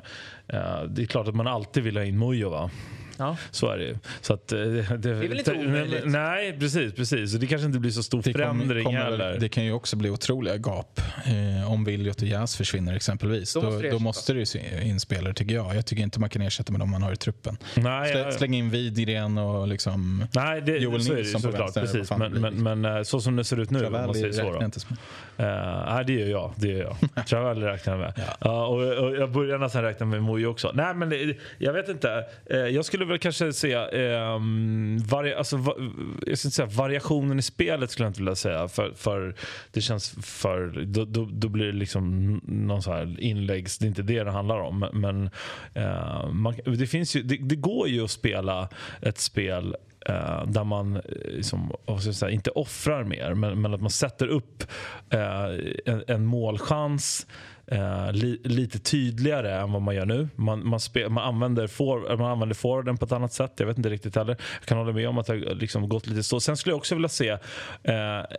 Uh, 0.53 0.83
det 0.89 1.01
är 1.01 1.05
klart 1.05 1.27
att 1.27 1.35
man 1.35 1.47
alltid 1.47 1.83
vill 1.83 1.97
ha 1.97 2.03
in 2.03 2.19
Mujo 2.19 2.49
va? 2.49 2.69
Ja. 3.17 3.37
Så 3.51 3.69
är 3.69 3.77
det 3.77 3.83
ju. 3.83 3.95
Så 4.21 4.33
att, 4.33 4.51
eh, 4.51 4.57
det, 4.59 4.97
det, 4.97 5.09
är 5.09 5.13
väl 5.13 5.39
inte 5.39 5.53
omöjligt? 5.53 6.03
Nej, 6.05 6.59
precis. 6.59 6.93
precis. 6.93 7.31
Så 7.31 7.37
det 7.37 7.47
kanske 7.47 7.65
inte 7.65 7.79
blir 7.79 7.91
så 7.91 8.03
stor 8.03 8.21
Det, 8.23 8.33
kommer- 8.33 8.45
förändring 8.45 8.85
kommer, 8.85 8.99
heller. 8.99 9.37
det 9.39 9.49
kan 9.49 9.65
ju 9.65 9.71
också 9.71 9.95
bli 9.95 10.09
otroliga 10.09 10.55
gap 10.57 11.01
eh, 11.25 11.71
om 11.71 11.83
Williot 11.85 12.21
och 12.21 12.27
Jas 12.27 12.55
försvinner 12.57 12.95
exempelvis. 12.95 13.53
Då 13.53 13.61
Då, 13.61 13.67
måste 13.69 13.81
det 13.87 13.91
då, 13.91 13.99
måste 13.99 14.33
det 14.33 14.55
ju 14.55 14.81
in 14.89 14.99
spelare 14.99 15.33
tycker 15.33 15.55
jag. 15.55 15.75
Jag 15.75 15.85
tycker 15.85 16.03
inte 16.03 16.19
man 16.19 16.29
kan 16.29 16.41
ersätta 16.41 16.71
med 16.71 16.81
de 16.81 16.91
man 16.91 17.03
har 17.03 17.13
i 17.13 17.15
truppen. 17.15 17.57
Nej, 17.75 18.11
Slä, 18.11 18.19
jag- 18.19 18.33
släng 18.33 18.53
in 18.55 18.69
Widgren 18.69 19.37
och 19.37 19.67
liksom 19.67 20.25
Nej, 20.35 20.61
det, 20.61 20.77
Joel 20.77 21.01
så 21.03 21.11
är 21.11 21.15
det 21.15 21.21
Nilsson 21.21 21.41
på 21.41 21.57
vänster, 21.57 21.81
Precis. 21.81 22.11
Men, 22.11 22.31
men, 22.33 22.53
blir. 22.53 22.75
men 22.75 22.85
eh, 22.97 23.03
så 23.03 23.19
som 23.21 23.35
det 23.35 23.43
ser 23.43 23.59
ut 23.59 23.69
nu, 23.69 23.79
Travalli 23.79 24.23
räknar 24.23 24.59
Då. 24.59 24.65
inte 24.65 24.79
som. 24.79 24.97
Uh, 25.39 25.45
nej, 25.95 26.03
det 26.05 26.13
gör 26.13 26.27
jag. 26.27 26.53
Det 26.55 26.67
gör 26.67 26.95
jag. 27.15 27.25
Travalli 27.27 27.65
räknar 27.65 27.93
jag 27.93 27.99
med. 27.99 28.13
Ja, 28.39 28.67
och, 28.67 28.81
och 29.05 29.15
jag 29.15 29.31
börjar 29.31 29.57
nästan 29.57 29.83
räkna 29.83 30.05
med 30.05 30.23
Mojo 30.23 30.47
också. 30.47 30.71
Nej, 30.73 30.93
men 30.93 31.09
det- 31.09 31.37
jag 31.57 31.73
vet 31.73 31.89
inte. 31.89 32.23
Eh, 32.49 32.57
jag 32.57 32.85
skulle 32.85 33.05
väl 33.07 33.19
kanske 33.19 33.53
säga, 33.53 33.89
ehm, 33.89 34.97
vari, 34.97 35.33
alltså, 35.33 35.57
va, 35.57 35.73
jag 36.25 36.37
ska 36.37 36.47
inte 36.47 36.55
säga, 36.55 36.67
variationen 36.67 37.39
i 37.39 37.41
spelet 37.41 37.91
skulle 37.91 38.05
jag 38.05 38.09
inte 38.09 38.21
vilja 38.21 38.35
säga. 38.35 38.67
För, 38.67 38.91
för 38.95 39.35
det 39.71 39.81
känns 39.81 40.15
för... 40.21 40.85
Då, 40.85 41.05
då, 41.05 41.29
då 41.31 41.49
blir 41.49 41.65
det 41.65 41.77
liksom 41.77 42.33
någon 42.43 42.81
så 42.81 42.91
här 42.91 43.19
inläggs... 43.19 43.77
Det 43.77 43.85
är 43.85 43.87
inte 43.87 44.01
det 44.01 44.23
det 44.23 44.31
handlar 44.31 44.59
om. 44.59 44.79
Men, 44.79 45.01
men 45.01 45.29
eh, 45.73 46.29
man, 46.29 46.55
det, 46.65 46.87
finns 46.87 47.15
ju, 47.15 47.23
det, 47.23 47.37
det 47.37 47.55
går 47.55 47.87
ju 47.87 48.03
att 48.03 48.11
spela 48.11 48.69
ett 49.01 49.17
spel 49.17 49.75
Uh, 50.09 50.47
där 50.47 50.63
man 50.63 50.95
eh, 50.95 51.01
liksom, 51.25 51.71
ska 51.99 52.13
säga, 52.13 52.31
inte 52.31 52.49
offrar 52.49 53.03
mer 53.03 53.33
men, 53.33 53.61
men 53.61 53.73
att 53.73 53.81
man 53.81 53.89
sätter 53.89 54.27
upp 54.27 54.63
uh, 55.13 55.19
en, 55.85 56.03
en 56.07 56.25
målchans 56.25 57.27
eh, 57.67 58.11
li, 58.11 58.41
lite 58.43 58.79
tydligare 58.79 59.55
än 59.55 59.71
vad 59.71 59.81
man 59.81 59.95
gör 59.95 60.05
nu. 60.05 60.29
Man, 60.35 60.67
man, 60.67 60.79
spe, 60.79 61.09
man, 61.09 61.23
använder, 61.23 61.67
for, 61.67 62.17
man 62.17 62.31
använder 62.31 62.55
forwarden 62.55 62.97
på 62.97 63.05
ett 63.05 63.11
annat 63.11 63.33
sätt. 63.33 63.53
Jag 63.57 63.67
vet 63.67 63.77
inte 63.77 63.89
riktigt 63.89 64.15
heller. 64.15 64.37
Jag 64.59 64.67
kan 64.67 64.77
hålla 64.77 64.91
med 64.91 65.09
om 65.09 65.17
att 65.17 65.27
det 65.27 65.33
har 65.33 65.55
liksom 65.55 65.89
gått 65.89 66.07
lite 66.07 66.23
så. 66.23 66.39
Sen 66.39 66.57
skulle 66.57 66.71
jag 66.71 66.77
också 66.77 66.95
vilja 66.95 67.09
se 67.09 67.29
eh, 67.29 67.39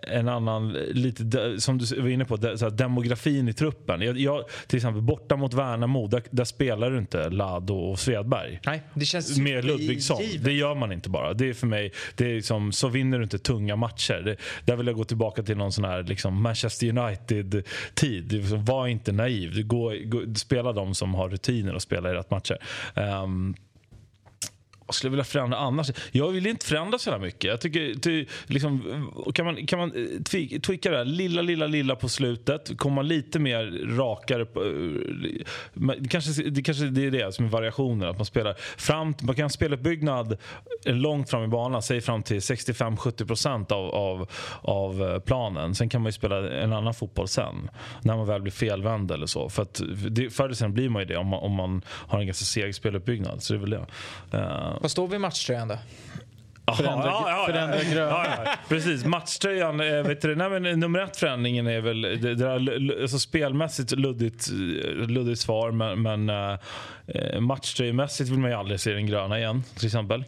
en 0.03 0.29
annan, 0.29 0.73
lite 0.73 1.61
som 1.61 1.79
du 1.79 2.01
var 2.01 2.09
inne 2.09 2.25
på, 2.25 2.37
de, 2.37 2.47
här, 2.49 2.71
demografin 2.71 3.49
i 3.49 3.53
truppen. 3.53 4.01
Jag, 4.01 4.19
jag, 4.19 4.45
till 4.67 4.77
exempel 4.77 5.03
borta 5.03 5.37
mot 5.37 5.55
Värnamo, 5.55 6.07
där, 6.07 6.23
där 6.31 6.45
spelar 6.45 6.91
du 6.91 6.99
inte 6.99 7.29
Lado 7.31 7.75
och 7.75 7.99
Svedberg 7.99 8.61
Nej, 8.67 8.83
det 8.95 9.05
känns 9.05 9.39
med 9.39 9.65
Ludvigsson. 9.65 10.23
givet. 10.23 10.45
Det 10.45 10.53
gör 10.53 10.75
man 10.75 10.93
inte 10.93 11.11
bara. 11.11 11.33
Det 11.33 11.49
är 11.49 11.55
för 11.55 11.67
mig, 11.67 11.93
det 12.15 12.25
är 12.25 12.35
liksom, 12.35 12.73
så 12.73 12.89
vinner 12.89 13.19
du 13.19 13.25
inte 13.25 13.39
tunga 13.39 13.77
matcher. 13.77 14.23
Det, 14.25 14.37
där 14.65 14.77
vill 14.77 14.87
jag 14.87 14.97
gå 14.97 15.05
tillbaka 15.05 15.43
till 15.43 15.57
någon 15.57 15.73
sån 15.73 15.85
här 15.85 16.03
liksom 16.03 16.43
Manchester 16.43 16.99
United-tid. 16.99 18.45
Var 18.67 18.87
inte 18.87 19.13
naiv. 19.19 19.55
Du 19.55 19.65
går, 19.65 20.05
gå, 20.05 20.35
spela 20.35 20.73
de 20.73 20.95
som 20.95 21.15
har 21.15 21.29
rutiner 21.29 21.75
och 21.75 21.83
spela 21.83 22.11
i 22.11 22.15
rätt 22.15 22.31
matcher. 22.31 22.59
Um, 22.95 23.55
vad 24.89 24.95
skulle 24.95 25.09
jag 25.09 25.11
vilja 25.11 25.25
förändra 25.25 25.59
annars? 25.59 25.91
Jag 26.13 26.29
vill 26.31 26.47
inte 26.47 26.67
förändra 26.67 26.99
så 26.99 27.11
jävla 27.11 27.27
mycket. 27.27 27.45
Jag 27.45 27.61
tycker, 27.61 27.95
ty, 27.95 28.27
liksom, 28.47 28.83
kan 29.35 29.47
man, 29.47 29.67
kan 29.67 29.79
man 29.79 29.93
eh, 29.93 29.99
twi- 29.99 30.61
tweaka 30.61 30.91
det 30.91 30.97
här 30.97 31.05
lilla, 31.05 31.43
lilla, 31.43 31.67
lilla 31.67 31.97
på 31.97 32.09
slutet? 32.09 32.79
Komma 32.79 33.03
lite 33.03 33.39
mer 33.39 33.97
rakare. 33.97 34.45
På, 34.45 34.65
eh, 34.65 34.71
men 35.75 36.03
det, 36.03 36.09
kanske, 36.09 36.43
det 36.43 36.63
kanske 36.63 36.85
det 36.85 37.07
är 37.07 37.11
det 37.11 37.35
som 37.35 37.45
är 37.45 37.49
variationen. 37.49 38.09
Att 38.09 38.19
man, 38.19 38.27
spelar 38.27 38.55
fram, 38.77 39.15
man 39.23 39.35
kan 39.35 39.51
spela 39.51 39.77
uppbyggnad 39.77 40.37
långt 40.85 41.31
fram 41.31 41.45
i 41.45 41.49
banan, 41.49 41.83
säg 41.83 42.01
fram 42.01 42.23
till 42.23 42.39
65-70% 42.39 43.73
av, 43.73 43.95
av, 43.95 44.31
av 44.63 45.03
eh, 45.03 45.19
planen. 45.19 45.75
Sen 45.75 45.89
kan 45.89 46.03
man 46.03 46.09
ju 46.09 46.13
spela 46.13 46.51
en 46.53 46.73
annan 46.73 46.95
fotboll 46.95 47.29
sen. 47.29 47.71
När 48.03 48.17
man 48.17 48.27
väl 48.27 48.43
blir 48.43 48.53
felvänd 48.53 49.11
eller 49.11 49.27
så. 49.27 49.49
För 49.49 49.63
att 49.63 49.81
det, 50.11 50.31
förr 50.31 50.45
eller 50.45 50.55
sen 50.55 50.75
blir 50.75 50.89
man 50.89 51.03
ju 51.03 51.07
det 51.07 51.17
om 51.17 51.27
man, 51.27 51.41
om 51.41 51.53
man 51.53 51.83
har 51.89 52.21
en 52.21 52.27
ganska 52.27 52.45
seg 52.45 52.75
speluppbyggnad. 52.75 53.43
Så 53.43 53.53
det 53.53 53.59
är 53.59 53.61
väl 53.61 53.71
det. 53.71 53.87
Uh, 54.39 54.78
vad 54.81 54.91
står 54.91 55.09
vi 55.09 55.17
i 55.17 55.19
matchtröjan 55.19 55.69
då? 55.69 55.79
Förändra, 56.77 57.07
ja, 57.07 57.25
ja, 57.31 57.47
förändra 57.47 57.83
ja, 57.83 57.91
grön. 57.93 58.09
ja, 58.09 58.55
precis. 58.69 59.05
Matchtröjan, 59.05 59.81
eh, 59.81 60.03
vet 60.03 60.23
du, 60.23 60.37
nej, 60.37 60.51
men 60.51 60.81
nummer 60.81 60.99
ett 60.99 61.17
förändringen 61.17 61.67
är 61.67 61.81
väl 61.81 62.03
det, 62.03 62.17
det 62.17 62.35
där, 62.35 63.01
alltså 63.03 63.19
spelmässigt 63.19 63.91
luddigt, 63.91 64.49
eh, 64.49 65.07
luddigt 65.09 65.41
svar 65.41 65.71
men, 65.71 66.03
men 66.03 66.29
eh, 67.09 67.41
matchtröjemässigt 67.41 68.31
vill 68.31 68.39
man 68.39 68.51
ju 68.51 68.57
aldrig 68.57 68.81
se 68.81 68.91
den 68.93 69.07
gröna 69.07 69.39
igen 69.39 69.65
till 69.77 69.87
exempel. 69.87 70.25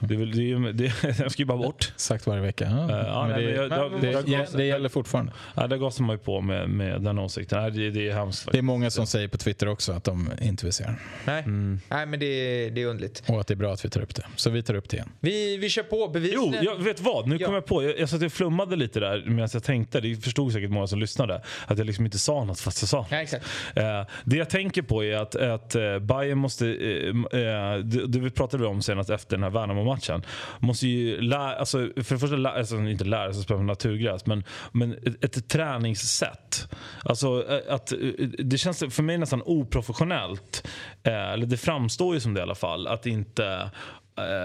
Det, 0.00 0.16
väl- 0.16 0.30
det, 0.36 0.52
är 0.52 0.72
det, 0.72 0.92
den 1.18 1.30
ska 1.30 1.42
ju 1.42 1.46
bara 1.46 1.58
bort. 1.58 1.92
Sagt 1.96 2.26
varje 2.26 2.42
vecka. 2.42 2.64
Ja. 2.64 2.90
Eh, 3.00 3.06
ja, 3.06 3.26
men 3.26 3.36
nej, 3.36 3.46
det, 3.46 3.52
jag- 3.52 3.70
det, 4.00 4.10
jag- 4.10 4.24
det, 4.26 4.56
det 4.56 4.64
gäller 4.64 4.88
fortfarande. 4.88 5.32
Ja, 5.54 5.66
där 5.66 5.76
gasar 5.76 6.04
man 6.04 6.14
ju 6.16 6.18
på 6.22 6.40
med, 6.40 6.68
med 6.70 7.00
den 7.02 7.18
åsikten. 7.18 7.62
Nej, 7.62 7.70
det, 7.70 7.90
det 7.90 8.08
är 8.08 8.14
hemskt 8.14 8.38
Det 8.38 8.42
är 8.42 8.44
faktiskt. 8.46 8.64
många 8.64 8.90
som 8.90 9.06
säger 9.06 9.28
på 9.28 9.38
Twitter 9.38 9.68
också 9.68 9.92
att 9.92 10.04
de 10.04 10.30
inte 10.42 10.64
vill 10.66 10.72
se 10.72 10.84
den. 10.84 10.96
Nej, 11.24 11.44
Nej 11.88 12.06
men 12.06 12.20
det, 12.20 12.26
är- 12.26 12.70
det 12.70 12.82
är 12.82 12.86
underligt. 12.86 13.22
Och 13.28 13.40
att 13.40 13.46
det 13.46 13.54
är 13.54 13.56
bra 13.56 13.72
att 13.72 13.84
vi 13.84 13.88
tar 13.88 14.00
upp 14.00 14.14
det. 14.14 14.26
Så 14.36 14.50
vi 14.50 14.62
tar 14.62 14.74
upp 14.74 14.88
det 14.88 14.96
igen. 14.96 15.08
Vi, 15.20 15.56
vi 15.56 15.68
kör 15.68 15.82
på. 15.82 16.08
Bevisligen. 16.08 16.54
Jo, 16.60 16.70
jag 16.78 16.84
vet 16.84 17.00
vad? 17.00 17.28
Nu 17.28 17.36
Ja. 17.40 17.46
kom 17.46 17.54
jag 17.54 17.66
på. 17.66 17.82
Jag, 17.82 17.98
jag 17.98 18.08
satt 18.08 18.22
och 18.22 18.32
flummade 18.32 18.76
lite 18.76 19.00
där 19.00 19.22
medan 19.26 19.48
jag 19.52 19.62
tänkte. 19.62 20.00
Det 20.00 20.16
förstod 20.16 20.52
säkert 20.52 20.70
många 20.70 20.86
som 20.86 20.98
lyssnade. 21.00 21.42
Att 21.66 21.78
jag 21.78 21.86
liksom 21.86 22.04
inte 22.04 22.18
sa 22.18 22.44
något 22.44 22.60
fast 22.60 22.82
jag 22.82 22.88
sa 22.88 23.06
Ja, 23.10 23.16
exakt. 23.16 23.46
Eh, 23.74 23.82
det 24.24 24.36
jag 24.36 24.50
tänker 24.50 24.82
på 24.82 25.04
är 25.04 25.16
att, 25.16 25.36
att 25.36 25.74
eh, 25.74 25.98
Bayern 26.12 26.38
måste, 26.38 26.66
eh, 26.66 27.40
eh, 27.40 27.78
det, 27.78 28.06
det 28.06 28.18
vi 28.18 28.30
pratade 28.30 28.66
om 28.66 28.82
senast 28.82 29.10
efter 29.10 29.36
den 29.36 29.42
här 29.42 29.50
Värnamo-matchen, 29.50 30.22
måste 30.58 30.86
ju 30.86 31.20
lära, 31.20 31.54
alltså 31.54 31.78
för 31.78 32.14
det 32.14 32.20
första, 32.20 32.36
lära, 32.36 32.52
alltså 32.52 32.76
inte 32.76 33.04
lära 33.04 33.32
sig 33.32 33.42
spela 33.42 33.58
på 33.58 33.64
naturgräs, 33.64 34.26
men, 34.26 34.44
men 34.72 34.92
ett, 34.92 35.36
ett 35.36 35.48
träningssätt. 35.48 36.68
Alltså 37.04 37.44
eh, 37.48 37.74
att, 37.74 37.92
eh, 37.92 37.98
det 38.38 38.58
känns 38.58 38.78
för 38.78 39.02
mig 39.02 39.18
nästan 39.18 39.42
oprofessionellt, 39.42 40.68
eh, 41.02 41.32
eller 41.32 41.46
det 41.46 41.56
framstår 41.56 42.14
ju 42.14 42.20
som 42.20 42.34
det 42.34 42.40
i 42.40 42.42
alla 42.42 42.54
fall, 42.54 42.86
att 42.86 43.06
inte 43.06 43.70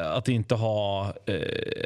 att 0.06 0.30
inte 0.30 0.56
ha 0.56 1.14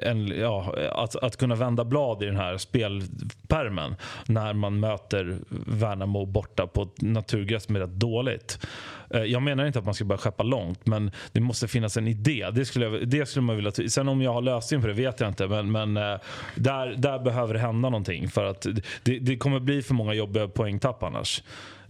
en, 0.01 0.27
ja, 0.27 0.75
att, 0.91 1.15
att 1.15 1.37
kunna 1.37 1.55
vända 1.55 1.83
blad 1.83 2.23
i 2.23 2.25
den 2.25 2.35
här 2.35 2.57
spelpermen 2.57 3.95
när 4.25 4.53
man 4.53 4.79
möter 4.79 5.37
Värnamo 5.67 6.25
borta 6.25 6.67
på 6.67 6.89
naturgräs 6.97 7.63
som 7.63 7.75
är 7.75 7.79
rätt 7.79 7.89
dåligt. 7.89 8.59
Eh, 9.13 9.21
Jag 9.23 9.41
menar 9.41 9.65
inte 9.65 9.79
att 9.79 9.85
man 9.85 9.93
ska 9.93 10.05
börja 10.05 10.17
skeppa 10.19 10.43
långt 10.43 10.85
men 10.87 11.11
det 11.31 11.39
måste 11.41 11.67
finnas 11.67 11.97
en 11.97 12.07
idé. 12.07 12.47
Det 12.53 12.65
skulle, 12.65 12.85
jag, 12.85 13.07
det 13.07 13.25
skulle 13.25 13.43
man 13.43 13.55
vilja... 13.55 13.71
Sen 13.71 14.07
om 14.07 14.21
jag 14.21 14.33
har 14.33 14.41
lösning 14.41 14.81
på 14.81 14.87
det 14.87 14.93
vet 14.93 15.19
jag 15.19 15.29
inte 15.29 15.47
men, 15.47 15.71
men 15.71 15.97
eh, 15.97 16.19
där, 16.55 16.95
där 16.97 17.19
behöver 17.19 17.53
det 17.53 17.59
hända 17.59 17.89
någonting 17.89 18.29
för 18.29 18.45
att 18.45 18.65
det, 19.03 19.19
det 19.19 19.37
kommer 19.37 19.59
bli 19.59 19.81
för 19.81 19.93
många 19.93 20.13
jobbiga 20.13 20.47
poängtapp 20.47 21.03
annars. 21.03 21.43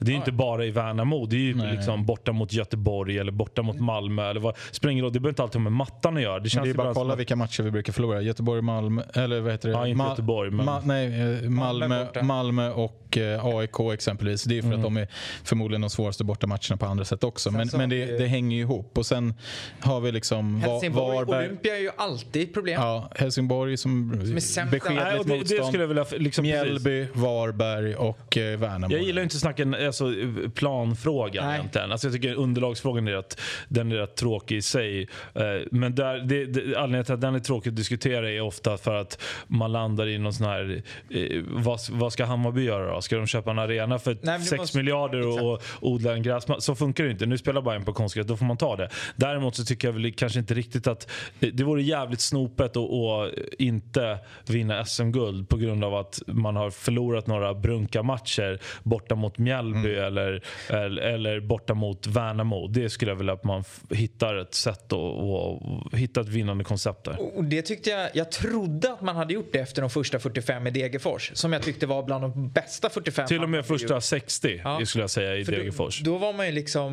Det 0.03 0.11
är 0.11 0.15
inte 0.15 0.32
bara 0.32 0.65
i 0.65 0.72
Värnamo. 0.72 1.26
Det 1.26 1.36
är 1.36 1.39
ju 1.39 1.72
liksom 1.72 2.05
borta 2.05 2.32
mot 2.32 2.53
Göteborg 2.53 3.17
eller 3.17 3.32
borta 3.32 3.61
mot 3.61 3.80
Malmö. 3.80 4.30
Eller 4.30 4.39
vad, 4.41 4.55
spelar 4.72 4.91
ingen 4.91 5.03
roll. 5.05 5.13
Det 5.13 5.19
behöver 5.19 5.32
inte 5.32 5.43
alltid 5.43 5.55
ha 5.55 5.63
med 5.63 5.72
mattan 5.72 6.17
att 6.17 6.24
göra. 6.24 6.39
Det, 6.39 6.49
känns 6.49 6.63
det 6.63 6.69
är 6.69 6.74
bara 6.74 6.89
att 6.89 6.95
som 6.95 7.01
kolla 7.03 7.13
att- 7.13 7.19
vilka 7.19 7.36
matcher 7.36 7.63
vi 7.63 7.72
brukar 7.72 7.93
förlora. 7.93 8.22
Göteborg, 8.22 8.61
Malmö, 8.61 9.03
eller 9.13 9.39
vad 9.41 9.51
heter 9.51 9.69
det? 9.69 9.76
Ja, 9.76 9.88
inte 9.88 10.03
Göteborg, 10.09 10.51
men- 10.51 10.65
nej, 10.86 11.22
eh, 11.43 11.49
Malmö. 11.49 12.07
Malmö 12.24 12.69
och 12.72 13.17
eh, 13.17 13.45
AIK 13.45 13.80
exempelvis. 13.93 14.43
Det 14.43 14.57
är 14.57 14.61
för 14.61 14.74
att 14.74 14.82
de 14.84 14.97
är 14.97 15.07
förmodligen 15.43 15.82
de 15.82 15.89
svåraste 15.89 16.24
bortamatcherna 16.24 16.78
på 16.80 16.86
andra 16.86 17.05
sätt 17.12 17.24
också. 17.24 17.51
Men, 17.51 17.70
men 17.74 17.89
det, 17.89 18.18
det 18.18 18.28
hänger 18.28 18.55
ju 18.57 18.62
ihop. 18.62 18.97
Och 18.97 19.05
sen 19.05 19.34
har 19.80 19.99
vi 20.01 20.12
liksom 20.12 20.62
Helsingborg, 20.62 21.16
Varberg. 21.16 21.45
Olympia 21.45 21.76
är 21.78 21.82
ju 21.82 21.91
alltid 21.97 22.43
ett 22.43 22.53
problem. 22.53 22.82
Ja, 22.82 23.09
Helsingborg 23.16 23.78
som 23.78 24.12
är 24.36 24.39
sämst 24.39 24.72
beskedligt 24.72 25.03
Nej, 25.03 25.20
och 25.20 25.26
det, 25.26 25.34
det 25.34 25.39
motstånd. 25.39 25.66
skulle 25.66 25.84
jag 25.84 25.88
vilja... 25.88 26.05
Liksom, 26.12 26.22
precis. 26.22 26.64
Mjällby, 26.64 27.07
Varberg 27.14 27.95
och 27.95 28.38
eh, 28.38 28.59
Värnamo. 28.59 28.93
Jag 28.93 29.03
gillar 29.03 29.22
inte 29.24 29.36
att 29.36 29.41
snacka 29.41 29.86
alltså, 29.86 30.14
planfrågan 30.55 31.45
Nej. 31.45 31.59
egentligen. 31.59 31.91
Alltså, 31.91 32.07
jag 32.07 32.14
tycker 32.14 32.36
underlagsfrågan 32.36 33.07
är 33.07 33.12
rätt, 33.12 33.39
den 33.68 33.91
är 33.91 33.95
rätt 33.95 34.16
tråkig 34.16 34.57
i 34.57 34.62
sig. 34.62 35.01
Eh, 35.36 35.43
men 35.72 35.95
där, 35.95 36.18
det, 36.20 36.45
det, 36.45 36.62
anledningen 36.62 37.05
till 37.05 37.14
att 37.14 37.22
den 37.22 37.36
är 37.36 37.39
tråkig 37.39 37.70
att 37.70 37.76
diskutera 37.76 38.32
är 38.32 38.41
ofta 38.41 38.78
för 38.78 38.95
att 38.95 39.22
man 39.47 39.72
landar 39.72 40.07
i 40.07 40.18
någon 40.18 40.34
sån 40.34 40.47
här... 40.47 40.84
Eh, 41.09 41.41
vad, 41.47 41.80
vad 41.91 42.14
ska 42.14 42.26
Hammarby 42.26 42.64
göra 42.64 42.95
då? 42.95 43.01
Ska 43.01 43.18
de 43.18 43.28
köpa 43.28 43.51
en 43.51 43.59
arena 43.59 43.99
för 43.99 44.12
Nej, 44.12 44.20
men 44.24 44.39
det 44.39 44.45
6 44.45 44.59
måste- 44.59 44.78
miljarder 44.78 45.28
och, 45.28 45.53
och 45.53 45.62
odla 45.82 46.14
en 46.14 46.24
gräsmatta? 46.24 46.62
Så 46.62 46.76
funkar 46.76 47.01
det 47.04 47.12
inte. 47.12 47.26
Nu 47.26 47.38
spelar 47.38 47.62
Bayern 47.62 47.86
på 47.86 47.93
konstgräs, 47.93 48.28
då 48.28 48.38
får 48.38 48.45
man 48.45 48.58
ta 48.58 48.76
det. 48.76 48.89
Däremot 49.16 49.56
så 49.56 49.64
tycker 49.66 49.88
jag 49.88 49.93
väl 49.93 50.14
kanske 50.14 50.39
inte 50.39 50.54
riktigt 50.54 50.88
att... 50.88 51.10
eh, 51.39 51.49
Det 51.54 51.64
vore 51.64 51.82
jävligt 51.84 52.22
snopet 52.22 52.78
att 52.78 53.32
inte 53.60 54.18
vinna 54.47 54.86
SM-guld 54.86 55.49
på 55.49 55.58
grund 55.58 55.84
av 55.84 55.95
att 55.95 56.22
man 56.28 56.56
har 56.56 56.70
förlorat 56.70 57.28
några 57.28 57.54
brunka 57.54 58.04
matcher 58.04 58.60
borta 58.84 59.16
mot 59.16 59.38
Mjällby 59.38 59.95
eller, 59.95 60.43
eller, 60.70 61.02
eller 61.02 61.39
borta 61.39 61.74
mot 61.74 62.08
Värnamo. 62.08 62.68
Det 62.68 62.89
skulle 62.89 63.12
jag 63.12 63.16
vilja 63.16 63.34
att 63.34 63.43
man 63.43 63.64
hittar 63.89 64.36
ett 64.36 64.54
sätt 64.54 64.93
att 64.93 65.99
hitta 65.99 66.22
ett 66.22 66.28
vinnande 66.28 66.64
koncept 66.64 67.04
där. 67.04 67.38
Och 67.38 67.43
det 67.43 67.62
tyckte 67.62 67.89
jag, 67.89 68.10
jag 68.14 68.32
trodde 68.32 68.91
att 68.93 69.02
man 69.02 69.16
hade 69.16 69.34
gjort 69.34 69.49
det 69.54 69.60
efter 69.60 69.82
de 69.82 69.89
första 69.89 70.20
45 70.20 70.68
i 70.68 70.70
Degerfors. 70.72 71.32
Som 71.34 71.54
jag 71.54 71.62
tyckte 71.62 71.86
var 71.88 72.04
bland 72.04 72.24
de 72.24 72.49
bästa 72.49 72.89
45. 72.89 73.28
Till 73.28 73.43
och 73.43 73.49
med 73.49 73.66
första 73.66 73.93
gjort. 73.93 74.04
60 74.04 74.62
Ja. 74.64 74.86
skulle 74.86 75.04
jag 75.04 75.10
säga 75.10 75.36
i 75.36 75.45
För 75.45 75.52
då- 75.52 75.58
Degerfors. 75.58 75.99
Då 76.02 76.18
var 76.18 76.34
man 76.34 76.45
ju 76.45 76.52
liksom 76.52 76.90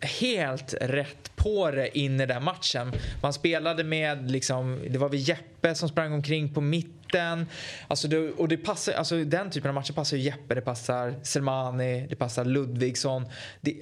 helt 0.00 0.74
rätt 0.80 1.35
på 1.46 1.70
det 1.70 1.98
in 1.98 2.20
i 2.20 2.26
den 2.26 2.44
matchen. 2.44 2.92
Man 3.22 3.32
spelade 3.32 3.84
med, 3.84 4.30
liksom, 4.30 4.80
det 4.90 4.98
var 4.98 5.08
vi 5.08 5.16
Jeppe 5.18 5.74
som 5.74 5.88
sprang 5.88 6.12
omkring 6.12 6.54
på 6.54 6.60
mitten. 6.60 7.46
Alltså 7.88 8.08
det, 8.08 8.18
och 8.30 8.48
det 8.48 8.56
passar, 8.56 8.92
alltså 8.92 9.24
den 9.24 9.50
typen 9.50 9.68
av 9.68 9.74
matcher 9.74 9.92
passar 9.92 10.16
ju 10.16 10.22
Jeppe, 10.22 10.54
det 10.54 10.60
passar 10.60 11.14
Selmani, 11.22 12.06
det 12.10 12.16
passar 12.16 12.44
Ludvigsson. 12.44 13.26
Det, 13.60 13.74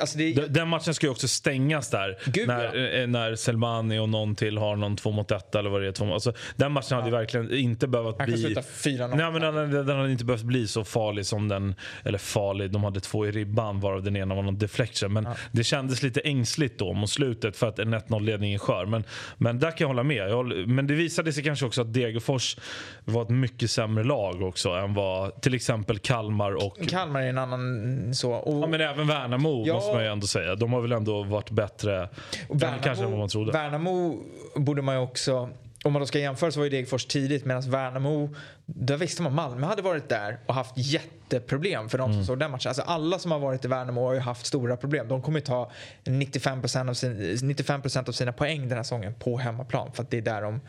alltså 0.00 0.18
det, 0.18 0.32
Den- 0.32 0.52
Den 0.52 0.68
matchen 0.68 0.94
ska 0.94 1.06
ju 1.06 1.10
också 1.10 1.28
stängas 1.28 1.90
där. 1.90 2.18
Gud, 2.24 2.48
när, 2.48 3.00
eh, 3.00 3.06
när 3.06 3.34
Selmani 3.34 3.98
och 3.98 4.08
någon 4.08 4.34
till 4.34 4.58
har 4.58 4.76
någon 4.76 4.96
två 4.96 5.10
mot 5.10 5.30
ett 5.30 5.54
eller 5.54 5.70
vad 5.70 5.82
det 5.82 5.88
är. 5.88 5.92
Två, 5.92 6.14
alltså, 6.14 6.32
den 6.56 6.72
matchen 6.72 6.96
hade 6.96 7.06
ju 7.08 7.12
verkligen 7.16 7.54
inte 7.54 7.86
behövt 7.88 8.18
bli... 8.18 8.36
sluta 8.42 8.60
4-0. 8.60 9.16
Nej, 9.16 9.32
men 9.32 9.40
den, 9.70 9.86
den, 9.86 9.96
hade 9.96 10.12
inte 10.12 10.24
behövt 10.24 10.42
bli 10.42 10.68
så 10.68 10.84
farlig 10.84 11.26
som 11.26 11.48
den... 11.48 11.74
Eller 12.04 12.18
farlig, 12.18 12.70
de 12.70 12.84
hade 12.84 13.00
två 13.00 13.26
i 13.26 13.30
ribban 13.30 13.80
varav 13.80 14.02
den 14.02 14.16
ena 14.16 14.34
var 14.34 14.42
någon 14.42 14.58
deflection. 14.58 15.12
Men 15.12 15.28
det 15.52 15.64
kändes 15.64 16.02
lite 16.02 16.20
ängsligt 16.20 16.78
då 16.78 16.87
mot 16.96 17.10
slutet 17.10 17.56
för 17.56 17.68
att 17.68 17.78
en 17.78 17.94
1-0-ledning 17.94 18.54
är 18.54 18.58
skör. 18.58 18.86
Men, 18.86 19.04
men 19.36 19.58
där 19.58 19.70
kan 19.70 19.76
jag 19.78 19.88
hålla 19.88 20.02
med. 20.02 20.30
Jag 20.30 20.68
men 20.68 20.86
det 20.86 20.94
visade 20.94 21.32
sig 21.32 21.42
kanske 21.44 21.66
också 21.66 21.80
att 21.80 21.92
Degerfors 21.94 22.56
var 23.04 23.22
ett 23.22 23.28
mycket 23.28 23.70
sämre 23.70 24.04
lag 24.04 24.42
också 24.42 24.70
än 24.70 24.94
vad 24.94 25.40
till 25.42 25.54
exempel 25.54 25.98
Kalmar 25.98 26.66
och 26.66 26.78
Kalmar 26.88 27.22
är 27.22 27.28
en 27.28 27.38
annan 27.38 28.14
så. 28.14 28.32
Och, 28.32 28.62
Ja, 28.62 28.66
men 28.66 28.80
även 28.80 29.06
Värnamo 29.06 29.64
Ja. 29.66 29.74
måste 29.74 29.92
man 29.92 30.02
ju 30.02 30.08
ändå 30.10 30.26
säga. 30.26 30.54
De 30.54 30.72
har 30.72 30.80
väl 30.80 30.92
ändå 30.92 31.22
varit 31.22 31.50
bättre 31.50 32.08
Och 32.48 32.60
kanske 32.82 33.04
än 33.04 33.10
vad 33.10 33.18
man 33.20 33.28
trodde. 33.28 33.52
Värnamo 33.52 34.18
borde 34.56 34.82
man 34.82 34.94
ju 34.94 35.00
också, 35.00 35.48
om 35.84 35.92
man 35.92 36.00
då 36.02 36.06
ska 36.06 36.18
jämföra 36.18 36.50
så 36.50 36.60
var 36.60 36.64
ju 36.64 36.70
Degerfors 36.70 37.04
tidigt 37.06 37.44
medan 37.44 37.70
Värnamo, 37.70 38.34
där 38.74 38.96
visste 38.96 39.22
man 39.22 39.34
Malmö 39.34 39.66
hade 39.66 39.82
varit 39.82 40.08
där 40.08 40.38
och 40.46 40.54
haft 40.54 40.72
jätteproblem 40.76 41.88
för 41.88 41.98
de 41.98 42.04
som 42.04 42.12
Mm. 42.12 42.26
såg 42.26 42.38
den 42.38 42.50
matchen. 42.50 42.68
Alltså 42.68 42.82
alla 42.82 43.18
som 43.18 43.30
har 43.30 43.38
varit 43.38 43.64
i 43.64 43.68
Värnamo 43.68 44.06
har 44.06 44.14
ju 44.14 44.20
haft 44.20 44.46
stora 44.46 44.76
problem. 44.76 45.08
De 45.08 45.22
kommer 45.22 45.38
ju 45.38 45.44
ta 45.44 45.70
95% 46.04 46.88
av, 46.90 46.94
sin, 46.94 47.38
95 47.42 47.82
av 48.08 48.12
sina 48.12 48.32
poäng 48.32 48.68
den 48.68 48.76
här 48.78 48.82
säsongen 48.82 49.14
på 49.14 49.36
hemmaplan 49.38 49.92
för 49.92 50.02
att 50.02 50.10
det 50.10 50.16
är 50.16 50.22
där 50.22 50.42
de 50.42 50.60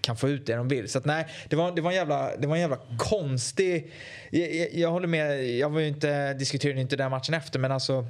kan 0.00 0.16
få 0.16 0.28
ut 0.28 0.46
det 0.46 0.54
de 0.54 0.68
vill. 0.68 0.88
Så 0.88 0.98
att 0.98 1.04
nej, 1.04 1.26
det 1.48 1.56
var, 1.56 1.72
det 1.72 1.80
var 1.82 1.90
en 1.90 1.96
jävla, 1.96 2.36
det 2.36 2.46
var 2.46 2.54
en 2.54 2.60
jävla 2.60 2.78
konstig... 2.98 3.92
Jag, 4.30 4.54
jag, 4.54 4.74
jag 4.74 4.90
håller 4.90 5.08
med, 5.08 5.48
jag 5.50 5.70
var 5.70 5.80
ju 5.80 5.88
inte, 5.88 6.34
diskuterade 6.34 6.80
inte 6.80 6.96
den 6.96 7.10
matchen 7.10 7.34
efter 7.34 7.58
men 7.58 7.72
alltså 7.72 8.06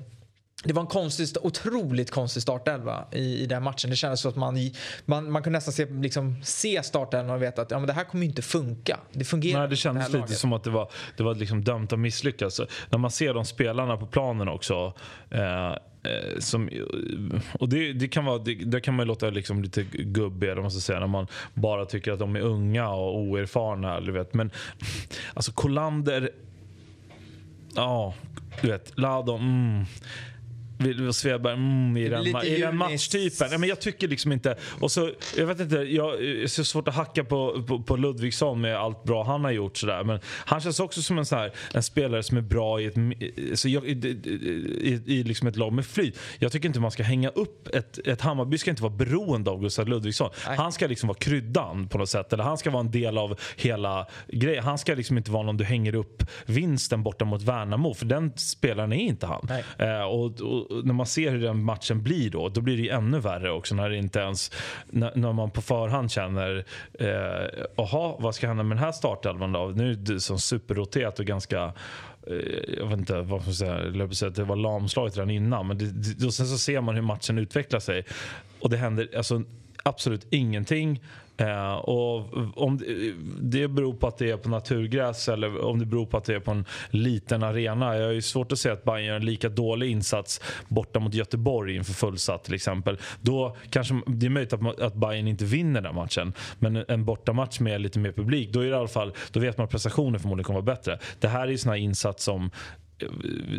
det 0.64 0.72
var 0.72 0.82
en 0.82 0.88
konstig, 0.88 1.26
otroligt 1.42 2.10
konstig 2.10 2.42
startelva 2.42 3.04
i, 3.12 3.42
i 3.42 3.46
den 3.46 3.62
matchen. 3.62 3.90
Det 3.90 3.96
kändes 3.96 4.20
så 4.20 4.28
att 4.28 4.36
man, 4.36 4.70
man, 5.04 5.30
man 5.30 5.42
kunde 5.42 5.56
nästan 5.56 5.72
se, 5.72 5.86
liksom, 5.86 6.36
se 6.44 6.82
startelvan 6.82 7.30
och 7.30 7.42
veta 7.42 7.62
att 7.62 7.70
ja, 7.70 7.78
men 7.78 7.86
det 7.86 7.92
här 7.92 8.04
kommer 8.04 8.24
inte 8.24 8.42
funka. 8.42 8.98
Det 9.12 9.24
fungerar 9.24 9.60
Nej, 9.60 9.68
det 9.68 9.76
kändes 9.76 10.02
här 10.02 10.08
lite 10.08 10.18
laget. 10.18 10.38
som 10.38 10.52
att 10.52 10.64
det 10.64 10.70
var, 10.70 10.90
det 11.16 11.22
var 11.22 11.34
liksom 11.34 11.64
dömt 11.64 11.92
att 11.92 11.98
misslyckas. 11.98 12.60
När 12.90 12.98
man 12.98 13.10
ser 13.10 13.34
de 13.34 13.44
spelarna 13.44 13.96
på 13.96 14.06
planen 14.06 14.48
också. 14.48 14.92
Eh, 15.30 15.70
eh, 15.70 16.38
som, 16.38 16.70
och 17.58 17.68
det, 17.68 17.92
det, 17.92 18.08
kan 18.08 18.24
vara, 18.24 18.38
det, 18.38 18.54
det 18.54 18.80
kan 18.80 18.94
man 18.94 19.06
ju 19.06 19.08
låta 19.08 19.30
liksom 19.30 19.62
lite 19.62 19.82
gubbig 19.92 20.46
eller 20.46 20.56
vad 20.56 20.64
man 20.64 20.70
ska 20.70 20.80
säga, 20.80 21.00
när 21.00 21.06
man 21.06 21.26
bara 21.54 21.84
tycker 21.84 22.12
att 22.12 22.18
de 22.18 22.36
är 22.36 22.40
unga 22.40 22.88
och 22.88 23.18
oerfarna. 23.18 24.00
Du 24.00 24.12
vet. 24.12 24.34
Men 24.34 24.50
alltså 25.34 25.52
Kolander, 25.52 26.30
ja, 27.74 28.14
du 28.60 28.68
vet, 28.68 28.98
Ladon, 28.98 29.40
mm. 29.40 29.84
Svedberg, 31.12 31.54
mm, 31.54 31.96
i 31.96 32.08
den, 32.08 32.24
ma- 32.24 32.44
i 32.44 32.60
den 32.60 32.76
matchtypen. 32.76 33.46
Nej, 33.50 33.58
men 33.58 33.68
jag 33.68 33.80
tycker 33.80 34.08
liksom 34.08 34.32
inte... 34.32 34.56
Och 34.80 34.90
så, 34.90 35.10
jag 35.36 35.46
vet 35.46 35.60
inte, 35.60 35.76
jag 35.76 36.24
är 36.24 36.46
så 36.46 36.64
svårt 36.64 36.88
att 36.88 36.94
hacka 36.94 37.24
på, 37.24 37.62
på, 37.68 37.82
på 37.82 37.96
Ludvigsson 37.96 38.60
med 38.60 38.76
allt 38.76 39.04
bra 39.04 39.24
han 39.24 39.44
har 39.44 39.50
gjort. 39.50 39.76
Sådär. 39.76 40.04
Men 40.04 40.20
han 40.26 40.60
känns 40.60 40.80
också 40.80 41.02
som 41.02 41.18
en, 41.18 41.26
sån 41.26 41.38
här, 41.38 41.52
en 41.74 41.82
spelare 41.82 42.22
som 42.22 42.36
är 42.36 42.42
bra 42.42 42.80
i 42.80 42.84
ett, 42.86 42.94
så 43.58 43.68
jag, 43.68 43.84
i, 43.84 43.90
i, 43.90 45.02
i 45.06 45.22
liksom 45.24 45.48
ett 45.48 45.56
lag 45.56 45.72
med 45.72 45.86
flyt. 45.86 46.18
Jag 46.38 46.52
tycker 46.52 46.68
inte 46.68 46.80
man 46.80 46.90
ska 46.90 47.02
hänga 47.02 47.28
upp 47.28 47.74
ett, 47.74 47.98
ett 48.06 48.20
Hammarby 48.20 48.58
ska 48.58 48.70
inte 48.70 48.82
vara 48.82 48.92
beroende 48.92 49.50
av 49.50 49.60
Gustav 49.60 49.88
Ludvigsson. 49.88 50.30
Nej. 50.46 50.56
Han 50.56 50.72
ska 50.72 50.86
liksom 50.86 51.06
vara 51.06 51.18
kryddan 51.18 51.88
på 51.88 51.98
något 51.98 52.08
sätt. 52.08 52.32
Eller 52.32 52.44
han 52.44 52.58
ska 52.58 52.70
vara 52.70 52.80
en 52.80 52.90
del 52.90 53.18
av 53.18 53.38
hela 53.56 54.06
grejen. 54.28 54.64
Han 54.64 54.78
ska 54.78 54.94
liksom 54.94 55.16
inte 55.18 55.30
vara 55.30 55.42
någon 55.42 55.56
du 55.56 55.64
hänger 55.64 55.94
upp 55.94 56.22
vinsten 56.46 57.02
borta 57.02 57.24
mot 57.24 57.42
Värnamo. 57.42 57.94
För 57.94 58.06
den 58.06 58.32
spelaren 58.36 58.92
är 58.92 58.96
inte 58.96 59.26
han. 59.26 59.48
Eh, 59.78 60.02
och, 60.02 60.40
och 60.40 60.71
när 60.84 60.94
man 60.94 61.06
ser 61.06 61.30
hur 61.30 61.40
den 61.40 61.64
matchen 61.64 62.02
blir 62.02 62.30
då, 62.30 62.48
då 62.48 62.60
blir 62.60 62.76
det 62.76 62.88
ännu 62.88 63.18
värre 63.18 63.50
också 63.50 63.74
när 63.74 63.90
det 63.90 63.96
inte 63.96 64.18
ens, 64.18 64.50
när, 64.90 65.12
när 65.14 65.32
man 65.32 65.50
på 65.50 65.62
förhand 65.62 66.10
känner, 66.10 66.64
jaha, 67.76 68.08
eh, 68.10 68.16
vad 68.18 68.34
ska 68.34 68.48
hända 68.48 68.62
med 68.62 68.76
den 68.76 68.84
här 68.84 68.92
startelvan 68.92 69.52
då? 69.52 69.72
Nu 69.74 69.90
är 69.90 69.94
det 69.94 70.20
som 70.20 70.38
superroterat 70.38 71.18
och 71.18 71.26
ganska 71.26 71.72
eh, 72.26 72.76
jag 72.78 72.86
vet 72.86 72.98
inte 72.98 73.20
vad 73.20 73.44
man 73.44 73.54
säga, 73.54 74.08
säga 74.14 74.28
att 74.28 74.34
det 74.34 74.44
var 74.44 74.56
lamslaget 74.56 75.16
redan 75.16 75.30
innan. 75.30 75.66
Men 75.66 75.78
det, 75.78 76.14
det, 76.14 76.26
och 76.26 76.34
sen 76.34 76.46
så 76.46 76.58
ser 76.58 76.80
man 76.80 76.94
hur 76.94 77.02
matchen 77.02 77.38
utvecklar 77.38 77.80
sig. 77.80 78.04
Och 78.60 78.70
det 78.70 78.76
händer 78.76 79.08
alltså, 79.16 79.42
absolut 79.82 80.26
ingenting. 80.30 81.00
Eh, 81.36 81.74
och 81.74 82.34
om 82.56 82.80
det 83.40 83.68
beror 83.68 83.94
på 83.94 84.06
att 84.06 84.18
det 84.18 84.30
är 84.30 84.36
på 84.36 84.48
naturgräs 84.48 85.28
eller 85.28 85.64
om 85.64 85.78
det 85.78 85.86
beror 85.86 86.06
på 86.06 86.16
att 86.16 86.24
det 86.24 86.34
är 86.34 86.40
på 86.40 86.50
en 86.50 86.64
liten 86.90 87.42
arena. 87.42 87.96
Jag 87.96 88.06
har 88.06 88.12
ju 88.12 88.22
svårt 88.22 88.52
att 88.52 88.58
se 88.58 88.70
att 88.70 88.84
Bayern 88.84 89.04
gör 89.04 89.16
en 89.16 89.24
lika 89.24 89.48
dålig 89.48 89.90
insats 89.90 90.40
borta 90.68 91.00
mot 91.00 91.14
Göteborg 91.14 91.76
inför 91.76 91.92
fullsatt 91.92 92.44
till 92.44 92.54
exempel. 92.54 92.98
Då 93.20 93.56
kanske 93.70 94.00
det 94.06 94.26
är 94.26 94.30
möjligt 94.30 94.52
att, 94.52 94.80
att 94.80 94.94
Bayern 94.94 95.28
inte 95.28 95.44
vinner 95.44 95.80
den 95.80 95.94
matchen. 95.94 96.32
Men 96.58 96.84
en 96.88 97.04
bortamatch 97.04 97.60
med 97.60 97.80
lite 97.80 97.98
mer 97.98 98.12
publik, 98.12 98.52
då, 98.52 98.60
är 98.60 98.64
det 98.64 98.70
i 98.70 98.74
alla 98.74 98.88
fall, 98.88 99.12
då 99.32 99.40
vet 99.40 99.58
man 99.58 99.64
att 99.64 99.70
prestationen 99.70 100.20
förmodligen 100.20 100.44
kommer 100.44 100.60
vara 100.60 100.76
bättre. 100.76 100.98
Det 101.20 101.28
här 101.28 101.42
är 101.42 101.50
ju 101.50 101.58
sån 101.58 101.70
här 101.70 101.78
insats 101.78 102.24
som 102.24 102.50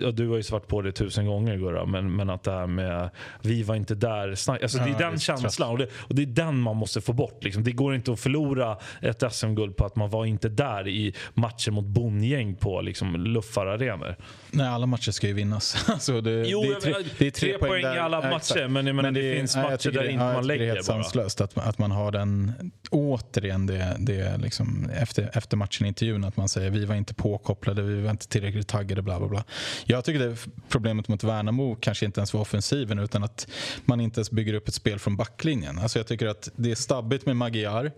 ja, 0.01 0.11
du 0.11 0.29
har 0.29 0.37
ju 0.37 0.43
svart 0.43 0.67
på 0.67 0.81
det 0.81 0.91
tusen 0.91 1.25
gånger 1.25 1.57
Gurra, 1.57 1.85
men, 1.85 2.15
men 2.15 2.29
att 2.29 2.43
det 2.43 2.51
här 2.51 2.67
med 2.67 3.09
vi 3.41 3.63
var 3.63 3.75
inte 3.75 3.95
där. 3.95 4.27
Alltså, 4.27 4.51
det 4.77 4.89
är 4.89 4.99
den 4.99 5.19
känslan 5.19 5.69
och 5.71 5.77
det, 5.77 5.87
och 5.93 6.15
det 6.15 6.21
är 6.21 6.25
den 6.25 6.59
man 6.59 6.75
måste 6.75 7.01
få 7.01 7.13
bort. 7.13 7.43
Liksom. 7.43 7.63
Det 7.63 7.71
går 7.71 7.95
inte 7.95 8.13
att 8.13 8.19
förlora 8.19 8.77
ett 9.01 9.23
SM-guld 9.31 9.77
på 9.77 9.85
att 9.85 9.95
man 9.95 10.09
var 10.09 10.25
inte 10.25 10.49
där 10.49 10.87
i 10.87 11.15
matcher 11.33 11.71
mot 11.71 11.85
bondgäng 11.85 12.55
på 12.55 12.81
liksom, 12.81 13.15
luffararenor. 13.15 14.15
Nej, 14.51 14.67
alla 14.67 14.85
matcher 14.85 15.11
ska 15.11 15.27
ju 15.27 15.33
vinnas. 15.33 15.85
alltså, 15.89 16.21
det, 16.21 16.47
jo, 16.47 16.61
det 16.61 16.69
är 16.69 16.79
tre, 16.79 16.93
det 17.17 17.27
är 17.27 17.31
tre, 17.31 17.31
tre 17.31 17.57
poäng, 17.57 17.69
poäng 17.69 17.95
i 17.95 17.99
alla 17.99 18.21
matcher, 18.21 18.35
exakt. 18.35 18.71
men, 18.71 18.85
men, 18.85 18.95
men 18.95 19.13
det, 19.13 19.21
det, 19.21 19.37
finns 19.37 19.55
matcher 19.55 19.91
där 19.91 20.03
det, 20.03 20.11
inte 20.11 20.23
man 20.23 20.47
lägger. 20.47 20.65
Det 20.65 20.69
är 20.69 20.73
helt 20.73 20.85
sanslöst 20.85 21.41
att, 21.41 21.57
att 21.57 21.77
man 21.77 21.91
har 21.91 22.11
den, 22.11 22.53
återigen, 22.89 23.65
det, 23.65 23.95
det 23.99 24.37
liksom, 24.37 24.89
efter, 24.95 25.31
efter 25.33 25.57
matchen 25.57 25.85
i 25.85 25.87
intervjun, 25.87 26.23
att 26.23 26.37
man 26.37 26.49
säger 26.49 26.69
vi 26.69 26.85
var 26.85 26.95
inte 26.95 27.13
påkopplade, 27.13 27.81
vi 27.81 28.01
var 28.01 28.11
inte 28.11 28.27
tillräckligt 28.27 28.67
taggade, 28.67 29.01
bla 29.01 29.19
bla 29.19 29.27
bla. 29.27 29.32
Jag 29.85 30.05
tycker 30.05 30.19
det 30.19 30.37
problemet 30.69 31.07
mot 31.07 31.23
Värnamo 31.23 31.75
kanske 31.75 32.05
inte 32.05 32.19
ens 32.19 32.33
var 32.33 32.41
offensiven 32.41 32.99
utan 32.99 33.23
att 33.23 33.47
man 33.85 34.01
inte 34.01 34.19
ens 34.19 34.31
bygger 34.31 34.53
upp 34.53 34.67
ett 34.67 34.73
spel 34.73 34.99
från 34.99 35.15
backlinjen. 35.15 35.79
Alltså 35.79 35.99
jag 35.99 36.07
tycker 36.07 36.27
att 36.27 36.49
det 36.55 36.71
är 36.71 36.75
stabbigt 36.75 37.25
med 37.25 37.35
Magyar 37.35 37.85
eh, 37.85 37.91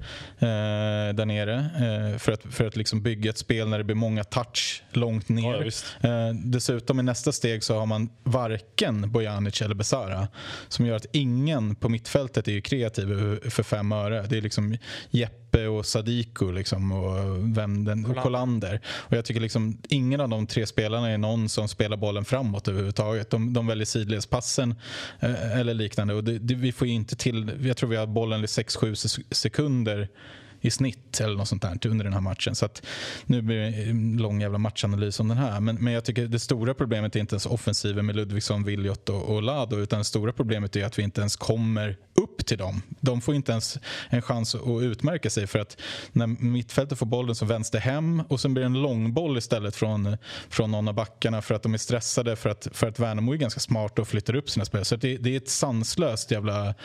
där 1.16 1.26
nere 1.26 1.56
eh, 1.56 2.18
för 2.18 2.32
att, 2.32 2.42
för 2.50 2.68
att 2.68 2.76
liksom 2.76 3.02
bygga 3.02 3.30
ett 3.30 3.38
spel 3.38 3.68
när 3.68 3.78
det 3.78 3.84
blir 3.84 3.96
många 3.96 4.24
touch 4.24 4.84
långt 4.92 5.30
ner. 5.30 5.72
Ja, 6.02 6.10
eh, 6.10 6.34
dessutom 6.34 7.00
i 7.00 7.04
nästa 7.04 7.32
steg 7.32 7.64
så 7.64 7.80
har 7.80 7.86
man 7.86 8.10
varken 8.24 9.12
Bojanic 9.12 9.62
eller 9.62 9.76
Besara 9.76 10.28
som 10.68 10.86
gör 10.86 10.96
att 10.96 11.06
ingen 11.12 11.76
på 11.76 11.90
mittfältet 11.90 12.48
är 12.48 12.60
kreativ 12.60 13.08
för 13.50 13.64
fem 13.64 13.92
öre. 13.92 14.26
Det 14.30 14.38
är 14.38 14.42
liksom 14.42 14.78
Jeppe 15.10 15.45
Pepe 15.56 15.68
och 15.68 15.86
Sadiku 15.86 16.52
liksom, 16.52 16.92
och, 16.92 17.58
vem 17.58 17.86
den, 17.86 18.06
och 18.06 18.18
Kolander. 18.18 18.82
Och 18.88 19.18
jag 19.18 19.26
tycker 19.26 19.42
liksom, 19.42 19.78
ingen 19.90 20.22
av 20.22 20.30
de 20.30 20.48
tre 20.48 20.66
spelarna 20.66 21.10
är 21.10 21.18
någon 21.18 21.50
som 21.50 21.68
spelar 21.68 21.98
bollen 21.98 22.26
framåt 22.26 22.68
överhuvudtaget. 22.68 23.30
De, 23.30 23.54
de 23.54 23.68
väljer 23.68 23.86
sidledspassen 23.86 24.76
eh, 25.20 25.60
eller 25.60 25.74
liknande. 25.74 26.14
Och 26.14 26.24
det, 26.24 26.40
det, 26.40 26.56
vi 26.56 26.72
får 26.72 26.88
inte 26.88 27.16
till, 27.16 27.52
jag 27.62 27.78
tror 27.78 27.90
vi 27.90 27.96
har 27.96 28.08
bollen 28.08 28.44
i 28.44 28.46
6-7 28.46 29.24
sekunder 29.32 30.08
i 30.62 30.72
snitt 30.72 31.20
eller 31.22 31.36
något 31.36 31.48
sånt 31.48 31.62
där 31.62 31.88
under 31.88 32.04
den 32.04 32.14
här 32.14 32.22
matchen. 32.22 32.56
Så 32.56 32.66
att, 32.66 32.86
nu 33.26 33.42
blir 33.42 33.58
det 33.58 33.90
en 33.90 34.18
lång 34.18 34.42
jävla 34.42 34.58
matchanalys 34.58 35.20
om 35.20 35.28
den 35.28 35.38
här. 35.38 35.60
Men, 35.60 35.76
men 35.76 35.94
jag 35.94 36.06
tycker 36.06 36.28
det 36.28 36.40
stora 36.40 36.74
problemet 36.74 37.16
är 37.16 37.20
inte 37.20 37.34
ens 37.34 37.46
offensiven 37.46 38.06
med 38.06 38.16
Ludvigsson, 38.16 38.64
Viljot 38.64 39.10
och, 39.10 39.36
och 39.36 39.44
Lado 39.44 39.80
utan 39.80 40.00
det 40.00 40.06
stora 40.06 40.34
problemet 40.34 40.76
är 40.76 40.86
att 40.86 41.00
vi 41.00 41.04
inte 41.04 41.22
ens 41.22 41.36
kommer 41.36 41.98
upp 42.16 42.25
till 42.46 42.58
dem. 42.58 42.82
De 43.00 43.22
får 43.22 43.36
inte 43.36 43.52
ens 43.52 43.80
en 44.10 44.22
chans 44.22 44.56
att 44.56 44.82
utmärka 44.82 45.30
sig 45.30 45.48
för 45.48 45.60
att 45.60 45.78
när 46.12 46.28
mittfältet 46.28 47.00
får 47.00 47.06
bollen 47.06 47.36
så 47.36 47.46
vänds 47.46 47.72
det 47.72 47.80
hem 47.80 48.24
och 48.28 48.40
sen 48.40 48.54
blir 48.54 48.62
det 48.62 48.66
en 48.66 48.82
långboll 48.82 49.38
istället 49.38 49.76
från, 49.76 50.18
från 50.50 50.72
någon 50.72 50.88
av 50.88 50.94
backarna 50.94 51.42
för 51.42 51.56
att 51.56 51.64
de 51.64 51.74
är 51.74 51.78
stressade 51.78 52.36
för 52.36 52.50
att, 52.50 52.68
för 52.72 52.88
att 52.88 53.00
Värnamo 53.00 53.34
är 53.34 53.38
ganska 53.38 53.60
smart 53.60 54.00
och 54.00 54.08
flyttar 54.08 54.36
upp 54.36 54.50
sina 54.50 54.66
spelare. 54.66 54.86
Så 54.86 54.96
det, 54.96 55.18
det, 55.18 55.34
är 55.34 55.38
ett 55.38 55.50
sanslöst 55.50 56.32
jävla... 56.32 56.76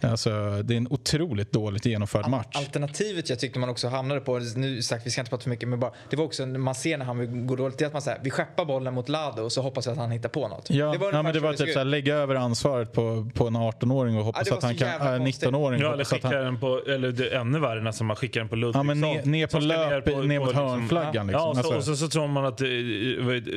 Alltså, 0.00 0.62
det 0.62 0.74
är 0.74 0.76
en 0.76 0.88
otroligt 0.90 1.52
dåligt 1.52 1.86
genomförd 1.86 2.28
match. 2.28 2.56
Alternativet 2.56 3.30
jag 3.30 3.38
tyckte 3.38 3.58
man 3.58 3.68
också 3.68 3.88
hamnade 3.88 4.20
på, 4.20 4.38
nu 4.38 4.82
sagt 4.82 5.06
vi 5.06 5.10
ska 5.10 5.20
inte 5.20 5.30
prata 5.30 5.42
för 5.42 5.50
mycket, 5.50 5.68
men 5.68 5.80
bara, 5.80 5.92
det 6.10 6.16
var 6.16 6.24
också 6.24 6.46
man 6.46 6.74
ser 6.74 6.98
när 6.98 7.04
han 7.04 7.46
går 7.46 7.56
dåligt, 7.56 7.78
det 7.78 7.84
är 7.84 7.86
att 7.86 7.92
man 7.92 8.02
säger 8.02 8.20
vi 8.22 8.30
skeppar 8.30 8.64
bollen 8.64 8.94
mot 8.94 9.08
Lado 9.08 9.42
och 9.42 9.52
så 9.52 9.62
hoppas 9.62 9.86
jag 9.86 9.92
att 9.92 9.98
han 9.98 10.10
hittar 10.10 10.28
på 10.28 10.48
något. 10.48 10.70
Ja, 10.70 10.92
det 10.92 10.98
var, 10.98 11.12
ja, 11.12 11.22
men 11.22 11.32
det 11.32 11.40
var 11.40 11.52
typ 11.52 11.72
såhär, 11.72 11.84
lägga 11.84 12.14
över 12.14 12.34
ansvaret 12.34 12.92
på, 12.92 13.30
på 13.34 13.46
en 13.46 13.56
18-åring 13.56 14.18
och 14.18 14.24
hoppas 14.24 14.48
ja, 14.48 14.56
att 14.56 14.62
han 14.62 14.76
kan, 14.76 15.00
äh, 15.14 15.20
19-åring. 15.20 15.80
Ja, 15.80 15.92
eller 15.92 16.22
han... 16.22 16.44
den 16.44 16.60
på, 16.60 16.80
eller 16.86 17.12
det 17.12 17.28
är 17.28 17.40
ännu 17.40 17.58
värre 17.58 17.80
nästan, 17.80 18.06
man 18.06 18.16
skickar 18.16 18.40
den 18.40 18.48
på 18.48 18.56
Ludvigsson. 18.56 18.88
Ja, 18.88 18.94
men 18.94 19.00
ner, 19.00 19.24
ner 19.24 19.46
på 19.46 19.58
löp, 19.58 20.06
ner, 20.06 20.12
på, 20.12 20.22
ner 20.22 20.38
mot 20.38 20.48
liksom- 20.48 20.68
hörnflaggan. 20.68 21.26
Liksom. 21.26 21.42
Ja, 21.42 21.48
och 21.48 21.56
så, 21.56 21.74
alltså. 21.74 21.92
och 21.92 21.98
så, 21.98 22.06
så, 22.06 22.08
tror 22.08 22.26
man 22.26 22.44
att 22.44 22.60
eh, 22.60 22.68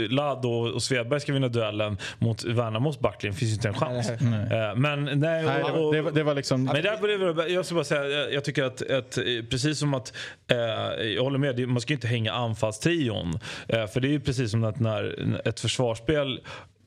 Lado 0.10 0.50
och 0.50 0.84
Svedberg 0.84 1.20
ska 1.20 1.34
vinna 1.34 1.48
duellen 1.48 1.98
mot 2.20 2.44
Värnamos 2.44 3.00
backlinje, 3.00 3.38
finns 3.38 3.54
inte 3.54 3.68
en 3.68 3.74
chans. 3.74 4.12
Nej. 4.20 4.70
Uh, 4.70 4.76
men 4.76 5.20
nej, 5.20 5.64
och, 5.64 5.86
och, 5.88 5.94
det, 5.94 6.12
det, 6.12 6.24
var 6.24 6.36
liksom... 6.36 6.64
Men 6.64 6.84
där, 6.84 7.50
jag 7.50 7.66
ska 7.66 7.76
bara 7.76 7.84
säga, 7.84 8.30
jag, 8.30 8.44
tycker 8.44 8.64
att, 8.64 8.92
att, 8.92 9.18
precis 9.50 9.80
som 9.80 9.94
att 9.94 10.14
uh, 10.52 11.06
jag 11.06 11.24
håller 11.24 11.40
med, 11.40 11.68
man 11.68 11.82
ska 11.82 11.94
inte 11.94 12.08
hänga 12.08 12.34
anfallstrion. 12.34 13.40
Uh, 13.74 13.88
för 13.88 14.00
det 14.00 14.08
är 14.08 14.12
ju 14.12 14.20
precis 14.20 14.52
som 14.52 14.64
att 14.64 14.80
när 14.80 15.48
ett 15.48 15.60
försvarsspel 15.60 16.40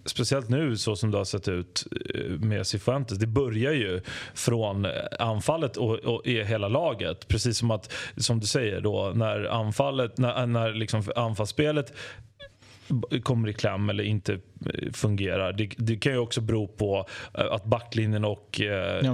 speciellt 0.04 0.48
nu 0.48 0.76
så 0.76 0.96
som 0.96 1.10
det 1.10 1.18
har 1.18 1.24
sett 1.24 1.48
ut 1.48 1.86
eh, 2.14 2.30
med 2.30 2.66
Cifuentes. 2.66 3.18
Det 3.18 3.26
börjar 3.26 3.72
ju 3.72 4.00
från 4.34 4.84
eh, 4.84 4.90
anfallet 5.18 5.76
och, 5.76 5.94
och 5.94 6.26
i 6.26 6.44
hela 6.44 6.68
laget. 6.68 7.28
Precis 7.28 7.58
som 7.58 7.70
att, 7.70 7.92
som 8.16 8.40
du 8.40 8.46
säger 8.46 8.80
då, 8.80 9.12
när 9.14 9.44
anfallet, 9.44 10.18
när, 10.18 10.46
när 10.46 10.72
liksom 10.72 11.02
anfallsspelet 11.16 11.92
kommer 13.22 13.48
i 13.48 13.52
kläm 13.52 13.90
eller 13.90 14.04
inte 14.04 14.38
fungerar. 14.92 15.52
Det, 15.52 15.70
det, 15.76 15.96
kan 15.96 16.12
ju 16.12 16.18
också 16.18 16.40
bero 16.40 16.68
på 16.68 17.06
eh, 17.38 17.44
att 17.50 17.64
backlinjen 17.64 18.24
och 18.24 18.60
eh, 18.60 18.66
ja. 18.66 19.12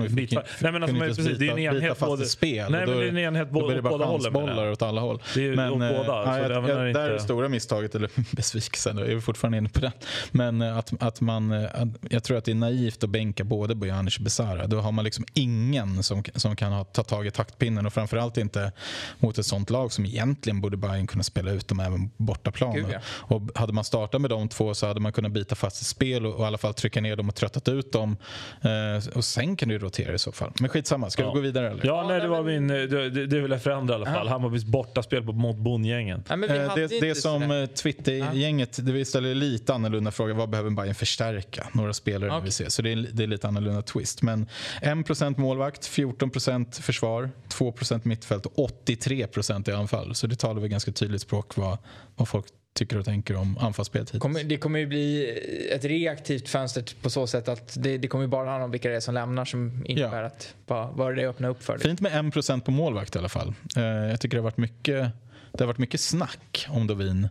Nej 0.61 0.73
men 0.73 0.83
alltså, 0.83 0.99
precis, 0.99 1.27
byta, 1.27 1.39
det 1.39 1.49
är 1.49 1.71
en 1.71 1.77
enhet 1.77 1.99
både... 1.99 2.27
Spel, 2.27 2.73
nej 2.73 2.87
men 2.87 2.99
det 2.99 3.05
är 3.05 3.09
en 3.09 3.19
enhet 3.19 3.51
både, 3.51 3.79
åt 3.79 3.83
båda 3.83 4.05
hållen. 4.05 4.33
bollar 4.33 4.71
åt 4.71 4.83
alla 4.83 5.01
håll. 5.01 5.23
Det 5.35 5.49
är 5.49 5.57
men, 5.57 5.73
åt 5.73 5.79
båda. 5.79 6.39
Jag, 6.41 6.51
jag, 6.51 6.69
jag, 6.69 6.89
inte... 6.89 7.01
Där 7.01 7.09
är 7.09 7.13
det 7.13 7.21
stora 7.21 7.49
misstaget, 7.49 7.95
eller 7.95 8.11
besvikelsen, 8.37 8.99
jag 8.99 9.09
är 9.09 9.21
fortfarande 9.21 9.59
inne 9.59 9.69
på 9.69 9.81
det. 9.81 9.93
Men 10.31 10.63
att, 10.63 11.03
att 11.03 11.21
man, 11.21 11.53
att, 11.53 11.89
jag 12.11 12.25
tror 12.25 12.39
att 12.39 12.45
det 12.45 12.51
är 12.51 12.55
naivt 12.55 13.05
att 13.05 13.11
bänka 13.11 13.45
både 13.45 13.75
Bojanic 13.75 14.17
och 14.17 14.25
Besara. 14.25 14.67
Då 14.67 14.81
har 14.81 14.93
man 14.93 15.05
liksom 15.05 15.25
ingen 15.35 16.03
som, 16.03 16.23
som 16.35 16.57
kan 16.57 16.73
ha, 16.73 16.85
ta 16.85 17.03
tag 17.03 17.27
i 17.27 17.31
taktpinnen 17.31 17.87
och 17.87 17.93
framförallt 17.93 18.37
inte 18.37 18.73
mot 19.19 19.39
ett 19.39 19.47
sånt 19.47 19.71
lag 19.71 19.93
som 19.93 20.07
egentligen 20.07 20.61
borde 20.61 20.77
Bayern 20.77 21.07
kunna 21.07 21.23
spela 21.23 21.51
ut 21.51 21.69
dem 21.69 21.81
även 21.81 22.11
bortaplan. 22.17 22.75
Gud, 22.75 22.87
ja. 22.93 22.99
Och 23.07 23.43
hade 23.55 23.73
man 23.73 23.85
startat 23.85 24.21
med 24.21 24.31
de 24.31 24.49
två 24.49 24.75
så 24.75 24.87
hade 24.87 25.01
man 25.01 25.13
kunnat 25.13 25.33
bita 25.41 25.55
fast 25.55 25.81
ett 25.81 25.87
spel 25.87 26.27
och, 26.27 26.35
och 26.35 26.41
i 26.41 26.47
alla 26.47 26.59
fall 26.59 26.75
trycka 26.75 27.01
ner 27.01 27.17
dem 27.17 27.29
och 27.29 27.35
tröttat 27.35 27.69
ut 27.69 27.93
dem. 27.93 28.17
Eh, 28.61 29.17
och 29.17 29.25
sen 29.25 29.57
kan 29.57 29.69
du 29.69 29.79
rotera 29.79 30.15
i 30.15 30.19
så 30.19 30.33
fall. 30.33 30.53
Men 30.61 30.69
skitsamma, 30.69 31.11
ska 31.11 31.23
ja. 31.23 31.29
vi 31.29 31.35
gå 31.35 31.41
vidare 31.41 31.71
eller? 31.71 31.87
Ja, 31.87 32.05
nej, 32.09 32.21
det 32.21 32.29
var 32.29 32.43
min, 32.43 32.69
det, 32.69 33.11
det 33.27 33.41
vill 33.41 33.51
jag 33.51 33.63
förändra 33.63 33.95
i 33.95 33.97
alla 33.97 34.07
fall. 34.07 34.29
Hammarbys 34.29 34.65
bortaspel 34.65 35.23
mot 35.23 35.57
bondgängen. 35.57 36.25
Ja, 36.29 36.35
eh, 36.35 36.75
det, 36.75 37.01
det 37.01 37.15
som 37.15 37.51
eh, 37.51 37.67
Twitter-gänget, 37.67 38.87
det 38.87 38.93
vi 38.93 39.05
ställer 39.05 39.35
lite 39.35 39.75
annorlunda 39.75 40.11
fråga. 40.11 40.35
Vad 40.35 40.51
behöver 40.51 40.71
Bayern 40.71 40.95
förstärka? 40.95 41.67
Några 41.73 41.93
spelare 41.93 42.31
okay. 42.31 42.45
vi 42.45 42.51
se. 42.51 42.71
Så 42.71 42.83
det 42.83 42.93
är, 42.93 43.09
det 43.13 43.23
är 43.23 43.27
lite 43.27 43.49
annorlunda 43.49 43.83
twist. 43.83 44.23
Men 44.23 44.47
1% 44.83 45.39
målvakt, 45.39 45.89
14% 45.89 46.83
försvar, 46.83 47.31
2% 47.49 48.01
mittfält 48.03 48.47
och 48.47 48.71
83% 48.87 49.71
i 49.71 49.73
anfall. 49.73 50.15
Så 50.15 50.27
det 50.27 50.37
talar 50.37 50.61
väl 50.61 50.71
ganska 50.71 50.93
tydligt 50.93 51.23
språk 51.23 51.57
vad, 51.57 51.79
vad 52.17 52.29
folk 52.29 52.47
tycker 52.75 52.99
och 52.99 53.05
tänker 53.05 53.37
om 53.37 53.59
anfallsspelet 53.59 54.11
hittills. 54.11 54.43
Det 54.45 54.57
kommer 54.57 54.79
ju 54.79 54.87
bli 54.87 55.29
ett 55.73 55.85
reaktivt 55.85 56.49
fönster 56.49 56.85
på 57.03 57.11
så 57.11 57.27
sätt 57.27 57.49
att 57.49 57.77
det, 57.83 57.99
det 57.99 58.09
kommer 58.09 58.25
ju 58.25 58.29
bara 58.29 58.51
handla 58.51 58.65
om 58.65 58.71
vilka 58.71 58.89
det 58.89 58.97
är 58.97 59.01
som 59.01 59.15
lämnar 59.15 59.45
som 59.45 59.83
innebär 59.87 60.21
ja. 60.21 60.27
att 60.27 60.55
vad, 60.67 60.95
vad 60.95 61.17
det 61.17 61.29
öppnar 61.29 61.49
upp 61.49 61.63
för. 61.63 61.79
Fint 61.79 62.01
med 62.01 62.13
1% 62.13 62.61
på 62.61 62.71
målvakt 62.71 63.17
i 63.17 63.19
alla 63.19 63.29
fall. 63.29 63.55
Eh, 63.77 63.83
jag 63.85 64.21
tycker 64.21 64.37
det 64.37 64.41
har 64.41 64.45
varit 64.45 64.57
mycket, 64.57 65.09
det 65.53 65.61
har 65.61 65.67
varit 65.67 65.79
mycket 65.79 66.01
snack 66.01 66.67
om 66.69 66.87
Dovin. 66.87 67.29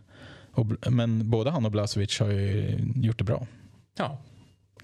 men 0.90 1.30
både 1.30 1.50
han 1.50 1.64
och 1.64 1.72
Blasevic 1.72 2.20
har 2.20 2.30
ju 2.30 2.78
gjort 2.94 3.18
det 3.18 3.24
bra. 3.24 3.46
Ja. 3.98 4.18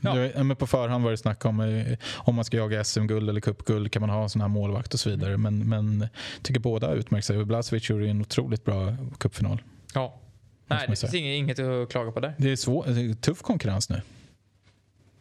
Ja. 0.01 0.15
Men 0.45 0.57
på 0.57 0.67
förhand 0.67 1.05
var 1.05 1.11
det 1.11 1.17
snack 1.17 1.45
om 1.45 1.61
eh, 1.61 1.99
om 2.15 2.35
man 2.35 2.45
ska 2.45 2.57
jaga 2.57 2.85
SM-guld 2.85 3.29
eller 3.29 3.41
cupguld 3.41 3.93
kan 3.93 4.01
man 4.01 4.11
ha 4.11 4.23
en 4.23 4.31
sån 4.31 4.41
här 4.41 4.49
målvakt 4.49 4.95
och 4.95 5.01
så 5.01 5.11
vidare. 5.11 5.37
Men, 5.37 5.69
men 5.69 6.09
tycker 6.43 6.61
båda 6.61 6.87
har 6.87 6.95
utmärkt 6.95 7.27
sig. 7.27 7.45
Blasevic 7.45 7.91
gjorde 7.91 8.09
en 8.09 8.21
otroligt 8.21 8.65
bra 8.65 8.97
cupfinal. 9.19 9.63
Ja, 9.95 10.21
Nej, 10.67 10.87
det 10.89 10.97
finns 10.97 11.15
inget, 11.15 11.39
inget 11.39 11.59
att 11.59 11.89
klaga 11.89 12.13
på 12.13 12.21
där. 12.21 12.35
Det 12.39 12.53
är, 12.53 12.57
svår, 12.57 13.15
tuff 13.15 13.43
konkurrens 13.43 13.91
nu. 13.91 14.01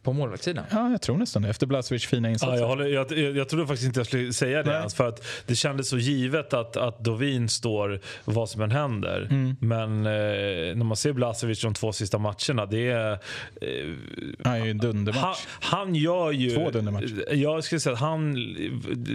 På 0.06 0.14
målvaktssidan. 0.14 0.66
Ja, 0.72 0.89
jag 0.91 1.01
tror 1.01 1.18
nästan 1.18 1.41
det. 1.41 1.49
Efter 1.49 1.68
Blasevic 1.68 2.06
fina 2.06 2.30
insatser. 2.30 2.53
Ja, 2.53 2.60
jag, 2.60 2.68
håller, 2.68 2.86
jag, 2.86 3.12
jag, 3.12 3.38
jag 3.38 3.49
trodde 3.49 3.68
faktiskt 3.68 3.88
inte 3.88 3.99
jag 3.99 4.08
skulle 4.08 4.34
säga 4.34 4.64
det 4.64 4.72
ens. 4.72 4.95
För 4.95 5.08
att 5.08 5.26
det 5.45 5.56
kändes 5.56 5.89
så 5.89 5.97
givet 5.97 6.53
att, 6.53 6.78
att 6.78 6.99
Dovin 6.99 7.49
står 7.49 7.99
vad 8.26 8.49
som 8.49 8.62
än 8.62 8.72
händer. 8.72 9.28
Mm. 9.30 9.56
Men 9.60 10.06
eh, 10.06 10.76
när 10.76 10.84
man 10.84 10.97
ser 10.97 11.14
Blasevic 11.14 11.62
de 11.62 11.74
två 11.74 11.93
sista 11.93 12.18
matcherna. 12.18 12.66
Det 12.66 12.89
är, 12.89 13.12
eh, 13.12 13.18
Han 14.43 14.53
är 14.53 14.66
ju 14.66 14.72
en 14.72 14.80
han, 14.80 14.91
dundermatch. 14.91 15.39
han 15.47 15.95
gör 15.95 16.32
ju... 16.32 16.49
Två 16.49 16.70
dundermatcher. 16.72 17.34
Jag 17.34 17.64
skulle 17.64 17.80
säga 17.80 17.93
att 17.93 17.99
han... 17.99 18.36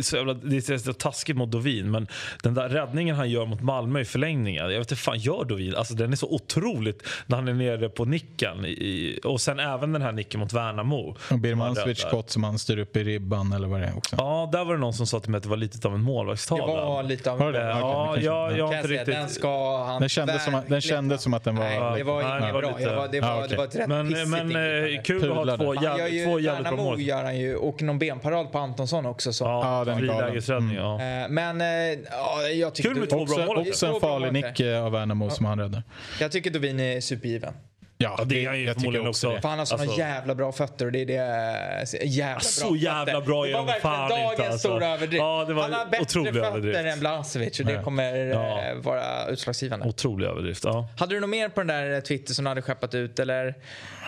Så 0.03 0.16
jävla, 0.16 0.34
det 0.34 0.68
är 0.68 0.78
så 0.78 0.93
taskigt 0.93 1.36
mot 1.36 1.51
Dovin 1.51 1.91
men 1.91 2.07
den 2.43 2.55
där 2.55 2.68
räddningen 2.68 3.16
han 3.16 3.30
gör 3.30 3.47
mot 3.47 3.61
Malmö 3.61 4.01
i 4.01 4.05
förlängningen. 4.05 4.62
Jag 4.62 4.78
vet 4.78 4.91
inte 4.91 4.97
fan 4.97 5.18
gör 5.18 5.45
Dovin? 5.45 5.74
Alltså 5.74 5.95
den 5.95 6.12
är 6.12 6.16
så 6.16 6.34
otroligt 6.34 7.03
när 7.26 7.36
han 7.36 7.49
är 7.49 7.55
nere 7.55 7.88
på 7.88 8.05
nicken. 8.05 8.64
I, 8.66 9.20
och 9.24 9.41
sen 9.41 9.61
även 9.61 9.93
den 9.93 10.03
här 10.03 10.12
nicken 10.12 10.41
mot 10.41 10.53
Värnamo. 10.82 11.16
Och 11.30 11.38
Birmancevic 11.38 11.98
skott 11.98 12.30
som 12.30 12.44
han 12.44 12.58
styr 12.58 12.78
upp 12.78 12.96
i 12.96 13.04
ribban 13.04 13.52
eller 13.52 13.68
vad 13.68 13.80
det 13.80 13.86
är 13.86 13.96
också. 13.96 14.16
Ja, 14.18 14.48
där 14.52 14.64
var 14.64 14.74
det 14.74 14.80
någon 14.80 14.92
som 14.94 15.07
sa 15.07 15.20
till 15.20 15.30
mig 15.30 15.36
att 15.38 15.42
det 15.42 15.48
var 15.48 15.57
lite 15.57 15.88
av 15.88 15.94
en 15.94 16.00
Det 16.00 16.04
målvaktstavla. 16.07 16.66
var 16.66 17.02
lite 17.02 17.30
av 17.30 17.38
det 17.38 17.44
Eh, 17.44 17.52
det? 17.52 17.61
Ja, 17.61 18.08
Okej, 18.11 18.24
ja, 18.24 18.52
jag 18.52 18.66
har 18.66 18.72
Kan 18.72 18.80
inte 18.82 18.94
jag 18.94 19.07
säga, 19.07 19.16
Den 19.16 19.22
riktigt... 19.24 19.34
ska 19.36 19.84
han 19.84 20.00
Den 20.00 20.08
kändes 20.08 20.44
som 20.44 20.54
att- 20.54 20.68
den 20.68 20.80
kändes 20.80 21.22
som 21.22 21.34
att 21.34 21.44
den 21.44 21.57
var- 21.57 21.64
Nej, 21.64 21.98
det 21.98 22.04
var 22.04 22.20
inget 22.22 22.46
det 22.46 22.52
var 22.52 22.61
bra. 22.62 22.70
lite- 22.78 22.90
Det 22.90 22.96
var, 22.96 23.08
det 23.08 23.57
det 23.57 23.62
ett 23.64 23.74
rätt 23.76 23.88
Men, 23.88 24.08
pissigt 24.08 24.28
men 24.28 24.40
ingripande. 24.40 24.94
eh, 24.94 25.02
kul 25.02 25.30
att 25.32 25.36
ha 25.48 25.57
två, 25.57 25.74
ju, 26.08 26.24
två 26.24 26.40
jävligt 26.40 26.66
bra 26.68 26.76
mål. 26.76 27.00
gör 27.00 27.24
han 27.24 27.38
ju, 27.38 27.57
och 27.57 27.82
någon 27.82 27.98
benparad 27.98 28.52
på 28.52 28.58
Antonsson 28.58 29.07
också. 29.07 29.32
Så. 29.32 29.44
Ja, 29.44 29.78
Ja, 29.78 29.84
den 29.84 29.98
är 29.98 30.02
galen. 30.07 30.24
frilägesräddning. 30.24 30.76
Ja. 30.76 30.94
Eh, 30.94 31.28
Men 31.28 31.61
eh, 31.61 31.66
ja, 32.11 32.42
jag 32.54 32.74
tycker, 32.74 32.88
Kul 32.90 32.98
med 32.98 33.11
två 33.11 33.16
bra 33.16 33.22
Också, 33.24 33.46
mål. 33.46 33.58
också 33.68 33.86
en 33.86 34.00
farlig 34.00 34.26
mål. 34.26 34.32
nick 34.32 34.61
av 34.61 34.92
Värnamo 34.92 35.30
som 35.30 35.46
han 35.46 35.58
räddar. 35.58 35.82
jag 36.20 36.32
tycker 36.32 36.50
Dovin 36.50 36.80
är 36.80 37.00
supergiven. 37.00 37.54
Ja, 38.02 38.20
det 38.26 38.44
är 38.44 38.48
han 38.48 38.60
ju 38.60 38.74
förmodligen 38.74 39.06
också. 39.06 39.30
det. 39.30 39.40
För 39.40 39.48
han 39.48 39.58
har 39.58 39.66
såna 39.66 39.82
Alltså- 39.82 39.98
jävla 39.98 40.34
bra 40.34 40.52
fötter 40.52 40.86
och 40.86 40.92
det 40.92 41.00
är 41.02 41.06
det... 41.06 42.06
Jävla 42.06 42.40
Så 42.40 42.68
bra 42.68 42.76
jävla 42.76 43.20
bra 43.20 43.44
Det 43.44 43.50
är 43.50 43.52
var 43.52 43.58
de 43.60 43.66
verkligen 43.66 43.80
fan 43.96 44.10
dagens 44.10 44.30
inte, 44.32 44.44
alltså. 44.52 44.68
stora 44.68 44.86
överdrift. 44.86 45.20
Ja, 45.20 45.44
det 45.48 45.54
var 45.54 45.62
han 45.62 45.72
har 45.72 45.86
bättre 45.86 46.24
fötter 46.24 46.44
överdrift. 46.44 46.78
än 46.78 47.00
Blasevic 47.00 47.60
och 47.60 47.66
det 47.66 47.72
Ja. 47.72 47.82
kommer 47.82 48.16
Ja. 48.16 48.62
eh, 48.62 48.74
vara 48.76 49.26
utslagsgivande. 49.28 49.88
Otrolig 49.88 50.26
överdrift. 50.26 50.64
Ja. 50.64 50.88
Hade 50.98 51.14
du 51.14 51.20
något 51.20 51.30
mer 51.30 51.48
på 51.48 51.60
den 51.60 51.66
där 51.66 52.00
Twitter 52.00 52.34
som 52.34 52.44
du 52.44 52.48
hade 52.48 52.62
skeppat 52.62 52.94
ut 52.94 53.18
eller? 53.18 53.54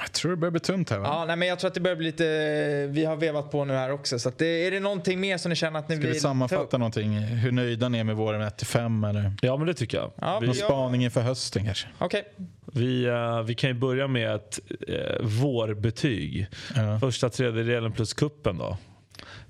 Jag 0.03 0.13
tror 0.13 0.31
det 0.31 0.37
börjar 0.37 0.51
bli 0.51 0.61
tunt 0.61 0.91
här 0.91 0.99
va? 0.99 1.07
Ja, 1.09 1.25
nej, 1.25 1.37
men 1.37 1.49
jag 1.49 1.59
tror 1.59 1.69
att 1.69 1.75
det 1.75 1.81
börjar 1.81 1.97
bli 1.97 2.07
lite... 2.07 2.87
Vi 2.91 3.05
har 3.05 3.17
vevat 3.17 3.51
på 3.51 3.65
nu 3.65 3.75
här 3.75 3.91
också. 3.93 4.19
Så 4.19 4.29
att 4.29 4.39
det, 4.39 4.47
är 4.67 4.71
det 4.71 4.81
någonting 4.81 5.21
mer 5.21 5.39
som 5.39 5.49
ni 5.51 5.57
känner 5.57 5.79
att 5.79 5.89
ni 5.89 5.95
Ska 5.97 6.01
vi 6.03 6.07
vill 6.07 6.15
ta 6.15 6.19
upp? 6.19 6.23
sammanfatta 6.23 6.79
någonting? 6.79 7.19
Hur 7.19 7.53
nöjda 7.53 7.89
ni 7.89 7.99
är 7.99 8.05
med 8.05 8.17
våren 8.17 8.43
1-5 8.43 9.09
eller? 9.09 9.33
ja, 9.43 9.57
men 9.57 9.67
det 9.67 9.75
tycker 9.75 9.99
jag. 9.99 10.13
Ja, 10.21 10.39
vi, 10.41 10.47
Någon 10.47 10.57
Ja. 10.59 10.65
spaning 10.65 11.05
inför 11.05 11.21
hösten 11.21 11.65
kanske? 11.65 11.87
Okej. 11.99 12.25
Vi, 12.73 13.05
eh, 13.05 13.43
vi 13.43 13.55
kan 13.55 13.71
ju 13.71 13.75
börja 13.75 14.07
med 14.09 14.35
ett 14.35 14.61
uh, 14.89 15.27
vårbetyg. 15.27 16.47
Ja. 16.77 16.99
Första 17.01 17.29
tredjedelen 17.31 17.93
plus 17.93 18.13
kuppen 18.15 18.59
då. 18.59 18.77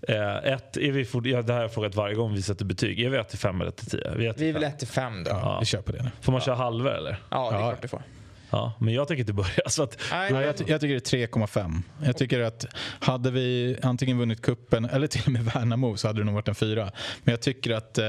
Eh, 0.09 0.37
ett, 0.37 0.77
är 0.77 0.93
vi 0.93 1.05
fort, 1.05 1.27
ja, 1.27 1.43
det 1.43 1.53
här 1.53 1.59
har 1.61 1.65
jag 1.65 1.75
frågat 1.75 1.95
varje 1.95 2.15
gång 2.15 2.35
vi 2.35 2.43
sätter 2.43 2.65
betyg. 2.65 3.01
Är 3.01 3.09
vi 3.11 3.17
1 3.19 3.29
till 3.29 3.39
5 3.39 3.61
eller 3.61 3.69
1 3.71 3.77
till 3.77 3.87
10? 3.91 4.15
Vi 4.17 4.27
är 4.27 4.31
1 4.31 4.41
Vi 4.41 4.49
är 4.49 4.53
väl 4.53 4.63
5. 4.63 4.71
1 4.73 4.79
till 4.79 4.89
5 4.89 5.25
då. 5.25 5.31
Ja, 5.31 5.41
Ja, 5.43 5.61
vi 5.61 5.67
kör 5.67 5.83
på 5.83 5.93
det 5.93 6.03
nu. 6.03 6.11
Får 6.21 6.33
man 6.33 6.41
köra 6.41 6.55
halvor 6.55 6.91
eller? 6.91 7.11
det 7.11 7.17
är 7.17 7.19
Ja. 7.31 7.49
klart 7.51 7.83
du 7.83 7.89
får. 7.89 8.03
Ja, 8.51 8.73
men 8.81 8.95
jag 8.95 9.09
tänker 9.09 9.21
inte 9.21 9.33
börja. 9.33 9.49
Så 9.69 9.83
att, 9.83 9.99
Nej, 10.13 10.33
Ja, 10.33 10.43
jag, 10.43 10.57
ty- 10.57 10.65
jag 10.69 10.81
tycker 10.81 10.95
det 11.19 11.25
är 11.25 11.27
3,5. 11.27 11.83
Jag 12.05 12.17
tycker 12.17 12.41
att 12.41 12.67
hade 13.01 13.31
vi 13.31 13.77
antingen 13.83 14.19
vunnit 14.19 14.43
kuppen 14.43 14.85
eller 14.85 15.07
till 15.07 15.23
och 15.27 15.33
med 15.33 15.45
Värnamo 15.45 15.97
så 15.97 16.07
hade 16.09 16.21
det 16.21 16.25
nog 16.25 16.35
varit 16.35 16.49
en 16.49 16.55
fyra. 16.55 16.91
Men 17.25 17.33
jag 17.33 17.41
tycker 17.41 17.71
att 17.71 17.99
eh, 17.99 18.05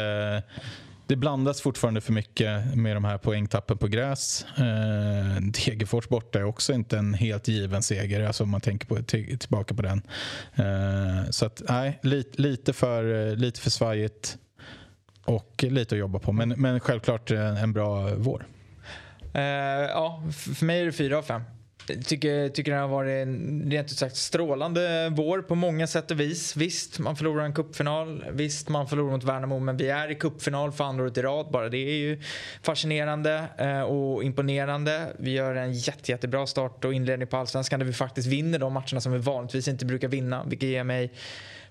det 1.08 1.16
blandas 1.16 1.62
fortfarande 1.62 2.02
för 2.02 2.14
mycket 2.14 2.76
med 2.76 2.96
de 2.96 3.06
här 3.06 3.18
poängtappen 3.18 3.78
på 3.78 3.88
gräs. 3.88 4.46
Eh, 4.58 5.42
Degerfors 5.42 6.08
borta 6.08 6.40
är 6.40 6.44
också 6.44 6.74
inte 6.74 6.98
en 6.98 7.14
helt 7.14 7.48
given 7.48 7.84
seger, 7.84 8.28
alltså 8.28 8.44
om 8.44 8.50
man 8.50 8.62
tänker 8.62 8.88
på, 8.88 9.04
till, 9.04 9.40
tillbaka 9.40 9.76
på 9.76 9.82
den. 9.82 10.02
Eh, 10.56 11.30
så 11.30 11.46
att 11.46 11.62
nej, 11.70 12.00
lite, 12.04 12.42
lite, 12.42 12.74
för, 12.74 13.36
lite 13.36 13.62
för 13.62 13.70
svajigt 13.70 14.38
och 15.26 15.64
lite 15.70 15.96
att 15.96 16.00
jobba 16.00 16.20
på. 16.20 16.32
Men, 16.32 16.50
men 16.50 16.80
självklart 16.80 17.32
en 17.32 17.74
bra 17.74 18.10
vår. 18.16 18.46
Eh, 19.34 19.42
ja, 19.90 20.24
för 20.32 20.66
mig 20.66 20.82
är 20.82 20.86
det 20.86 20.92
fyra 20.92 21.18
av 21.18 21.24
fem. 21.24 21.42
Tycker, 21.88 22.50
tycker 22.50 22.72
det 22.72 22.78
har 22.78 22.88
varit 22.88 23.28
en 23.28 23.64
rent 23.72 23.92
ut 23.92 23.98
sagt 23.98 24.16
strålande 24.16 25.10
vår 25.10 25.42
på 25.42 25.56
många 25.56 25.88
sätt 25.88 26.12
och 26.12 26.20
vis. 26.20 26.56
Visst, 26.56 27.00
man 27.00 27.16
förlorar 27.16 27.46
en 27.46 27.54
cupfinal. 27.54 28.26
Visst, 28.32 28.70
man 28.70 28.88
förlorar 28.88 29.12
mot 29.12 29.24
Värnamo. 29.24 29.60
Men 29.60 29.78
vi 29.78 29.90
är 29.90 30.12
i 30.12 30.16
cupfinal 30.16 30.72
för 30.72 30.84
andra 30.84 31.04
året 31.04 31.18
i 31.18 31.22
rad. 31.22 31.52
Bara 31.52 31.70
det 31.70 31.78
är 31.78 31.96
ju 31.96 32.22
fascinerande 32.62 33.44
eh, 33.58 33.82
och 33.82 34.24
imponerande. 34.24 35.14
Vi 35.18 35.32
gör 35.32 35.56
en 35.56 35.74
jätte, 35.74 36.12
jättebra 36.12 36.48
start 36.48 36.86
och 36.86 36.94
inledning 36.94 37.28
på 37.28 37.38
Allsvenskan 37.38 37.80
där 37.80 37.88
vi 37.88 37.94
faktiskt 37.94 38.28
vinner 38.28 38.60
de 38.60 38.74
matcherna 38.74 39.02
som 39.02 39.12
vi 39.12 39.18
vanligtvis 39.18 39.68
inte 39.68 39.86
brukar 39.86 40.08
vinna. 40.08 40.44
Vilket 40.44 40.70
ger 40.70 40.84
mig 40.84 41.12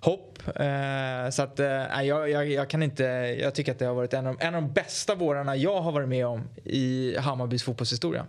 hopp. 0.01 0.39
Eh, 0.47 1.31
så 1.31 1.43
att, 1.43 1.61
eh, 1.61 1.67
nej, 1.67 2.07
jag, 2.07 2.31
jag, 2.31 2.51
jag 2.51 2.71
kan 2.71 2.83
inte, 2.83 3.05
jag 3.41 3.55
tycker 3.55 3.73
att 3.73 3.79
det 3.79 3.85
har 3.85 3.95
varit 3.95 4.15
en 4.15 4.27
av, 4.27 4.37
en 4.41 4.55
av 4.55 4.63
de 4.63 4.73
bästa 4.73 5.15
vårarna 5.15 5.57
jag 5.57 5.81
har 5.81 5.93
varit 5.93 6.09
med 6.09 6.27
om 6.27 6.49
i 6.65 7.17
Hammarbys 7.19 7.63
fotbollshistoria. 7.63 8.27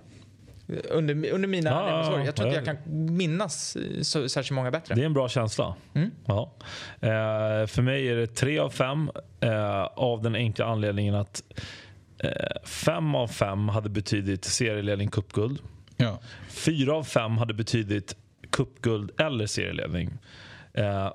Under, 0.67 1.31
under 1.31 1.47
mina 1.47 1.69
Ja, 1.69 1.85
levnadsår. 1.85 2.19
Jag 2.19 2.35
tror 2.35 2.47
inte 2.47 2.59
ja. 2.59 2.73
jag 2.75 2.83
kan 2.85 3.15
minnas 3.17 3.75
eh, 3.75 4.01
så, 4.01 4.29
särskilt 4.29 4.55
många 4.55 4.71
bättre. 4.71 4.95
Det 4.95 5.01
är 5.01 5.05
en 5.05 5.13
bra 5.13 5.29
känsla. 5.29 5.75
Mm. 5.93 6.11
Ja. 6.25 6.53
Eh, 6.99 7.67
för 7.67 7.81
mig 7.81 8.07
är 8.07 8.15
det 8.15 8.27
tre 8.27 8.59
av 8.59 8.69
fem 8.69 9.11
eh, 9.39 9.83
av 9.83 10.21
den 10.21 10.35
enkla 10.35 10.65
anledningen 10.65 11.15
att 11.15 11.43
eh, 12.19 12.29
fem 12.63 13.15
av 13.15 13.27
fem 13.27 13.69
hade 13.69 13.89
betydit 13.89 14.45
serieledning 14.45 15.09
cupguld. 15.09 15.59
Ja. 15.97 16.19
Fyra 16.49 16.95
av 16.95 17.03
fem 17.03 17.37
hade 17.37 17.53
betydit 17.53 18.15
cupguld 18.49 19.21
eller 19.21 19.45
serieledning. 19.45 20.17
Eh, 20.73 21.11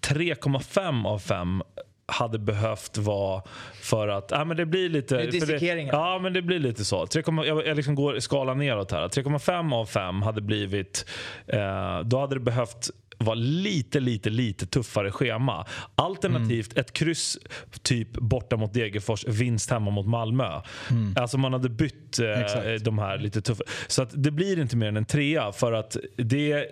3,5 0.00 1.06
av 1.06 1.18
5 1.18 1.62
hade 2.06 2.38
behövt 2.38 2.98
vara 2.98 3.42
för 3.82 4.08
att... 4.08 4.30
Ja, 4.30 4.44
men 4.44 4.56
det 4.56 4.66
blir 4.66 4.88
lite... 4.88 5.16
Det. 5.16 5.88
Ja, 5.92 6.18
men 6.18 6.32
det 6.32 6.42
blir 6.42 6.58
lite 6.58 6.84
så. 6.84 7.06
3, 7.06 7.22
jag, 7.26 7.66
jag 7.66 7.76
liksom 7.76 7.94
går 7.94 8.20
skalan 8.20 8.58
neråt 8.58 8.92
här. 8.92 9.08
3,5 9.08 9.74
av 9.74 9.86
5 9.86 10.22
hade 10.22 10.40
blivit... 10.40 11.06
Eh, 11.46 12.00
då 12.04 12.20
hade 12.20 12.34
det 12.34 12.40
behövt 12.40 12.90
vara 13.18 13.34
lite, 13.34 14.00
lite, 14.00 14.30
lite 14.30 14.66
tuffare 14.66 15.10
schema. 15.10 15.66
Alternativt 15.94 16.78
ett 16.78 16.92
kryss 16.92 17.38
typ 17.82 18.12
borta 18.12 18.56
mot 18.56 18.74
Degerfors, 18.74 19.24
vinst 19.24 19.70
hemma 19.70 19.90
mot 19.90 20.06
Malmö. 20.06 20.60
Alltså 21.16 21.38
man 21.38 21.52
hade 21.52 21.68
bytt 21.68 22.18
eh, 22.18 22.72
de 22.80 22.98
här 22.98 23.18
lite 23.18 23.42
tuffa. 23.42 23.64
Så 23.86 24.02
att 24.02 24.10
det 24.12 24.30
blir 24.30 24.58
inte 24.58 24.76
mer 24.76 24.88
än 24.88 24.96
en 24.96 25.04
trea 25.04 25.52
för 25.52 25.72
att 25.72 25.96
det 26.16 26.66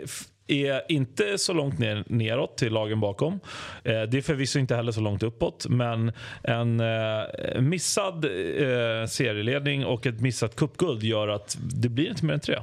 är 0.50 0.82
inte 0.88 1.38
så 1.38 1.52
långt 1.52 1.78
ner, 1.78 2.04
neråt 2.06 2.56
till 2.56 2.72
lagen 2.72 3.00
bakom. 3.00 3.40
Eh, 3.84 4.02
det 4.02 4.18
är 4.18 4.22
förvisso 4.22 4.58
inte 4.58 4.76
heller 4.76 4.92
så 4.92 5.00
långt 5.00 5.22
uppåt 5.22 5.66
men 5.68 6.12
en 6.42 6.80
eh, 6.80 7.60
missad 7.60 8.24
eh, 8.24 9.06
serieledning 9.06 9.84
och 9.84 10.06
ett 10.06 10.20
missat 10.20 10.56
cupguld 10.56 11.02
gör 11.02 11.28
att 11.28 11.58
det 11.60 11.88
blir 11.88 12.08
inte 12.08 12.24
mer 12.24 12.34
än 12.34 12.40
tre. 12.40 12.58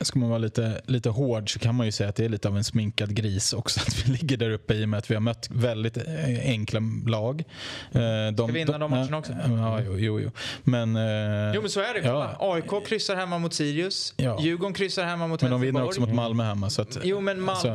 Ska 0.00 0.18
man 0.18 0.28
vara 0.28 0.38
lite, 0.38 0.80
lite 0.86 1.10
hård 1.10 1.52
så 1.52 1.58
kan 1.58 1.74
man 1.74 1.86
ju 1.86 1.92
säga 1.92 2.08
att 2.08 2.16
det 2.16 2.24
är 2.24 2.28
lite 2.28 2.48
av 2.48 2.56
en 2.56 2.64
sminkad 2.64 3.14
gris 3.14 3.52
också 3.52 3.80
att 3.86 3.98
vi 4.06 4.12
ligger 4.12 4.36
där 4.36 4.50
uppe 4.50 4.74
i 4.74 4.84
och 4.84 4.88
med 4.88 4.98
att 4.98 5.10
vi 5.10 5.14
har 5.14 5.20
mött 5.20 5.48
väldigt 5.50 5.96
eh, 5.96 6.04
enkla 6.44 6.80
lag. 7.06 7.44
Eh, 7.92 8.00
De, 8.00 8.34
Ska 8.36 8.46
vinna 8.46 8.78
de 8.78 8.90
matcherna 8.90 9.18
också? 9.18 9.32
Ja, 9.48 9.80
jo, 9.86 9.98
jo, 9.98 10.20
jo. 10.20 10.30
Men, 10.64 10.96
eh, 10.96 11.52
Jo 11.54 11.60
men 11.60 11.70
så 11.70 11.80
är 11.80 11.94
det. 11.94 12.08
Ja. 12.08 12.36
AIK 12.40 12.86
kryssar 12.88 13.16
hemma 13.16 13.38
mot 13.38 13.54
Sirius. 13.54 14.14
Ja. 14.16 14.38
Djurgården 14.42 14.74
kryssar 14.74 15.04
hemma 15.04 15.26
mot 15.26 15.42
men 15.42 15.50
de 15.50 15.60
vinner 15.60 15.80
Helsingborg. 15.80 15.88
också 15.88 16.00
mot 16.00 16.14
Malmö 16.16 16.44
hemma. 16.44 16.70
Så 16.70 16.82
att, 16.82 16.98
Jo 17.02 17.20
men 17.20 17.48
alltså, 17.48 17.68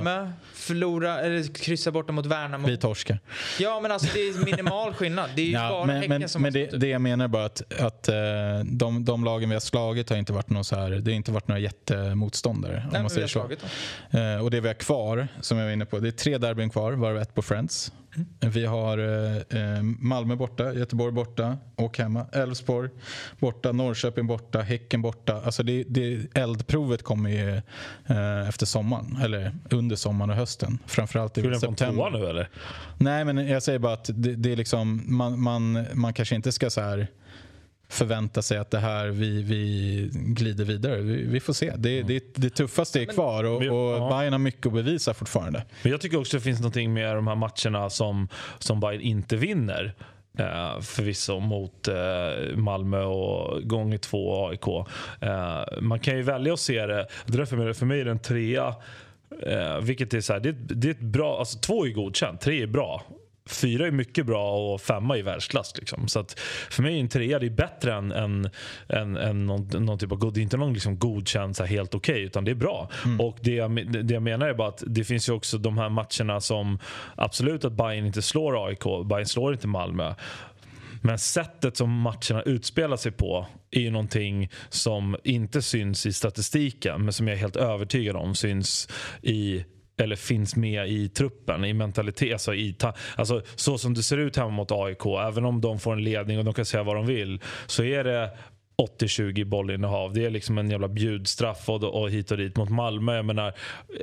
Malmö 0.64 0.80
förlorar, 0.80 1.24
eller 1.24 1.54
kryssar 1.54 1.92
borta 1.92 2.12
mot 2.14 2.26
Värnamo. 2.26 2.68
vi 2.68 2.78
torskar. 2.78 3.20
Ja 3.60 3.80
men 3.80 3.92
alltså 3.92 4.08
det 4.14 4.20
är 4.20 4.46
minimal 4.46 4.94
skillnad. 4.94 5.30
Det 5.36 5.42
är 5.42 5.46
ju 5.46 5.52
Ja, 5.52 5.70
bara 5.70 5.86
men 5.86 5.96
Häcken 5.96 6.20
men, 6.20 6.30
som 6.30 6.42
men 6.42 6.54
har 6.54 6.60
det, 6.60 6.78
det 6.78 6.88
jag 6.88 7.02
menar 7.02 7.28
bara 7.28 7.46
att, 7.46 7.74
att 7.80 8.08
eh, 8.08 8.16
de, 8.66 9.06
de 9.06 9.24
lagen 9.24 9.50
vi 9.50 9.56
har 9.56 9.60
slagit 9.60 10.10
har 10.10 10.18
inte 10.18 10.34
varit, 10.34 10.50
någon 10.50 10.64
så 10.66 10.76
här, 10.76 10.90
det 10.90 11.12
har 11.12 11.16
inte 11.16 11.32
varit 11.32 11.48
några 11.48 11.60
jättemotståndare. 11.60 12.74
Nej, 12.74 12.86
om 12.86 12.92
man 12.92 13.04
vi 13.04 13.10
säger 13.10 13.40
har 13.40 13.56
så. 14.12 14.18
Eh, 14.18 14.44
och 14.44 14.52
det 14.52 14.62
vi 14.62 14.68
har 14.68 14.76
kvar, 14.76 15.28
som 15.42 15.58
jag 15.58 15.66
var 15.66 15.74
inne 15.74 15.86
på, 15.86 16.00
det 16.00 16.08
är 16.08 16.12
tre 16.12 16.38
derbyn 16.38 16.70
kvar, 16.70 16.92
varav 16.92 17.18
ett 17.18 17.36
på 17.36 17.42
Friends. 17.42 17.92
Vi 18.40 18.66
har 18.66 18.98
eh, 18.98 19.36
eh, 19.38 19.84
Malmö 19.84 20.36
borta, 20.36 20.74
Göteborg 20.74 21.12
borta, 21.14 21.58
och 21.76 21.98
hemma. 21.98 22.26
Elfsborg 22.32 22.90
borta, 23.40 23.72
Norrköping 23.72 24.28
borta, 24.28 24.62
Häcken 24.62 25.02
borta. 25.02 25.42
Alltså 25.46 25.64
det, 25.64 25.84
det, 25.84 26.20
eldprovet 26.34 27.04
kommer 27.04 27.30
ju 27.30 27.62
eh, 28.06 28.50
efter 28.50 28.66
sommaren, 28.66 29.18
eller 29.24 29.52
under 29.70 29.96
sommaren 29.96 30.30
och 30.30 30.36
hösten. 30.36 30.80
Framförallt 30.86 31.38
i 31.38 31.42
Skulle 31.42 31.60
september. 31.60 32.10
tvåa 32.10 32.10
nu 32.10 32.26
eller? 32.28 32.50
Nej, 32.98 33.26
men 33.26 33.48
jag 33.48 33.64
säger 33.64 33.80
bara 33.80 33.94
att 33.94 34.10
det, 34.14 34.36
det 34.36 34.52
är 34.52 34.56
liksom, 34.56 35.04
man, 35.06 35.40
man, 35.40 35.86
man 35.94 36.14
kanske 36.14 36.36
inte 36.36 36.52
ska 36.52 36.70
så 36.70 36.82
här 36.82 37.08
förvänta 37.90 38.42
sig 38.42 38.58
att 38.58 38.72
det 38.72 38.80
här 38.80 39.08
vi, 39.08 39.42
vi 39.44 40.10
glider 40.14 40.66
vidare. 40.66 41.02
Vi, 41.02 41.24
vi 41.24 41.40
får 41.40 41.54
se. 41.54 41.74
Det, 41.78 42.02
det, 42.02 42.24
det 42.36 42.50
tuffaste 42.50 43.02
är 43.02 43.06
kvar 43.06 43.44
och, 43.44 43.56
och 43.58 43.64
ja. 44.02 44.10
Bayern 44.18 44.34
har 44.34 44.40
mycket 44.40 44.66
att 44.66 44.74
bevisa 44.74 45.14
fortfarande. 45.14 45.64
Men 45.82 45.92
jag 45.92 46.02
tycker 46.02 46.20
också 46.20 46.38
det 46.38 46.44
finns 46.44 46.60
någonting 46.60 46.94
med 46.94 47.16
de 47.16 47.28
här 47.28 47.36
matcherna 47.36 47.90
som, 47.90 48.28
som 48.60 48.80
Bayern 48.80 49.02
inte 49.02 49.36
vinner. 49.36 49.94
Eh, 50.38 50.80
förvisso 50.82 51.40
mot 51.40 51.88
eh, 51.88 52.56
Malmö 52.58 53.04
och 53.04 53.64
gånger 53.64 53.98
två 53.98 54.48
AIK. 54.48 54.68
Eh, 55.22 55.82
man 55.82 56.00
kan 56.00 56.18
ju 56.18 56.22
välja 56.24 56.54
att 56.54 56.60
se 56.60 56.86
det, 56.86 57.08
det 57.26 57.34
är 57.34 57.38
därför 57.38 57.58
med- 57.58 57.78
för 57.78 57.86
mig 57.86 58.02
är 58.02 58.06
det 58.06 58.12
en 58.12 58.20
trea 58.20 58.76
Eh, 59.48 59.78
vilket 59.82 60.14
är 60.14 60.22
så 60.22 60.34
här, 60.34 60.40
det, 60.40 60.52
det 60.52 60.88
är 60.88 60.92
ett 60.92 61.00
bra, 61.00 61.40
alltså 61.40 61.60
två 61.60 61.86
är 61.86 61.90
godkänt, 61.92 62.42
tre 62.42 62.62
är 62.64 62.68
bra. 62.68 63.04
Fyra 63.46 63.88
är 63.88 63.92
mycket 63.92 64.26
bra 64.26 64.74
och 64.74 64.82
femma 64.82 65.18
är 65.18 65.24
världsklass. 65.24 65.74
Liksom. 65.78 66.08
Så 66.08 66.20
att 66.20 66.40
för 66.70 66.84
mig 66.84 66.96
är 66.96 67.00
en 67.00 67.08
trea 67.08 67.40
det 67.40 67.46
är 67.46 67.50
bättre 67.50 67.94
än, 67.94 68.12
än, 68.12 68.50
än, 68.90 69.18
än 69.18 69.46
någon, 69.46 69.68
någon 69.86 70.00
typ 70.00 70.12
av 70.12 70.18
god. 70.18 70.34
Det 70.34 70.40
är 70.40 70.44
inte 70.44 70.58
någon 70.58 70.74
liksom 70.74 71.00
godkänd 71.00 71.56
så 71.56 71.64
helt 71.64 71.96
okej 71.96 72.14
okay, 72.14 72.26
utan 72.26 72.46
det 72.46 72.52
är 72.52 72.56
bra. 72.56 72.90
Och 73.20 73.38
det 73.42 73.52
jag, 73.52 73.92
det 74.06 74.14
jag 74.14 74.24
menar 74.24 74.48
är 74.48 74.54
bara 74.54 74.68
att 74.68 74.84
det 74.88 75.04
finns 75.04 75.30
ju 75.30 75.34
också 75.34 75.58
de 75.58 75.78
här 75.78 75.90
matcherna 75.90 76.42
som 76.42 76.80
absolut 77.16 77.66
att 77.66 77.74
Bayern 77.74 78.06
inte 78.06 78.22
slår 78.22 78.68
AIK, 78.68 78.84
Bayern 79.10 79.26
slår 79.26 79.54
inte 79.54 79.68
Malmö. 79.68 80.14
Men 81.02 81.20
sättet 81.20 81.78
som 81.78 81.92
matcherna 81.92 82.42
utspelar 82.46 82.98
sig 82.98 83.12
på 83.12 83.48
är 83.72 83.82
ju 83.82 83.92
någonting 83.92 84.50
som 84.70 85.18
inte 85.24 85.62
syns 85.62 86.06
i 86.06 86.14
statistiken 86.14 87.04
men 87.04 87.14
som 87.14 87.28
jag 87.28 87.36
är 87.36 87.40
helt 87.40 87.56
övertygad 87.56 88.16
om 88.16 88.36
syns 88.36 88.90
i 89.22 89.66
eller 89.98 90.16
finns 90.16 90.56
med 90.56 90.90
i 90.90 91.10
truppen, 91.10 91.66
i 91.66 91.74
mentalitet. 91.74 92.34
Alltså, 92.34 92.54
i 92.54 92.76
alltså, 93.16 93.42
så 93.56 93.78
som 93.78 93.94
det 93.94 94.04
ser 94.04 94.18
ut 94.18 94.38
hemma 94.38 94.50
mot 94.50 94.72
AIK, 94.72 95.06
även 95.06 95.46
om 95.46 95.62
de 95.62 95.80
får 95.80 95.94
en 95.94 96.04
ledning 96.04 96.40
och 96.40 96.46
de 96.46 96.54
kan 96.54 96.66
säga 96.66 96.84
vad 96.84 96.96
de 96.96 97.06
vill, 97.06 97.42
så 97.68 97.84
är 97.84 98.04
det 98.04 98.32
80-20 99.00 99.46
bollinnehav. 99.46 100.14
Det 100.14 100.26
är 100.26 100.30
liksom 100.30 100.58
en 100.58 100.70
jävla 100.70 100.88
bjudstraff 100.88 101.70
och, 101.70 101.84
och 101.84 102.10
hit 102.10 102.32
och 102.32 102.38
dit 102.38 102.58
mot 102.58 102.70
Malmö. 102.70 103.16
Jag 103.16 103.26
menar, 103.26 103.54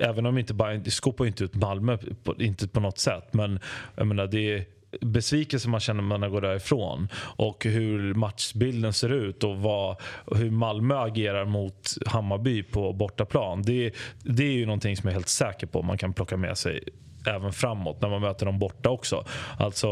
även 0.00 0.26
om 0.26 0.38
inte 0.38 0.54
Bayern, 0.54 0.82
det 0.82 0.90
skopar 0.90 1.26
inte 1.26 1.44
ut 1.44 1.54
Malmö, 1.54 1.98
på, 2.24 2.42
inte 2.42 2.68
på 2.68 2.80
något 2.80 2.98
sätt. 2.98 3.34
Men 3.34 3.60
jag 3.96 4.06
menar, 4.06 4.26
det 4.26 4.54
är 4.54 4.64
besvikelse 5.00 5.68
man 5.68 5.80
känner 5.80 6.02
när 6.02 6.18
man 6.18 6.30
går 6.30 6.40
därifrån 6.40 7.08
och 7.14 7.64
hur 7.64 8.14
matchbilden 8.14 8.92
ser 8.92 9.12
ut 9.12 9.44
och 9.44 9.56
vad, 9.56 9.96
hur 10.34 10.50
Malmö 10.50 10.98
agerar 10.98 11.44
mot 11.44 11.94
Hammarby 12.06 12.62
på 12.62 12.92
bortaplan. 12.92 13.62
Det, 13.62 13.92
det 14.22 14.44
är 14.44 14.52
ju 14.52 14.66
någonting 14.66 14.96
som 14.96 15.06
jag 15.06 15.12
är 15.12 15.14
helt 15.14 15.28
säker 15.28 15.66
på 15.66 15.82
man 15.82 15.98
kan 15.98 16.12
plocka 16.12 16.36
med 16.36 16.58
sig 16.58 16.82
även 17.26 17.52
framåt 17.52 18.02
när 18.02 18.08
man 18.08 18.20
möter 18.20 18.46
dem 18.46 18.58
borta 18.58 18.90
också. 18.90 19.24
Alltså 19.58 19.88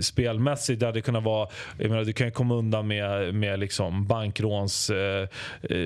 spelmässigt 0.00 0.80
det 0.80 0.86
hade 0.86 1.00
kunnat 1.00 1.24
vara, 1.24 1.48
jag 1.78 1.90
menar, 1.90 2.04
du 2.04 2.12
kan 2.12 2.26
ju 2.26 2.30
komma 2.30 2.54
undan 2.54 2.86
med, 2.86 3.34
med 3.34 3.58
liksom 3.58 4.06
bankråns 4.06 4.90
eh, 4.90 5.28
eh 5.62 5.78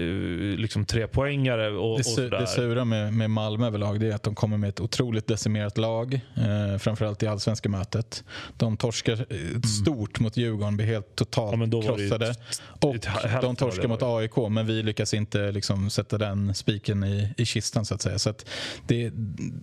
liksom 0.57 0.85
trepoängare 0.85 1.69
och, 1.69 2.01
det, 2.17 2.25
och 2.25 2.31
det 2.31 2.47
sura 2.47 2.85
med, 2.85 3.13
med 3.13 3.31
Malmö 3.31 3.67
överlag 3.67 4.01
det 4.01 4.07
är 4.07 4.15
att 4.15 4.23
de 4.23 4.35
kommer 4.35 4.57
med 4.57 4.69
ett 4.69 4.81
otroligt 4.81 5.27
decimerat 5.27 5.79
lag. 5.79 6.15
Eh, 6.15 6.79
framförallt 6.79 7.23
i 7.23 7.27
allsvenska 7.27 7.69
mötet. 7.69 8.25
De 8.57 8.77
torskar 8.77 9.13
eh, 9.13 9.41
mm. 9.41 9.63
stort 9.63 10.21
mot 10.21 10.37
Djurgården, 10.37 10.77
blir 10.77 10.87
helt 10.87 11.17
totalt 11.17 11.73
ja, 11.73 11.83
krossade. 11.83 12.35
Och 12.81 12.97
de 13.43 13.57
torskar 13.57 13.89
mot 13.89 14.03
AIK 14.03 14.37
men 14.51 14.67
vi 14.67 14.83
lyckas 14.83 15.15
inte 15.15 15.53
liksom, 15.53 15.91
sätta 15.91 16.19
den 16.19 16.55
spiken 16.55 17.05
i, 17.05 17.35
i 17.37 17.47
kistan 17.47 17.85
så 17.85 17.95
att 17.95 18.03
säga. 18.03 18.19
Så 18.19 18.31
att 18.31 18.47
det, 18.87 19.13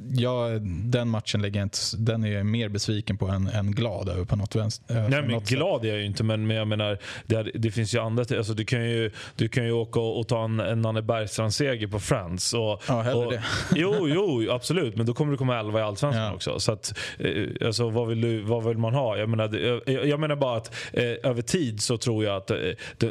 ja, 0.09 0.47
den 0.83 1.09
matchen 1.09 1.41
lägger 1.41 1.59
jag 1.59 1.65
inte, 1.65 1.77
den 1.97 2.23
är 2.23 2.31
jag 2.31 2.45
mer 2.45 2.69
besviken 2.69 3.17
på 3.17 3.27
än, 3.27 3.47
än 3.47 3.71
glad 3.71 4.09
över 4.09 4.25
på 4.25 4.35
något 4.35 4.55
vänster. 4.55 5.09
Nej, 5.09 5.23
men 5.23 5.39
glad 5.39 5.85
är 5.85 5.89
jag 5.89 5.97
ju 5.97 6.05
inte, 6.05 6.23
men, 6.23 6.47
men 6.47 6.57
jag 6.57 6.67
menar, 6.67 6.97
det, 7.25 7.43
det 7.53 7.71
finns 7.71 7.95
ju 7.95 7.99
andra... 7.99 8.37
Alltså, 8.37 8.53
du, 8.53 8.65
kan 8.65 8.89
ju, 8.89 9.11
du 9.35 9.47
kan 9.47 9.65
ju 9.65 9.71
åka 9.71 9.99
och, 9.99 10.19
och 10.19 10.27
ta 10.27 10.43
en, 10.43 10.59
en 10.59 10.81
Nanne 10.81 11.01
Bergstrand-seger 11.01 11.87
på 11.87 11.99
Friends. 11.99 12.53
Och, 12.53 12.81
ja, 12.87 13.01
hellre 13.01 13.25
och, 13.25 13.31
det. 13.31 13.43
Jo, 13.75 14.07
jo, 14.07 14.51
absolut. 14.51 14.95
Men 14.95 15.05
då 15.05 15.13
kommer 15.13 15.31
du 15.31 15.37
komma 15.37 15.59
11 15.59 15.79
i 15.79 15.83
Allsvenskan 15.83 16.23
ja. 16.23 16.33
också. 16.33 16.59
Så 16.59 16.71
att, 16.71 16.99
eh, 17.19 17.65
alltså, 17.65 17.89
vad, 17.89 18.07
vill 18.07 18.21
du, 18.21 18.41
vad 18.41 18.63
vill 18.63 18.77
man 18.77 18.93
ha? 18.93 19.17
Jag 19.17 19.29
menar, 19.29 19.81
jag, 19.85 20.07
jag 20.07 20.19
menar 20.19 20.35
bara 20.35 20.57
att 20.57 20.75
eh, 20.93 21.03
över 21.03 21.41
tid 21.41 21.81
så 21.81 21.97
tror 21.97 22.23
jag 22.23 22.35
att 22.35 22.51
eh, 22.51 22.57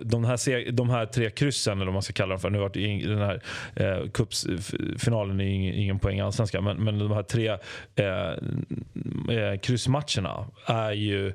de, 0.03 0.25
här, 0.25 0.71
de 0.71 0.91
här 0.91 1.07
tre 1.07 1.31
kryssen, 1.31 1.73
eller 1.73 1.87
vad 1.87 1.93
man 1.93 2.03
ska 2.03 2.13
kalla 2.13 2.31
dem 2.31 2.41
för. 2.41 2.51
Nu 2.51 2.59
har 2.59 2.69
den 3.09 3.19
här 3.19 3.43
eh, 3.75 4.11
cupsfinalen 4.11 5.41
är 5.41 5.45
ingen, 5.45 5.75
ingen 5.75 5.99
poäng 5.99 6.21
Allsvenskan. 6.21 6.65
Men, 6.65 6.85
men 6.85 6.99
de 6.99 7.13
här 7.13 7.23
tre 7.23 7.57
Eh, 7.95 8.31
eh, 9.37 9.59
kryssmatcherna 9.63 10.47
är 10.67 10.93
ju 10.93 11.33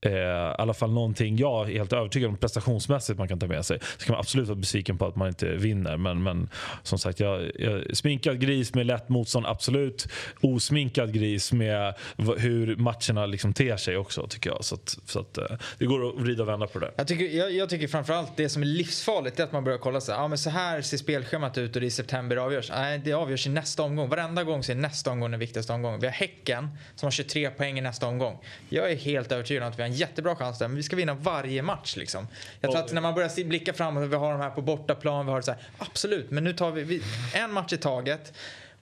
Eh, 0.00 0.12
I 0.12 0.54
alla 0.58 0.74
fall 0.74 0.92
någonting 0.92 1.36
jag 1.36 1.70
är 1.70 1.72
helt 1.72 1.92
övertygad 1.92 2.30
om 2.30 2.36
prestationsmässigt 2.36 3.18
man 3.18 3.28
kan 3.28 3.38
ta 3.38 3.46
med 3.46 3.64
sig. 3.64 3.78
Så 3.98 4.06
kan 4.06 4.12
man 4.12 4.20
absolut 4.20 4.48
vara 4.48 4.58
besviken 4.58 4.98
på 4.98 5.06
att 5.06 5.16
man 5.16 5.28
inte 5.28 5.46
vinner. 5.46 5.96
Men, 5.96 6.22
men 6.22 6.48
som 6.82 6.98
sagt, 6.98 7.20
jag, 7.20 7.50
jag, 7.54 7.96
sminkad 7.96 8.40
gris 8.40 8.74
med 8.74 8.86
lätt 8.86 9.08
motstånd, 9.08 9.46
absolut. 9.46 10.08
Osminkad 10.40 11.12
gris 11.12 11.52
med 11.52 11.94
hur 12.38 12.76
matcherna 12.76 13.26
liksom 13.26 13.52
ter 13.52 13.76
sig 13.76 13.96
också 13.96 14.26
tycker 14.26 14.50
jag. 14.50 14.64
Så, 14.64 14.74
att, 14.74 14.98
så 15.06 15.20
att, 15.20 15.38
eh, 15.38 15.44
det 15.78 15.86
går 15.86 16.08
att 16.08 16.14
vrida 16.22 16.42
och 16.42 16.48
vända 16.48 16.66
på 16.66 16.78
det 16.78 16.92
Jag 16.96 17.08
tycker, 17.08 17.24
jag, 17.24 17.52
jag 17.52 17.68
tycker 17.68 17.88
framförallt 17.88 18.36
det 18.36 18.48
som 18.48 18.62
är 18.62 18.66
livsfarligt 18.66 19.40
är 19.40 19.44
att 19.44 19.52
man 19.52 19.64
börjar 19.64 19.78
kolla 19.78 20.00
så 20.00 20.12
här, 20.12 20.18
ja, 20.18 20.28
men 20.28 20.38
så 20.38 20.50
här 20.50 20.82
ser 20.82 20.96
spelschemat 20.96 21.58
ut 21.58 21.74
och 21.76 21.80
det 21.80 21.86
i 21.86 21.90
september 21.90 22.36
avgörs. 22.36 22.70
Nej, 22.70 22.98
det 23.04 23.12
avgörs 23.12 23.46
i 23.46 23.50
nästa 23.50 23.82
omgång. 23.82 24.08
Varenda 24.08 24.44
gång 24.44 24.62
så 24.62 24.72
är 24.72 24.76
nästa 24.76 25.10
omgång 25.10 25.30
den 25.30 25.40
viktigaste 25.40 25.72
omgången. 25.72 26.00
Vi 26.00 26.06
har 26.06 26.14
Häcken 26.14 26.68
som 26.94 27.06
har 27.06 27.10
23 27.10 27.50
poäng 27.50 27.78
i 27.78 27.80
nästa 27.80 28.06
omgång. 28.06 28.38
Jag 28.68 28.90
är 28.90 28.96
helt 28.96 29.32
övertygad 29.32 29.62
om 29.62 29.68
att 29.68 29.78
vi 29.78 29.82
har 29.82 29.87
en 29.88 29.94
jättebra 29.94 30.36
chans 30.36 30.58
där, 30.58 30.68
men 30.68 30.76
vi 30.76 30.82
ska 30.82 30.96
vinna 30.96 31.14
varje 31.14 31.62
match. 31.62 31.96
Liksom. 31.96 32.28
Jag 32.60 32.70
tror 32.70 32.84
att 32.84 32.92
när 32.92 33.00
man 33.00 33.14
börjar 33.14 33.44
blicka 33.44 33.72
framåt, 33.72 34.10
vi 34.10 34.16
har 34.16 34.32
de 34.32 34.40
här 34.40 34.50
på 34.50 34.62
bortaplan, 34.62 35.26
vi 35.26 35.32
har 35.32 35.40
så 35.40 35.50
här, 35.50 35.60
absolut, 35.78 36.30
men 36.30 36.44
nu 36.44 36.52
tar 36.52 36.70
vi, 36.70 36.82
vi 36.82 37.02
en 37.34 37.52
match 37.52 37.72
i 37.72 37.76
taget. 37.76 38.32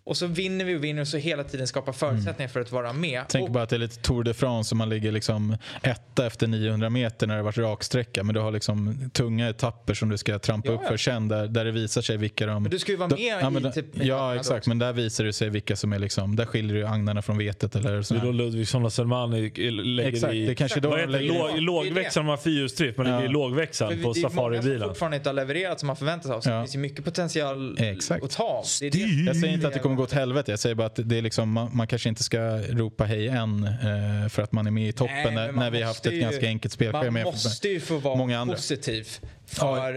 Och 0.07 0.17
så 0.17 0.27
vinner 0.27 0.65
vi 0.65 0.77
och 0.77 0.85
vinner 0.85 1.03
och 1.03 1.09
så 1.09 1.17
hela 1.17 1.45
tiden 1.45 1.67
skapar 1.67 1.93
förutsättningar 1.93 2.37
mm. 2.39 2.49
för 2.49 2.61
att 2.61 2.73
vara 2.73 2.93
med. 2.93 3.25
Tänk 3.29 3.49
och, 3.49 3.53
bara 3.53 3.63
att 3.63 3.71
det 3.71 3.77
är 3.77 3.79
lite 3.79 3.97
Tour 3.97 4.25
de 4.25 4.35
France 4.35 4.73
och 4.73 4.77
man 4.77 4.89
ligger 4.89 5.13
liksom 5.13 5.57
etta 5.83 6.27
efter 6.27 6.47
900 6.47 6.91
meter 6.91 7.27
när 7.27 7.37
det 7.37 7.43
varit 7.43 7.59
raksträcka. 7.59 8.23
Men 8.23 8.35
du 8.35 8.41
har 8.41 8.51
liksom 8.51 9.11
tunga 9.13 9.49
etapper 9.49 9.95
som 9.95 10.09
du 10.09 10.19
ska 10.19 10.39
trampa 10.39 10.69
ja, 10.69 10.75
upp 10.75 10.87
för 10.87 10.97
sen 10.97 11.29
där, 11.29 11.47
där 11.47 11.65
det 11.65 11.71
visar 11.71 12.03
sig 12.03 12.17
vilka 12.17 12.47
de... 12.47 12.63
Men 12.63 12.71
du 12.71 12.79
ska 12.79 12.93
ju 12.93 12.99
vara 12.99 13.09
med 13.09 13.39
ja, 13.41 13.51
men, 13.51 13.67
i 13.67 13.73
typ, 13.73 13.87
Ja 13.95 14.35
exakt, 14.35 14.59
också. 14.59 14.71
men 14.71 14.79
där 14.79 14.93
visar 14.93 15.25
det 15.25 15.33
sig 15.33 15.51
vilka 15.51 15.77
som 15.77 15.93
är 15.93 15.99
liksom, 15.99 16.37
där 16.37 16.47
skiljer 16.47 16.77
du 16.77 16.87
agnarna 16.87 17.23
från 17.23 17.39
vetet 17.39 17.75
eller 17.77 18.03
så. 18.03 18.15
Det 18.15 18.21
är 18.21 18.25
då 18.25 18.33
Ludvigsson 18.33 18.85
och 18.85 18.93
Selmani 18.93 19.51
lägger 19.71 20.09
exakt, 20.09 20.35
i... 20.35 20.47
Det 20.47 20.55
kanske 20.55 20.81
då 20.81 20.89
vad 20.89 21.01
heter 21.01 21.21
låg, 21.21 21.61
lågväxlaren, 21.61 22.27
de 22.27 22.31
har 22.31 22.37
fyrhjulsdrift, 22.37 22.99
man 22.99 23.07
ja. 23.07 23.17
ligger 23.17 23.31
i 23.31 23.33
lågväxlaren 23.33 24.03
på 24.03 24.15
safaribilen. 24.15 24.63
Det 24.63 24.69
är 24.69 24.79
många 24.79 24.81
som 24.81 24.89
fortfarande 24.89 25.17
inte 25.17 25.29
har 25.29 25.35
levererat 25.35 25.81
som 25.81 25.87
man 25.87 25.97
förväntat 25.97 26.27
sig 26.27 26.35
av. 26.35 26.41
Så 26.41 26.51
ja. 26.51 26.55
det 26.55 26.63
finns 26.63 26.75
ju 26.75 26.79
mycket 26.79 27.05
potential 27.05 27.79
exakt. 27.79 28.25
att 28.25 28.31
ta. 28.31 28.65
Det 28.81 28.91
det. 28.91 28.99
Jag 28.99 29.37
säger 29.37 29.55
inte 29.55 29.69
att 29.69 29.75
det 29.75 29.81
kommer 29.81 29.96
gå 29.97 30.03
åt 30.03 30.13
helvete, 30.13 30.53
jag 30.53 30.59
säger 30.59 30.75
bara 30.75 30.87
att 30.87 30.99
det 31.05 31.19
är 31.19 31.23
liksom, 31.23 31.51
man, 31.51 31.71
man 31.77 31.87
kanske 31.87 32.09
inte 32.09 32.23
ska 32.23 32.59
ropa 32.59 33.05
hej 33.05 33.29
än 33.29 33.65
eh, 33.65 34.29
för 34.29 34.43
att 34.43 34.53
man 34.53 34.67
är 34.67 34.71
med 34.71 34.89
i 34.89 34.93
toppen 34.93 35.17
Nej, 35.23 35.35
när, 35.35 35.53
när 35.53 35.71
vi 35.71 35.81
har 35.81 35.89
haft 35.89 36.07
ett 36.07 36.13
ju, 36.13 36.21
ganska 36.21 36.47
enkelt 36.47 36.73
spelschema. 36.73 37.11
Man 37.11 37.25
måste 37.25 37.69
ju 37.69 37.81
få 37.81 37.99
vara 37.99 38.17
många 38.17 38.39
andra. 38.39 38.55
positiv. 38.55 39.09
För 39.47 39.93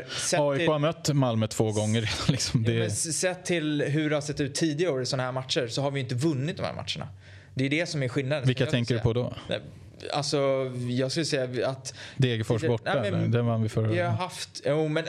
AIK 0.52 0.68
har 0.68 0.80
mött 0.80 1.14
Malmö 1.14 1.48
två 1.48 1.72
gånger. 1.72 2.12
Liksom 2.32 2.64
det... 2.64 2.74
ja, 2.74 2.90
sett 2.90 3.46
till 3.46 3.82
hur 3.82 4.10
det 4.10 4.16
har 4.16 4.22
sett 4.22 4.42
ut 4.42 4.56
tidigare 4.56 4.94
år 4.94 5.02
i 5.02 5.06
sådana 5.06 5.24
här 5.24 5.32
matcher 5.32 5.68
så 5.68 5.82
har 5.82 5.92
vi 5.92 6.00
inte 6.00 6.16
vunnit 6.16 6.58
de 6.58 6.64
här 6.64 6.74
matcherna. 6.74 7.14
Det 7.54 7.66
är 7.66 7.70
det 7.70 7.86
som 7.86 8.04
är 8.04 8.08
skillnaden. 8.08 8.48
Vilka 8.48 8.66
tänker 8.66 8.96
du 8.96 9.02
på 9.02 9.14
då? 9.14 9.34
Alltså, 10.14 10.72
jag 10.90 11.12
skulle 11.12 11.26
säga 11.26 11.68
att... 11.68 11.94
Degerfors 12.18 12.62
borta, 12.62 13.02
nej, 13.02 13.12
men, 13.12 13.32
den 13.32 13.46
vann 13.46 13.64
vi 13.64 13.70
förra 13.70 13.88
Vi 13.88 14.00
har 14.00 14.12
haft... 14.12 14.62
Jo, 14.66 14.88
men, 14.88 15.04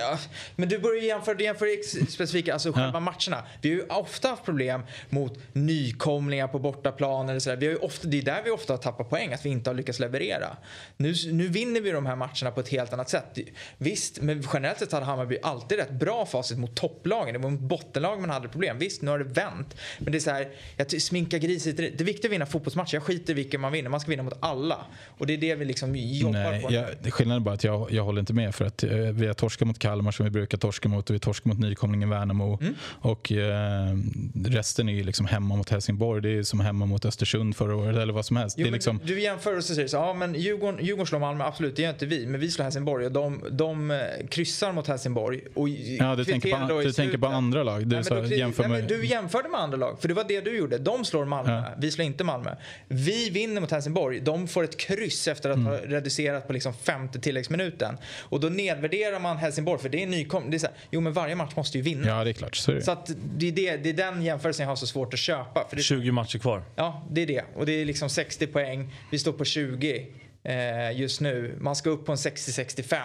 men 0.57 0.69
du 0.69 0.79
börjar 0.79 1.03
jämföra, 1.03 1.35
du 1.35 1.45
jämför 1.45 2.07
specifika, 2.07 2.53
alltså 2.53 2.73
själva 2.73 2.91
ja. 2.95 3.01
matcherna. 3.01 3.47
Vi 3.63 3.69
har 3.69 3.77
ju 3.77 3.87
ofta 3.89 4.29
haft 4.29 4.45
problem 4.45 4.83
mot 5.09 5.39
nykomlingar 5.53 6.49
på 6.49 6.59
bortaplan 6.59 7.29
eller 7.29 7.41
sådär. 7.41 7.57
Vi 7.57 7.67
har 7.67 7.73
ju 7.73 7.79
ofta, 7.79 8.09
det 8.09 8.19
är 8.19 8.23
där 8.23 8.43
vi 8.45 8.51
ofta 8.51 8.73
har 8.73 8.79
tappat 8.79 9.11
poäng, 9.11 9.33
att 9.33 9.47
vi 9.47 9.51
inte 9.51 9.71
har 9.71 9.75
lyckats 9.75 9.99
leverera. 9.99 10.57
Nu, 10.97 11.15
nu 11.33 11.49
vinner 11.49 11.81
vi 11.81 11.91
de 11.91 12.07
här 12.07 12.17
matcherna 12.17 12.51
på 12.51 12.61
ett 12.61 12.69
helt 12.69 12.93
annat 12.93 13.09
sätt. 13.09 13.39
Visst, 13.79 14.21
men 14.21 14.45
generellt 14.53 14.79
sett 14.79 14.93
hade 14.93 15.07
Hammarby 15.07 15.39
alltid 15.43 15.79
rätt 15.79 15.91
bra 15.91 16.27
facit 16.27 16.59
mot 16.59 16.77
topplagen. 16.77 17.33
Det 17.35 17.39
var 17.39 17.51
mot 17.51 17.61
bottenlag 17.61 18.21
man 18.21 18.31
hade 18.31 18.49
problem. 18.49 18.79
Visst, 18.79 19.03
nu 19.03 19.11
har 19.11 19.19
det 19.19 19.25
vänt. 19.25 19.77
Men 19.99 20.13
det 20.13 20.19
är 20.19 20.21
så 20.21 20.31
här, 20.31 20.49
jag 20.77 21.03
sminka 21.03 21.39
grisigt. 21.39 21.77
Det 21.77 22.01
är 22.01 22.05
viktigt 22.05 22.25
att 22.25 22.31
vinna 22.31 22.47
fotbollsmatcher. 22.47 22.95
Jag 22.95 23.03
skiter 23.03 23.33
i 23.33 23.35
vilken 23.35 23.61
man 23.61 23.73
vinner. 23.73 23.91
Man 23.91 24.01
ska 24.01 24.11
vinna 24.11 24.23
mot 24.23 24.39
alla. 24.41 24.80
Och 25.19 25.27
det 25.27 25.33
är 25.33 25.39
det 25.39 25.55
vi 25.55 25.65
liksom 25.65 25.97
jobbar 25.97 26.33
Nej, 26.33 26.63
på. 26.63 26.73
Jag, 26.73 27.13
skillnaden 27.13 27.43
är 27.43 27.45
bara 27.45 27.55
att 27.55 27.65
jag, 27.65 27.93
jag 27.93 28.05
håller 28.05 28.21
inte 28.21 28.33
med 28.33 28.55
för 28.55 28.65
att 28.65 28.83
eh, 28.83 28.91
vi 28.91 29.27
har 29.27 29.35
torskat 29.35 29.69
mot 29.69 29.79
Kalmar 29.79 30.13
som 30.13 30.25
vi 30.25 30.31
brukar 30.31 30.59
torska 30.59 30.89
mot 30.89 31.11
och 31.11 31.15
vi 31.15 31.19
torskar 31.19 31.49
mot 31.49 31.59
nykomlingen 31.59 32.11
Värnamo. 32.11 32.59
Mm. 32.61 32.75
Och 32.85 33.33
eh, 33.33 33.97
resten 34.45 34.89
är 34.89 34.93
ju 34.93 35.05
liksom 35.05 35.27
hemma 35.27 35.57
mot 35.57 35.71
Helsingborg. 35.71 36.23
Det 36.23 36.39
är 36.39 36.43
som 36.43 36.61
hemma 36.61 36.87
mot 36.87 37.05
Östersund 37.05 37.57
förra 37.57 37.77
året 37.77 37.97
eller 37.97 38.13
vad 38.13 38.27
som 38.27 38.37
helst. 38.37 38.59
Jo, 38.59 38.65
det 38.65 38.71
är 38.71 38.73
liksom... 38.73 39.01
Du 39.05 39.21
jämför 39.21 39.57
och 39.57 39.65
så 39.65 39.75
säger 39.75 39.89
så, 39.89 39.97
ja 39.97 40.15
men 40.15 40.35
Djurgården, 40.35 40.85
Djurgården 40.85 41.07
slår 41.07 41.19
Malmö, 41.19 41.45
absolut 41.45 41.77
det 41.77 41.83
gör 41.83 41.91
inte 41.91 42.07
vi. 42.07 42.27
Men 42.27 42.41
vi 42.41 42.51
slår 42.51 42.65
Helsingborg 42.65 43.07
och 43.07 43.13
de, 43.13 43.45
de 43.51 43.91
eh, 43.91 43.99
kryssar 44.31 44.73
mot 44.73 44.87
Helsingborg. 44.87 45.41
Och 45.55 45.69
ja, 45.69 46.17
du 46.17 46.25
tänker 46.25 46.69
på, 46.69 46.81
du 46.81 46.93
tänker 46.93 47.19
på 47.19 47.27
andra 47.27 47.63
lag. 47.63 47.87
Du, 47.87 47.97
nej, 47.97 48.05
så, 48.05 48.15
du, 48.15 48.37
jämför 48.37 48.69
nej, 48.69 48.81
med... 48.81 48.89
du 48.89 49.07
jämförde 49.07 49.49
med 49.49 49.61
andra 49.61 49.77
lag, 49.77 50.01
för 50.01 50.09
det 50.09 50.15
var 50.15 50.25
det 50.29 50.41
du 50.41 50.57
gjorde. 50.57 50.79
De 50.79 51.05
slår 51.05 51.25
Malmö, 51.25 51.53
ja. 51.53 51.65
vi 51.79 51.91
slår 51.91 52.07
inte 52.07 52.25
Malmö. 52.25 52.55
Vi 52.89 53.31
vinner 53.31 53.61
mot 53.61 53.71
Helsingborg, 53.71 54.21
de 54.21 54.49
får 54.49 54.65
ett 54.65 54.70
kryss 54.79 55.29
efter 55.29 55.51
att 55.51 55.57
mm. 55.57 55.67
ha 55.67 55.77
reducerat 55.77 56.47
på 56.47 56.53
liksom 56.53 56.75
femte 56.75 57.21
tilläggsminuten. 57.21 57.99
Och 58.19 58.41
då 58.41 58.49
nedvärderar 58.49 59.21
man 59.21 59.37
Helsingborg 59.37 59.83
för 59.83 59.89
det 59.89 60.03
är 60.03 60.07
nykom. 60.07 60.51
Det 60.51 60.57
är 60.57 60.59
så 60.59 60.67
här, 60.67 60.77
jo 60.91 61.01
men 61.01 61.13
varje 61.13 61.35
match 61.35 61.57
måste 61.57 61.79
ju 61.79 61.85
vinna. 61.85 62.09
Ja 62.09 62.25
det 62.25 62.31
är 62.31 62.35
klart. 62.35 62.57
Så, 62.57 62.71
är 62.71 62.75
det. 62.75 62.83
så 62.83 62.91
att 62.91 63.11
det, 63.37 63.49
är 63.49 63.53
det, 63.53 63.77
det 63.77 63.89
är 63.89 63.95
den 63.95 64.23
jämförelsen 64.23 64.65
jag 64.65 64.71
har 64.71 64.77
så 64.77 64.87
svårt 64.87 65.15
att 65.15 65.21
köpa. 65.21 65.67
För 65.69 65.77
det, 65.77 65.83
20 65.83 66.13
matcher 66.13 66.39
kvar. 66.39 66.63
Ja 66.77 67.07
det 67.11 67.23
är 67.23 67.27
det. 67.27 67.45
Och 67.55 67.67
det 67.67 67.73
är 67.73 67.85
liksom 67.85 68.11
60 68.11 68.47
poäng. 68.47 68.95
Vi 69.11 69.19
står 69.19 69.33
på 69.33 69.45
20 69.45 70.07
eh, 70.43 71.01
just 71.01 71.21
nu. 71.21 71.57
Man 71.61 71.77
ska 71.77 71.91
upp 71.91 72.07
på 72.07 72.13
en 72.13 72.19
60-65. 72.19 72.97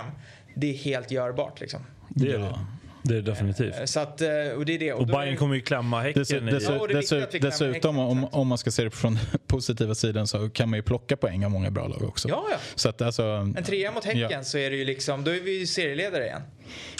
Det 0.55 0.69
är 0.69 0.73
helt 0.73 1.11
görbart 1.11 1.61
liksom. 1.61 1.79
Det 2.09 2.31
är 2.31 2.39
det. 2.39 2.59
Det 3.07 3.13
är 3.13 3.21
det 3.21 3.31
definitivt. 3.31 3.73
Så 3.89 3.99
att, 3.99 4.21
eh, 4.21 4.27
och 4.57 4.65
det 4.65 4.73
är 4.75 4.79
det. 4.79 4.93
Och 4.93 5.01
är 5.01 5.05
Bayern 5.05 5.37
kommer 5.37 5.55
ju 5.55 5.61
klämma 5.61 6.01
Häcken 6.01 6.23
Dessu- 6.23 6.49
i... 6.49 6.51
dessu- 6.51 6.73
Ja, 6.73 6.79
och 6.79 6.87
det 6.87 6.93
är 6.93 6.97
viktigt 6.97 7.17
dessu- 7.17 7.23
att 7.23 7.33
vi 7.35 7.39
klämmer 7.39 7.51
dessutom, 7.51 7.95
Häcken, 7.95 8.09
om, 8.09 8.25
om 8.31 8.47
man 8.47 8.57
ska 8.57 8.71
se 8.71 8.83
det 8.83 8.91
från 8.91 9.19
positiva 9.47 9.95
sidan 9.95 10.27
så 10.27 10.49
kan 10.49 10.69
man 10.69 10.79
ju 10.79 10.83
plocka 10.83 11.17
poäng 11.17 11.45
av 11.45 11.51
många 11.51 11.71
bra 11.71 11.87
lag 11.87 12.03
också. 12.03 12.29
Ja, 12.29 12.45
ja. 12.51 12.57
Så 12.75 12.89
att 12.89 13.01
alltså, 13.01 13.23
En 13.23 13.63
trea 13.63 13.91
mot 13.91 14.05
Häcken 14.05 14.29
Ja. 14.31 14.43
så 14.43 14.57
är 14.57 14.69
det 14.69 14.75
ju 14.75 14.85
liksom, 14.85 15.23
då 15.23 15.31
är 15.31 15.39
vi 15.39 15.59
ju 15.59 15.67
serieledare 15.67 16.23
igen. 16.25 16.41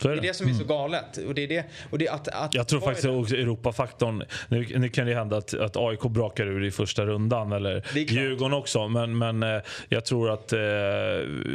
Det 0.02 0.08
är 0.10 0.22
det. 0.22 0.36
som 0.36 0.48
är 0.48 0.52
Mm. 0.52 0.68
så 0.68 0.74
galet. 0.74 1.18
Och 1.18 1.36
det 1.36 1.44
är 1.44 1.48
det, 1.48 1.66
och 1.90 1.98
det, 1.98 2.08
att, 2.10 2.28
att, 2.28 2.54
Jag 2.54 2.68
tror 2.68 2.80
faktiskt 2.82 3.08
det? 3.08 3.12
också 3.16 3.36
Europafaktorn. 3.36 4.24
Nu, 4.48 4.68
nu 4.78 4.90
kan 4.90 5.08
det 5.08 5.14
hända 5.16 5.38
att, 5.38 5.54
att 5.54 5.78
AIK 5.78 6.02
brakar 6.02 6.46
ur 6.46 6.64
i 6.64 6.72
första 6.72 7.06
rundan 7.06 7.52
eller. 7.52 7.84
Djurgården 7.96 8.54
också. 8.58 8.88
Men, 8.88 9.18
men 9.18 9.44
eh, 9.44 9.62
jag 9.90 10.06
tror 10.06 10.30
att 10.32 10.54
eh, 10.54 10.60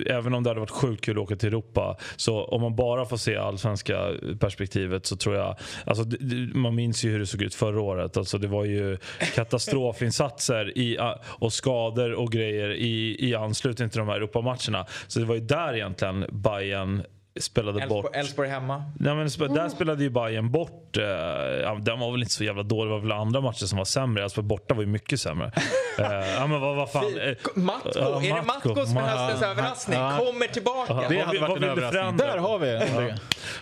även 0.07 0.35
om 0.35 0.43
det 0.43 0.51
hade 0.51 0.61
varit 0.61 0.71
sjukt 0.71 1.05
kul 1.05 1.17
att 1.19 1.23
åka 1.23 1.37
till 1.37 1.49
Europa 1.49 1.97
så 2.17 2.45
om 2.45 2.61
man 2.63 2.77
bara 2.77 3.05
får 3.07 3.17
se 3.17 3.37
allsvenska 3.37 4.11
perspektivet 4.41 5.07
så 5.07 5.17
tror 5.17 5.37
jag... 5.37 5.57
Alltså, 5.85 6.05
man 6.55 6.75
minns 6.75 7.05
ju 7.05 7.11
hur 7.11 7.19
det 7.19 7.27
såg 7.27 7.43
ut 7.43 7.55
förra 7.55 7.81
året. 7.81 8.17
Alltså, 8.17 8.39
det 8.39 8.49
var 8.49 8.65
ju 8.65 8.99
katastrofinsatser 9.35 10.79
i, 10.79 10.99
och 11.23 11.53
skador 11.53 12.13
och 12.13 12.33
grejer 12.33 12.71
i, 12.73 13.17
i 13.29 13.35
anslutning 13.35 13.91
till 13.91 13.99
de 13.99 14.09
här 14.09 14.17
Europamatcherna. 14.17 14.87
Så 15.07 15.19
det 15.21 15.25
var 15.27 15.35
ju 15.35 15.41
där 15.41 15.75
egentligen 15.75 16.27
Bayern 16.33 17.03
spelade 17.41 17.87
bort. 17.87 18.17
Elfsborg, 18.17 18.49
hemma. 18.49 18.85
Nej, 18.99 19.15
men 19.15 19.27
sp- 19.27 19.55
där 19.55 19.69
spelade 19.69 20.03
ju 20.03 20.11
Bayern 20.11 20.51
bort. 20.51 20.97
Eh, 20.97 21.05
ja, 21.05 21.79
den 21.83 21.99
var 21.99 22.13
väl 22.13 22.21
inte 22.23 22.35
så 22.35 22.45
jävla 22.45 22.63
dålig. 22.63 22.91
Det 22.91 22.95
var 22.95 23.01
väl 23.01 23.13
andra 23.13 23.41
matcher 23.41 23.65
som 23.67 23.79
var 23.79 23.85
sämre. 23.85 24.23
Elfsborg 24.25 24.47
borta 24.47 24.75
var 24.75 24.83
ju 24.83 24.89
mycket 24.89 25.21
sämre. 25.21 25.47
eh, 25.99 26.05
ja, 26.35 26.47
men 26.47 26.61
vad, 26.61 26.77
vad 26.77 26.91
fan. 26.91 27.05
Eh, 27.19 27.37
Matko, 27.55 27.89
Ja, 27.95 28.23
är 28.23 28.35
det 28.35 28.43
Matko. 28.43 28.69
Matko 28.69 28.87
som 28.87 28.97
är 28.97 29.01
höstens 29.01 29.43
överraskning? 29.43 29.99
ja. 29.99 30.19
Kommer 30.19 30.47
tillbaka. 30.47 30.93
Ja. 30.93 31.05
det 31.09 31.17
Vad 31.17 31.27
hade 31.27 31.39
varit 31.39 31.41
vad 31.41 31.51
en 31.51 31.55
vill 31.75 31.83
du 31.83 31.87
överraskning. 31.87 32.17
Där 32.17 32.39
har 32.39 32.59
vi 32.59 32.67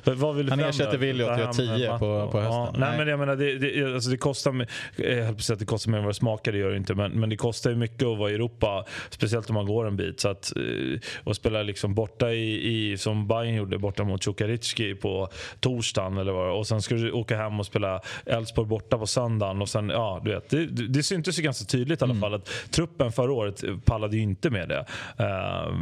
det. 0.05 0.15
Vad 0.15 0.35
vill 0.37 0.47
du 0.47 0.53
Han 0.53 0.61
ersätter 0.61 0.99
Willy 0.99 1.25
Ta 1.25 1.31
81-10 1.37 1.89
hem 1.89 1.99
på- 1.99 2.07
Matko. 2.19 2.31
på 2.33 2.39
hösten. 2.41 2.55
Ja, 2.55 2.71
nej, 2.73 2.89
Nej. 2.89 2.99
men 2.99 3.09
jag 3.09 3.19
menar, 3.19 3.37
det, 3.37 3.59
det, 3.59 3.95
alltså 3.95 4.11
det 4.11 4.17
kostar, 4.17 4.67
jag 4.97 5.15
höll 5.17 5.27
på 5.27 5.33
att 5.39 5.43
säga 5.45 5.55
att 5.55 5.61
det 5.61 5.67
kostar 5.67 5.91
mer 5.91 5.99
än 5.99 6.05
vad 6.05 6.11
det 6.15 6.19
smakar, 6.19 6.53
det 6.53 6.59
gör 6.59 6.71
det 6.71 6.77
inte. 6.77 6.95
Men, 6.95 7.11
men 7.13 7.31
det 7.31 7.37
kostar 7.37 7.71
ju 7.71 7.77
mycket 7.77 8.03
att 8.09 8.19
vara 8.19 8.31
i 8.31 8.35
Europa, 8.35 8.85
speciellt 9.11 9.49
om 9.51 9.55
man 9.55 9.67
går 9.67 9.87
en 9.87 9.97
bit. 9.97 10.21
Så 10.21 10.29
att, 10.29 10.53
eh, 10.57 11.01
och 11.25 11.37
spela 11.37 11.63
liksom 11.63 11.95
borta 11.95 12.33
i, 12.33 12.91
i, 12.93 12.99
som 12.99 13.29
Bayern 13.29 13.58
gjorde, 13.59 13.79
borta 13.79 14.05
mot 14.05 14.25
Cukaricki 14.25 14.95
på 14.95 15.29
torsdagen 15.61 16.19
eller 16.19 16.33
vad 16.33 16.47
det. 16.47 16.53
Och 16.53 16.67
sen 16.67 16.83
ska 16.83 16.95
du 16.95 17.13
åka 17.13 17.37
hem 17.37 17.61
och 17.61 17.67
spela 17.67 18.01
Elfsborg 18.27 18.69
borta 18.69 18.99
på 18.99 19.07
söndagen. 19.07 19.63
Och 19.63 19.69
sen, 19.69 19.89
ja, 19.89 20.21
du 20.25 20.31
vet, 20.31 20.51
det, 20.51 20.67
det 20.67 21.03
syntes 21.03 21.39
ju 21.39 21.43
ganska 21.43 21.65
tydligt 21.65 22.01
i 22.01 22.05
alla 22.05 22.15
fall 22.15 22.35
att 22.35 22.51
truppen 22.71 23.13
förra 23.13 23.33
året 23.33 23.65
pallade 23.85 24.17
ju 24.17 24.23
inte 24.23 24.51
med 24.51 24.69
det. 24.69 24.87
Uh, 25.21 25.79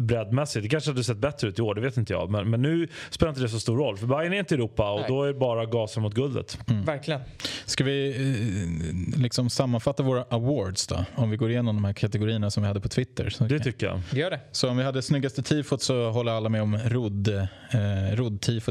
breddmässigt. 0.00 0.62
Det 0.62 0.68
kanske 0.68 0.90
hade 0.90 1.04
sett 1.04 1.18
bättre 1.18 1.48
ut 1.48 1.58
i 1.58 1.62
år, 1.62 1.74
det 1.74 1.80
vet 1.80 1.96
inte 1.96 2.12
jag. 2.12 2.30
Men, 2.30 2.50
men 2.50 2.62
nu 2.62 2.88
spelar 3.10 3.30
inte 3.30 3.42
det 3.42 3.48
så 3.48 3.60
stor 3.60 3.76
roll. 3.78 3.96
För 3.96 4.06
Bayern 4.06 4.32
är 4.32 4.38
inte 4.38 4.54
i 4.54 4.56
Europa 4.56 4.90
och 4.90 5.00
Nej. 5.00 5.08
då 5.08 5.22
är 5.22 5.26
det 5.26 5.34
bara 5.34 5.66
gasen 5.66 6.02
mot 6.02 6.14
guldet. 6.14 6.58
Verkligen. 6.84 7.20
Ska 7.64 7.84
vi 7.84 8.10
eh, 8.10 9.20
liksom 9.20 9.50
sammanfatta 9.50 10.02
våra 10.02 10.24
awards 10.30 10.86
då? 10.86 11.04
Om 11.14 11.30
vi 11.30 11.36
går 11.36 11.50
igenom 11.50 11.76
de 11.76 11.84
här 11.84 11.92
kategorierna 11.92 12.50
som 12.50 12.62
vi 12.62 12.66
hade 12.66 12.80
på 12.80 12.88
Twitter. 12.88 13.30
Så, 13.30 13.44
Det 13.44 13.60
tycker 13.60 13.86
jag. 13.86 14.00
Gör 14.12 14.30
det. 14.30 14.40
så 14.52 14.68
om 14.68 14.76
vi 14.76 14.82
hade 14.82 15.02
snyggaste 15.02 15.42
tifot 15.42 15.82
så 15.82 16.10
håller 16.10 16.32
alla 16.32 16.48
med 16.48 16.62
om 16.62 16.74
rodd. 16.96 17.28
Eh, 17.28 18.14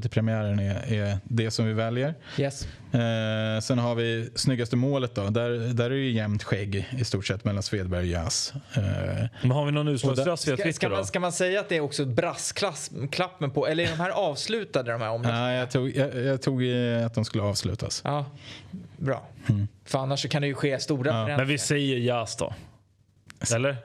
i 0.05 0.09
premiären 0.09 0.59
är, 0.59 0.93
är 0.93 1.17
det 1.23 1.51
som 1.51 1.65
vi 1.65 1.73
väljer. 1.73 2.13
Yes. 2.37 2.67
Eh, 2.91 3.59
sen 3.61 3.79
har 3.79 3.95
vi 3.95 4.29
snyggaste 4.35 4.75
målet 4.75 5.15
då. 5.15 5.29
Där, 5.29 5.73
där 5.73 5.85
är 5.85 5.89
det 5.89 5.95
ju 5.95 6.11
jämnt 6.11 6.43
skägg 6.43 6.89
i 6.97 7.03
stort 7.05 7.25
sett 7.25 7.45
mellan 7.45 7.63
Svedberg 7.63 8.01
och 8.01 8.05
Jas. 8.05 8.53
Eh, 8.73 8.83
Men 9.41 9.51
har 9.51 9.65
vi 9.65 9.71
någon 9.71 9.87
utslagsröst 9.87 10.47
via 10.47 10.55
Ska, 10.55 10.63
Twitter 10.63 10.71
ska, 10.75 10.89
då? 10.89 10.95
man, 10.95 11.05
ska 11.05 11.19
man 11.19 11.31
säga 11.31 11.59
att 11.59 11.69
det 11.69 11.75
är 11.77 11.81
också 11.81 12.05
brasklappen 12.05 13.51
på, 13.51 13.67
eller 13.67 13.83
är 13.83 13.87
de 13.87 13.99
här 13.99 14.09
avslutade 14.09 14.91
de 14.91 15.01
här 15.01 15.09
omröstningarna? 15.09 15.45
nej, 15.45 15.57
jag 15.59 15.71
tog, 15.71 15.95
jag, 15.95 16.15
jag 16.15 16.41
tog 16.41 16.63
att 17.05 17.13
de 17.13 17.25
skulle 17.25 17.43
avslutas. 17.43 18.01
Ja, 18.05 18.25
bra. 18.97 19.27
Mm. 19.49 19.67
För 19.85 19.99
annars 19.99 20.21
så 20.21 20.29
kan 20.29 20.41
det 20.41 20.47
ju 20.47 20.53
ske 20.53 20.79
stora 20.79 21.11
förändringar. 21.11 21.37
Men 21.37 21.47
vi 21.47 21.57
säger 21.57 21.97
Jas 21.97 22.37
då. 22.37 22.53
Eller? 23.55 23.77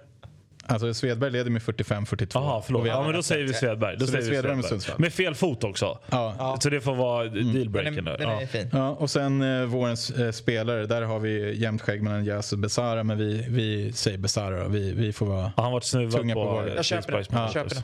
Alltså 0.70 0.94
Svedberg 0.94 1.30
leder 1.30 1.50
med 1.50 1.62
45-42. 1.62 2.26
Jaha, 2.34 2.62
förlåt. 2.66 2.86
Ja, 2.86 3.02
men 3.04 3.12
då 3.14 3.22
säger 3.22 3.46
vi 3.46 3.54
Svedberg. 3.54 3.96
Då 3.96 4.06
Så 4.06 4.12
säger 4.12 4.24
vi 4.24 4.30
Svedberg 4.30 4.56
med. 4.56 4.64
Sundsvall. 4.64 4.96
Med 5.00 5.12
fel 5.12 5.34
fot 5.34 5.64
också. 5.64 5.98
ja. 6.10 6.58
Så 6.62 6.70
det 6.70 6.80
får 6.80 6.94
vara 6.94 7.24
Den 7.24 7.52
dealbreaken 7.52 7.98
är, 7.98 8.02
nu. 8.02 8.16
den 8.16 8.28
är 8.28 8.40
Ja. 8.40 8.46
fin. 8.46 8.68
Ja, 8.72 8.88
och 8.90 9.10
sen 9.10 9.42
eh, 9.60 9.64
vårens 9.66 10.10
eh, 10.10 10.30
spelare, 10.32 10.86
där 10.86 11.02
har 11.02 11.18
vi 11.18 11.58
jämnt 11.60 11.82
skägg 11.82 12.02
mellan 12.02 12.24
Jas 12.24 12.52
och 12.52 12.58
Besara, 12.58 13.04
men 13.04 13.18
vi, 13.18 13.46
vi 13.48 13.92
säger 13.92 14.18
Besara. 14.18 14.68
Vi, 14.68 14.92
vi 14.92 15.12
får 15.12 15.26
vara... 15.26 15.52
Han 15.56 15.64
har 15.64 15.72
varit 15.72 15.84
snuvad 15.84 16.12
Tunga 16.20 16.34
på, 16.34 16.44
på 16.44 16.66
eh, 16.68 16.74
Jag 16.74 16.84
köper 16.84 17.12
det. 17.12 17.18
frisparksmålet. 17.18 17.54
Jag 17.54 17.62
köper 17.70 17.74
det. 17.74 17.82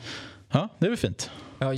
Ja, 0.51 0.67
det 0.79 0.85
är 0.85 0.89
väl 0.89 0.97
fint. 0.97 1.29
Ja, 1.59 1.73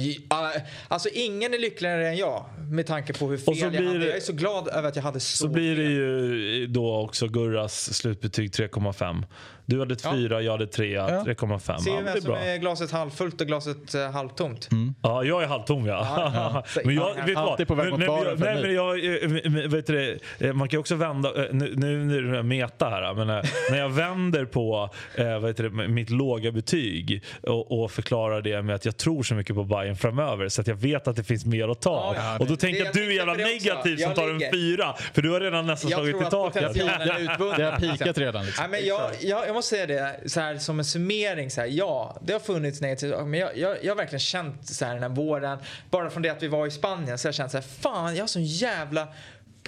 alltså 0.88 1.10
ingen 1.14 1.54
är 1.54 1.60
lyckligare 1.60 2.08
än 2.08 2.18
jag 2.18 2.46
med 2.72 2.86
tanke 2.88 3.14
på 3.14 3.28
hur 3.28 3.38
fel 3.38 3.48
Och 3.50 3.58
så 3.58 3.66
jag 3.66 3.72
blir 3.72 3.88
hade. 3.88 4.00
det- 4.00 4.06
Jag 4.08 4.16
är 4.16 4.22
så 4.22 4.34
glad 4.34 4.68
över 4.68 4.90
att 4.90 4.96
jag 4.96 5.04
hade 5.04 5.20
så, 5.20 5.38
Så 5.38 5.48
blir 5.48 5.76
det 5.76 5.84
ju 5.84 6.68
då 6.68 6.96
också 6.98 7.28
Gurras 7.28 7.94
slutbetyg 7.94 8.52
3,5. 8.52 9.24
Du 9.70 9.80
hade 9.80 9.94
ett 9.94 10.04
Ja. 10.04 10.12
4, 10.14 10.42
jag 10.42 10.52
hade 10.52 10.68
3, 10.68 10.92
Ja. 10.94 11.08
3,5. 11.08 11.78
Se 11.78 11.90
Ja, 11.90 11.96
men 11.96 12.06
vem 12.06 12.06
det 12.06 12.12
är 12.12 12.22
som 12.22 12.32
bra. 12.32 12.40
är 12.40 12.58
glaset 12.58 12.92
halvfullt 12.92 13.42
och 13.42 13.48
glaset 13.48 13.96
eh, 13.96 14.12
halvtomt. 14.12 14.70
Ja, 15.04 15.24
jag 15.24 15.44
är 15.44 15.48
halvtom 15.48 15.86
ja. 15.86 16.08
Ja, 16.16 16.32
ja. 16.76 16.82
men 16.86 16.96
jag, 16.96 17.26
vet? 17.26 17.38
Alltid 17.38 17.68
på 17.68 17.76
väg 17.76 17.90
mot 17.92 18.08
baren 18.08 18.24
jag- 18.30 18.38
för 18.40 18.46
Nej, 18.46 18.56
en 18.56 18.62
men 18.62 18.74
jag, 18.74 19.06
eh, 19.66 19.70
vet 19.70 19.88
du, 19.88 20.20
eh, 20.40 20.54
man 20.54 20.68
kan 20.68 20.78
ju 20.78 20.80
också 20.80 20.96
vända, 20.96 21.30
eh, 21.46 21.54
nu, 21.54 21.74
nu, 21.76 22.18
är 22.18 22.22
det 22.22 22.44
meta 22.44 22.90
här, 22.90 23.14
men 23.14 23.30
eh, 23.30 23.44
när 23.72 23.78
jag 23.80 23.90
vänder 23.90 24.46
på 24.46 24.90
eh, 25.16 25.40
vad 25.40 25.50
heter 25.50 25.64
det, 25.64 25.70
mitt 25.88 26.10
låga 26.10 26.52
betyg 26.52 27.24
och, 27.42 27.84
och 27.84 27.92
förklarar 27.92 28.42
det 28.42 28.62
med 28.62 28.76
att 28.76 28.86
jag 28.86 28.98
tror 28.98 29.24
så 29.24 29.36
mycket 29.36 29.56
på 29.56 29.64
Bayern 29.64 29.96
framöver 29.96 30.50
så 30.50 30.62
att 30.62 30.68
jag 30.68 30.76
vet 30.76 31.08
att 31.08 31.16
det 31.16 31.24
finns 31.24 31.46
mer 31.46 31.68
att 31.70 31.82
ta. 31.82 32.14
Ja, 32.16 32.22
ja. 32.24 32.38
och 32.40 32.48
då 32.48 32.56
tänker 32.56 32.80
jag 32.80 32.88
att 32.90 32.96
jag 32.96 33.06
du 33.06 33.12
är 33.12 33.16
jävla 33.16 33.34
negativ 33.34 33.96
som 33.98 34.04
Jag 34.08 34.16
tar 34.16 34.30
en 34.30 34.42
fyra. 34.54 34.94
För 35.14 35.22
du 35.22 35.32
har 35.32 35.40
redan 35.40 35.66
nästan 35.68 35.92
Jag 35.92 35.98
slagit 36.00 36.14
tror 36.14 36.24
i 36.24 36.26
att 36.26 36.32
taket. 36.32 36.68
potentialen 36.68 37.10
är 37.10 37.20
utvunnen. 37.34 37.58
Det 37.60 37.66
har 37.66 37.80
pikat 37.80 38.18
redan. 38.18 38.46
Liksom. 38.46 38.62
Nej, 38.72 38.80
men 38.82 38.88
jag, 38.90 39.02
jag, 39.22 39.48
jag 39.48 39.54
måste 39.60 39.76
säga 39.76 39.88
det 39.88 40.30
så 40.30 40.40
här, 40.40 40.58
som 40.58 40.80
en 40.80 40.86
summering. 40.86 41.52
Så 41.52 41.62
här, 41.62 41.68
ja, 41.68 42.18
det 42.22 42.34
har 42.34 42.40
funnits 42.40 42.82
negativt 42.82 43.28
men 43.28 43.40
jag, 43.40 43.58
jag, 43.58 43.84
jag 43.84 43.92
har 43.92 43.96
verkligen 43.96 44.20
känt 44.20 44.68
så 44.68 44.86
här, 44.86 44.94
den 44.94 45.04
här 45.04 45.10
våren, 45.10 45.60
bara 45.90 46.10
från 46.10 46.22
det 46.22 46.30
att 46.30 46.44
vi 46.44 46.48
var 46.48 46.68
i 46.68 46.72
Spanien, 46.72 47.18
så 47.18 47.26
har 47.26 47.30
jag 47.30 47.36
känt 47.36 47.52
så 47.52 47.58
här, 47.58 47.66
fan, 47.66 48.16
jag 48.16 48.24
har 48.24 48.28
sån 48.28 48.44
jävla 48.44 49.08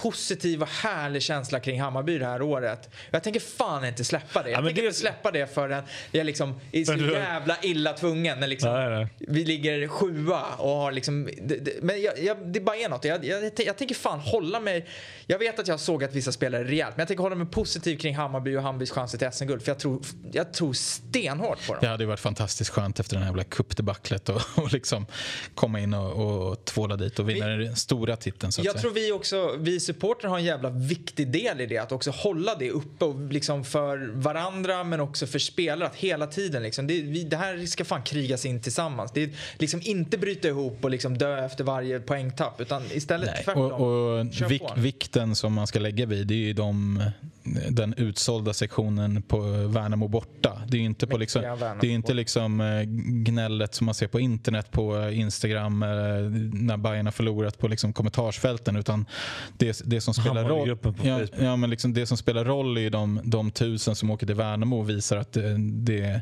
positiv 0.01 0.61
och 0.61 0.67
härlig 0.67 1.21
känsla 1.23 1.59
kring 1.59 1.81
Hammarby 1.81 2.17
det 2.17 2.25
här 2.25 2.41
året. 2.41 2.89
Jag 3.11 3.23
tänker 3.23 3.39
fan 3.39 3.85
inte 3.85 4.03
släppa 4.03 4.43
det. 4.43 4.49
Jag 4.49 4.59
Ja, 4.61 4.65
tänker 4.65 4.81
det- 4.81 4.87
inte 4.87 4.99
släppa 4.99 5.31
det 5.31 5.53
förrän 5.53 5.83
jag 6.11 6.25
liksom 6.25 6.59
är 6.71 6.83
så 6.85 6.93
du- 6.93 7.11
jävla 7.13 7.57
illa 7.61 7.93
tvungen. 7.93 8.39
När 8.39 8.47
liksom 8.47 8.73
Nej, 8.73 8.89
nej. 8.89 9.07
Vi 9.19 9.45
ligger 9.45 9.87
sjua 9.87 10.41
och 10.57 10.69
har 10.69 10.91
liksom... 10.91 11.29
Det, 11.41 11.55
det, 11.55 11.71
men 11.81 12.01
jag, 12.01 12.19
jag, 12.23 12.37
det 12.47 12.59
bara 12.59 12.75
är 12.75 12.89
något. 12.89 13.03
Jag, 13.05 13.25
jag, 13.25 13.51
jag, 13.57 13.77
tänker 13.77 13.95
fan 13.95 14.19
hålla 14.19 14.59
mig... 14.59 14.85
Jag 15.27 15.39
vet 15.39 15.59
att 15.59 15.67
jag 15.67 15.73
har 15.73 15.79
sågat 15.79 16.13
vissa 16.15 16.31
spelare 16.31 16.63
rejält 16.63 16.97
men 16.97 17.01
jag 17.01 17.07
tänker 17.07 17.23
hålla 17.23 17.35
mig 17.35 17.47
positiv 17.47 17.97
kring 17.97 18.15
Hammarby 18.15 18.55
och 18.57 18.61
Hammarbys 18.63 18.91
chanser 18.91 19.17
till 19.17 19.31
SM-guld. 19.31 19.61
För 19.63 19.69
jag 19.71 19.79
tror, 19.79 20.01
jag 20.31 20.53
tror 20.53 20.73
stenhårt 20.73 21.67
på 21.67 21.73
dem. 21.73 21.77
Det 21.81 21.87
hade 21.87 22.03
ju 22.03 22.07
varit 22.07 22.19
fantastiskt 22.19 22.69
skönt 22.71 22.99
efter 22.99 23.15
den 23.15 23.23
här 23.23 23.29
jävla 23.29 23.43
cupdebaclet 23.43 24.29
och, 24.29 24.41
och 24.55 24.73
liksom 24.73 25.05
komma 25.55 25.79
in 25.79 25.93
och, 25.93 26.49
och 26.51 26.65
tvåla 26.65 26.95
dit 26.95 27.19
och 27.19 27.29
vinna 27.29 27.47
den 27.47 27.75
stora 27.75 28.15
titeln. 28.15 28.51
Så 28.51 28.61
att 28.61 28.65
Jag 28.65 28.73
säga. 28.73 28.81
tror 28.81 28.91
vi 28.93 29.11
också, 29.11 29.55
vi 29.57 29.79
supportrar 29.93 30.29
har 30.29 30.37
en 30.37 30.43
jävla 30.43 30.69
viktig 30.69 31.31
del 31.31 31.61
i 31.61 31.65
det. 31.65 31.77
Att 31.77 31.91
också 31.91 32.11
hålla 32.11 32.55
det 32.55 32.69
uppe 32.69 33.05
och 33.05 33.19
liksom 33.31 33.63
för 33.63 34.11
varandra 34.13 34.83
men 34.83 34.99
också 34.99 35.27
för 35.27 35.39
spelare. 35.39 35.89
Att 35.89 35.95
hela 35.95 36.27
tiden 36.27 36.63
liksom, 36.63 36.87
det, 36.87 37.01
vi, 37.01 37.23
det 37.23 37.37
här 37.37 37.65
ska 37.65 37.85
fan 37.85 38.03
krigas 38.03 38.45
in 38.45 38.61
tillsammans. 38.61 39.11
Det 39.13 39.23
är 39.23 39.29
liksom 39.57 39.81
inte 39.83 40.17
bryta 40.17 40.47
ihop 40.47 40.77
och 40.81 40.89
liksom 40.89 41.17
dö 41.17 41.45
efter 41.45 41.63
varje 41.63 41.99
poängtapp 41.99 42.61
utan 42.61 42.83
istället 42.91 43.29
Nej. 43.33 43.43
tvärtom. 43.43 43.71
Och, 43.71 44.19
och 44.19 44.51
vik, 44.51 44.63
vikten 44.75 45.35
som 45.35 45.53
man 45.53 45.67
ska 45.67 45.79
lägga 45.79 46.05
vid 46.05 46.27
det 46.27 46.33
är 46.33 46.37
ju 46.37 46.53
de, 46.53 47.03
den 47.69 47.93
utsålda 47.97 48.53
sektionen 48.53 49.21
på 49.21 49.39
Värnamo 49.67 50.07
borta. 50.07 50.61
Det 50.67 50.77
är 50.77 50.81
inte, 50.81 51.07
på 51.07 51.17
liksom, 51.17 51.41
det 51.81 51.87
är 51.87 51.91
inte 51.91 52.13
liksom 52.13 52.61
eh, 52.61 52.81
gnället 53.23 53.73
som 53.73 53.85
man 53.85 53.95
ser 53.95 54.07
på 54.07 54.19
internet 54.19 54.71
på 54.71 55.09
Instagram 55.09 55.83
eh, 55.83 55.89
när 56.53 56.77
Bayern 56.77 57.05
har 57.05 57.11
förlorat 57.11 57.57
på 57.57 57.67
liksom 57.67 57.93
kommentarsfälten 57.93 58.75
utan 58.75 59.05
det, 59.57 59.81
det 59.85 60.01
som 60.01 60.13
spelar 60.13 60.43
roll 60.43 60.77
ja, 61.03 61.19
ja, 61.39 61.55
men 61.55 61.69
liksom 61.69 61.93
det 61.93 62.05
som 62.05 62.17
spelar 62.17 62.45
roll 62.45 62.77
är 62.77 62.89
de, 62.89 63.19
de 63.23 63.51
tusen 63.51 63.95
som 63.95 64.11
åker 64.11 64.25
till 64.25 64.35
Värnamo 64.35 64.79
och 64.79 64.89
visar 64.89 65.17
att 65.17 65.33
det, 65.33 65.57
det 65.57 66.21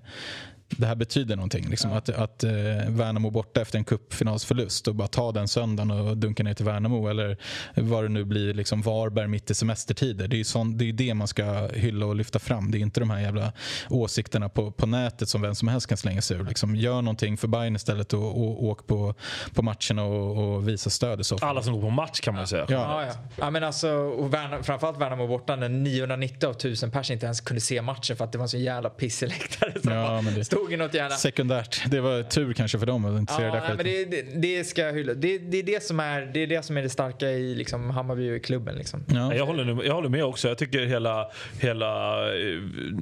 det 0.77 0.87
här 0.87 0.95
betyder 0.95 1.35
någonting. 1.35 1.69
Liksom. 1.69 1.91
Att, 1.91 2.09
att 2.09 2.43
eh, 2.43 2.51
Värnamo 2.87 3.29
borta 3.29 3.61
efter 3.61 3.77
en 3.77 3.83
cupfinalsförlust 3.83 4.87
och 4.87 4.95
bara 4.95 5.07
ta 5.07 5.31
den 5.31 5.47
söndagen 5.47 5.91
och 5.91 6.17
dunka 6.17 6.43
ner 6.43 6.53
till 6.53 6.65
Värnamo 6.65 7.07
eller 7.07 7.37
vad 7.75 8.03
det 8.03 8.09
nu 8.09 8.23
blir, 8.25 8.53
liksom 8.53 8.81
Varberg 8.81 9.27
mitt 9.27 9.51
i 9.51 9.55
semestertider. 9.55 10.27
Det 10.27 10.35
är 10.35 10.37
ju 10.37 10.43
sån, 10.43 10.77
det, 10.77 10.89
är 10.89 10.93
det 10.93 11.13
man 11.13 11.27
ska 11.27 11.67
hylla 11.67 12.05
och 12.05 12.15
lyfta 12.15 12.39
fram. 12.39 12.71
Det 12.71 12.77
är 12.77 12.79
inte 12.79 12.99
de 12.99 13.09
här 13.09 13.19
jävla 13.19 13.53
åsikterna 13.89 14.49
på, 14.49 14.71
på 14.71 14.85
nätet 14.85 15.29
som 15.29 15.41
vem 15.41 15.55
som 15.55 15.67
helst 15.67 15.87
kan 15.87 15.97
slänga 15.97 16.21
sig 16.21 16.37
ur. 16.37 16.43
Liksom, 16.43 16.75
gör 16.75 17.01
någonting 17.01 17.37
för 17.37 17.47
Bayern 17.47 17.75
istället 17.75 18.13
och, 18.13 18.23
och 18.23 18.63
åk 18.63 18.87
på, 18.87 19.15
på 19.53 19.61
matcherna 19.61 20.03
och, 20.03 20.55
och 20.55 20.67
visa 20.67 20.89
stöd 20.89 21.25
så. 21.25 21.37
Alla 21.41 21.61
som 21.61 21.73
går 21.73 21.81
på 21.81 21.89
match 21.89 22.19
kan 22.19 22.35
man 22.35 22.47
säga. 22.47 22.65
Ja. 22.69 22.75
Ja, 22.75 23.05
ja. 23.05 23.13
ja 23.35 23.49
men 23.49 23.63
alltså, 23.63 23.89
och 23.89 24.33
Värna, 24.33 24.63
framförallt 24.63 24.97
Värnamo 24.97 25.27
borta 25.27 25.55
när 25.55 25.69
990 25.69 26.47
av 26.47 26.51
1000 26.51 26.91
pers 26.91 27.11
inte 27.11 27.25
ens 27.25 27.41
kunde 27.41 27.61
se 27.61 27.81
matchen 27.81 28.17
för 28.17 28.25
att 28.25 28.31
det 28.31 28.37
var 28.37 28.43
en 28.43 28.49
så 28.49 28.57
jävla 28.57 28.89
pissig 28.89 29.27
läktare 29.27 29.73
Ja, 29.83 30.21
det- 30.67 30.73
i 30.73 30.77
något 30.77 30.93
hjärna. 30.93 31.15
sekundärt. 31.15 31.81
Det 31.91 32.01
var 32.01 32.23
tur 32.23 32.53
kanske 32.53 32.79
för 32.79 32.85
dem 32.85 33.05
att 33.05 33.19
inte 33.19 33.33
se 33.33 33.41
det 33.41 33.47
Ja, 33.47 33.53
där 33.53 33.61
nej, 33.61 33.75
men 33.77 33.85
det, 33.85 34.05
det, 34.41 34.57
det 34.57 34.63
ska 34.63 34.81
jag 34.81 34.93
hylla. 34.93 35.13
Det, 35.13 35.37
det, 35.37 35.57
är 35.59 35.63
det, 35.63 35.83
som 35.83 35.99
är, 35.99 36.21
det 36.33 36.39
är 36.43 36.47
det 36.47 36.65
som 36.65 36.77
är 36.77 36.81
det 36.81 36.89
starka 36.89 37.29
i 37.29 37.55
liksom, 37.55 37.89
Hammarby-klubben. 37.89 38.75
Liksom. 38.75 39.03
Ja. 39.07 39.33
Jag 39.35 39.45
håller, 39.45 39.63
nu- 39.65 39.85
jag 39.85 39.93
håller 39.93 40.09
med 40.09 40.23
också. 40.25 40.47
Jag 40.47 40.57
tycker 40.57 40.85
hela, 40.85 41.31
hela... 41.59 42.17
eh, 42.27 42.57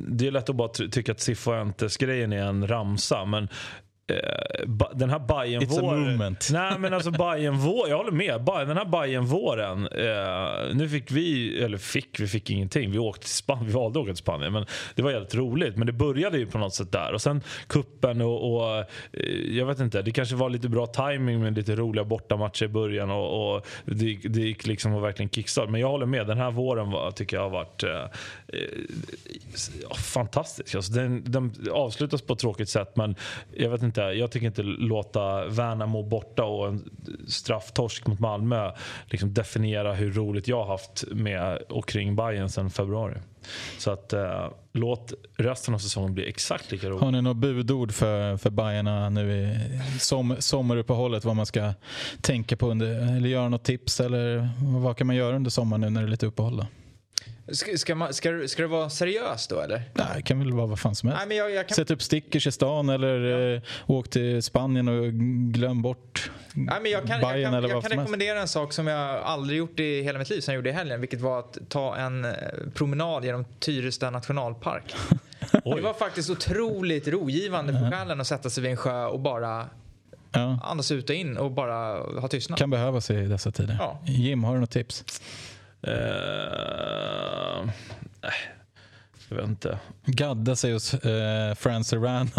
Det 0.08 0.28
är 0.28 0.32
lätt 0.32 0.50
att 0.50 0.56
bara 0.56 0.68
ty- 0.70 0.90
tycka 0.90 1.12
att 1.12 1.20
Cifuentes-grejen 1.20 2.34
är 2.34 2.44
en 2.44 2.68
ramsa. 2.68 3.26
Men 3.26 3.48
den 4.94 5.10
här 5.10 5.20
Bajen 5.20 5.62
It's 5.62 5.78
a 5.78 5.82
våren 5.82 6.00
movement. 6.00 6.50
Nej 6.52 6.80
men 6.80 6.94
alltså 6.94 7.12
Bajen 7.12 7.58
vår, 7.58 7.90
jag 7.90 7.98
håller 7.98 8.12
med. 8.12 8.42
Den 8.68 8.78
här 8.78 8.86
Bajen 8.86 9.26
våren 9.26 9.88
eh, 9.88 10.76
nu 10.76 10.90
fick 10.90 11.12
vi, 11.12 11.60
eller 11.64 11.78
fick, 11.78 12.20
vi 12.20 12.28
fick 12.28 12.50
ingenting. 12.50 12.92
Vi 12.92 12.98
åkte 12.98 13.26
till 13.26 13.36
Spanien, 13.36 13.68
vi 13.68 13.74
valde 13.74 14.00
att 14.00 14.04
åka 14.04 14.14
till 14.14 14.18
Spanien. 14.18 14.54
Men 14.54 14.66
det 14.96 15.02
var 15.02 15.12
jävligt 15.12 15.36
roligt. 15.36 15.78
Men 15.78 15.88
det 15.88 15.94
började 15.94 16.38
ju 16.38 16.46
på 16.46 16.58
något 16.58 16.74
sätt 16.74 16.92
där. 16.92 17.14
Och 17.14 17.22
sen 17.22 17.42
kuppen 17.68 18.22
och, 18.22 18.56
och 18.56 18.78
eh, 18.78 18.86
jag 19.50 19.66
vet 19.66 19.80
inte, 19.80 20.02
det 20.02 20.12
kanske 20.12 20.36
var 20.36 20.50
lite 20.50 20.70
bra 20.70 20.88
timing 20.88 21.40
med 21.40 21.56
lite 21.56 21.76
roliga 21.76 22.04
bortamatcher 22.04 22.66
i 22.66 22.68
början. 22.68 23.12
Och, 23.12 23.56
och 23.56 23.68
det, 23.86 24.18
det 24.24 24.42
gick 24.42 24.68
liksom 24.68 24.96
att 24.96 25.04
verkligen 25.04 25.30
kickstart. 25.30 25.70
Men 25.70 25.82
jag 25.82 25.90
håller 25.90 26.06
med, 26.06 26.28
den 26.28 26.38
här 26.38 26.52
våren 26.52 26.92
var, 26.92 27.12
tycker 27.12 27.38
jag 27.38 27.44
har 27.44 27.50
varit 27.50 27.84
eh, 27.84 27.90
eh, 27.90 28.08
fantastisk. 29.96 30.76
Alltså 30.76 30.94
den, 30.94 31.24
den 31.26 31.54
avslutas 31.72 32.22
på 32.22 32.34
ett 32.34 32.40
tråkigt 32.40 32.70
sätt 32.70 32.96
men 32.96 33.16
jag 33.56 33.70
vet 33.70 33.84
inte, 33.84 34.02
jag 34.02 34.32
tycker 34.32 34.48
inte 34.48 34.64
låta 34.64 35.46
Värnamo 35.46 36.04
borta 36.04 36.44
och 36.44 36.68
en 36.68 36.90
strafftorsk 37.28 38.08
mot 38.08 38.20
Malmö 38.20 38.72
liksom 39.06 39.34
definiera 39.34 39.94
hur 39.94 40.12
roligt 40.12 40.48
jag 40.48 40.58
har 40.58 40.68
haft 40.68 41.04
med 41.12 41.58
och 41.58 41.88
kring 41.88 42.16
Bayern 42.16 42.50
sedan 42.50 42.70
februari. 42.70 43.18
Så 43.78 43.92
att 43.92 44.14
eh, 44.14 44.50
låt 44.74 45.14
resten 45.36 45.74
av 45.74 45.80
säsongen 45.80 46.14
bli 46.14 46.30
exakt 46.30 46.72
lika 46.72 46.90
rolig. 46.90 47.00
Har 47.00 47.12
ni 47.12 47.22
något 47.22 47.38
budord 47.38 47.92
för, 47.92 48.38
för 48.38 48.50
Bajarna 48.50 49.10
nu 49.10 49.34
i 49.34 49.60
som, 50.00 50.36
sommaruppehållet? 50.40 51.26
Vad 51.26 51.36
man 51.36 51.46
ska 51.46 51.74
tänka 52.22 52.56
på 52.56 52.68
under, 52.68 53.18
eller 53.18 53.30
göra 53.30 53.50
något 53.50 53.64
tips? 53.64 54.00
Eller 54.00 54.50
vad 54.60 54.98
kan 54.98 55.08
man 55.08 55.16
göra 55.16 55.36
under 55.36 55.52
sommaren 55.52 55.82
nu 55.82 55.90
när 55.90 56.02
det 56.02 56.08
är 56.08 56.12
lite 56.12 56.26
uppehåll? 56.26 56.58
Då? 56.58 56.66
Ska, 57.52 57.78
ska, 57.78 57.96
man, 57.96 58.14
ska, 58.14 58.48
ska 58.48 58.62
det 58.62 58.68
vara 58.68 58.90
seriöst 58.90 59.50
då 59.50 59.60
eller? 59.60 59.84
Nej, 59.94 60.08
det 60.16 60.22
kan 60.22 60.40
väl 60.40 60.54
vara 60.54 60.66
vad 60.66 60.80
fan 60.80 60.96
som 60.96 61.10
helst. 61.10 61.20
Nej, 61.20 61.28
men 61.28 61.38
jag, 61.38 61.52
jag 61.52 61.68
kan, 61.68 61.76
Sätt 61.76 61.92
upp 61.92 62.02
stickers 62.02 62.48
i 62.48 62.52
stan 62.52 62.90
eller 62.90 63.54
eh, 63.56 63.62
åk 63.88 64.10
till 64.10 64.44
Spanien 64.44 64.88
och 64.88 65.14
glöm 65.54 65.82
bort 65.82 66.32
Nej, 66.54 66.76
men 66.82 66.92
jag 66.92 67.02
kan, 67.08 67.20
jag 67.20 67.30
Bayern 67.32 67.44
kan, 67.52 67.54
eller 67.58 67.70
jag 67.70 67.76
vad 67.76 67.84
kan 67.84 67.90
som 67.90 68.00
helst. 68.00 68.10
rekommendera 68.10 68.42
en 68.42 68.48
sak 68.48 68.74
som 68.74 68.88
jag 68.88 69.22
aldrig 69.22 69.58
gjort 69.60 69.80
i 69.80 70.02
hela 70.02 70.20
mitt 70.20 70.30
liv 70.30 70.42
som 70.42 70.52
jag 70.54 70.56
gjorde 70.60 70.70
i 70.70 70.74
helgen. 70.74 71.02
Vilket 71.02 71.22
var 71.22 71.40
att 71.40 71.58
ta 71.70 71.96
en 71.96 72.26
eh, 72.26 72.32
promenad 72.74 73.26
genom 73.26 73.46
Tyresta 73.60 74.10
nationalpark. 74.10 74.96
Det 75.64 75.82
var 75.82 75.94
faktiskt 75.94 76.30
otroligt 76.30 77.08
rogivande 77.08 77.74
för 77.74 77.92
själen 77.92 78.22
att 78.22 78.28
sätta 78.28 78.50
sig 78.50 78.64
vid 78.64 78.72
en 78.72 78.78
sjö 78.78 79.06
och 79.06 79.20
bara 79.20 79.66
Ja, 80.32 80.60
andas 80.64 80.92
ut 80.92 81.10
och 81.10 81.16
in 81.16 81.38
och 81.38 81.52
bara 81.52 81.76
ha 82.20 82.28
tystnad. 82.28 82.60
kan 82.60 82.70
behövas 82.70 83.12
i 83.12 83.14
dessa 83.14 83.52
tider. 83.52 83.78
Ja. 83.80 84.00
Jim, 84.06 84.44
har 84.44 84.54
du 84.54 84.60
något 84.60 84.72
tips? 84.72 85.22
Eh, 85.82 87.66
nej, 88.22 88.34
jag 89.30 89.38
vet 89.38 89.46
inte. 89.48 89.80
Gadda 90.06 90.56
sig 90.56 90.74
hos 90.74 90.94
eh, 90.94 91.56
Fran 91.56 91.84
Serrano 91.84 92.30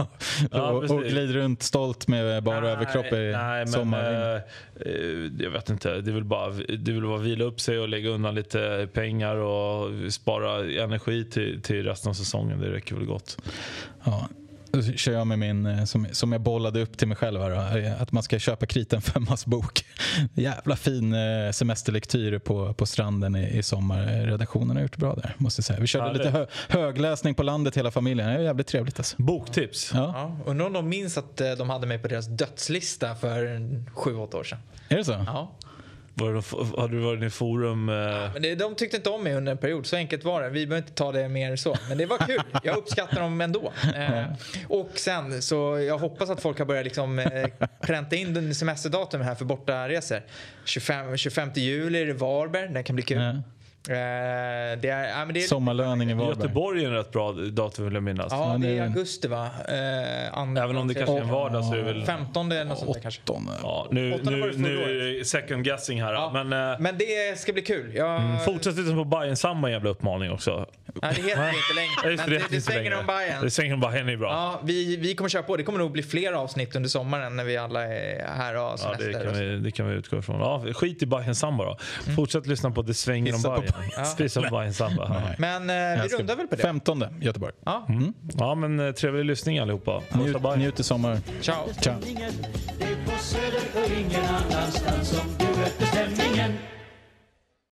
Ja, 0.50 0.70
och, 0.70 0.76
och 0.76 0.88
precis. 0.88 1.12
glid 1.12 1.30
runt 1.32 1.62
stolt 1.62 2.08
med 2.08 2.42
bara 2.42 2.70
överkropp 2.70 3.12
i 3.12 3.32
nej, 3.36 3.66
sommar. 3.66 4.12
eh, 4.12 4.40
eh, 4.86 5.30
jag 5.38 5.50
vet 5.50 5.70
inte. 5.70 6.00
Det 6.00 6.12
vill 6.12 6.24
bara, 6.24 6.50
det 6.50 6.92
vill 6.92 7.02
bara 7.02 7.18
vila 7.18 7.44
upp 7.44 7.60
sig 7.60 7.78
och 7.78 7.88
lägga 7.88 8.10
undan 8.10 8.34
lite 8.34 8.88
pengar 8.92 9.36
och 9.36 10.12
spara 10.12 10.58
energi 10.82 11.24
till, 11.24 11.62
till 11.62 11.84
resten 11.84 12.10
av 12.10 12.14
säsongen. 12.14 12.60
Det 12.60 12.70
räcker 12.72 12.94
väl 12.94 13.04
gott. 13.06 13.38
Ja. 14.04 14.28
Då 14.70 14.82
kör 14.82 15.12
jag 15.12 15.26
med 15.26 15.38
min, 15.38 15.66
eh, 15.66 15.84
som, 15.84 16.06
som 16.12 16.32
jag 16.32 16.40
bollade 16.40 16.82
upp 16.82 16.96
till 16.96 17.08
mig 17.08 17.16
själv, 17.16 17.40
här, 17.40 17.50
då, 17.50 17.78
eh, 17.78 18.02
att 18.02 18.12
man 18.12 18.22
ska 18.22 18.38
köpa 18.38 18.66
Kriten 18.66 19.02
femmas 19.02 19.46
bok. 19.46 19.84
Jävla 20.34 20.76
fin 20.76 21.14
eh, 21.14 21.50
semesterlektyr 21.52 22.38
på, 22.38 22.74
på 22.74 22.86
stranden 22.86 23.36
i, 23.36 23.58
i 23.58 23.62
sommar. 23.62 24.06
Redaktionen 24.06 24.76
har 24.76 24.82
gjort 24.82 24.96
bra 24.96 25.14
där, 25.14 25.34
måste 25.38 25.60
jag 25.60 25.64
säga. 25.64 25.80
Vi 25.80 25.86
körde 25.86 26.04
Härligt. 26.04 26.24
lite 26.24 26.38
hö, 26.38 26.46
högläsning 26.68 27.34
på 27.34 27.42
landet 27.42 27.76
hela 27.76 27.90
familjen. 27.90 28.28
Det 28.28 28.34
är 28.34 28.40
jävligt 28.40 28.66
trevligt 28.66 28.98
alltså. 28.98 29.22
Boktips. 29.22 29.90
Ja. 29.94 30.12
Ja, 30.14 30.50
undrar 30.50 30.66
om 30.66 30.72
de 30.72 30.88
minns 30.88 31.18
att 31.18 31.36
de 31.36 31.70
hade 31.70 31.86
mig 31.86 31.98
på 31.98 32.08
deras 32.08 32.26
dödslista 32.26 33.14
för 33.14 33.60
sju, 33.94 34.16
åtta 34.16 34.36
år 34.36 34.44
sedan. 34.44 34.58
Är 34.88 34.96
det 34.96 35.04
så? 35.04 35.12
Ja. 35.12 35.56
Var 36.20 36.32
det, 36.34 36.80
hade 36.80 36.92
du 36.96 37.00
varit 37.00 37.22
i 37.22 37.30
forum? 37.30 37.88
Eh, 37.88 37.94
Men 38.32 38.42
det, 38.42 38.54
de 38.54 38.74
tyckte 38.74 38.96
inte 38.96 39.10
om 39.10 39.24
mig 39.24 39.34
under 39.34 39.52
en 39.52 39.58
period, 39.58 39.86
så 39.86 39.96
enkelt 39.96 40.24
var 40.24 40.42
det. 40.42 40.48
Vi 40.50 40.66
behöver 40.66 40.86
inte 40.86 40.94
ta 40.96 41.12
det 41.12 41.28
mer 41.28 41.56
så. 41.56 41.76
Men 41.88 41.98
det 41.98 42.06
var 42.06 42.18
kul. 42.18 42.42
Jag 42.62 42.76
uppskattar 42.76 43.20
dem 43.20 43.40
ändå. 43.40 43.72
Eh, 43.96 44.24
och 44.68 44.90
sen, 44.94 45.42
så 45.42 45.78
jag 45.88 45.98
hoppas 45.98 46.30
att 46.30 46.40
folk 46.40 46.58
har 46.58 46.66
börjat 46.66 46.84
liksom, 46.84 47.18
eh, 47.18 47.46
pränta 47.80 48.16
in 48.16 48.34
den 48.34 48.54
semesterdatum 48.54 49.20
här 49.20 49.34
för 49.34 49.44
bortaresor. 49.44 50.22
25, 50.64 51.16
25 51.16 51.50
juli 51.54 52.02
är 52.02 52.06
det 52.06 52.12
Varberg, 52.12 52.68
den 52.68 52.84
kan 52.84 52.96
bli 52.96 53.02
kul. 53.02 53.18
Ja. 53.22 53.42
Eh, 53.88 53.94
det 54.80 54.88
är, 54.88 55.08
ja, 55.18 55.24
men 55.24 55.34
det 55.34 55.42
är, 55.42 55.46
Sommarlöning 55.48 56.10
i 56.10 56.14
Varberg. 56.14 56.28
Göteborg 56.36 56.84
är 56.84 56.88
en 56.88 56.94
rätt 56.94 57.12
bra 57.12 57.32
datum 57.32 57.84
vill 57.84 57.94
jag 57.94 58.02
minnas. 58.02 58.26
ja, 58.30 58.52
Ja, 58.52 58.58
det 58.58 58.66
det 58.68 58.72
är 58.78 58.82
är- 58.82 58.86
augusti 58.86 59.28
va? 59.28 59.44
Eh, 59.68 60.38
andra- 60.38 60.62
Även 60.64 60.76
om 60.76 60.88
det 60.88 60.94
kanske 60.94 61.16
är 61.16 61.20
en 61.20 61.28
vardag 61.28 61.64
så 61.64 61.72
är 61.72 61.76
det 61.78 61.82
väl... 61.82 62.04
15 62.04 62.52
eller 62.52 62.64
något 62.64 62.78
sånt 62.78 62.94
där 62.94 63.00
kanske. 63.00 63.20
Ja, 63.62 63.86
nu, 63.90 64.10
nu, 64.22 64.40
det 64.50 64.58
nu 64.58 64.82
är 64.82 65.18
det 65.18 65.24
second 65.24 65.64
guessing 65.64 66.02
här. 66.02 66.12
Ja. 66.12 66.30
Men, 66.44 66.72
eh, 66.72 66.78
Men 66.80 66.98
det 66.98 67.38
ska 67.38 67.52
bli 67.52 67.62
kul. 67.62 67.92
Jag, 67.94 68.44
fortsätt 68.44 68.76
lyssna 68.76 68.94
på 68.94 69.04
Bajen 69.04 69.36
samma 69.36 69.70
jävla 69.70 69.90
uppmaning 69.90 70.32
också. 70.32 70.66
Nej, 71.02 71.12
det 71.16 71.22
heter 71.22 71.42
det 71.42 71.48
inte 71.48 71.58
Ja, 71.70 71.74
längre. 71.74 72.10
just 72.12 72.22
Men 72.26 72.30
det, 72.30 72.38
det 72.38 72.42
inte 72.54 72.60
svänger 72.60 72.98
om 73.00 73.06
Bajen. 73.06 73.42
Det 73.44 73.50
svänger 73.50 73.74
om 73.74 73.80
Bajen 73.80 74.08
är 74.08 74.16
bra. 74.16 74.28
Ja, 74.30 74.60
vi, 74.64 74.96
vi 74.96 75.14
kommer 75.14 75.28
köra 75.28 75.42
på. 75.42 75.56
Det 75.56 75.62
kommer 75.62 75.78
nog 75.78 75.92
bli 75.92 76.02
fler 76.02 76.32
avsnitt 76.32 76.76
under 76.76 76.88
sommaren 76.88 77.36
när 77.36 77.44
vi 77.44 77.56
alla 77.56 77.82
är 77.84 78.26
här 78.36 78.54
och 78.56 78.60
har 78.62 78.70
Ja, 78.70 78.76
semester. 78.76 79.08
det, 79.12 79.18
och 79.18 79.24
kan 79.24 79.34
vi, 79.34 79.56
det 79.58 79.70
kan 79.70 79.88
vi 79.88 79.94
utgå 79.94 80.18
ifrån. 80.18 80.40
Ja, 80.40 80.64
skit 80.74 81.02
i 81.02 81.06
Bajen 81.06 81.34
Samba 81.34 81.64
då. 81.64 81.76
Fortsätt 82.16 82.46
lyssna 82.46 82.70
på 82.70 82.82
Det 82.82 82.94
svänger 82.94 83.32
om 83.34 83.38
Pissa 83.38 83.48
Bajen. 83.78 83.90
Bajen 83.96 84.16
Pissa 84.16 84.42
på 84.42 84.48
Bajen 84.50 84.74
Samba. 84.74 85.06
Ja. 85.08 85.34
Men 85.38 85.70
eh, 85.96 86.02
vi 86.02 86.08
ska- 86.08 86.18
rundar 86.18 86.36
väl 86.36 86.46
på 86.46 86.56
det. 86.56 86.62
15 86.62 87.04
Göteborg. 87.20 87.52
Ja, 87.66 87.86
ja, 88.38 88.54
men 88.54 88.80
eh, 88.80 88.92
trevlig 88.92 89.24
lyssning 89.24 89.58
allihopa. 89.58 90.02
Njut, 90.12 90.36
njut 90.56 90.80
i 90.80 90.82
sommar. 90.82 91.18
ciao. 91.40 91.68
Ciao. 91.80 91.94
Det 92.00 92.84
är 92.84 93.04
på 93.04 93.18
Söder 93.22 93.60
och 93.84 93.90
ingen 93.98 94.24
annanstans 94.24 95.08
som 95.08 95.26
du 95.38 95.44
möter 95.60 95.86
stämningen 95.86 96.52